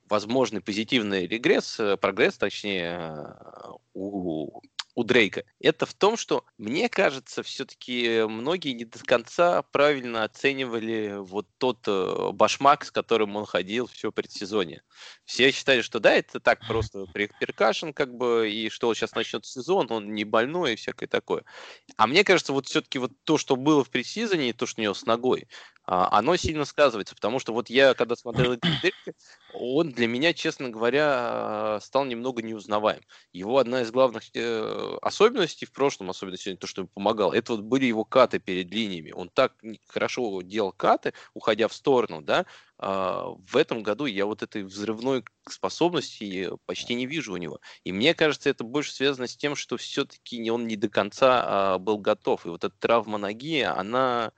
возможный 0.07 0.61
позитивный 0.61 1.25
регресс, 1.25 1.79
э, 1.79 1.97
прогресс, 1.97 2.37
точнее, 2.37 3.09
э, 3.09 3.71
у 3.95 4.61
у 4.95 5.03
Дрейка, 5.03 5.45
это 5.59 5.85
в 5.85 5.93
том, 5.93 6.17
что, 6.17 6.45
мне 6.57 6.89
кажется, 6.89 7.43
все-таки 7.43 8.23
многие 8.27 8.73
не 8.73 8.85
до 8.85 8.99
конца 8.99 9.61
правильно 9.61 10.23
оценивали 10.23 11.15
вот 11.17 11.47
тот 11.57 11.79
э, 11.87 12.31
башмак, 12.33 12.85
с 12.85 12.91
которым 12.91 13.35
он 13.35 13.45
ходил 13.45 13.87
все 13.87 14.11
предсезонье. 14.11 14.83
Все 15.25 15.51
считали, 15.51 15.81
что 15.81 15.99
да, 15.99 16.13
это 16.13 16.39
так 16.39 16.65
просто 16.67 17.05
перкашен, 17.13 17.93
как 17.93 18.13
бы, 18.15 18.51
и 18.51 18.69
что 18.69 18.93
сейчас 18.93 19.15
начнет 19.15 19.45
сезон, 19.45 19.87
он 19.89 20.13
не 20.13 20.25
больной 20.25 20.73
и 20.73 20.75
всякое 20.75 21.07
такое. 21.07 21.43
А 21.97 22.07
мне 22.07 22.23
кажется, 22.23 22.53
вот 22.53 22.67
все-таки 22.67 22.99
вот 22.99 23.11
то, 23.23 23.37
что 23.37 23.55
было 23.55 23.83
в 23.83 23.89
предсезоне, 23.89 24.49
и 24.49 24.53
то, 24.53 24.65
что 24.65 24.81
у 24.81 24.83
него 24.83 24.93
с 24.93 25.05
ногой, 25.05 25.47
оно 25.93 26.37
сильно 26.37 26.63
сказывается, 26.65 27.15
потому 27.15 27.39
что 27.39 27.53
вот 27.53 27.69
я, 27.69 27.93
когда 27.93 28.15
смотрел 28.15 28.53
этот 28.53 28.71
Дрейка, 28.81 29.13
он 29.53 29.91
для 29.91 30.07
меня, 30.07 30.33
честно 30.33 30.69
говоря, 30.69 31.79
стал 31.81 32.05
немного 32.05 32.41
неузнаваем. 32.41 33.01
Его 33.33 33.57
одна 33.57 33.81
из 33.81 33.91
главных 33.91 34.23
э, 34.33 34.97
особенностей 35.01 35.65
в 35.65 35.73
прошлом, 35.73 36.09
особенно 36.09 36.37
сегодня 36.37 36.59
то, 36.59 36.67
что 36.67 36.81
ему 36.81 36.89
помогал, 36.93 37.33
это 37.33 37.53
вот 37.53 37.61
были 37.61 37.85
его 37.85 38.05
каты 38.05 38.39
перед 38.39 38.71
линиями. 38.71 39.11
Он 39.11 39.29
так 39.29 39.53
хорошо 39.87 40.41
делал 40.41 40.71
каты, 40.71 41.13
уходя 41.33 41.67
в 41.67 41.73
сторону, 41.73 42.21
да, 42.21 42.45
а, 42.83 43.35
в 43.47 43.57
этом 43.57 43.83
году 43.83 44.05
я 44.05 44.25
вот 44.25 44.41
этой 44.41 44.63
взрывной 44.63 45.23
способности 45.47 46.49
почти 46.65 46.95
не 46.95 47.05
вижу 47.05 47.33
у 47.33 47.37
него. 47.37 47.59
И 47.83 47.91
мне 47.91 48.15
кажется, 48.15 48.49
это 48.49 48.63
больше 48.63 48.91
связано 48.91 49.27
с 49.27 49.37
тем, 49.37 49.55
что 49.55 49.77
все-таки 49.77 50.49
он 50.49 50.65
не 50.65 50.75
до 50.77 50.89
конца 50.89 51.43
а, 51.45 51.77
был 51.77 51.99
готов. 51.99 52.45
И 52.45 52.49
вот 52.49 52.63
эта 52.63 52.75
травма 52.79 53.19
ноги, 53.19 53.61
она 53.61 54.27
а, 54.27 54.31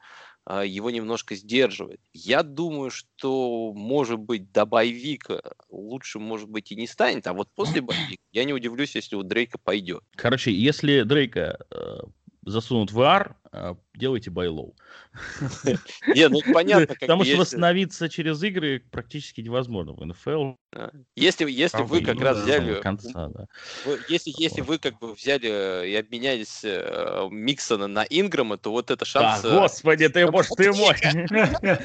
его 0.49 0.89
немножко 0.89 1.35
сдерживает. 1.35 2.01
Я 2.13 2.43
думаю, 2.43 2.91
что, 2.91 3.73
может 3.73 4.19
быть, 4.19 4.51
до 4.51 4.65
боевика 4.65 5.41
лучше, 5.69 6.19
может 6.19 6.49
быть, 6.49 6.71
и 6.71 6.75
не 6.75 6.87
станет, 6.87 7.27
а 7.27 7.33
вот 7.33 7.49
после 7.55 7.81
боевика 7.81 8.23
я 8.31 8.43
не 8.43 8.53
удивлюсь, 8.53 8.95
если 8.95 9.15
у 9.15 9.23
Дрейка 9.23 9.57
пойдет. 9.57 10.03
Короче, 10.15 10.51
если 10.51 11.03
Дрейка 11.03 11.65
э, 11.71 11.99
засунут 12.45 12.91
в 12.91 12.99
VR, 12.99 13.33
а, 13.51 13.75
делайте 13.93 14.29
байлоу. 14.31 14.75
Не, 16.07 16.27
ну 16.27 16.39
понятно. 16.53 16.95
Потому 16.99 17.23
что 17.23 17.37
восстановиться 17.37 18.09
через 18.09 18.41
игры 18.43 18.83
практически 18.91 19.41
невозможно 19.41 19.93
в 19.93 20.05
НФЛ. 20.05 20.53
Если, 21.15 21.49
если 21.49 21.83
вы 21.83 22.01
как 22.01 22.19
раз 22.19 22.39
взяли... 22.39 22.81
конца, 22.81 23.29
да. 23.29 23.47
Если, 24.09 24.33
если 24.37 24.61
вы 24.61 24.79
как 24.79 24.99
бы 24.99 25.13
взяли 25.13 25.87
и 25.87 25.95
обменялись 25.95 26.61
э, 26.63 27.27
Миксона 27.29 27.87
на 27.87 28.03
Инграма, 28.03 28.57
то 28.57 28.71
вот 28.71 28.91
это 28.91 29.05
шанс... 29.05 29.41
Да, 29.41 29.61
господи, 29.61 30.09
ты, 30.09 30.29
может, 30.29 30.51
ты 30.57 30.71
мой! 30.71 30.95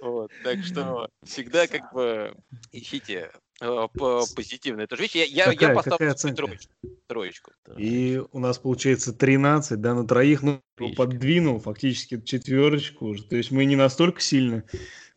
Вот, 0.00 0.30
так 0.44 0.62
что 0.64 1.08
всегда 1.24 1.66
как 1.66 1.92
бы 1.92 2.34
ищите 2.72 3.30
э, 3.60 3.86
позитивное. 4.34 4.84
Это 4.84 4.96
же 4.96 5.02
вещь. 5.02 5.14
Я, 5.14 5.24
я, 5.24 5.44
какая, 5.46 5.68
я 5.68 5.74
поставлю 5.74 6.14
троечку, 6.34 6.72
троечку. 7.06 7.52
И 7.76 8.22
у 8.32 8.38
нас 8.38 8.58
получается 8.58 9.12
13, 9.12 9.80
да, 9.80 9.94
на 9.94 10.06
троих, 10.06 10.42
ну, 10.42 10.60
Печка. 10.76 10.96
подвинул 10.96 11.58
фактически 11.60 12.20
четверочку 12.20 13.06
уже. 13.06 13.24
То 13.24 13.36
есть 13.36 13.50
мы 13.50 13.64
не 13.64 13.76
настолько 13.76 14.20
сильно 14.20 14.64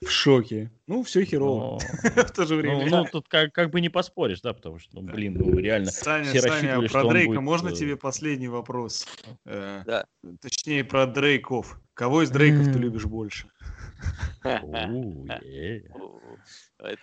в 0.01 0.09
шоке. 0.09 0.71
Ну, 0.85 1.01
все 1.03 1.23
херово. 1.23 1.79
в 2.03 2.31
то 2.31 2.45
же 2.45 2.55
время. 2.55 2.85
Ну, 2.85 2.97
ну 2.97 3.05
тут 3.05 3.29
как, 3.29 3.53
как 3.53 3.69
бы 3.69 3.79
не 3.79 3.89
поспоришь, 3.89 4.41
да, 4.41 4.53
потому 4.53 4.79
что, 4.79 4.99
ну, 4.99 5.01
блин, 5.01 5.35
ну 5.35 5.57
реально. 5.57 5.91
Саня, 5.91 6.25
все 6.25 6.41
Саня, 6.41 6.81
про 6.89 7.07
Дрейка 7.07 7.39
можно 7.39 7.69
э, 7.69 7.73
тебе 7.73 7.95
последний 7.95 8.49
вопрос? 8.49 9.07
Э, 9.45 9.83
да. 9.85 10.05
Точнее, 10.41 10.83
про 10.83 11.05
Дрейков. 11.05 11.79
Кого 11.93 12.23
из 12.23 12.31
Дрейков 12.31 12.73
ты 12.73 12.79
любишь 12.79 13.05
больше? 13.05 13.47
Это 14.43 14.67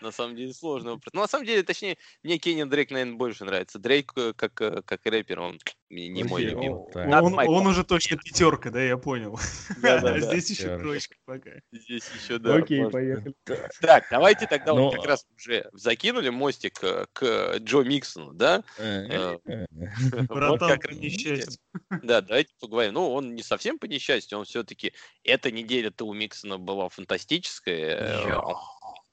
на 0.04 0.12
самом 0.12 0.36
деле 0.36 0.52
сложно. 0.52 0.90
вопрос. 0.90 1.14
Ну, 1.14 1.22
на 1.22 1.26
самом 1.26 1.46
деле, 1.46 1.62
точнее, 1.62 1.96
мне 2.22 2.36
Кенни 2.36 2.64
Дрейк, 2.64 2.90
наверное, 2.90 3.16
больше 3.16 3.46
нравится. 3.46 3.78
Дрейк 3.78 4.12
э, 4.16 4.34
как, 4.36 4.52
как 4.52 5.06
рэпер, 5.06 5.40
он 5.40 5.58
не 5.88 6.22
мой 6.24 6.42
любимый. 6.42 6.82
Он, 6.94 7.38
он 7.38 7.66
уже 7.66 7.82
точно 7.84 8.18
пятерка, 8.18 8.68
да, 8.70 8.82
я 8.82 8.98
понял. 8.98 9.40
А 9.82 10.20
здесь 10.20 10.50
еще 10.50 10.78
троечка 10.78 11.16
пока. 11.24 11.52
Здесь 11.72 12.04
еще, 12.14 12.38
да. 12.38 12.56
Окей, 12.56 12.90
поехали. 12.90 13.34
Так, 13.80 14.06
давайте 14.10 14.46
тогда 14.46 14.72
вот 14.72 14.94
как 14.94 15.06
раз 15.06 15.26
уже 15.36 15.68
закинули 15.72 16.28
мостик 16.28 16.82
э, 16.82 17.06
к 17.12 17.58
Джо 17.58 17.82
Миксону, 17.82 18.32
да? 18.32 18.62
Братан, 20.28 20.78
по 20.80 20.90
несчастью. 20.90 21.58
Да, 22.02 22.20
давайте 22.20 22.52
поговорим. 22.60 22.94
Ну, 22.94 23.12
он 23.12 23.34
не 23.34 23.42
совсем 23.42 23.78
по 23.78 23.86
несчастью, 23.86 24.38
он 24.38 24.44
все-таки... 24.44 24.92
Эта 25.24 25.50
неделя-то 25.50 26.06
у 26.06 26.14
Миксона 26.14 26.58
была 26.58 26.88
фантастическая 26.88 28.42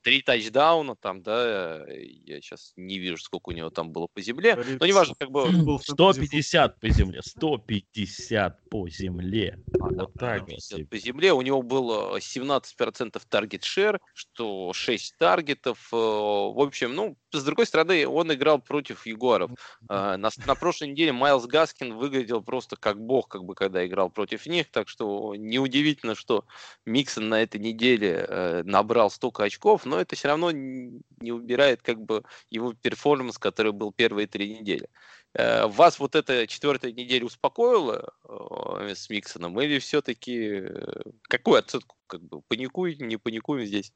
три 0.08 0.22
тачдауна 0.22 0.96
там, 0.96 1.22
да, 1.22 1.86
я 1.90 2.40
сейчас 2.40 2.72
не 2.78 2.98
вижу, 2.98 3.18
сколько 3.18 3.50
у 3.50 3.52
него 3.52 3.70
там 3.70 3.92
было 3.92 4.08
по 4.08 4.22
земле, 4.22 4.56
но 4.80 4.86
неважно, 4.86 5.16
как 5.20 5.32
бы... 5.32 5.50
150 5.82 6.80
по 6.80 6.90
земле, 6.90 7.22
150 7.22 8.67
по 8.70 8.88
земле. 8.90 9.60
А, 9.80 9.88
вот 9.88 10.14
так 10.14 10.44
150 10.44 10.90
по 10.90 10.98
земле, 10.98 11.34
у 11.34 11.42
него 11.42 11.62
было 11.62 12.18
17% 12.18 13.22
таргет 13.30 13.64
шер, 13.64 14.00
что 14.14 14.74
6 14.74 15.18
таргетов, 15.18 15.90
э, 15.92 15.96
в 15.96 16.62
общем, 16.62 16.94
ну, 16.94 17.18
с 17.32 17.44
другой 17.44 17.66
стороны, 17.66 18.08
он 18.08 18.34
играл 18.34 18.60
против 18.60 19.06
Егоров. 19.06 19.52
А, 19.90 20.18
на, 20.18 20.30
на 20.46 20.56
прошлой 20.56 20.90
неделе 20.90 21.12
Майлз 21.12 21.46
Гаскин 21.46 21.96
выглядел 21.96 22.42
просто 22.42 22.76
как 22.76 23.00
бог, 23.00 23.28
как 23.28 23.44
бы, 23.44 23.56
когда 23.56 23.86
играл 23.86 24.10
против 24.10 24.46
них, 24.46 24.70
так 24.72 24.90
что 24.90 25.36
неудивительно, 25.36 26.16
что 26.16 26.46
Миксон 26.86 27.30
на 27.30 27.42
этой 27.42 27.60
неделе 27.60 28.26
э, 28.28 28.64
набрал 28.64 29.10
столько 29.10 29.44
очков, 29.44 29.86
но 29.86 30.00
это 30.00 30.16
все 30.16 30.30
равно 30.30 30.52
не 30.52 31.32
убирает 31.32 31.82
как 31.82 32.00
бы 32.02 32.24
его 32.50 32.74
перформанс, 32.74 33.38
который 33.38 33.72
был 33.72 33.92
первые 33.92 34.28
три 34.28 34.58
недели. 34.58 34.90
Э, 35.34 35.68
вас 35.68 36.00
вот 36.00 36.16
эта 36.16 36.48
четвертая 36.48 36.92
неделя 36.92 37.26
успокоила 37.26 38.14
э, 38.28 38.94
с 38.96 39.10
Миксоном 39.10 39.60
или 39.62 39.80
все-таки 39.80 40.62
э, 40.62 41.02
какую 41.24 41.60
оценку? 41.60 41.96
Как 42.08 42.22
бы 42.22 42.42
паникуем, 42.48 43.08
не 43.08 43.18
паникуем 43.18 43.66
здесь? 43.66 43.92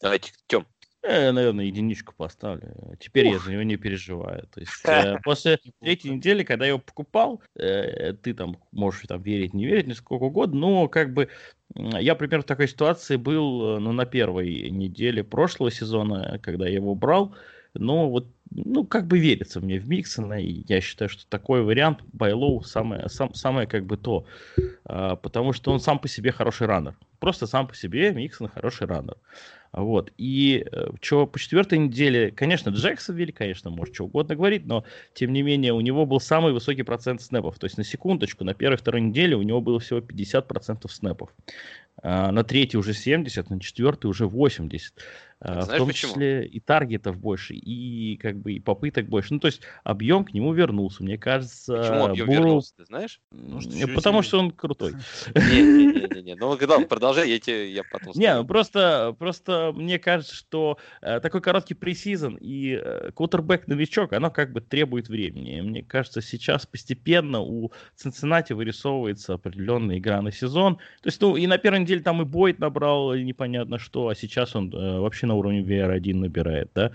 Давайте, 0.00 0.32
Тем. 0.46 0.66
Я, 1.04 1.32
наверное, 1.32 1.66
единичку 1.66 2.12
поставлю. 2.16 2.74
Теперь 2.98 3.28
Ух. 3.28 3.34
я 3.34 3.38
за 3.38 3.52
него 3.52 3.62
не 3.62 3.76
переживаю. 3.76 4.48
То 4.52 4.60
есть 4.60 4.72
э, 4.84 5.18
после 5.22 5.58
третьей 5.80 6.10
недели, 6.10 6.42
когда 6.42 6.64
я 6.64 6.70
его 6.70 6.80
покупал, 6.80 7.40
э, 7.54 8.14
ты 8.14 8.34
там 8.34 8.58
можешь 8.72 9.06
там 9.06 9.22
верить, 9.22 9.54
не 9.54 9.66
верить, 9.66 9.96
сколько 9.96 10.24
угодно, 10.24 10.58
но 10.58 10.88
как 10.88 11.12
бы 11.12 11.28
я 11.74 12.14
примерно 12.14 12.42
в 12.42 12.46
такой 12.46 12.66
ситуации 12.66 13.16
был 13.16 13.78
ну, 13.78 13.92
на 13.92 14.06
первой 14.06 14.70
неделе 14.70 15.22
прошлого 15.22 15.70
сезона, 15.70 16.40
когда 16.42 16.66
я 16.66 16.74
его 16.74 16.94
брал. 16.94 17.34
Но 17.74 18.10
вот, 18.10 18.26
ну, 18.50 18.84
как 18.84 19.06
бы 19.06 19.18
верится 19.18 19.60
мне 19.60 19.78
в 19.78 19.88
Миксона, 19.88 20.40
и 20.40 20.64
я 20.68 20.80
считаю, 20.80 21.08
что 21.08 21.26
такой 21.28 21.62
вариант 21.62 22.00
Байлоу 22.12 22.62
самое, 22.62 23.08
сам, 23.08 23.34
самое 23.34 23.66
как 23.66 23.86
бы 23.86 23.96
то, 23.96 24.26
а, 24.84 25.16
потому 25.16 25.52
что 25.52 25.72
он 25.72 25.80
сам 25.80 25.98
по 25.98 26.08
себе 26.08 26.32
хороший 26.32 26.66
раннер. 26.66 26.96
Просто 27.18 27.46
сам 27.46 27.66
по 27.66 27.74
себе 27.74 28.12
Миксон 28.12 28.48
хороший 28.48 28.86
раннер. 28.86 29.16
Вот. 29.72 30.12
И 30.16 30.64
э, 30.70 30.88
что 31.00 31.26
по 31.26 31.38
четвертой 31.38 31.78
неделе, 31.78 32.30
конечно, 32.30 32.70
Джексонвиль, 32.70 33.32
конечно, 33.32 33.70
может 33.70 33.94
что 33.94 34.04
угодно 34.04 34.34
говорить, 34.34 34.64
но 34.66 34.84
тем 35.14 35.32
не 35.32 35.42
менее 35.42 35.72
у 35.74 35.80
него 35.80 36.06
был 36.06 36.20
самый 36.20 36.52
высокий 36.52 36.84
процент 36.84 37.20
снэпов. 37.20 37.58
То 37.58 37.66
есть 37.66 37.76
на 37.76 37.84
секундочку, 37.84 38.44
на 38.44 38.54
первой-второй 38.54 39.00
неделе 39.00 39.36
у 39.36 39.42
него 39.42 39.60
было 39.60 39.78
всего 39.78 40.00
50% 40.00 40.88
снэпов. 40.88 41.30
А 42.02 42.30
на 42.30 42.44
третьей 42.44 42.78
уже 42.78 42.94
70, 42.94 43.50
на 43.50 43.60
четвертой 43.60 44.08
уже 44.08 44.26
80. 44.26 44.94
А, 45.40 45.62
Знаешь, 45.62 45.68
в 45.68 45.78
том 45.78 45.88
почему? 45.88 46.12
числе 46.12 46.46
и 46.46 46.58
таргетов 46.58 47.16
больше, 47.16 47.54
и 47.54 48.16
как 48.16 48.38
бы 48.38 48.54
и 48.54 48.60
попыток 48.60 49.06
больше. 49.06 49.34
Ну, 49.34 49.40
то 49.40 49.46
есть 49.46 49.62
объем 49.84 50.24
к 50.24 50.34
нему 50.34 50.52
вернулся. 50.52 51.04
Мне 51.04 51.16
кажется, 51.16 51.76
Почему 51.76 52.06
объем 52.06 52.26
Буру... 52.26 52.38
вернулся, 52.40 52.74
ты 52.76 52.84
знаешь? 52.86 53.20
Ну, 53.30 53.60
потому 53.94 54.22
что 54.22 54.40
он 54.40 54.50
крутой. 54.50 54.94
Не-не-не, 55.36 56.34
ну 56.34 56.56
когда 56.56 56.80
продолжай, 56.80 57.30
я 57.30 57.38
тебе 57.38 57.70
я 57.70 57.82
потом 57.84 58.14
Не, 58.16 58.34
ну 58.34 58.44
просто, 58.44 59.14
просто 59.16 59.72
мне 59.76 60.00
кажется, 60.00 60.34
что 60.34 60.78
э, 61.02 61.20
такой 61.20 61.40
короткий 61.40 61.74
пресизон 61.74 62.36
и 62.40 62.80
э, 62.82 63.12
квотербек-новичок, 63.14 64.14
оно 64.14 64.32
как 64.32 64.52
бы 64.52 64.60
требует 64.60 65.08
времени. 65.08 65.60
Мне 65.60 65.84
кажется, 65.84 66.20
сейчас 66.20 66.66
постепенно 66.66 67.40
у 67.40 67.70
Цинциннати 67.94 68.54
вырисовывается 68.54 69.34
определенная 69.34 69.98
игра 69.98 70.20
на 70.20 70.32
сезон. 70.32 70.76
То 71.00 71.06
есть, 71.06 71.20
ну, 71.20 71.36
и 71.36 71.46
на 71.46 71.58
первой 71.58 71.80
неделе 71.80 72.02
там 72.02 72.22
и 72.22 72.24
Бойт 72.24 72.58
набрал 72.58 73.14
непонятно 73.14 73.78
что, 73.78 74.08
а 74.08 74.16
сейчас 74.16 74.56
он 74.56 74.74
э, 74.74 74.98
вообще 74.98 75.27
на 75.28 75.34
уровне 75.34 75.60
VR1 75.60 76.14
набирает, 76.14 76.70
да. 76.74 76.92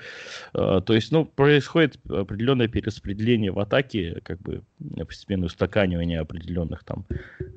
А, 0.54 0.82
то 0.82 0.94
есть, 0.94 1.12
ну, 1.12 1.26
происходит 1.26 2.00
определенное 2.10 2.68
перераспределение 2.68 3.52
в 3.52 3.60
атаке, 3.60 4.22
как 4.24 4.42
бы 4.42 4.64
постепенное 4.98 5.48
устаканивание 5.48 6.20
определенных 6.20 6.84
там 6.84 7.06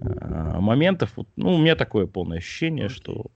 а, 0.00 0.60
моментов. 0.60 1.12
Ну, 1.36 1.54
у 1.54 1.58
меня 1.58 1.74
такое 1.74 2.06
полное 2.06 2.38
ощущение, 2.38 2.86
okay. 2.86 2.90
что 2.90 3.26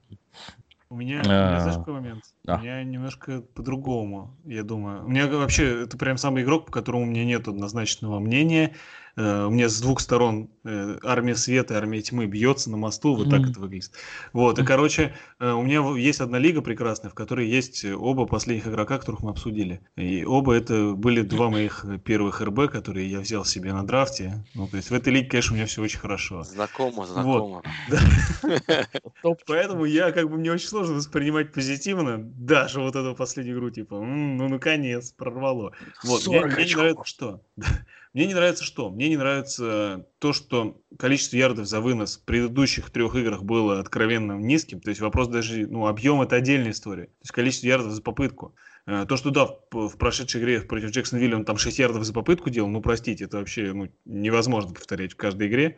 у 0.91 0.95
меня, 0.95 1.21
у 1.23 1.23
меня 1.23 1.59
знаешь, 1.61 1.77
какой 1.77 1.93
момент? 1.93 2.23
А. 2.45 2.57
У 2.57 2.59
меня 2.59 2.83
немножко 2.83 3.41
по-другому, 3.41 4.35
я 4.43 4.63
думаю. 4.63 5.05
У 5.05 5.07
меня 5.07 5.25
вообще, 5.27 5.83
это 5.83 5.97
прям 5.97 6.17
самый 6.17 6.43
игрок, 6.43 6.65
по 6.65 6.71
которому 6.73 7.03
у 7.03 7.05
меня 7.05 7.23
нет 7.23 7.47
однозначного 7.47 8.19
мнения. 8.19 8.75
Э, 9.15 9.45
у 9.45 9.49
меня 9.49 9.69
с 9.69 9.79
двух 9.81 9.99
сторон 9.99 10.49
э, 10.63 10.97
армия 11.03 11.35
света 11.35 11.73
и 11.73 11.77
армия 11.77 12.01
тьмы 12.01 12.25
бьется 12.27 12.69
на 12.69 12.77
мосту, 12.77 13.15
вот 13.15 13.29
так 13.29 13.41
это 13.49 13.59
выглядит. 13.59 13.91
Вот, 14.33 14.59
и, 14.59 14.63
короче, 14.63 15.13
э, 15.39 15.51
у 15.51 15.61
меня 15.63 15.81
есть 15.97 16.21
одна 16.21 16.39
лига 16.39 16.61
прекрасная, 16.61 17.09
в 17.11 17.13
которой 17.13 17.47
есть 17.47 17.83
оба 17.85 18.25
последних 18.25 18.67
игрока, 18.67 18.97
которых 18.97 19.21
мы 19.21 19.31
обсудили. 19.31 19.81
И 19.95 20.23
оба 20.23 20.53
это 20.53 20.93
были 20.93 21.21
два 21.21 21.49
моих 21.49 21.85
первых 22.05 22.41
РБ, 22.41 22.71
которые 22.71 23.09
я 23.09 23.19
взял 23.19 23.45
себе 23.45 23.73
на 23.73 23.85
драфте. 23.85 24.45
Ну, 24.53 24.67
то 24.67 24.77
есть 24.77 24.89
в 24.89 24.93
этой 24.93 25.13
лиге, 25.13 25.29
конечно, 25.29 25.53
у 25.53 25.55
меня 25.55 25.65
все 25.65 25.81
очень 25.81 25.99
хорошо. 25.99 26.43
Знакомо, 26.43 27.05
знакомо. 27.05 27.63
Поэтому 29.47 29.85
я, 29.85 30.11
как 30.11 30.29
бы, 30.29 30.37
мне 30.37 30.51
очень 30.51 30.67
сложно 30.67 30.95
воспринимать 30.95 31.51
позитивно 31.51 32.17
даже 32.17 32.79
вот 32.79 32.95
эту 32.95 33.15
последнюю 33.15 33.57
игру, 33.57 33.69
типа, 33.69 33.99
ну, 33.99 34.47
наконец, 34.47 35.11
прорвало. 35.11 35.73
Вот, 36.03 36.25
мне, 36.27 36.45
мне 36.45 36.65
не 36.65 36.75
нравится, 36.75 37.05
что? 37.05 37.41
Мне 38.13 38.25
не 38.25 38.33
нравится 38.33 38.65
что? 38.65 38.89
Мне 38.89 39.07
не 39.07 39.15
нравится 39.15 40.05
то, 40.19 40.33
что 40.33 40.81
количество 40.97 41.37
ярдов 41.37 41.65
за 41.65 41.79
вынос 41.79 42.17
в 42.17 42.25
предыдущих 42.25 42.89
трех 42.89 43.15
играх 43.15 43.43
было 43.43 43.79
откровенно 43.79 44.33
низким. 44.33 44.81
То 44.81 44.89
есть 44.89 44.99
вопрос 44.99 45.29
даже, 45.29 45.65
ну, 45.67 45.87
объем 45.87 46.21
это 46.21 46.35
отдельная 46.35 46.71
история. 46.71 47.05
То 47.05 47.21
есть 47.21 47.31
количество 47.31 47.67
ярдов 47.67 47.93
за 47.93 48.01
попытку. 48.01 48.53
Э, 48.85 49.05
то, 49.07 49.15
что 49.15 49.29
да, 49.29 49.47
в, 49.71 49.95
прошедшей 49.97 50.41
игре 50.41 50.61
против 50.61 50.89
Джексонвилля 50.89 51.37
он 51.37 51.45
там 51.45 51.57
6 51.57 51.79
ярдов 51.79 52.03
за 52.03 52.13
попытку 52.13 52.49
делал, 52.49 52.67
ну, 52.69 52.81
простите, 52.81 53.25
это 53.25 53.37
вообще 53.37 53.71
ну, 53.71 53.89
невозможно 54.03 54.73
повторять 54.73 55.13
в 55.13 55.15
каждой 55.15 55.47
игре. 55.47 55.77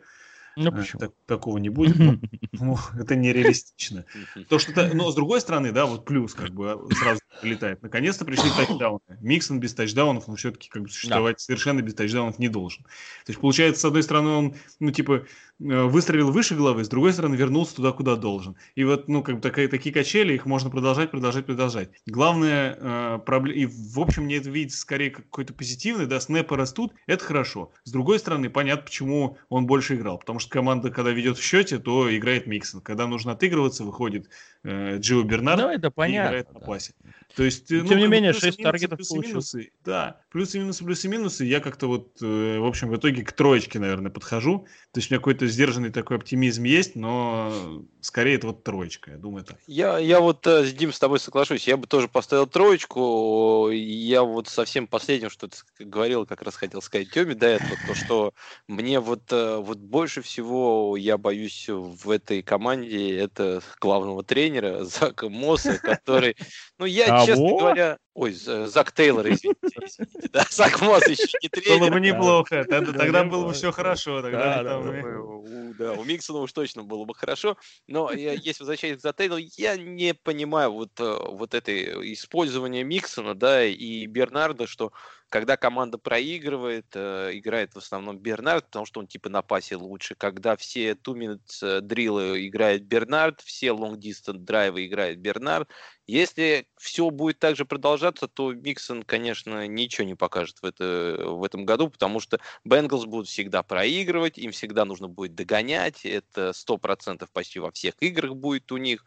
Ну, 0.56 0.70
э, 0.70 0.72
почему? 0.72 1.00
Так, 1.00 1.12
такого 1.26 1.58
не 1.58 1.68
будет. 1.68 1.96
Ну, 2.52 2.78
это 2.96 3.16
нереалистично. 3.16 4.04
То, 4.48 4.60
что 4.60 4.94
но 4.94 5.10
с 5.10 5.14
другой 5.16 5.40
стороны, 5.40 5.72
да, 5.72 5.86
вот 5.86 6.04
плюс 6.04 6.34
как 6.34 6.50
бы 6.50 6.70
а, 6.70 6.94
сразу 6.94 7.20
прилетает. 7.40 7.82
Наконец-то 7.82 8.24
пришли 8.24 8.48
тачдауны. 8.56 9.00
Миксон 9.20 9.58
без 9.58 9.74
тачдаунов, 9.74 10.28
он 10.28 10.36
все-таки 10.36 10.68
как 10.68 10.82
бы 10.82 10.88
существовать 10.88 11.36
да. 11.36 11.40
совершенно 11.40 11.82
без 11.82 11.94
тачдаунов 11.94 12.38
не 12.38 12.48
должен. 12.48 12.84
То 12.84 13.30
есть, 13.30 13.40
получается, 13.40 13.82
с 13.82 13.84
одной 13.84 14.04
стороны, 14.04 14.30
он, 14.30 14.54
ну, 14.78 14.92
типа, 14.92 15.26
выстрелил 15.58 16.30
выше 16.32 16.54
головы, 16.54 16.84
с 16.84 16.88
другой 16.88 17.12
стороны, 17.12 17.36
вернулся 17.36 17.76
туда, 17.76 17.92
куда 17.92 18.16
должен. 18.16 18.56
И 18.74 18.84
вот, 18.84 19.08
ну, 19.08 19.22
как 19.22 19.36
бы 19.36 19.40
такая, 19.40 19.68
такие 19.68 19.94
качели, 19.94 20.34
их 20.34 20.46
можно 20.46 20.70
продолжать, 20.70 21.10
продолжать, 21.10 21.46
продолжать. 21.46 21.90
Главное, 22.06 22.76
э, 22.78 23.18
проблема, 23.24 23.58
и 23.58 23.66
в 23.66 23.98
общем, 24.00 24.24
мне 24.24 24.36
это 24.36 24.50
видится 24.50 24.78
скорее 24.78 25.10
как 25.10 25.24
какой-то 25.26 25.54
позитивный, 25.54 26.06
да, 26.06 26.20
снэпы 26.20 26.56
растут, 26.56 26.92
это 27.06 27.24
хорошо. 27.24 27.72
С 27.84 27.92
другой 27.92 28.18
стороны, 28.18 28.50
понятно, 28.50 28.84
почему 28.84 29.38
он 29.48 29.66
больше 29.66 29.94
играл. 29.94 30.18
Потому 30.18 30.38
что 30.38 30.50
команда, 30.50 30.90
когда 30.90 31.10
ведет 31.10 31.38
в 31.38 31.42
счете, 31.42 31.78
то 31.78 32.14
играет 32.14 32.46
Миксон. 32.46 32.80
Когда 32.80 33.06
нужно 33.06 33.32
отыгрываться, 33.32 33.84
выходит 33.84 34.28
э, 34.64 34.98
Джио 34.98 35.22
Бернард 35.22 35.60
ну, 35.60 35.68
это 35.68 35.90
понятно, 35.90 36.28
играет 36.28 36.48
да. 36.52 36.58
на 36.58 36.66
пасе. 36.66 36.92
То 37.36 37.42
есть, 37.42 37.68
Тем 37.68 37.86
ну, 37.86 37.96
не 37.96 38.06
менее, 38.06 38.32
6 38.32 38.62
таргетов 38.62 38.98
плюсы, 38.98 39.10
получил. 39.10 39.30
Минусы, 39.32 39.70
да, 39.84 40.20
плюсы, 40.30 40.58
минусы, 40.58 40.84
плюсы, 40.84 41.08
минусы. 41.08 41.44
Я 41.44 41.60
как-то 41.60 41.86
вот, 41.86 42.18
э, 42.22 42.58
в 42.58 42.64
общем, 42.64 42.88
в 42.88 42.96
итоге 42.96 43.24
к 43.24 43.32
троечке, 43.32 43.78
наверное, 43.78 44.10
подхожу. 44.10 44.66
То 44.92 44.98
есть 44.98 45.10
у 45.10 45.14
меня 45.14 45.20
какой-то 45.20 45.46
сдержанный 45.46 45.90
такой 45.90 46.16
оптимизм 46.16 46.64
есть, 46.64 46.96
но 46.96 47.84
скорее 48.04 48.36
это 48.36 48.48
вот 48.48 48.62
троечка, 48.62 49.12
я 49.12 49.16
думаю 49.16 49.44
так. 49.44 49.56
Я, 49.66 49.98
я 49.98 50.20
вот, 50.20 50.46
э, 50.46 50.66
Дим, 50.72 50.92
с 50.92 50.98
тобой 50.98 51.18
соглашусь. 51.18 51.66
Я 51.66 51.76
бы 51.78 51.86
тоже 51.86 52.06
поставил 52.06 52.46
троечку. 52.46 53.70
Я 53.70 54.22
вот 54.22 54.48
совсем 54.48 54.86
последним, 54.86 55.30
что 55.30 55.48
ты 55.48 55.84
говорил, 55.84 56.26
как 56.26 56.42
раз 56.42 56.54
хотел 56.56 56.82
сказать 56.82 57.10
Тёме 57.10 57.34
до 57.34 57.46
этого, 57.46 57.76
то, 57.86 57.94
что 57.94 58.34
мне 58.68 59.00
вот, 59.00 59.22
э, 59.32 59.56
вот 59.56 59.78
больше 59.78 60.20
всего 60.20 60.96
я 60.98 61.16
боюсь 61.16 61.66
в 61.68 62.10
этой 62.10 62.42
команде 62.42 63.16
это 63.16 63.62
главного 63.80 64.22
тренера 64.22 64.84
Зака 64.84 65.30
Мосса, 65.30 65.78
который, 65.78 66.36
ну, 66.78 66.84
я, 66.84 67.24
честно 67.24 67.48
говоря, 67.48 67.98
Ой, 68.14 68.32
Зак 68.32 68.92
Тейлор, 68.92 69.26
извините, 69.28 69.58
извините. 69.62 70.28
Да, 70.32 70.46
Зак 70.50 70.80
Мосс 70.80 71.06
еще 71.08 71.36
не 71.42 71.48
тренер. 71.48 71.80
Было 71.80 71.90
бы 71.90 72.00
неплохо, 72.00 72.64
тогда, 72.64 72.92
тогда 72.92 73.24
было 73.24 73.46
бы 73.46 73.52
все 73.52 73.72
хорошо. 73.72 74.22
Тогда 74.22 74.62
да, 74.62 74.78
да, 74.78 74.78
у, 74.78 75.74
да, 75.74 75.92
у 75.94 76.04
Миксона 76.04 76.38
уж 76.38 76.52
точно 76.52 76.84
было 76.84 77.04
бы 77.04 77.14
хорошо. 77.14 77.56
Но 77.88 78.12
если 78.12 78.62
возвращаясь 78.62 79.02
к 79.02 79.12
Тейлору, 79.14 79.42
я 79.56 79.76
не 79.76 80.14
понимаю 80.14 80.72
вот, 80.72 81.00
э, 81.00 81.18
вот 81.28 81.54
это 81.54 81.72
использование 82.12 82.84
Миксона, 82.84 83.34
да, 83.34 83.64
и 83.64 84.06
Бернарда, 84.06 84.68
что 84.68 84.92
когда 85.34 85.56
команда 85.56 85.98
проигрывает, 85.98 86.86
э, 86.94 87.30
играет 87.32 87.74
в 87.74 87.78
основном 87.78 88.20
Бернард, 88.20 88.66
потому 88.66 88.86
что 88.86 89.00
он 89.00 89.08
типа 89.08 89.28
на 89.28 89.42
пасе 89.42 89.74
лучше. 89.74 90.14
Когда 90.14 90.54
все 90.54 90.92
two 90.92 91.12
minutes 91.16 91.80
дриллы 91.80 92.46
играет 92.46 92.84
Бернард, 92.84 93.40
все 93.40 93.70
long 93.70 93.98
distance 93.98 94.38
драйвы 94.38 94.86
играет 94.86 95.18
Бернард. 95.18 95.68
Если 96.06 96.68
все 96.76 97.10
будет 97.10 97.40
так 97.40 97.56
же 97.56 97.64
продолжаться, 97.64 98.28
то 98.28 98.52
Миксон, 98.52 99.02
конечно, 99.02 99.66
ничего 99.66 100.06
не 100.06 100.14
покажет 100.14 100.58
в, 100.62 100.66
это, 100.66 101.16
в 101.26 101.42
этом 101.42 101.64
году, 101.64 101.90
потому 101.90 102.20
что 102.20 102.38
Бенгалс 102.64 103.06
будут 103.06 103.26
всегда 103.26 103.64
проигрывать, 103.64 104.38
им 104.38 104.52
всегда 104.52 104.84
нужно 104.84 105.08
будет 105.08 105.34
догонять, 105.34 106.04
это 106.06 106.50
100% 106.50 107.26
почти 107.32 107.58
во 107.58 107.72
всех 107.72 107.94
играх 107.98 108.36
будет 108.36 108.70
у 108.70 108.76
них. 108.76 109.04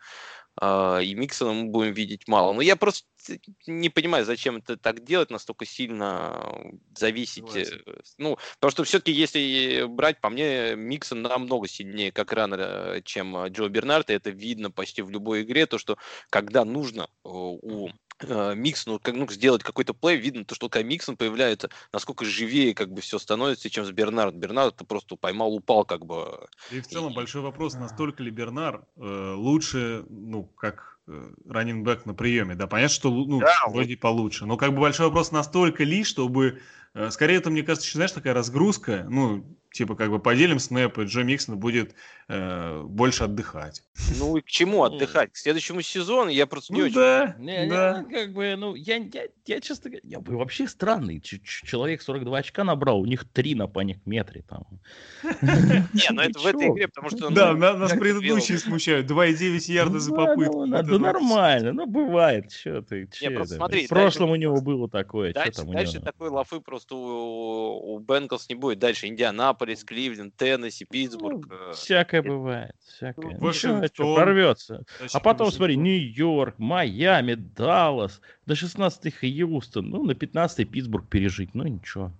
А, 0.59 0.99
и 0.99 1.13
Миксона 1.13 1.53
мы 1.53 1.69
будем 1.69 1.93
видеть 1.93 2.27
мало. 2.27 2.53
Но 2.53 2.61
я 2.61 2.75
просто 2.75 3.07
не 3.67 3.89
понимаю, 3.89 4.25
зачем 4.25 4.57
это 4.57 4.77
так 4.77 5.03
делать, 5.03 5.29
настолько 5.29 5.65
сильно 5.65 6.63
зависеть. 6.95 7.47
Согласен. 7.47 7.83
Э, 7.85 8.01
ну, 8.17 8.37
потому 8.55 8.71
что 8.71 8.83
все-таки, 8.83 9.11
если 9.11 9.85
брать, 9.87 10.19
по 10.19 10.29
мне, 10.29 10.75
Миксон 10.75 11.21
намного 11.21 11.67
сильнее 11.67 12.11
как 12.11 12.33
раннер, 12.33 13.01
чем 13.03 13.47
Джо 13.47 13.67
Бернард, 13.67 14.09
и 14.09 14.13
это 14.13 14.31
видно 14.31 14.71
почти 14.71 15.01
в 15.01 15.09
любой 15.09 15.43
игре, 15.43 15.65
то, 15.65 15.77
что 15.77 15.97
когда 16.29 16.65
нужно 16.65 17.09
у 17.23 17.89
э, 18.23 18.55
Миксону 18.55 18.99
как, 18.99 19.15
ну, 19.15 19.27
сделать 19.29 19.63
какой-то 19.63 19.93
плей, 19.93 20.17
видно 20.17 20.45
то, 20.45 20.55
что 20.55 20.69
когда 20.69 20.87
Миксон 20.87 21.17
появляется, 21.17 21.69
насколько 21.93 22.25
живее 22.25 22.73
как 22.73 22.91
бы 22.91 23.01
все 23.01 23.19
становится, 23.19 23.69
чем 23.69 23.85
с 23.85 23.91
Бернард. 23.91 24.35
Бернард 24.35 24.75
это 24.75 24.85
просто 24.85 25.15
поймал, 25.15 25.53
упал 25.53 25.85
как 25.85 26.05
бы. 26.05 26.47
И 26.71 26.81
в 26.81 26.87
целом 26.87 27.11
и... 27.13 27.15
большой 27.15 27.41
вопрос, 27.41 27.75
настолько 27.75 28.23
ли 28.23 28.31
Бернар 28.31 28.83
э, 28.95 29.33
лучше, 29.35 30.05
ну, 30.09 30.43
как 30.43 30.99
э, 31.07 31.31
раннинг 31.47 32.05
на 32.05 32.13
приеме, 32.13 32.55
да, 32.55 32.67
понятно, 32.67 32.93
что 32.93 33.11
ну, 33.11 33.39
да, 33.39 33.53
вроде 33.67 33.95
вот. 33.95 34.01
получше, 34.01 34.45
но 34.45 34.57
как 34.57 34.73
бы 34.73 34.81
большой 34.81 35.07
вопрос, 35.07 35.31
настолько 35.31 35.83
ли, 35.83 36.03
чтобы, 36.03 36.61
э, 36.93 37.09
скорее 37.11 37.37
это, 37.37 37.49
мне 37.49 37.63
кажется, 37.63 37.87
еще, 37.87 37.97
знаешь, 37.97 38.11
такая 38.11 38.33
разгрузка, 38.33 39.05
ну, 39.09 39.45
типа 39.77 39.95
как 39.95 40.09
бы 40.09 40.19
поделим 40.19 40.59
снэпы, 40.59 41.03
Джо 41.03 41.23
Миксон 41.23 41.57
будет 41.57 41.93
э, 42.27 42.81
больше 42.83 43.25
отдыхать. 43.25 43.83
Ну 44.17 44.37
и 44.37 44.41
к 44.41 44.47
чему 44.47 44.83
отдыхать? 44.83 45.33
К 45.33 45.37
следующему 45.37 45.81
сезону 45.81 46.29
я 46.29 46.47
просто 46.47 46.73
не 46.73 46.79
ну, 46.79 46.85
очень... 46.85 46.95
Да, 46.95 47.35
не, 47.37 47.67
да. 47.67 48.03
Не, 48.07 48.13
как 48.13 48.33
бы, 48.33 48.55
ну, 48.57 48.73
я, 48.75 48.97
я, 48.97 49.27
я 49.45 49.61
честно 49.61 49.91
говоря, 49.91 50.01
я 50.03 50.19
вообще 50.19 50.67
странный. 50.67 51.21
Ч 51.21 51.39
человек 51.43 52.01
42 52.01 52.37
очка 52.37 52.63
набрал, 52.63 53.01
у 53.01 53.05
них 53.05 53.25
3 53.31 53.55
на 53.55 53.67
паник 53.67 53.99
метре 54.05 54.43
там. 54.47 54.65
Не, 55.23 56.11
ну 56.11 56.21
это 56.21 56.39
в 56.39 56.45
этой 56.45 56.69
игре, 56.69 56.87
потому 56.87 57.09
что... 57.09 57.29
Да, 57.29 57.53
нас 57.53 57.91
предыдущие 57.91 58.57
смущают. 58.57 59.09
2,9 59.09 59.71
ярда 59.71 59.99
за 59.99 60.11
попытку. 60.13 60.65
Да 60.67 60.81
нормально, 60.83 61.73
ну 61.73 61.85
бывает, 61.85 62.51
что 62.51 62.81
ты. 62.81 63.07
В 63.07 63.87
прошлом 63.87 64.31
у 64.31 64.35
него 64.35 64.59
было 64.61 64.89
такое. 64.89 65.33
Дальше 65.33 66.01
такой 66.01 66.29
лафы 66.29 66.59
просто 66.61 66.95
у 66.95 67.99
Бенглс 67.99 68.49
не 68.49 68.55
будет. 68.55 68.79
Дальше 68.79 69.07
Индианаполис, 69.07 69.66
Кливленд, 69.75 70.35
Теннесси, 70.35 70.85
Питтсбург. 70.85 71.47
Ну, 71.49 71.73
всякое 71.73 72.21
бывает, 72.21 72.75
всякое. 72.85 73.37
Ну, 73.39 73.49
Ничего, 73.49 73.85
что, 73.87 74.15
прорвется. 74.15 74.83
А 75.13 75.19
потом, 75.19 75.51
смотри, 75.51 75.75
Нью-Йорк, 75.75 76.55
Майами, 76.57 77.35
Даллас, 77.35 78.21
до 78.45 78.55
16 78.55 79.13
Хьюстон, 79.13 79.89
ну, 79.89 80.03
на 80.03 80.15
15 80.15 80.69
Питтсбург 80.69 81.07
пережить, 81.07 81.53
ну, 81.53 81.63
ничего. 81.63 82.11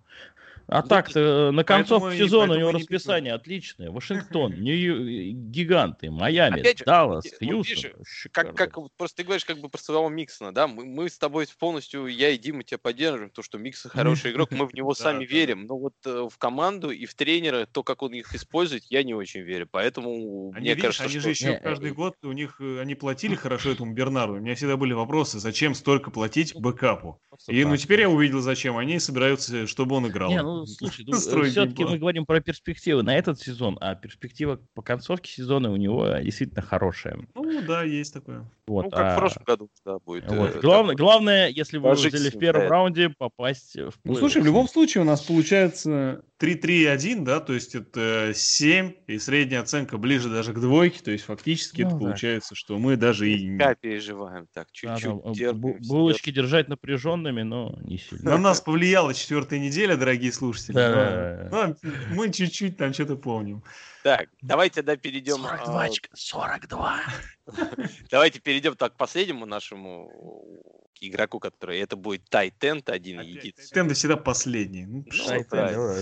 А 0.68 0.82
ну, 0.82 0.88
так-то 0.88 1.52
на 1.52 1.64
концовку 1.64 2.12
сезона 2.12 2.54
у 2.54 2.58
него 2.58 2.72
расписание 2.72 3.34
отличное. 3.34 3.90
Вашингтон, 3.90 4.54
Нью 4.54 5.32
Гиганты, 5.50 6.12
Майами, 6.12 6.60
Опять 6.60 6.84
Даллас, 6.86 7.26
Хьюстон. 7.40 7.92
как, 8.32 8.56
как, 8.56 8.78
просто 8.98 9.18
ты 9.18 9.24
говоришь 9.24 9.46
как 9.46 9.60
бы 9.60 9.70
про 9.70 9.80
своего 9.80 10.10
Миксона, 10.10 10.54
да? 10.54 10.68
Мы, 10.68 10.86
мы 10.86 11.10
с 11.10 11.18
тобой 11.18 11.48
полностью, 11.58 12.08
я 12.08 12.30
и 12.30 12.38
Дима 12.38 12.64
тебя 12.64 12.78
поддерживаем, 12.78 13.30
то, 13.30 13.42
что 13.42 13.58
Миксон 13.58 13.92
хороший 13.94 14.32
игрок, 14.32 14.52
мы 14.52 14.68
в 14.68 14.74
него 14.74 14.94
сами 14.94 15.26
верим. 15.26 15.66
Но 15.66 15.78
вот 15.78 15.94
э, 16.06 16.28
в 16.30 16.38
команду 16.38 16.92
и 16.92 17.06
в 17.06 17.16
тренера, 17.16 17.66
то, 17.66 17.84
как 17.84 18.02
он 18.02 18.14
их 18.14 18.36
использует, 18.36 18.84
я 18.90 19.04
не 19.04 19.14
очень 19.14 19.42
верю. 19.42 19.68
Поэтому 19.72 20.52
мне 20.52 20.76
кажется, 20.76 21.06
Они 21.06 21.20
же 21.20 21.30
еще 21.30 21.60
каждый 21.64 21.92
год, 21.94 22.16
у 22.24 22.32
них, 22.34 22.58
э, 22.60 22.82
они 22.82 22.96
платили 22.96 23.36
хорошо 23.36 23.72
этому 23.72 23.94
Бернарду. 23.94 24.34
У 24.34 24.40
меня 24.40 24.56
всегда 24.56 24.76
были 24.76 24.94
вопросы, 24.94 25.40
зачем 25.40 25.76
столько 25.76 26.12
платить 26.12 26.54
бэкапу? 26.56 27.22
И 27.48 27.64
ну 27.64 27.78
теперь 27.78 28.02
я 28.02 28.10
увидел, 28.10 28.42
зачем. 28.42 28.78
Они 28.78 29.00
собираются, 29.00 29.68
чтобы 29.68 29.96
он 29.96 30.08
играл. 30.08 30.30
Не, 30.30 30.42
ну, 30.42 30.57
слушай, 30.78 31.06
ну, 31.08 31.18
все-таки 31.18 31.84
мы 31.86 31.98
говорим 31.98 32.26
про 32.26 32.40
перспективы 32.40 33.04
на 33.04 33.16
этот 33.16 33.40
сезон, 33.40 33.78
а 33.82 33.96
перспектива 33.96 34.60
по 34.74 34.82
концовке 34.82 35.32
сезона 35.32 35.72
у 35.72 35.76
него 35.76 36.08
действительно 36.22 36.62
хорошая. 36.62 37.20
Ну 37.36 37.62
да, 37.62 37.84
есть 37.84 38.14
такое. 38.14 38.50
Вот, 38.68 38.86
ну, 38.86 38.92
как 38.92 39.00
а... 39.00 39.16
в 39.16 39.20
прошлом 39.20 39.44
году, 39.44 39.70
да, 39.86 40.00
будет. 40.00 40.30
Вот. 40.30 40.56
Э, 40.56 40.60
главное, 40.60 40.96
так... 40.96 41.00
главное, 41.00 41.48
если 41.48 41.78
вы 41.78 41.92
взяли 41.92 42.30
в 42.30 42.38
первом 42.38 42.64
да. 42.64 42.70
раунде, 42.70 43.10
попасть 43.10 43.76
в 43.76 43.94
Ну, 44.04 44.16
слушай, 44.16 44.42
в 44.42 44.46
любом 44.46 44.68
случае 44.68 45.04
у 45.04 45.06
нас 45.06 45.22
получается 45.22 46.22
3-3-1, 46.40 47.24
да, 47.24 47.40
то 47.40 47.54
есть 47.54 47.74
это 47.74 48.32
7, 48.34 48.94
и 49.08 49.18
средняя 49.18 49.62
оценка 49.62 49.98
ближе 49.98 50.30
даже 50.30 50.54
к 50.54 50.60
двойке, 50.60 51.02
то 51.04 51.12
есть 51.12 51.26
фактически 51.26 51.82
ну, 51.82 51.88
это 51.88 51.98
да. 51.98 52.02
получается, 52.06 52.56
что 52.56 52.78
мы 52.78 52.96
даже 52.96 53.30
и... 53.30 53.58
Как 53.58 53.80
переживаем 53.80 54.48
так, 54.54 54.72
чуть-чуть 54.72 55.24
да, 55.24 55.34
терпим. 55.34 55.78
Булочки 55.88 56.32
держать 56.32 56.68
напряженными, 56.68 57.42
но 57.42 57.78
не 57.82 57.98
сильно. 57.98 58.32
На 58.32 58.38
нас 58.38 58.62
повлияла 58.62 59.14
четвертая 59.14 59.60
неделя, 59.60 59.98
дорогие 59.98 60.32
слушатели. 60.32 60.76
Да. 60.76 61.50
Но, 61.52 61.68
но 61.68 61.92
мы 62.14 62.32
чуть-чуть 62.32 62.78
там 62.78 62.94
что-то 62.94 63.16
помним. 63.16 63.64
Так, 64.08 64.30
давайте 64.42 64.76
тогда 64.76 64.96
перейдем... 64.96 65.40
42, 65.40 65.90
42. 66.14 67.02
Давайте 68.10 68.40
перейдем 68.40 68.76
так 68.76 68.94
к 68.94 68.98
последнему 68.98 69.46
нашему 69.46 70.10
игроку, 71.02 71.40
который 71.40 71.80
это 71.80 71.96
будет 71.96 72.24
Тайтенд 72.30 72.90
один 72.90 73.22
единственный. 73.22 73.68
Тайтенды 73.68 73.94
всегда 73.94 74.18
последний. 74.18 74.86
Ну, 74.86 75.06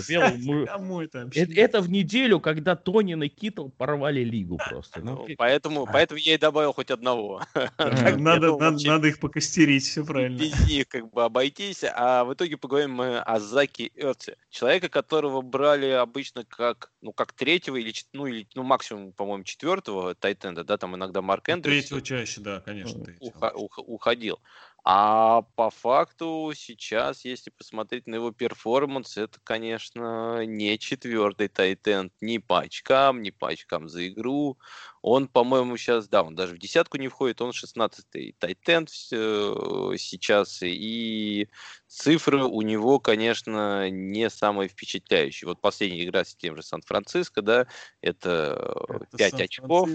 Ну, 0.10 1.06
да, 1.08 1.28
это 1.56 1.82
в 1.82 1.90
неделю, 1.90 2.40
когда 2.40 2.76
Тонин 2.76 3.24
и 3.24 3.28
Китл 3.28 3.70
порвали 3.70 4.22
лигу 4.22 4.58
просто. 4.70 5.02
Ну, 5.02 5.26
Ну, 5.28 5.36
поэтому, 5.38 5.86
поэтому 5.86 6.20
я 6.20 6.36
и 6.36 6.38
добавил 6.38 6.74
хоть 6.74 6.92
одного. 6.92 7.42
Надо, 7.78 9.08
их 9.08 9.20
покостерить, 9.20 9.84
все 9.84 10.06
правильно. 10.06 10.38
без 10.38 10.68
них 10.68 10.88
как 10.88 11.12
бы 11.12 11.24
обойтись. 11.24 11.84
А 11.84 12.24
в 12.24 12.34
итоге 12.34 12.58
поговорим 12.58 12.92
мы 12.92 13.20
о 13.20 13.40
Заке 13.40 13.92
Эрце. 13.96 14.38
Человека, 14.50 14.90
которого 14.90 15.42
брали 15.42 15.90
обычно 15.90 16.46
как, 16.46 16.92
ну, 17.02 17.12
как 17.12 17.34
третьего 17.34 17.76
или, 17.76 17.92
ну, 18.14 18.26
или, 18.26 18.48
ну, 18.56 18.64
максимум, 18.64 19.14
по-моему, 19.14 19.44
четвертого 19.44 20.16
tight 20.16 20.40
end 20.40 20.54
а, 20.54 20.64
да, 20.64 20.78
там 20.78 20.96
иногда 20.96 21.22
Марк 21.22 21.50
Эндрюс 21.50 21.76
Третьего 21.76 22.02
чаще, 22.02 22.42
да, 22.42 22.60
конечно. 22.60 23.04
уха- 23.20 23.54
уходил. 23.82 24.40
А 24.88 25.42
по 25.56 25.72
факту 25.72 26.52
сейчас, 26.56 27.26
если 27.26 27.50
посмотреть 27.50 28.06
на 28.06 28.16
его 28.16 28.32
performance, 28.32 29.18
это, 29.18 29.40
конечно, 29.44 30.46
не 30.46 30.78
четвертый 30.78 31.48
tight 31.48 31.89
end 31.89 32.14
ни 32.22 32.38
по 32.38 32.60
очкам, 32.60 33.24
ни 33.24 33.32
по 33.32 33.50
очкам 33.50 33.90
за 33.90 34.08
игру. 34.08 34.60
Он, 35.08 35.28
по-моему, 35.28 35.78
сейчас, 35.78 36.08
да, 36.08 36.24
он 36.24 36.34
даже 36.34 36.56
в 36.56 36.58
десятку 36.58 36.98
не 36.98 37.10
входит, 37.10 37.40
он 37.40 37.52
16-й 37.52 38.36
тайтенд 38.40 38.90
э, 39.12 39.94
сейчас, 40.00 40.64
и 40.64 41.48
цифры 41.86 42.44
у 42.44 42.64
него, 42.64 43.00
конечно, 43.00 43.88
не 43.92 44.32
самые 44.32 44.68
впечатляющие. 44.68 45.48
Вот 45.48 45.62
последняя 45.62 46.06
игра 46.06 46.26
с 46.26 46.36
тем 46.36 46.56
же 46.56 46.64
Сан-Франциско, 46.64 47.44
да, 47.44 47.68
это, 48.02 48.76
Это 48.90 49.18
5 49.18 49.42
очков, 49.42 49.90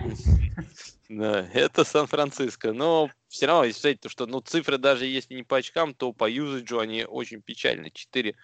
да, 1.08 1.48
это 1.54 1.84
Сан-Франциско. 1.84 2.74
Но 2.74 3.08
все 3.28 3.46
равно, 3.46 3.64
если 3.64 3.94
то, 3.94 4.10
что 4.10 4.26
ну, 4.26 4.42
цифры 4.42 4.76
даже 4.76 5.06
если 5.06 5.32
не 5.32 5.44
по 5.44 5.56
очкам, 5.56 5.94
то 5.94 6.12
по 6.12 6.28
юзаджу 6.28 6.78
они 6.78 7.06
очень 7.06 7.40
печальны. 7.40 7.90
4, 7.90 8.36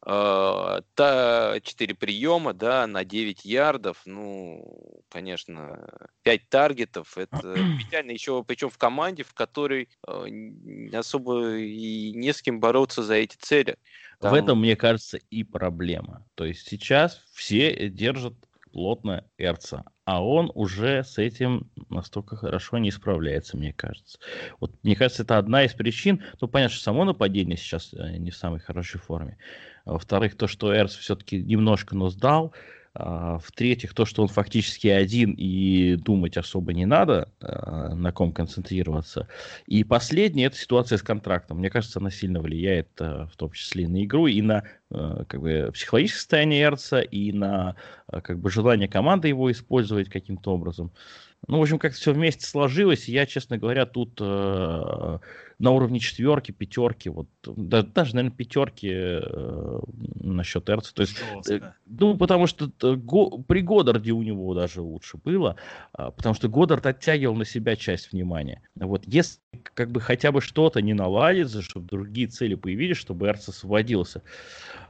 та, 0.00 1.60
4 1.62 1.94
приема, 1.94 2.52
да, 2.52 2.86
на 2.86 3.04
9 3.04 3.44
ярдов. 3.44 4.02
Ну, 4.06 5.02
конечно, 5.08 5.88
5 6.22 6.48
таргетов. 6.48 7.18
Это 7.18 7.54
печально. 7.78 8.12
Еще 8.12 8.44
причем 8.44 8.70
в 8.70 8.78
команде, 8.78 9.24
в 9.24 9.34
которой 9.34 9.88
э, 10.06 10.90
особо 10.94 11.56
и 11.56 12.12
не 12.14 12.32
с 12.32 12.42
кем 12.42 12.60
бороться 12.60 13.02
за 13.02 13.14
эти 13.14 13.36
цели. 13.36 13.76
В 14.18 14.22
Там- 14.22 14.34
этом, 14.34 14.60
мне 14.60 14.76
кажется, 14.76 15.18
и 15.30 15.44
проблема. 15.44 16.24
То 16.34 16.44
есть 16.44 16.68
сейчас 16.68 17.20
все 17.32 17.88
держат 17.88 18.34
плотно 18.72 19.24
Эрца, 19.38 19.84
а 20.04 20.24
он 20.24 20.52
уже 20.54 21.02
с 21.02 21.18
этим 21.18 21.70
настолько 21.88 22.36
хорошо 22.36 22.78
не 22.78 22.90
справляется, 22.90 23.56
мне 23.56 23.72
кажется. 23.72 24.18
Вот, 24.60 24.72
мне 24.82 24.94
кажется, 24.94 25.22
это 25.22 25.38
одна 25.38 25.64
из 25.64 25.72
причин. 25.72 26.22
Ну, 26.40 26.48
понятно, 26.48 26.74
что 26.74 26.84
само 26.84 27.04
нападение 27.04 27.56
сейчас 27.56 27.92
э, 27.94 28.16
не 28.18 28.30
в 28.30 28.36
самой 28.36 28.60
хорошей 28.60 29.00
форме. 29.00 29.38
А 29.88 29.92
Во-вторых, 29.94 30.36
то, 30.36 30.46
что 30.46 30.74
Эрц 30.74 30.94
все-таки 30.94 31.42
немножко, 31.42 31.96
но 31.96 32.10
сдал. 32.10 32.52
А, 32.94 33.38
В-третьих, 33.38 33.94
то, 33.94 34.04
что 34.04 34.22
он 34.22 34.28
фактически 34.28 34.88
один 34.88 35.32
и 35.32 35.96
думать 35.96 36.36
особо 36.36 36.74
не 36.74 36.84
надо, 36.84 37.32
а, 37.40 37.94
на 37.94 38.12
ком 38.12 38.32
концентрироваться. 38.32 39.28
И 39.66 39.84
последнее, 39.84 40.48
это 40.48 40.56
ситуация 40.56 40.98
с 40.98 41.02
контрактом. 41.02 41.58
Мне 41.58 41.70
кажется, 41.70 42.00
она 42.00 42.10
сильно 42.10 42.40
влияет, 42.40 42.88
в 42.98 43.30
том 43.36 43.50
числе 43.52 43.84
и 43.84 43.86
на 43.86 44.04
игру, 44.04 44.26
и 44.26 44.42
на 44.42 44.64
как 44.90 45.40
бы, 45.40 45.70
психологическое 45.72 46.18
состояние 46.18 46.64
Эрца, 46.64 47.00
и 47.00 47.32
на 47.32 47.76
как 48.10 48.38
бы, 48.38 48.50
желание 48.50 48.88
команды 48.88 49.28
его 49.28 49.50
использовать 49.50 50.08
каким-то 50.08 50.52
образом. 50.52 50.90
Ну, 51.46 51.58
в 51.58 51.62
общем, 51.62 51.78
как-то 51.78 51.98
все 51.98 52.12
вместе 52.12 52.46
сложилось. 52.46 53.08
и 53.08 53.12
Я, 53.12 53.24
честно 53.26 53.58
говоря, 53.58 53.86
тут 53.86 54.18
э, 54.20 55.18
на 55.58 55.70
уровне 55.70 56.00
четверки, 56.00 56.50
пятерки, 56.50 57.08
вот, 57.08 57.28
да- 57.44 57.82
даже, 57.82 58.16
наверное, 58.16 58.36
пятерки 58.36 58.90
э, 58.92 59.80
насчет 60.20 60.68
Эрца. 60.68 60.92
То 60.94 61.02
есть 61.02 61.16
Э. 61.50 61.72
Ну, 61.86 62.16
потому 62.16 62.46
что 62.48 62.70
Го- 62.96 63.38
при 63.46 63.60
Годдарде 63.60 64.12
у 64.12 64.22
него 64.22 64.52
даже 64.54 64.80
лучше 64.80 65.16
было, 65.16 65.54
а, 65.92 66.10
потому 66.10 66.34
что 66.34 66.48
Годдард 66.48 66.86
оттягивал 66.86 67.36
на 67.36 67.44
себя 67.44 67.76
часть 67.76 68.12
внимания. 68.12 68.62
Вот 68.74 69.04
если 69.06 69.38
как 69.74 69.90
бы 69.90 70.00
хотя 70.00 70.32
бы 70.32 70.40
что-то 70.40 70.82
не 70.82 70.94
наладится, 70.94 71.62
чтобы 71.62 71.86
другие 71.86 72.26
цели 72.26 72.54
появились, 72.54 72.96
чтобы 72.96 73.28
Эрц 73.28 73.48
освободился. 73.48 74.22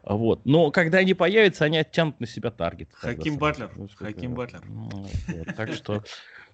А 0.03 0.15
Вот. 0.15 0.41
Но 0.45 0.71
когда 0.71 0.99
они 0.99 1.15
появятся, 1.15 1.65
они 1.65 1.79
оттянут 1.79 2.19
на 2.21 2.27
себя 2.27 2.51
таргет. 2.51 2.89
Хаким. 2.93 3.37
Батлер, 3.39 3.71
Ну, 3.77 3.89
сколько- 3.89 4.13
Хаким 4.13 4.35
Батлер. 4.35 4.63
Ну. 4.69 5.07
Так 5.57 5.73
что 5.73 6.03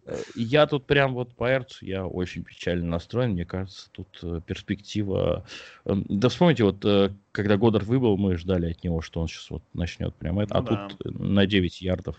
э, 0.06 0.16
я 0.34 0.66
тут 0.66 0.86
прям 0.86 1.14
вот 1.14 1.34
по 1.34 1.48
Эрцу 1.50 1.84
я 1.86 2.06
очень 2.06 2.42
печально 2.42 2.86
настроен. 2.86 3.30
Мне 3.32 3.44
кажется, 3.44 3.88
тут 3.92 4.08
э, 4.22 4.40
перспектива... 4.46 5.46
э, 5.84 5.94
Да 6.08 6.28
вспомните, 6.28 6.64
вот 6.64 6.84
э, 6.84 7.10
когда 7.32 7.56
Годдард 7.56 7.84
выбыл, 7.86 8.16
мы 8.16 8.36
ждали 8.36 8.70
от 8.72 8.84
него, 8.84 9.00
что 9.00 9.20
он 9.20 9.28
сейчас 9.28 9.50
вот 9.50 9.62
начнет 9.72 10.14
прям 10.14 10.38
это. 10.40 10.54
Ну 10.54 10.60
а 10.60 10.62
да. 10.62 10.88
тут 10.88 11.04
на 11.18 11.46
9 11.46 11.80
ярдов 11.82 12.16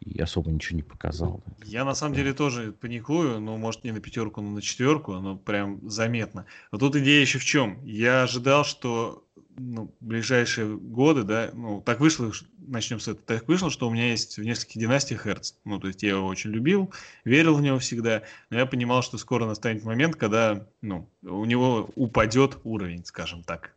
и 0.00 0.18
особо 0.20 0.50
ничего 0.50 0.76
не 0.76 0.82
показал. 0.82 1.42
Я 1.64 1.84
на 1.84 1.94
самом 1.94 2.14
деле 2.14 2.32
тоже 2.32 2.72
паникую, 2.72 3.40
но 3.40 3.56
может 3.56 3.84
не 3.84 3.92
на 3.92 4.00
пятерку, 4.00 4.40
но 4.40 4.50
на 4.50 4.62
четверку, 4.62 5.12
но 5.14 5.36
прям 5.36 5.80
заметно. 5.88 6.46
Но 6.72 6.78
тут 6.78 6.96
идея 6.96 7.20
еще 7.20 7.38
в 7.38 7.44
чем? 7.44 7.78
Я 7.84 8.22
ожидал, 8.24 8.64
что 8.64 9.21
ну, 9.56 9.94
ближайшие 10.00 10.76
годы, 10.76 11.24
да, 11.24 11.50
ну, 11.52 11.80
так 11.80 12.00
вышло, 12.00 12.32
начнем 12.58 13.00
с 13.00 13.08
этого, 13.08 13.24
так 13.24 13.48
вышло, 13.48 13.70
что 13.70 13.88
у 13.88 13.92
меня 13.92 14.10
есть 14.10 14.38
в 14.38 14.42
нескольких 14.42 14.80
династиях 14.80 15.26
Hertz. 15.26 15.54
Ну, 15.64 15.78
то 15.78 15.88
есть 15.88 16.02
я 16.02 16.10
его 16.10 16.26
очень 16.26 16.50
любил, 16.50 16.92
верил 17.24 17.54
в 17.54 17.62
него 17.62 17.78
всегда, 17.78 18.22
но 18.50 18.58
я 18.58 18.66
понимал, 18.66 19.02
что 19.02 19.18
скоро 19.18 19.46
настанет 19.46 19.84
момент, 19.84 20.16
когда, 20.16 20.66
ну, 20.80 21.08
у 21.22 21.44
него 21.44 21.90
упадет 21.94 22.58
уровень, 22.64 23.04
скажем 23.04 23.42
так. 23.42 23.74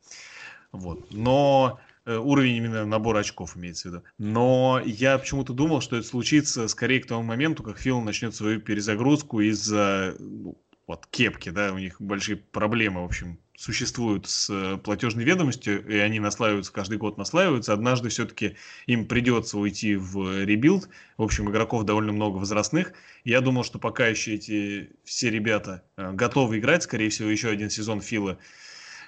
Вот. 0.71 1.13
Но 1.13 1.79
э, 2.05 2.17
уровень 2.17 2.55
именно 2.55 2.85
набора 2.85 3.19
очков 3.19 3.55
имеется 3.57 3.89
в 3.89 3.91
виду. 3.91 4.03
Но 4.17 4.81
я 4.85 5.17
почему-то 5.17 5.53
думал, 5.53 5.81
что 5.81 5.97
это 5.97 6.07
случится 6.07 6.67
скорее 6.67 7.01
к 7.01 7.07
тому 7.07 7.23
моменту, 7.23 7.63
как 7.63 7.79
Фил 7.79 8.01
начнет 8.01 8.35
свою 8.35 8.59
перезагрузку 8.59 9.39
из-за 9.41 10.15
ну, 10.19 10.57
вот 10.87 11.07
кепки, 11.07 11.49
да, 11.49 11.73
у 11.73 11.77
них 11.77 11.99
большие 11.99 12.37
проблемы, 12.37 13.01
в 13.01 13.05
общем, 13.05 13.39
существуют 13.57 14.27
с 14.27 14.49
э, 14.49 14.77
платежной 14.77 15.23
ведомостью, 15.23 15.85
и 15.87 15.97
они 15.97 16.19
наслаиваются, 16.19 16.71
каждый 16.71 16.97
год 16.97 17.17
наслаиваются. 17.17 17.73
Однажды 17.73 18.09
все-таки 18.09 18.55
им 18.85 19.07
придется 19.07 19.57
уйти 19.57 19.95
в 19.95 20.43
rebuild. 20.43 20.89
В 21.17 21.23
общем, 21.23 21.49
игроков 21.49 21.83
довольно 21.83 22.11
много 22.11 22.37
возрастных. 22.37 22.93
Я 23.23 23.41
думал, 23.41 23.63
что 23.63 23.79
пока 23.79 24.07
еще 24.07 24.35
эти 24.35 24.91
все 25.03 25.29
ребята 25.29 25.83
э, 25.97 26.11
готовы 26.11 26.59
играть, 26.59 26.83
скорее 26.83 27.09
всего, 27.09 27.29
еще 27.29 27.49
один 27.49 27.69
сезон 27.69 28.01
Фила 28.01 28.37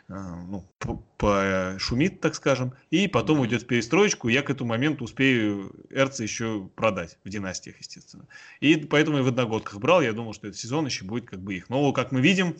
э, 0.07 0.13
ну, 0.13 0.65
пошумит, 1.17 2.21
так 2.21 2.33
скажем, 2.33 2.73
и 2.89 3.07
потом 3.09 3.41
уйдет 3.41 3.63
в 3.63 3.67
перестроечку, 3.67 4.29
и 4.29 4.33
я 4.33 4.43
к 4.43 4.49
этому 4.49 4.69
моменту 4.69 5.03
успею 5.03 5.75
Эрца 5.89 6.23
еще 6.23 6.69
продать 6.75 7.17
в 7.25 7.29
династиях, 7.29 7.77
естественно. 7.79 8.27
И 8.61 8.77
поэтому 8.77 9.17
я 9.17 9.23
в 9.23 9.27
одногодках 9.27 9.79
брал, 9.79 10.01
я 10.01 10.13
думал, 10.13 10.33
что 10.33 10.47
этот 10.47 10.59
сезон 10.59 10.85
еще 10.85 11.03
будет 11.03 11.29
как 11.29 11.41
бы 11.41 11.55
их. 11.55 11.69
Но, 11.69 11.91
как 11.91 12.13
мы 12.13 12.21
видим, 12.21 12.55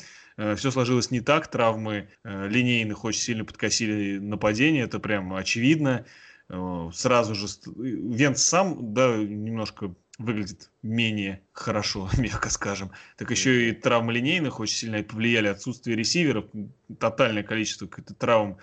все 0.55 0.71
сложилось 0.71 1.11
не 1.11 1.21
так, 1.21 1.47
травмы 1.47 2.09
э, 2.23 2.47
линейных 2.47 3.03
очень 3.03 3.21
сильно 3.21 3.45
подкосили 3.45 4.19
нападение, 4.19 4.83
это 4.83 4.99
прям 4.99 5.33
очевидно. 5.33 6.05
Э, 6.49 6.89
Сразу 6.93 7.35
же 7.35 7.47
Венц 7.75 8.41
сам, 8.41 8.93
да, 8.93 9.17
немножко 9.17 9.95
выглядит 10.17 10.71
менее 10.81 11.41
хорошо, 11.53 12.09
мягко 12.17 12.49
скажем. 12.49 12.91
Так 13.17 13.31
еще 13.31 13.69
и 13.69 13.71
травмы 13.71 14.13
линейных 14.13 14.59
очень 14.59 14.75
сильно 14.75 15.03
повлияли, 15.03 15.47
отсутствие 15.47 15.97
ресиверов, 15.97 16.45
тотальное 16.99 17.43
количество 17.43 17.87
каких-то 17.87 18.13
травм 18.13 18.57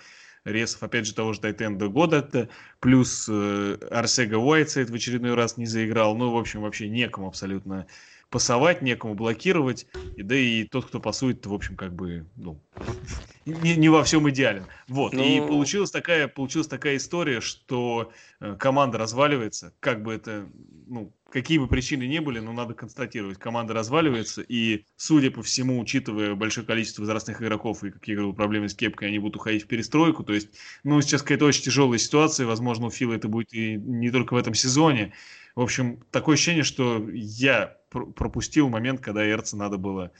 ресов, 0.45 0.83
опять 0.83 1.07
же, 1.07 1.13
того 1.13 1.33
же 1.33 1.41
Тайтенда 1.41 1.87
года, 1.87 2.17
это 2.17 2.49
плюс 2.79 3.27
э, 3.29 3.77
Арсега 3.89 4.35
Уайтсайд 4.35 4.89
в 4.89 4.93
очередной 4.93 5.33
раз 5.33 5.57
не 5.57 5.65
заиграл, 5.65 6.15
ну, 6.15 6.31
в 6.31 6.37
общем, 6.37 6.61
вообще 6.61 6.87
некому 6.87 7.27
абсолютно 7.27 7.87
пасовать, 8.35 8.81
некому 8.81 9.13
блокировать, 9.13 9.87
и, 10.17 10.21
да 10.21 10.35
и 10.35 10.65
тот, 10.65 10.87
кто 10.87 10.99
пасует, 10.99 11.45
в 11.45 11.53
общем, 11.53 11.77
как 11.77 11.95
бы, 11.95 12.25
ну, 12.35 12.59
не, 13.45 13.77
не 13.77 13.87
во 13.87 14.03
всем 14.03 14.29
идеален. 14.29 14.65
Вот, 14.89 15.13
и 15.13 15.39
Ну- 15.39 15.47
получилась 15.47 15.89
такая, 15.89 16.27
получилась 16.27 16.67
такая 16.67 16.97
история, 16.97 17.39
что 17.39 18.11
э, 18.41 18.57
команда 18.59 18.97
разваливается, 18.97 19.73
как 19.79 20.03
бы 20.03 20.13
это, 20.13 20.49
ну, 20.85 21.13
какие 21.31 21.59
бы 21.59 21.69
причины 21.69 22.03
ни 22.03 22.19
были, 22.19 22.39
но 22.39 22.51
надо 22.51 22.73
констатировать, 22.73 23.39
команда 23.39 23.73
разваливается, 23.73 24.41
и, 24.41 24.83
судя 24.97 25.31
по 25.31 25.41
всему, 25.41 25.79
учитывая 25.79 26.35
большое 26.35 26.67
количество 26.67 27.03
возрастных 27.03 27.41
игроков 27.41 27.85
и, 27.85 27.91
как 27.91 28.05
я 28.05 28.15
говорил, 28.15 28.33
проблемы 28.33 28.67
с 28.67 28.75
кепкой, 28.75 29.07
они 29.07 29.19
будут 29.19 29.37
уходить 29.37 29.63
в 29.63 29.67
перестройку, 29.67 30.25
то 30.25 30.33
есть, 30.33 30.49
ну, 30.83 30.99
сейчас 30.99 31.21
какая-то 31.21 31.45
очень 31.45 31.63
тяжелая 31.63 31.99
ситуация, 31.99 32.45
возможно, 32.45 32.87
у 32.87 32.91
Фила 32.91 33.13
это 33.13 33.29
будет 33.29 33.53
и 33.53 33.75
не 33.77 34.11
только 34.11 34.33
в 34.33 34.37
этом 34.37 34.53
сезоне, 34.53 35.13
в 35.55 35.61
общем, 35.61 36.01
такое 36.11 36.33
ощущение, 36.33 36.63
что 36.63 37.01
я 37.13 37.77
пропустил 38.15 38.69
момент, 38.69 39.01
когда 39.01 39.27
Эрца 39.29 39.57
надо 39.57 39.77
было 39.77 40.11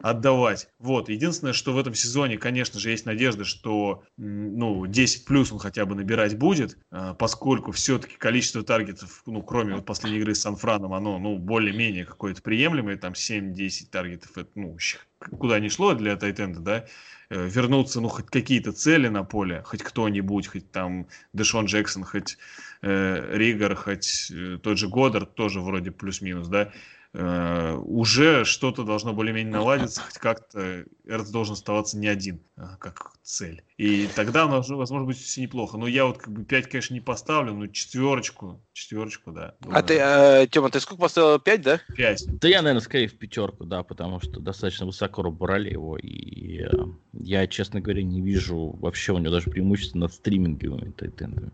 отдавать. 0.00 0.68
Вот. 0.78 1.08
Единственное, 1.08 1.52
что 1.52 1.72
в 1.72 1.78
этом 1.78 1.94
сезоне, 1.94 2.38
конечно 2.38 2.80
же, 2.80 2.90
есть 2.90 3.06
надежда, 3.06 3.44
что 3.44 4.02
ну, 4.16 4.86
10 4.86 5.26
плюс 5.26 5.52
он 5.52 5.58
хотя 5.58 5.84
бы 5.84 5.94
набирать 5.94 6.38
будет, 6.38 6.78
а, 6.90 7.14
поскольку 7.14 7.72
все-таки 7.72 8.16
количество 8.16 8.62
таргетов, 8.62 9.22
ну, 9.26 9.42
кроме 9.42 9.74
вот 9.74 9.84
последней 9.84 10.20
игры 10.20 10.34
с 10.34 10.40
Сан-Франом, 10.40 10.94
оно, 10.94 11.18
ну, 11.18 11.36
более-менее 11.38 12.06
какое-то 12.06 12.40
приемлемое, 12.42 12.96
там 12.96 13.12
7-10 13.12 13.90
таргетов, 13.90 14.36
это, 14.38 14.50
ну, 14.54 14.76
куда 15.18 15.60
ни 15.60 15.68
шло 15.68 15.94
для 15.94 16.16
Тайтенда, 16.16 16.60
да, 16.60 16.86
э, 17.28 17.48
вернуться, 17.48 18.00
ну, 18.00 18.08
хоть 18.08 18.26
какие-то 18.26 18.72
цели 18.72 19.08
на 19.08 19.22
поле, 19.22 19.62
хоть 19.66 19.82
кто-нибудь, 19.82 20.46
хоть 20.46 20.70
там 20.70 21.08
Дэшон 21.34 21.66
Джексон, 21.66 22.04
хоть 22.04 22.38
э, 22.82 23.36
Ригар, 23.36 23.74
хоть 23.74 24.32
тот 24.62 24.78
же 24.78 24.88
Годдард, 24.88 25.34
тоже 25.34 25.60
вроде 25.60 25.90
плюс-минус, 25.90 26.48
да, 26.48 26.72
Э, 27.12 27.74
уже 27.74 28.44
что-то 28.44 28.84
должно 28.84 29.12
более-менее 29.12 29.52
наладиться, 29.52 30.00
хоть 30.00 30.18
как-то 30.18 30.84
Эрц 31.04 31.28
должен 31.30 31.54
оставаться 31.54 31.98
не 31.98 32.06
один, 32.06 32.40
а, 32.56 32.76
как 32.76 33.14
цель. 33.24 33.64
И 33.78 34.08
тогда 34.14 34.46
у 34.46 34.48
нас, 34.48 34.68
возможно, 34.68 35.06
будет 35.06 35.16
все 35.16 35.42
неплохо. 35.42 35.76
Но 35.76 35.88
я 35.88 36.04
вот 36.04 36.18
как 36.18 36.32
бы 36.32 36.44
5, 36.44 36.68
конечно, 36.68 36.94
не 36.94 37.00
поставлю, 37.00 37.52
но 37.52 37.66
четверочку, 37.66 38.62
четверочку, 38.72 39.32
да. 39.32 39.56
Думаю. 39.58 39.78
А 39.78 39.82
ты, 39.82 39.94
э, 39.98 40.46
Тёма, 40.46 40.70
ты 40.70 40.78
сколько 40.78 41.00
поставил? 41.00 41.40
5, 41.40 41.62
да? 41.62 41.80
5. 41.96 42.38
Да 42.38 42.46
я, 42.46 42.62
наверное, 42.62 42.80
скорее 42.80 43.08
в 43.08 43.18
пятерку, 43.18 43.64
да, 43.64 43.82
потому 43.82 44.20
что 44.20 44.38
достаточно 44.38 44.86
высоко 44.86 45.28
брали 45.32 45.70
его, 45.70 45.98
и 45.98 46.62
э, 46.62 46.68
я, 47.12 47.48
честно 47.48 47.80
говоря, 47.80 48.04
не 48.04 48.20
вижу 48.20 48.76
вообще 48.80 49.12
у 49.12 49.18
него 49.18 49.32
даже 49.32 49.50
преимущества 49.50 49.98
над 49.98 50.12
стриминговыми 50.12 50.92
тайтендами. 50.92 51.50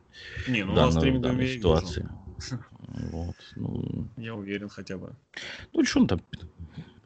Не, 0.49 0.65
ну 0.65 0.75
у 0.75 0.91
стриминговыми 0.91 1.47
ситуации. 1.47 2.03
Вижу. 2.03 2.26
Вот, 3.11 3.37
ну... 3.57 4.09
Я 4.17 4.35
уверен 4.35 4.69
хотя 4.69 4.97
бы. 4.97 5.15
Ну, 5.73 5.85
что 5.85 6.01
он 6.01 6.07
там 6.07 6.21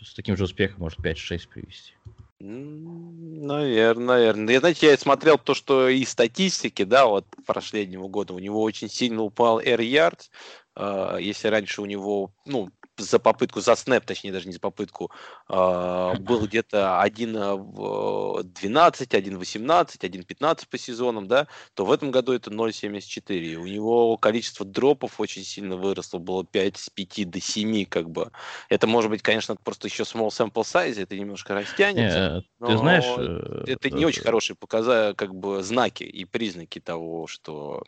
с 0.03 0.15
таким 0.15 0.37
же 0.37 0.45
успехом 0.45 0.81
может 0.81 0.99
5-6 0.99 1.49
привести. 1.49 1.93
Наверное, 2.41 4.07
наверное. 4.07 4.55
Я, 4.55 4.61
знаете, 4.61 4.87
я 4.87 4.97
смотрел 4.97 5.37
то, 5.37 5.55
что 5.55 5.89
и 5.89 6.05
статистики, 6.05 6.85
да, 6.85 7.07
вот 7.07 7.27
последнего 7.45 8.09
года 8.09 8.33
у 8.33 8.39
него 8.39 8.63
очень 8.63 8.89
сильно 8.89 9.23
упал 9.23 9.61
Air 9.61 9.81
Yards. 9.81 10.31
А, 10.75 11.19
если 11.19 11.49
раньше 11.49 11.83
у 11.83 11.87
него, 11.87 12.33
ну, 12.47 12.71
за 13.01 13.19
попытку, 13.19 13.61
за 13.61 13.75
снэп, 13.75 14.05
точнее, 14.05 14.33
даже 14.33 14.47
не 14.47 14.53
за 14.53 14.61
попытку, 14.61 15.11
э, 15.49 16.15
был 16.21 16.47
где-то 16.47 17.01
1 17.01 17.37
в 17.57 18.43
12, 18.43 19.15
1 19.15 19.37
в 19.37 19.39
18, 19.39 20.05
1 20.05 20.23
в 20.23 20.27
15 20.27 20.69
по 20.69 20.79
сезонам, 20.79 21.29
да, 21.29 21.49
то 21.75 21.85
в 21.85 21.93
этом 21.93 22.11
году 22.11 22.33
это 22.33 22.51
0,74. 22.51 23.57
У 23.57 23.67
него 23.67 24.17
количество 24.17 24.65
дропов 24.67 25.21
очень 25.21 25.45
сильно 25.45 25.77
выросло, 25.77 26.19
было 26.19 26.45
5 26.45 26.77
с 26.77 26.91
5 26.91 27.31
до 27.31 27.41
7, 27.41 27.85
как 27.87 28.11
бы. 28.11 28.31
Это 28.69 28.87
может 28.87 29.11
быть, 29.11 29.23
конечно, 29.23 29.57
просто 29.57 29.89
еще 29.89 30.05
small 30.05 30.29
sample 30.29 30.63
size, 30.63 31.03
это 31.03 31.17
немножко 31.17 31.55
растянется. 31.55 32.45
Не, 32.61 32.67
ты 32.67 32.79
знаешь... 32.79 33.05
Э, 33.17 33.65
это 33.67 33.91
не 33.91 34.05
очень 34.05 34.23
хорошие 34.23 34.57
показания, 34.57 35.15
как 35.15 35.35
бы, 35.35 35.63
знаки 35.63 36.05
и 36.05 36.25
признаки 36.25 36.81
того, 36.81 37.27
что 37.27 37.83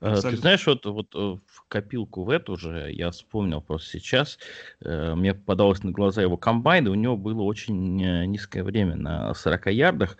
Абсолютно. 0.00 0.30
Ты 0.30 0.36
знаешь, 0.36 0.66
вот, 0.66 0.86
вот 0.86 1.14
э, 1.14 1.18
в 1.18 1.64
копилку 1.68 2.24
в 2.24 2.30
эту 2.30 2.56
же, 2.56 2.90
я 2.92 3.10
вспомнил 3.10 3.60
просто 3.60 3.98
сейчас, 3.98 4.38
э, 4.80 5.14
мне 5.14 5.34
попадалось 5.34 5.82
на 5.82 5.90
глаза 5.90 6.22
его 6.22 6.36
комбайн, 6.36 6.86
и 6.86 6.90
у 6.90 6.94
него 6.94 7.16
было 7.16 7.42
очень 7.42 7.96
низкое 8.26 8.62
время 8.62 8.96
на 8.96 9.34
40 9.34 9.66
ярдах, 9.72 10.16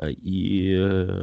и 0.00 0.76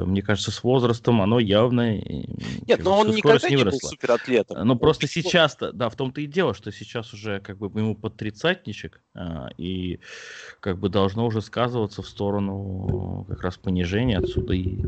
мне 0.05 0.21
кажется, 0.21 0.51
с 0.51 0.61
возрастом 0.63 1.21
оно 1.21 1.39
явно... 1.39 1.95
Нет, 1.95 2.83
но 2.83 2.99
он 2.99 3.11
никогда 3.11 3.47
не, 3.47 3.55
не 3.55 3.63
был 3.63 3.71
суператлетом. 3.71 4.67
Ну, 4.67 4.77
просто 4.77 5.07
сейчас, 5.07 5.57
да, 5.57 5.89
в 5.89 5.95
том-то 5.95 6.19
и 6.19 6.25
дело, 6.25 6.53
что 6.53 6.71
сейчас 6.71 7.13
уже 7.13 7.39
как 7.39 7.57
бы 7.57 7.67
ему 7.79 7.95
под 7.95 8.17
тридцатничек, 8.17 9.01
и 9.57 9.99
как 10.59 10.77
бы 10.79 10.89
должно 10.89 11.25
уже 11.25 11.41
сказываться 11.41 12.01
в 12.01 12.07
сторону 12.07 13.25
как 13.29 13.41
раз 13.41 13.57
понижения 13.57 14.17
отсюда 14.17 14.53
и 14.53 14.85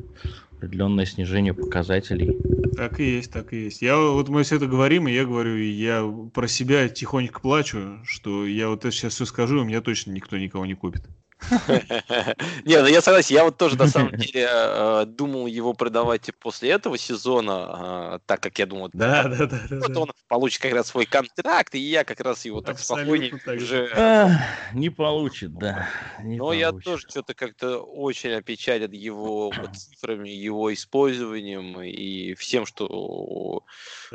определенное 0.57 1.05
снижение 1.05 1.53
показателей. 1.53 2.37
Так 2.75 2.99
и 2.99 3.15
есть, 3.15 3.31
так 3.31 3.53
и 3.53 3.65
есть. 3.65 3.81
Я 3.81 3.97
вот 3.97 4.29
мы 4.29 4.43
все 4.43 4.57
это 4.57 4.67
говорим, 4.67 5.07
и 5.07 5.13
я 5.13 5.25
говорю, 5.25 5.55
и 5.55 5.67
я 5.67 6.03
про 6.33 6.47
себя 6.47 6.89
тихонько 6.89 7.39
плачу, 7.39 7.99
что 8.03 8.45
я 8.45 8.69
вот 8.69 8.85
это 8.85 8.91
сейчас 8.91 9.13
все 9.15 9.25
скажу, 9.25 9.61
и 9.61 9.65
меня 9.65 9.81
точно 9.81 10.11
никто 10.11 10.37
никого 10.37 10.65
не 10.65 10.75
купит. 10.75 11.03
Не, 12.65 12.81
ну 12.81 12.87
я 12.87 13.01
согласен, 13.01 13.35
я 13.35 13.43
вот 13.43 13.57
тоже 13.57 13.77
на 13.77 13.87
самом 13.87 14.11
деле 14.17 14.47
э, 14.49 15.05
думал 15.07 15.47
его 15.47 15.73
продавать 15.73 16.29
после 16.39 16.71
этого 16.71 16.97
сезона, 16.97 18.15
э, 18.15 18.19
так 18.25 18.41
как 18.41 18.57
я 18.59 18.65
думал, 18.65 18.89
да, 18.93 19.23
да, 19.23 19.45
да, 19.45 19.59
вот 19.69 19.97
он 19.97 20.11
получит 20.27 20.61
как 20.61 20.73
раз 20.73 20.87
свой 20.87 21.05
контракт, 21.05 21.75
и 21.75 21.79
я 21.79 22.03
как 22.03 22.19
раз 22.21 22.45
его 22.45 22.61
так 22.61 22.79
спокойнее 22.79 23.39
уже... 23.45 24.39
Не 24.73 24.89
получит, 24.89 25.53
да. 25.53 25.87
Но 26.23 26.53
я 26.53 26.71
тоже 26.71 27.05
что-то 27.07 27.33
как-то 27.33 27.79
очень 27.79 28.31
опечален 28.31 28.91
его 28.91 29.53
цифрами, 29.73 30.29
его 30.29 30.73
использованием 30.73 31.81
и 31.81 32.33
всем, 32.33 32.65
что... 32.65 33.63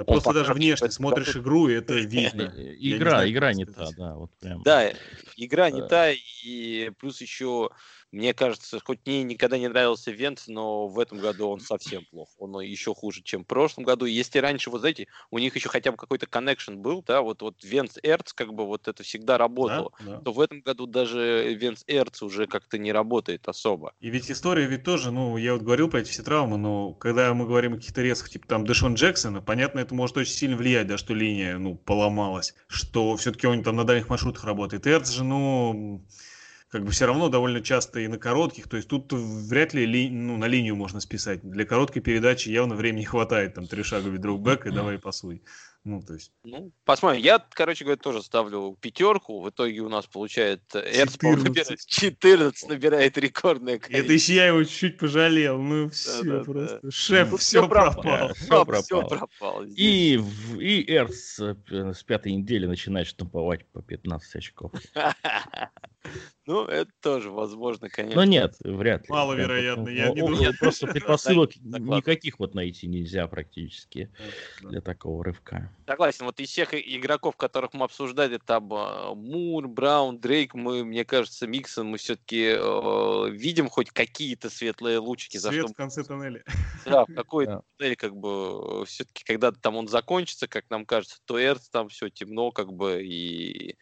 Просто 0.07 0.33
даже 0.33 0.55
внешне 0.55 0.91
смотришь 0.91 1.37
игру, 1.37 1.69
и 1.69 1.75
это 1.75 1.95
видно. 1.95 2.43
Игра, 2.81 3.29
игра 3.29 3.53
не 3.53 3.65
та, 3.65 3.89
да, 3.97 4.15
вот 4.15 4.31
прям. 4.41 4.63
Да, 4.63 4.91
игра 5.37 5.71
не 5.71 5.87
та, 5.87 6.11
и 6.45 6.91
плюс 6.99 7.12
плюс 7.13 7.21
еще 7.21 7.71
мне 8.13 8.35
кажется, 8.35 8.79
хоть 8.85 9.01
мне 9.07 9.23
никогда 9.23 9.57
не 9.57 9.69
нравился 9.69 10.11
Вент, 10.11 10.45
но 10.47 10.87
в 10.87 10.99
этом 10.99 11.19
году 11.19 11.49
он 11.49 11.61
совсем 11.61 12.05
плох. 12.11 12.29
Он 12.39 12.61
еще 12.61 12.95
хуже, 12.95 13.23
чем 13.23 13.43
в 13.43 13.47
прошлом 13.47 13.85
году. 13.85 14.05
Если 14.05 14.39
раньше, 14.39 14.69
вот 14.69 14.81
знаете, 14.81 15.09
у 15.31 15.39
них 15.39 15.57
еще 15.57 15.71
хотя 15.71 15.91
бы 15.91 15.97
какой-то 15.97 16.27
коннекшн 16.27 16.75
был, 16.75 17.03
да, 17.07 17.23
вот, 17.23 17.41
вот 17.41 17.65
Вент 17.65 17.99
Эрц, 18.03 18.35
как 18.35 18.53
бы 18.53 18.67
вот 18.67 18.87
это 18.87 19.03
всегда 19.03 19.39
работало, 19.39 19.93
да, 20.01 20.13
да. 20.13 20.21
то 20.21 20.33
в 20.33 20.41
этом 20.41 20.61
году 20.61 20.87
даже 20.87 21.55
Вент 21.55 21.83
Эрц 21.87 22.23
уже 22.23 22.47
как-то 22.47 22.77
не 22.77 22.93
работает 22.93 23.49
особо. 23.49 23.95
И 24.01 24.11
ведь 24.11 24.31
история 24.31 24.67
ведь 24.67 24.85
тоже, 24.85 25.11
ну, 25.11 25.39
я 25.39 25.55
вот 25.55 25.63
говорил 25.63 25.89
про 25.89 26.01
эти 26.01 26.11
все 26.11 26.23
травмы, 26.23 26.59
но 26.59 26.93
когда 26.93 27.33
мы 27.33 27.47
говорим 27.47 27.73
о 27.73 27.77
каких-то 27.77 28.03
резких, 28.03 28.29
типа 28.29 28.47
там 28.47 28.67
Дэшон 28.67 28.95
Джексона, 28.95 29.41
понятно, 29.41 29.81
это 29.81 29.95
может 29.95 30.19
очень 30.19 30.35
сильно 30.35 30.57
влиять, 30.57 30.87
да, 30.87 30.99
что 30.99 31.15
линия, 31.15 31.57
ну, 31.57 31.77
поломалась, 31.77 32.55
что 32.69 33.17
все-таки 33.17 33.47
он 33.47 33.63
там 33.63 33.77
на 33.77 33.85
дальних 33.85 34.11
маршрутах 34.11 34.45
работает. 34.45 34.87
Эрц 34.87 35.11
же, 35.11 35.25
ну, 35.25 36.05
как 36.73 36.85
бы 36.85 36.91
все 36.91 37.05
равно 37.05 37.29
довольно 37.29 37.61
часто 37.61 38.01
и 38.01 38.09
на 38.09 38.17
коротких, 38.17 38.67
то 38.67 38.79
есть 38.79 38.89
тут 38.89 39.13
вряд 39.13 39.75
ли 39.75 39.85
ли, 39.85 40.09
ну, 40.09 40.39
на 40.39 40.47
линию 40.47 40.75
можно 40.75 41.01
списать. 41.01 41.43
Для 41.43 41.67
короткой 41.67 42.01
передачи 42.01 42.49
явно 42.49 42.75
времени 42.77 43.05
хватает, 43.05 43.53
там 43.55 43.67
три 43.67 43.83
шага 43.83 44.11
дропбэк 44.11 44.67
и 44.67 44.71
давай 44.71 44.99
пасуй. 44.99 45.43
Ну, 45.85 46.01
то 46.01 46.15
есть... 46.15 46.33
Ну, 46.45 46.73
посмотрим. 46.85 47.21
Я, 47.21 47.45
короче 47.51 47.85
говоря, 47.85 48.01
тоже 48.01 48.23
ставлю 48.23 48.79
пятерку. 48.81 49.43
В 49.43 49.51
итоге 49.51 49.81
у 49.81 49.89
нас 49.89 50.07
получает 50.07 50.63
Эрц 50.75 51.15
14. 51.15 51.45
Набирает, 51.45 51.87
14 51.87 52.69
набирает 52.69 53.19
рекордное 53.19 53.79
количество. 53.79 54.05
Это 54.05 54.13
еще 54.13 54.35
я 54.35 54.47
его 54.47 54.63
чуть 54.63 54.97
пожалел. 54.97 55.61
Ну, 55.61 55.91
все 55.91 56.23
да, 56.23 56.45
просто. 56.45 56.81
Да. 56.85 56.91
Шеф, 56.91 57.31
ну, 57.33 57.37
все, 57.37 57.61
все 57.61 57.69
пропал. 57.69 58.05
Да, 58.05 58.35
все, 58.35 58.65
пропал. 58.65 58.83
все 58.83 59.09
пропал. 59.09 59.65
И, 59.65 60.21
и 60.59 60.91
Эрц 60.91 61.41
с 61.41 62.05
пятой 62.05 62.33
недели 62.33 62.67
начинает 62.67 63.09
штамповать 63.09 63.67
по 63.73 63.83
15 63.83 64.37
очков. 64.37 64.73
Ну, 66.45 66.65
это 66.65 66.91
тоже 67.01 67.31
возможно, 67.31 67.89
конечно. 67.89 68.21
Но 68.21 68.25
нет, 68.25 68.57
вряд 68.65 69.03
ли. 69.03 69.07
Маловероятно. 69.11 69.89
Я 69.89 70.11
не 70.11 70.21
думаю. 70.23 70.53
Просто 70.59 70.87
предпосылок 70.89 71.55
никаких 71.57 72.41
вот 72.41 72.55
найти 72.55 72.89
нельзя 72.89 73.29
практически 73.29 74.11
для 74.61 74.81
такого 74.81 75.25
рывка. 75.25 75.71
Согласен. 75.87 76.25
Вот 76.25 76.41
из 76.41 76.49
всех 76.49 76.75
игроков, 76.75 77.37
которых 77.37 77.75
мы 77.75 77.85
обсуждали, 77.85 78.39
там 78.45 78.69
а, 78.73 79.15
Мур, 79.15 79.69
Браун, 79.69 80.19
Дрейк, 80.19 80.55
мы, 80.55 80.85
мне 80.85 81.05
кажется, 81.05 81.47
Миксон, 81.47 81.87
мы 81.87 81.99
все-таки 81.99 82.57
э, 82.59 83.31
видим 83.31 83.69
хоть 83.69 83.91
какие-то 83.91 84.51
светлые 84.51 84.99
лучики. 84.99 85.37
Свет 85.37 85.71
в 85.71 85.75
конце 85.75 86.03
тоннеля. 86.03 86.43
Да, 86.85 87.05
в 87.05 87.15
какой-то 87.15 87.63
тоннель, 87.77 87.95
как 87.95 88.17
бы, 88.17 88.85
все-таки, 88.87 89.23
когда 89.25 89.53
там 89.53 89.77
он 89.77 89.87
закончится, 89.87 90.49
как 90.49 90.69
нам 90.69 90.85
кажется, 90.85 91.19
то 91.25 91.41
Эрц 91.41 91.69
там 91.69 91.89
все 91.89 92.09
темно, 92.09 92.51
как 92.51 92.73
бы, 92.73 93.01
и 93.05 93.77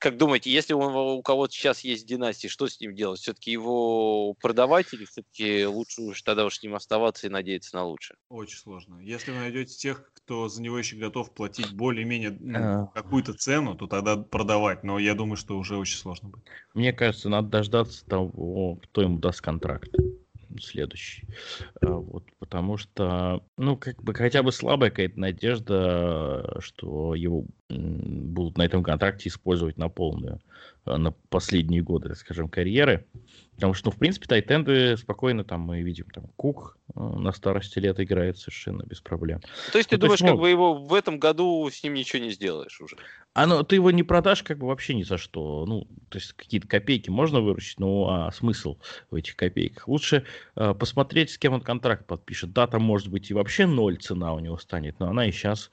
как 0.00 0.16
думаете, 0.16 0.50
если 0.50 0.72
у, 0.72 0.80
у 0.80 1.22
кого-то 1.22 1.52
сейчас 1.52 1.80
есть 1.80 2.06
династия, 2.06 2.48
что 2.48 2.66
с 2.66 2.80
ним 2.80 2.94
делать? 2.94 3.20
Все-таки 3.20 3.52
его 3.52 4.32
продавать 4.40 4.92
или 4.94 5.04
все-таки 5.04 5.66
лучше 5.66 6.00
уж 6.00 6.22
тогда 6.22 6.46
уж 6.46 6.56
с 6.56 6.62
ним 6.62 6.74
оставаться 6.74 7.26
и 7.26 7.30
надеяться 7.30 7.76
на 7.76 7.84
лучшее? 7.84 8.16
Очень 8.30 8.58
сложно. 8.58 8.98
Если 9.00 9.30
вы 9.30 9.38
найдете 9.38 9.76
тех, 9.76 10.10
кто 10.14 10.48
за 10.48 10.62
него 10.62 10.78
еще 10.78 10.96
готов 10.96 11.34
платить 11.34 11.74
более-менее 11.74 12.34
ну, 12.40 12.90
какую-то 12.94 13.34
цену, 13.34 13.74
то 13.74 13.86
тогда 13.86 14.16
продавать. 14.16 14.84
Но 14.84 14.98
я 14.98 15.14
думаю, 15.14 15.36
что 15.36 15.58
уже 15.58 15.76
очень 15.76 15.98
сложно 15.98 16.30
будет. 16.30 16.44
Мне 16.72 16.94
кажется, 16.94 17.28
надо 17.28 17.48
дождаться 17.48 18.04
того, 18.06 18.76
кто 18.82 19.02
ему 19.02 19.18
даст 19.18 19.42
контракт 19.42 19.90
следующий. 20.58 21.26
А, 21.80 21.94
вот, 21.94 22.24
потому 22.38 22.76
что, 22.76 23.44
ну, 23.56 23.76
как 23.76 24.02
бы 24.02 24.14
хотя 24.14 24.42
бы 24.42 24.52
слабая 24.52 24.90
какая-то 24.90 25.18
надежда, 25.20 26.56
что 26.60 27.14
его 27.14 27.46
будут 27.68 28.58
на 28.58 28.62
этом 28.62 28.82
контракте 28.82 29.28
использовать 29.28 29.76
на 29.76 29.88
полную, 29.88 30.40
на 30.86 31.12
последние 31.28 31.82
годы, 31.82 32.14
скажем, 32.14 32.48
карьеры. 32.48 33.06
Потому 33.60 33.74
что, 33.74 33.90
ну, 33.90 33.96
в 33.96 33.98
принципе, 33.98 34.26
тайтенды 34.26 34.96
спокойно 34.96 35.44
там 35.44 35.60
мы 35.60 35.82
видим, 35.82 36.06
там, 36.06 36.24
Кук 36.36 36.78
а, 36.94 37.18
на 37.18 37.30
старости 37.32 37.78
лет 37.78 38.00
играет 38.00 38.38
совершенно 38.38 38.84
без 38.84 39.02
проблем. 39.02 39.40
То 39.70 39.76
есть 39.76 39.90
ну, 39.90 39.96
ты 39.96 40.00
думаешь, 40.00 40.20
есть, 40.20 40.30
как 40.30 40.36
ну, 40.36 40.40
бы 40.40 40.48
его 40.48 40.74
в 40.74 40.94
этом 40.94 41.18
году 41.18 41.68
с 41.70 41.82
ним 41.82 41.92
ничего 41.92 42.22
не 42.22 42.30
сделаешь 42.30 42.80
уже? 42.80 42.96
А 43.34 43.46
ну, 43.46 43.62
ты 43.62 43.74
его 43.74 43.90
не 43.90 44.02
продашь 44.02 44.42
как 44.42 44.56
бы 44.56 44.66
вообще 44.66 44.94
ни 44.94 45.02
за 45.02 45.18
что. 45.18 45.66
Ну, 45.66 45.86
то 46.08 46.16
есть 46.16 46.32
какие-то 46.32 46.68
копейки 46.68 47.10
можно 47.10 47.42
выручить, 47.42 47.78
ну 47.78 48.08
а 48.08 48.32
смысл 48.32 48.78
в 49.10 49.14
этих 49.14 49.36
копейках? 49.36 49.88
Лучше 49.88 50.24
э, 50.56 50.72
посмотреть, 50.72 51.30
с 51.30 51.36
кем 51.36 51.52
он 51.52 51.60
контракт 51.60 52.06
подпишет. 52.06 52.54
Да, 52.54 52.66
там 52.66 52.82
может 52.82 53.08
быть 53.08 53.30
и 53.30 53.34
вообще 53.34 53.66
ноль 53.66 53.98
цена 53.98 54.32
у 54.32 54.38
него 54.38 54.56
станет, 54.56 54.98
но 55.00 55.08
она 55.10 55.26
и 55.26 55.32
сейчас... 55.32 55.70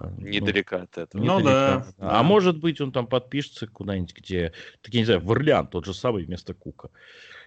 Э, 0.00 0.10
Недалека 0.18 0.78
ну, 0.78 0.84
от 0.84 0.98
этого. 0.98 1.22
Ну 1.22 1.40
да, 1.42 1.86
да. 1.98 2.18
А 2.18 2.22
может 2.22 2.58
быть 2.58 2.80
он 2.80 2.92
там 2.92 3.06
подпишется 3.06 3.66
куда-нибудь, 3.66 4.14
где, 4.16 4.52
так 4.82 4.92
я 4.94 5.00
не 5.00 5.04
знаю, 5.04 5.20
в 5.20 5.30
Орлеан 5.30 5.66
тот 5.66 5.84
же 5.84 5.94
самый 5.94 6.24
вместо 6.24 6.54
Кука. 6.54 6.90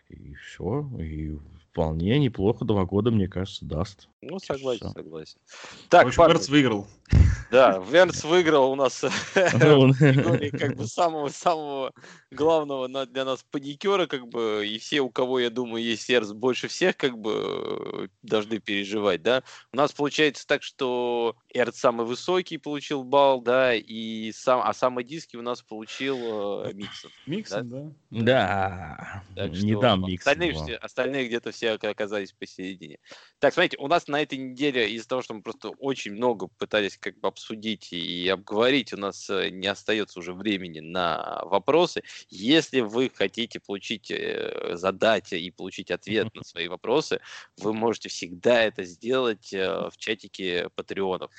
И 0.10 0.36
все, 0.36 0.90
и 1.00 1.38
вполне 1.78 2.18
неплохо 2.18 2.66
два 2.66 2.86
года, 2.86 3.12
мне 3.12 3.28
кажется, 3.28 3.64
даст. 3.64 4.10
Ну, 4.22 4.40
согласен, 4.40 4.88
Все. 4.88 4.94
согласен. 4.94 5.38
Так, 5.90 6.06
в 6.06 6.08
общем, 6.08 6.18
парни, 6.18 6.34
Верц 6.34 6.50
выиграл. 6.50 6.88
Да, 7.52 7.78
Верц 7.78 8.24
выиграл 8.24 8.72
у 8.72 8.76
нас 8.76 9.04
ну, 9.36 9.94
как 10.52 10.76
бы 10.76 10.86
самого-самого 10.88 11.94
главного 12.32 13.06
для 13.06 13.24
нас 13.24 13.46
паникера, 13.50 14.08
как 14.08 14.28
бы, 14.28 14.68
и 14.68 14.80
все, 14.80 15.02
у 15.02 15.10
кого, 15.10 15.40
я 15.40 15.50
думаю, 15.50 15.84
есть 15.84 16.02
сердце 16.02 16.34
больше 16.34 16.68
всех, 16.68 16.98
как 16.98 17.18
бы, 17.18 18.10
должны 18.24 18.60
переживать, 18.60 19.22
да. 19.22 19.44
У 19.72 19.78
нас 19.78 19.94
получается 19.94 20.46
так, 20.48 20.64
что 20.64 21.36
Эрц 21.54 21.78
самый 21.78 22.06
высокий 22.06 22.58
получил 22.58 23.04
балл, 23.04 23.42
да, 23.42 23.76
и 23.76 24.32
сам, 24.34 24.62
а 24.64 24.74
самый 24.74 25.04
диски 25.04 25.38
у 25.38 25.42
нас 25.42 25.62
получил 25.62 26.66
э, 26.66 26.74
Миксон. 26.74 27.12
Миксон, 27.28 27.70
да? 27.70 29.22
Да, 29.36 29.48
не 29.48 29.80
дам 29.80 30.02
Миксон. 30.02 30.34
Остальные 30.82 31.28
где-то 31.28 31.52
все 31.52 31.67
оказались 31.74 32.34
посередине. 32.34 33.00
Так, 33.40 33.54
смотрите, 33.54 33.78
у 33.78 33.88
нас 33.88 34.08
на 34.08 34.22
этой 34.22 34.38
неделе 34.38 34.90
из-за 34.92 35.08
того, 35.08 35.22
что 35.22 35.34
мы 35.34 35.42
просто 35.42 35.70
очень 35.70 36.14
много 36.14 36.48
пытались 36.48 36.98
как 36.98 37.20
бы 37.20 37.28
обсудить 37.28 37.94
и 37.94 38.28
обговорить, 38.30 38.94
у 38.94 38.98
нас 38.98 39.30
э, 39.30 39.50
не 39.50 39.68
остается 39.68 40.20
уже 40.20 40.34
времени 40.34 40.80
на 40.80 41.42
вопросы. 41.46 42.04
Если 42.30 42.82
вы 42.82 43.12
хотите 43.14 43.60
получить, 43.60 44.10
э, 44.12 44.72
задать 44.76 45.34
и 45.34 45.52
получить 45.52 45.92
ответ 45.92 46.34
на 46.34 46.44
свои 46.44 46.68
вопросы, 46.68 47.20
вы 47.58 47.74
можете 47.74 48.10
всегда 48.10 48.64
это 48.64 48.84
сделать 48.84 49.54
э, 49.54 49.90
в 49.90 49.98
чатике 49.98 50.70
патреонов. 50.76 51.32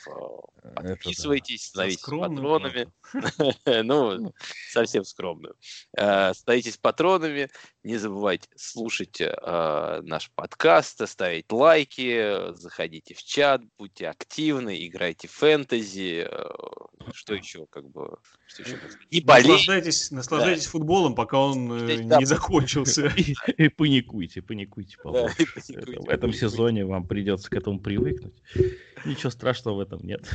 Подписывайтесь, 0.75 1.67
становитесь 1.67 2.03
патронами. 2.03 2.93
Ну, 3.89 4.35
совсем 4.71 5.05
скромно. 5.05 5.51
Становитесь 5.93 6.77
патронами, 6.77 7.49
не 7.83 7.97
забывайте 7.97 8.49
слушать 8.57 9.21
наш 9.21 10.18
подкаст, 10.35 11.07
ставить 11.09 11.51
лайки, 11.53 12.53
заходите 12.55 13.15
в 13.15 13.23
чат, 13.23 13.63
будьте 13.79 14.09
активны, 14.09 14.87
играйте 14.87 15.29
в 15.29 15.33
фэнтези, 15.33 16.27
э, 16.29 17.13
что 17.13 17.35
еще, 17.35 17.67
как 17.67 17.89
бы, 17.89 18.19
что 18.47 18.63
еще? 18.63 18.79
И 19.11 19.23
Наслаждайтесь, 19.23 20.11
наслаждайтесь 20.11 20.65
да. 20.65 20.71
футболом, 20.71 21.15
пока 21.15 21.39
он 21.39 21.73
э, 21.73 22.03
да, 22.05 22.19
не 22.19 22.25
закончился. 22.25 23.07
И, 23.17 23.35
и 23.57 23.69
паникуйте, 23.69 24.43
паникуйте, 24.43 24.97
да, 25.05 25.11
паникуйте. 25.37 26.01
В 26.01 26.09
этом 26.09 26.33
сезоне 26.33 26.85
вам 26.85 27.07
придется 27.07 27.51
к 27.51 27.55
этому 27.55 27.81
привыкнуть. 27.81 28.35
Ничего 29.05 29.31
страшного 29.31 29.77
в 29.77 29.81
этом 29.81 30.01
нет. 30.05 30.29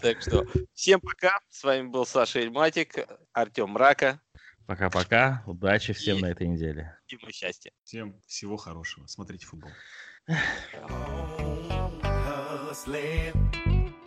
Так 0.00 0.20
что, 0.20 0.46
всем 0.74 1.00
пока. 1.00 1.38
С 1.50 1.64
вами 1.64 1.88
был 1.88 2.06
Саша 2.06 2.40
Эльматик, 2.40 3.06
Артем 3.32 3.76
Рака. 3.76 4.20
Пока-пока. 4.66 5.42
Удачи 5.46 5.92
всем 5.92 6.18
и, 6.18 6.22
на 6.22 6.26
этой 6.26 6.48
неделе. 6.48 6.98
И 7.08 7.32
счастья. 7.32 7.70
Всем 7.84 8.20
всего 8.26 8.56
хорошего. 8.56 9.06
Смотрите 9.06 9.46
футбол. 9.46 9.70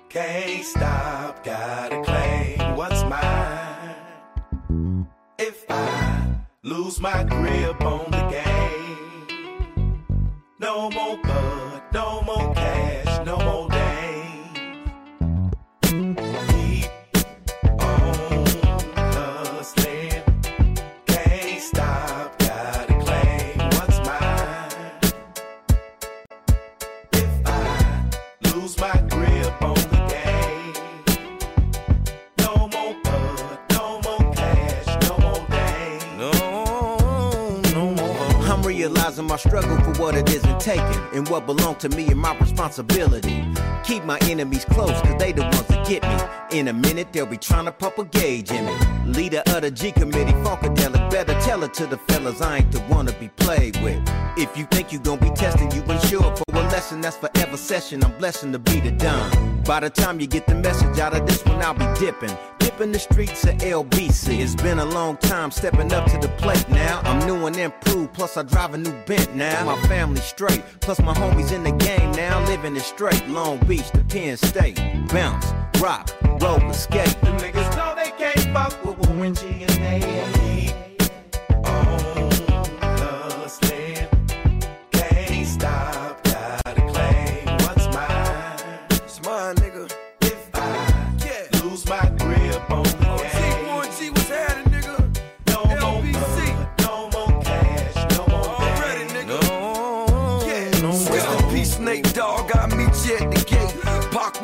Can't 0.10 0.64
stop, 0.64 1.44
gotta 1.44 2.02
claim 2.04 2.76
what's 2.76 3.04
mine. 3.04 5.06
If 5.38 5.70
I 5.70 6.42
lose 6.64 7.00
my 7.00 7.24
grip 7.26 7.80
on 7.84 8.10
the 8.10 8.28
game, 8.32 10.04
no 10.60 10.90
more 10.90 11.16
blood, 11.22 11.84
no 11.94 12.24
more 12.24 12.56
cash, 12.56 13.09
realizing 39.10 39.28
my 39.28 39.38
struggle 39.38 39.78
for 39.84 40.02
what 40.02 40.16
it 40.16 40.30
isn't 40.30 40.60
taken 40.60 41.02
and 41.14 41.28
what 41.30 41.46
belonged 41.46 41.80
to 41.80 41.90
me 41.90 42.08
and 42.08 42.20
my 42.20 42.38
responsibility. 42.38 43.44
Keep 43.84 44.04
my 44.06 44.20
enemies 44.24 44.66
close, 44.66 45.02
cause 45.02 45.16
they 45.18 45.32
the 45.32 45.42
ones 45.42 45.68
that 45.68 45.88
get 45.88 46.04
me. 46.04 46.60
In 46.60 46.68
a 46.68 46.74
minute, 46.74 47.12
they'll 47.12 47.26
be 47.26 47.38
trying 47.38 47.66
to 47.66 47.72
pump 47.72 47.98
a 47.98 48.06
gauge 48.06 48.52
in 48.52 48.66
me. 48.66 48.76
Leader 49.06 49.42
of 49.48 49.62
the 49.62 49.72
G 49.72 49.92
committee, 49.92 50.34
Funkadelic, 50.44 51.10
better 51.10 51.34
tell 51.42 51.64
it 51.64 51.74
to 51.76 51.88
the 51.88 51.98
fellas 51.98 52.42
I 52.42 52.58
ain't 52.58 52.72
the 52.72 52.82
one 52.82 53.08
to 53.08 53.14
be 53.14 53.30
played 53.30 53.82
with. 53.82 54.00
If 54.38 54.56
you 54.56 54.66
think 54.66 54.94
you 54.94 55.00
gon' 55.00 55.20
be 55.20 55.32
testing, 55.32 55.72
you 55.72 55.82
sure 56.08 56.36
for 56.36 56.44
a 56.54 56.62
lesson 56.70 57.02
that's 57.02 57.18
forever 57.18 57.58
session. 57.58 58.04
I'm 58.04 58.16
blessing 58.18 58.52
to 58.52 58.60
be 58.60 58.80
the 58.80 58.92
done. 58.92 59.49
By 59.70 59.82
the 59.82 59.90
time 59.92 60.20
you 60.20 60.26
get 60.26 60.48
the 60.48 60.56
message 60.56 60.98
out 60.98 61.14
of 61.14 61.28
this 61.28 61.46
one, 61.46 61.62
I'll 61.62 61.76
be 61.76 61.86
dipping 62.00 62.36
in 62.82 62.92
the 62.92 62.98
streets 62.98 63.44
of 63.44 63.56
LBC. 63.58 64.40
It's 64.40 64.56
been 64.56 64.80
a 64.80 64.86
long 64.86 65.18
time 65.18 65.52
stepping 65.52 65.94
up 65.94 66.10
to 66.10 66.18
the 66.18 66.28
plate 66.40 66.68
now. 66.70 67.02
I'm 67.04 67.24
new 67.28 67.46
and 67.46 67.56
improved, 67.56 68.14
plus 68.14 68.36
I 68.36 68.42
drive 68.42 68.74
a 68.74 68.80
new 68.80 68.94
bent 69.06 69.36
now. 69.36 69.66
My 69.66 69.80
family 69.88 70.22
straight, 70.22 70.64
plus 70.80 71.00
my 71.00 71.14
homies 71.14 71.52
in 71.52 71.64
the 71.64 71.72
game 71.74 72.12
now. 72.14 72.44
Living 72.48 72.76
it 72.76 72.82
straight, 72.82 73.28
Long 73.28 73.60
Beach 73.68 73.92
to 73.92 74.04
Penn 74.06 74.38
State. 74.38 74.78
Bounce, 75.10 75.54
rock, 75.80 76.10
roll, 76.42 76.68
escape. 76.72 77.20
The 77.22 77.38
niggas 77.38 77.78
know 77.78 77.94
they 77.96 78.10
can't 78.18 78.40
fuck 78.56 78.84
with 78.84 79.08
Wingy 79.12 79.66
and 79.66 79.70
they 79.70 80.49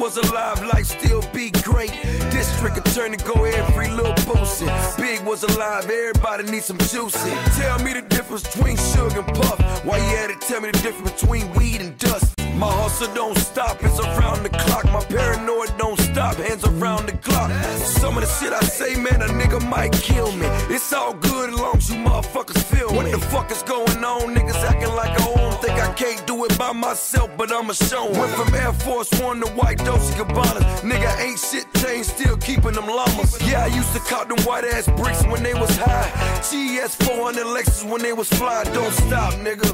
was 0.06 0.18
alive, 0.18 0.64
life 0.68 0.86
still 0.86 1.24
be 1.34 1.50
great. 1.64 1.90
District 2.30 2.78
attorney 2.78 3.18
go 3.18 3.44
every 3.44 3.90
little 3.90 4.14
boostin'. 4.28 4.70
Big 4.98 5.20
was 5.26 5.42
alive, 5.42 5.86
everybody 5.86 6.44
needs 6.44 6.66
some 6.66 6.78
juicy. 6.78 7.32
Tell 7.60 7.80
me 7.80 7.94
the 7.94 8.04
difference 8.04 8.44
between 8.44 8.78
sugar 8.78 9.22
and 9.22 9.28
puff. 9.34 9.84
Why 9.84 9.98
you 9.98 10.18
had 10.18 10.28
to 10.28 10.48
tell 10.48 10.62
me 10.62 10.70
the 10.70 10.78
difference 10.78 11.20
between 11.20 11.52
weed 11.54 11.82
and 11.82 11.98
dust? 11.98 12.35
My 12.56 12.72
hustle 12.72 13.14
don't 13.14 13.38
stop, 13.38 13.84
it's 13.84 14.00
around 14.00 14.44
the 14.44 14.50
clock. 14.50 14.86
My 14.86 15.04
paranoid 15.04 15.78
don't 15.78 16.00
stop, 16.00 16.36
hands 16.36 16.64
around 16.64 17.08
the 17.08 17.18
clock. 17.18 17.52
Some 17.76 18.18
of 18.18 18.24
the 18.24 18.30
shit 18.30 18.54
I 18.54 18.62
say, 18.62 18.96
man, 18.96 19.22
a 19.22 19.28
nigga 19.28 19.60
might 19.70 19.92
kill 19.92 20.32
me. 20.32 20.48
It's 20.74 20.94
all 20.94 21.14
good 21.14 21.50
as 21.50 21.60
long 21.60 21.78
as 21.78 21.90
you 21.90 21.98
motherfuckers 21.98 22.64
feel 22.64 22.90
me. 22.92 22.98
What 22.98 23.12
the 23.12 23.20
fuck 23.20 23.52
is 23.52 23.62
going 23.64 24.04
on? 24.04 24.34
Niggas 24.36 24.64
acting 24.64 24.96
like 24.96 25.20
I 25.20 25.28
own 25.28 25.46
think 25.66 25.80
I 25.80 25.92
can't 25.94 26.26
do 26.28 26.46
it 26.46 26.58
by 26.58 26.72
myself, 26.72 27.30
but 27.38 27.52
I'm 27.52 27.70
a 27.70 27.74
show. 27.74 28.06
Went 28.12 28.32
from 28.34 28.54
Air 28.54 28.74
Force 28.74 29.12
One 29.20 29.42
to 29.42 29.48
White 29.52 29.80
Dolce 29.80 30.14
Gabbana. 30.14 30.62
Nigga 30.82 31.20
ain't 31.20 31.40
shit 31.40 31.66
changed, 31.82 32.10
still 32.10 32.38
keeping 32.38 32.74
them 32.74 32.88
llamas. 32.88 33.42
Yeah, 33.48 33.66
I 33.66 33.68
used 33.68 33.94
to 33.94 34.00
cop 34.00 34.30
them 34.30 34.40
white 34.46 34.64
ass 34.64 34.88
bricks 34.96 35.26
when 35.26 35.44
they 35.44 35.54
was 35.54 35.76
high. 35.78 36.10
GS 36.40 36.96
400 36.96 37.46
Lexus 37.46 37.90
when 37.90 38.02
they 38.02 38.14
was 38.14 38.30
fly. 38.30 38.64
Don't 38.66 38.94
stop, 38.94 39.34
nigga. 39.36 39.70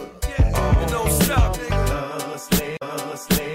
Don't 0.90 1.12
stop, 1.24 1.58
nigga. 1.58 1.91
Hustling, 2.84 3.51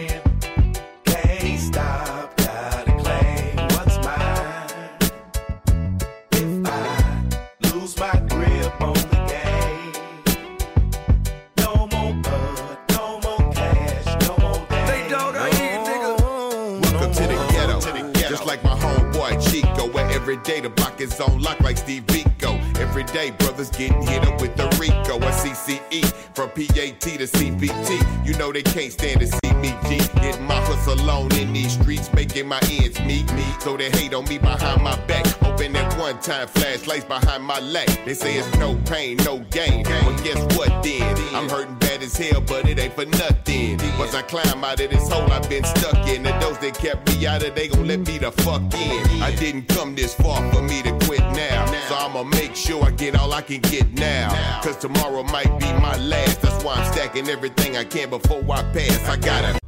Every 20.37 20.55
day 20.55 20.61
the 20.61 20.69
block 20.69 21.01
is 21.01 21.19
on 21.19 21.41
lock 21.41 21.61
like 21.61 21.79
Steve 21.79 22.05
Vico. 22.09 22.61
Every 22.79 23.05
day 23.05 23.31
brothers 23.31 23.71
getting 23.71 24.03
hit 24.03 24.23
up 24.23 24.39
with 24.39 24.55
the 24.55 24.67
Rico. 24.79 25.17
A 25.17 25.31
CCE 25.33 26.05
from 26.35 26.51
PAT 26.51 27.01
to 27.01 27.27
CPT. 27.27 28.27
You 28.27 28.35
know 28.37 28.53
they 28.53 28.63
can't 28.63 28.93
stand 28.93 29.21
to 29.21 29.27
see 29.27 29.55
me 29.55 29.75
G. 29.89 29.97
Getting 30.21 30.45
my 30.45 30.61
hustle 30.61 31.11
on 31.11 31.35
in 31.37 31.55
these 31.55 31.73
streets, 31.73 32.13
making 32.13 32.49
my 32.49 32.61
ends 32.71 33.01
meet 33.01 33.33
me. 33.33 33.47
So 33.61 33.79
they 33.79 33.91
hate 33.91 34.13
on 34.13 34.27
me 34.27 34.37
behind 34.37 34.83
my 34.83 34.97
back. 35.07 35.25
Open 35.43 35.73
that 35.73 35.99
one 35.99 36.21
time 36.21 36.49
flashlights 36.49 37.07
behind 37.07 37.43
my 37.43 37.61
leg. 37.61 37.89
They 38.05 38.13
say 38.13 38.37
it's 38.37 38.59
no 38.59 38.77
pain, 38.85 39.17
no 39.25 39.39
gain. 39.51 39.85
Well, 39.85 40.19
guess 40.23 40.39
what 40.55 40.83
then? 40.83 41.17
I'm 41.35 41.49
hurting 41.49 41.79
bad 41.97 42.05
as 42.05 42.17
hell, 42.17 42.41
but 42.41 42.69
it 42.69 42.79
ain't 42.79 42.95
for 42.95 43.07
nothing. 43.07 43.79
Once 43.99 44.15
I 44.15 44.23
climb 44.23 44.65
out 44.65 44.81
of 44.81 44.91
this 44.91 45.11
hole 45.11 45.31
I've 45.33 45.49
been 45.49 45.65
stuck 45.65 45.97
in, 46.09 46.23
the 46.23 46.31
those 46.41 46.59
that 46.59 46.75
kept 46.75 47.09
me 47.09 47.27
out 47.27 47.43
of, 47.43 47.55
they 47.55 47.69
gon' 47.69 47.87
let 47.87 48.01
me 48.01 48.19
the 48.19 48.33
fuck 48.33 48.63
in. 48.75 49.23
I 49.23 49.35
didn't 49.37 49.69
come 49.69 49.95
this 49.95 50.15
far 50.15 50.41
for 50.53 50.63
me 50.63 50.83
to 50.83 50.93
quit 51.07 51.21
now. 51.21 51.67
So 51.89 51.95
I'ma 51.97 52.25
make 52.25 52.55
sure 52.55 52.85
I 52.85 52.91
get 52.91 53.17
all 53.17 53.33
I 53.33 53.43
can 53.43 53.61
get 53.61 53.93
now. 53.93 54.61
Cause 54.63 54.77
tomorrow 54.77 55.23
might 55.23 55.53
be 55.59 55.73
my 55.75 55.97
last. 55.99 56.43
That's 56.43 56.63
why 56.65 56.75
I'm 56.75 56.93
stacking 56.93 57.29
everything 57.29 57.77
I 57.77 57.85
can 57.85 58.11
before 58.11 58.43
I 58.51 58.63
pass. 58.73 59.09
I 59.09 59.17
gotta. 59.17 59.59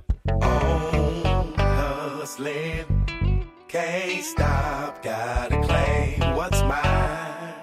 on 0.43 1.55
hustling. 1.55 2.85
Can't 3.69 4.25
stop, 4.25 5.03
gotta 5.03 5.61
claim 5.63 6.37
what's 6.37 6.63
mine. 6.63 7.55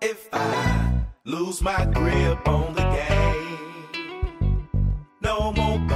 If 0.00 0.28
I 0.32 0.71
lose 1.24 1.62
my 1.62 1.84
grip 1.86 2.48
on 2.48 2.74
the 2.74 2.82
game. 2.82 4.68
No 5.20 5.52
more. 5.52 5.91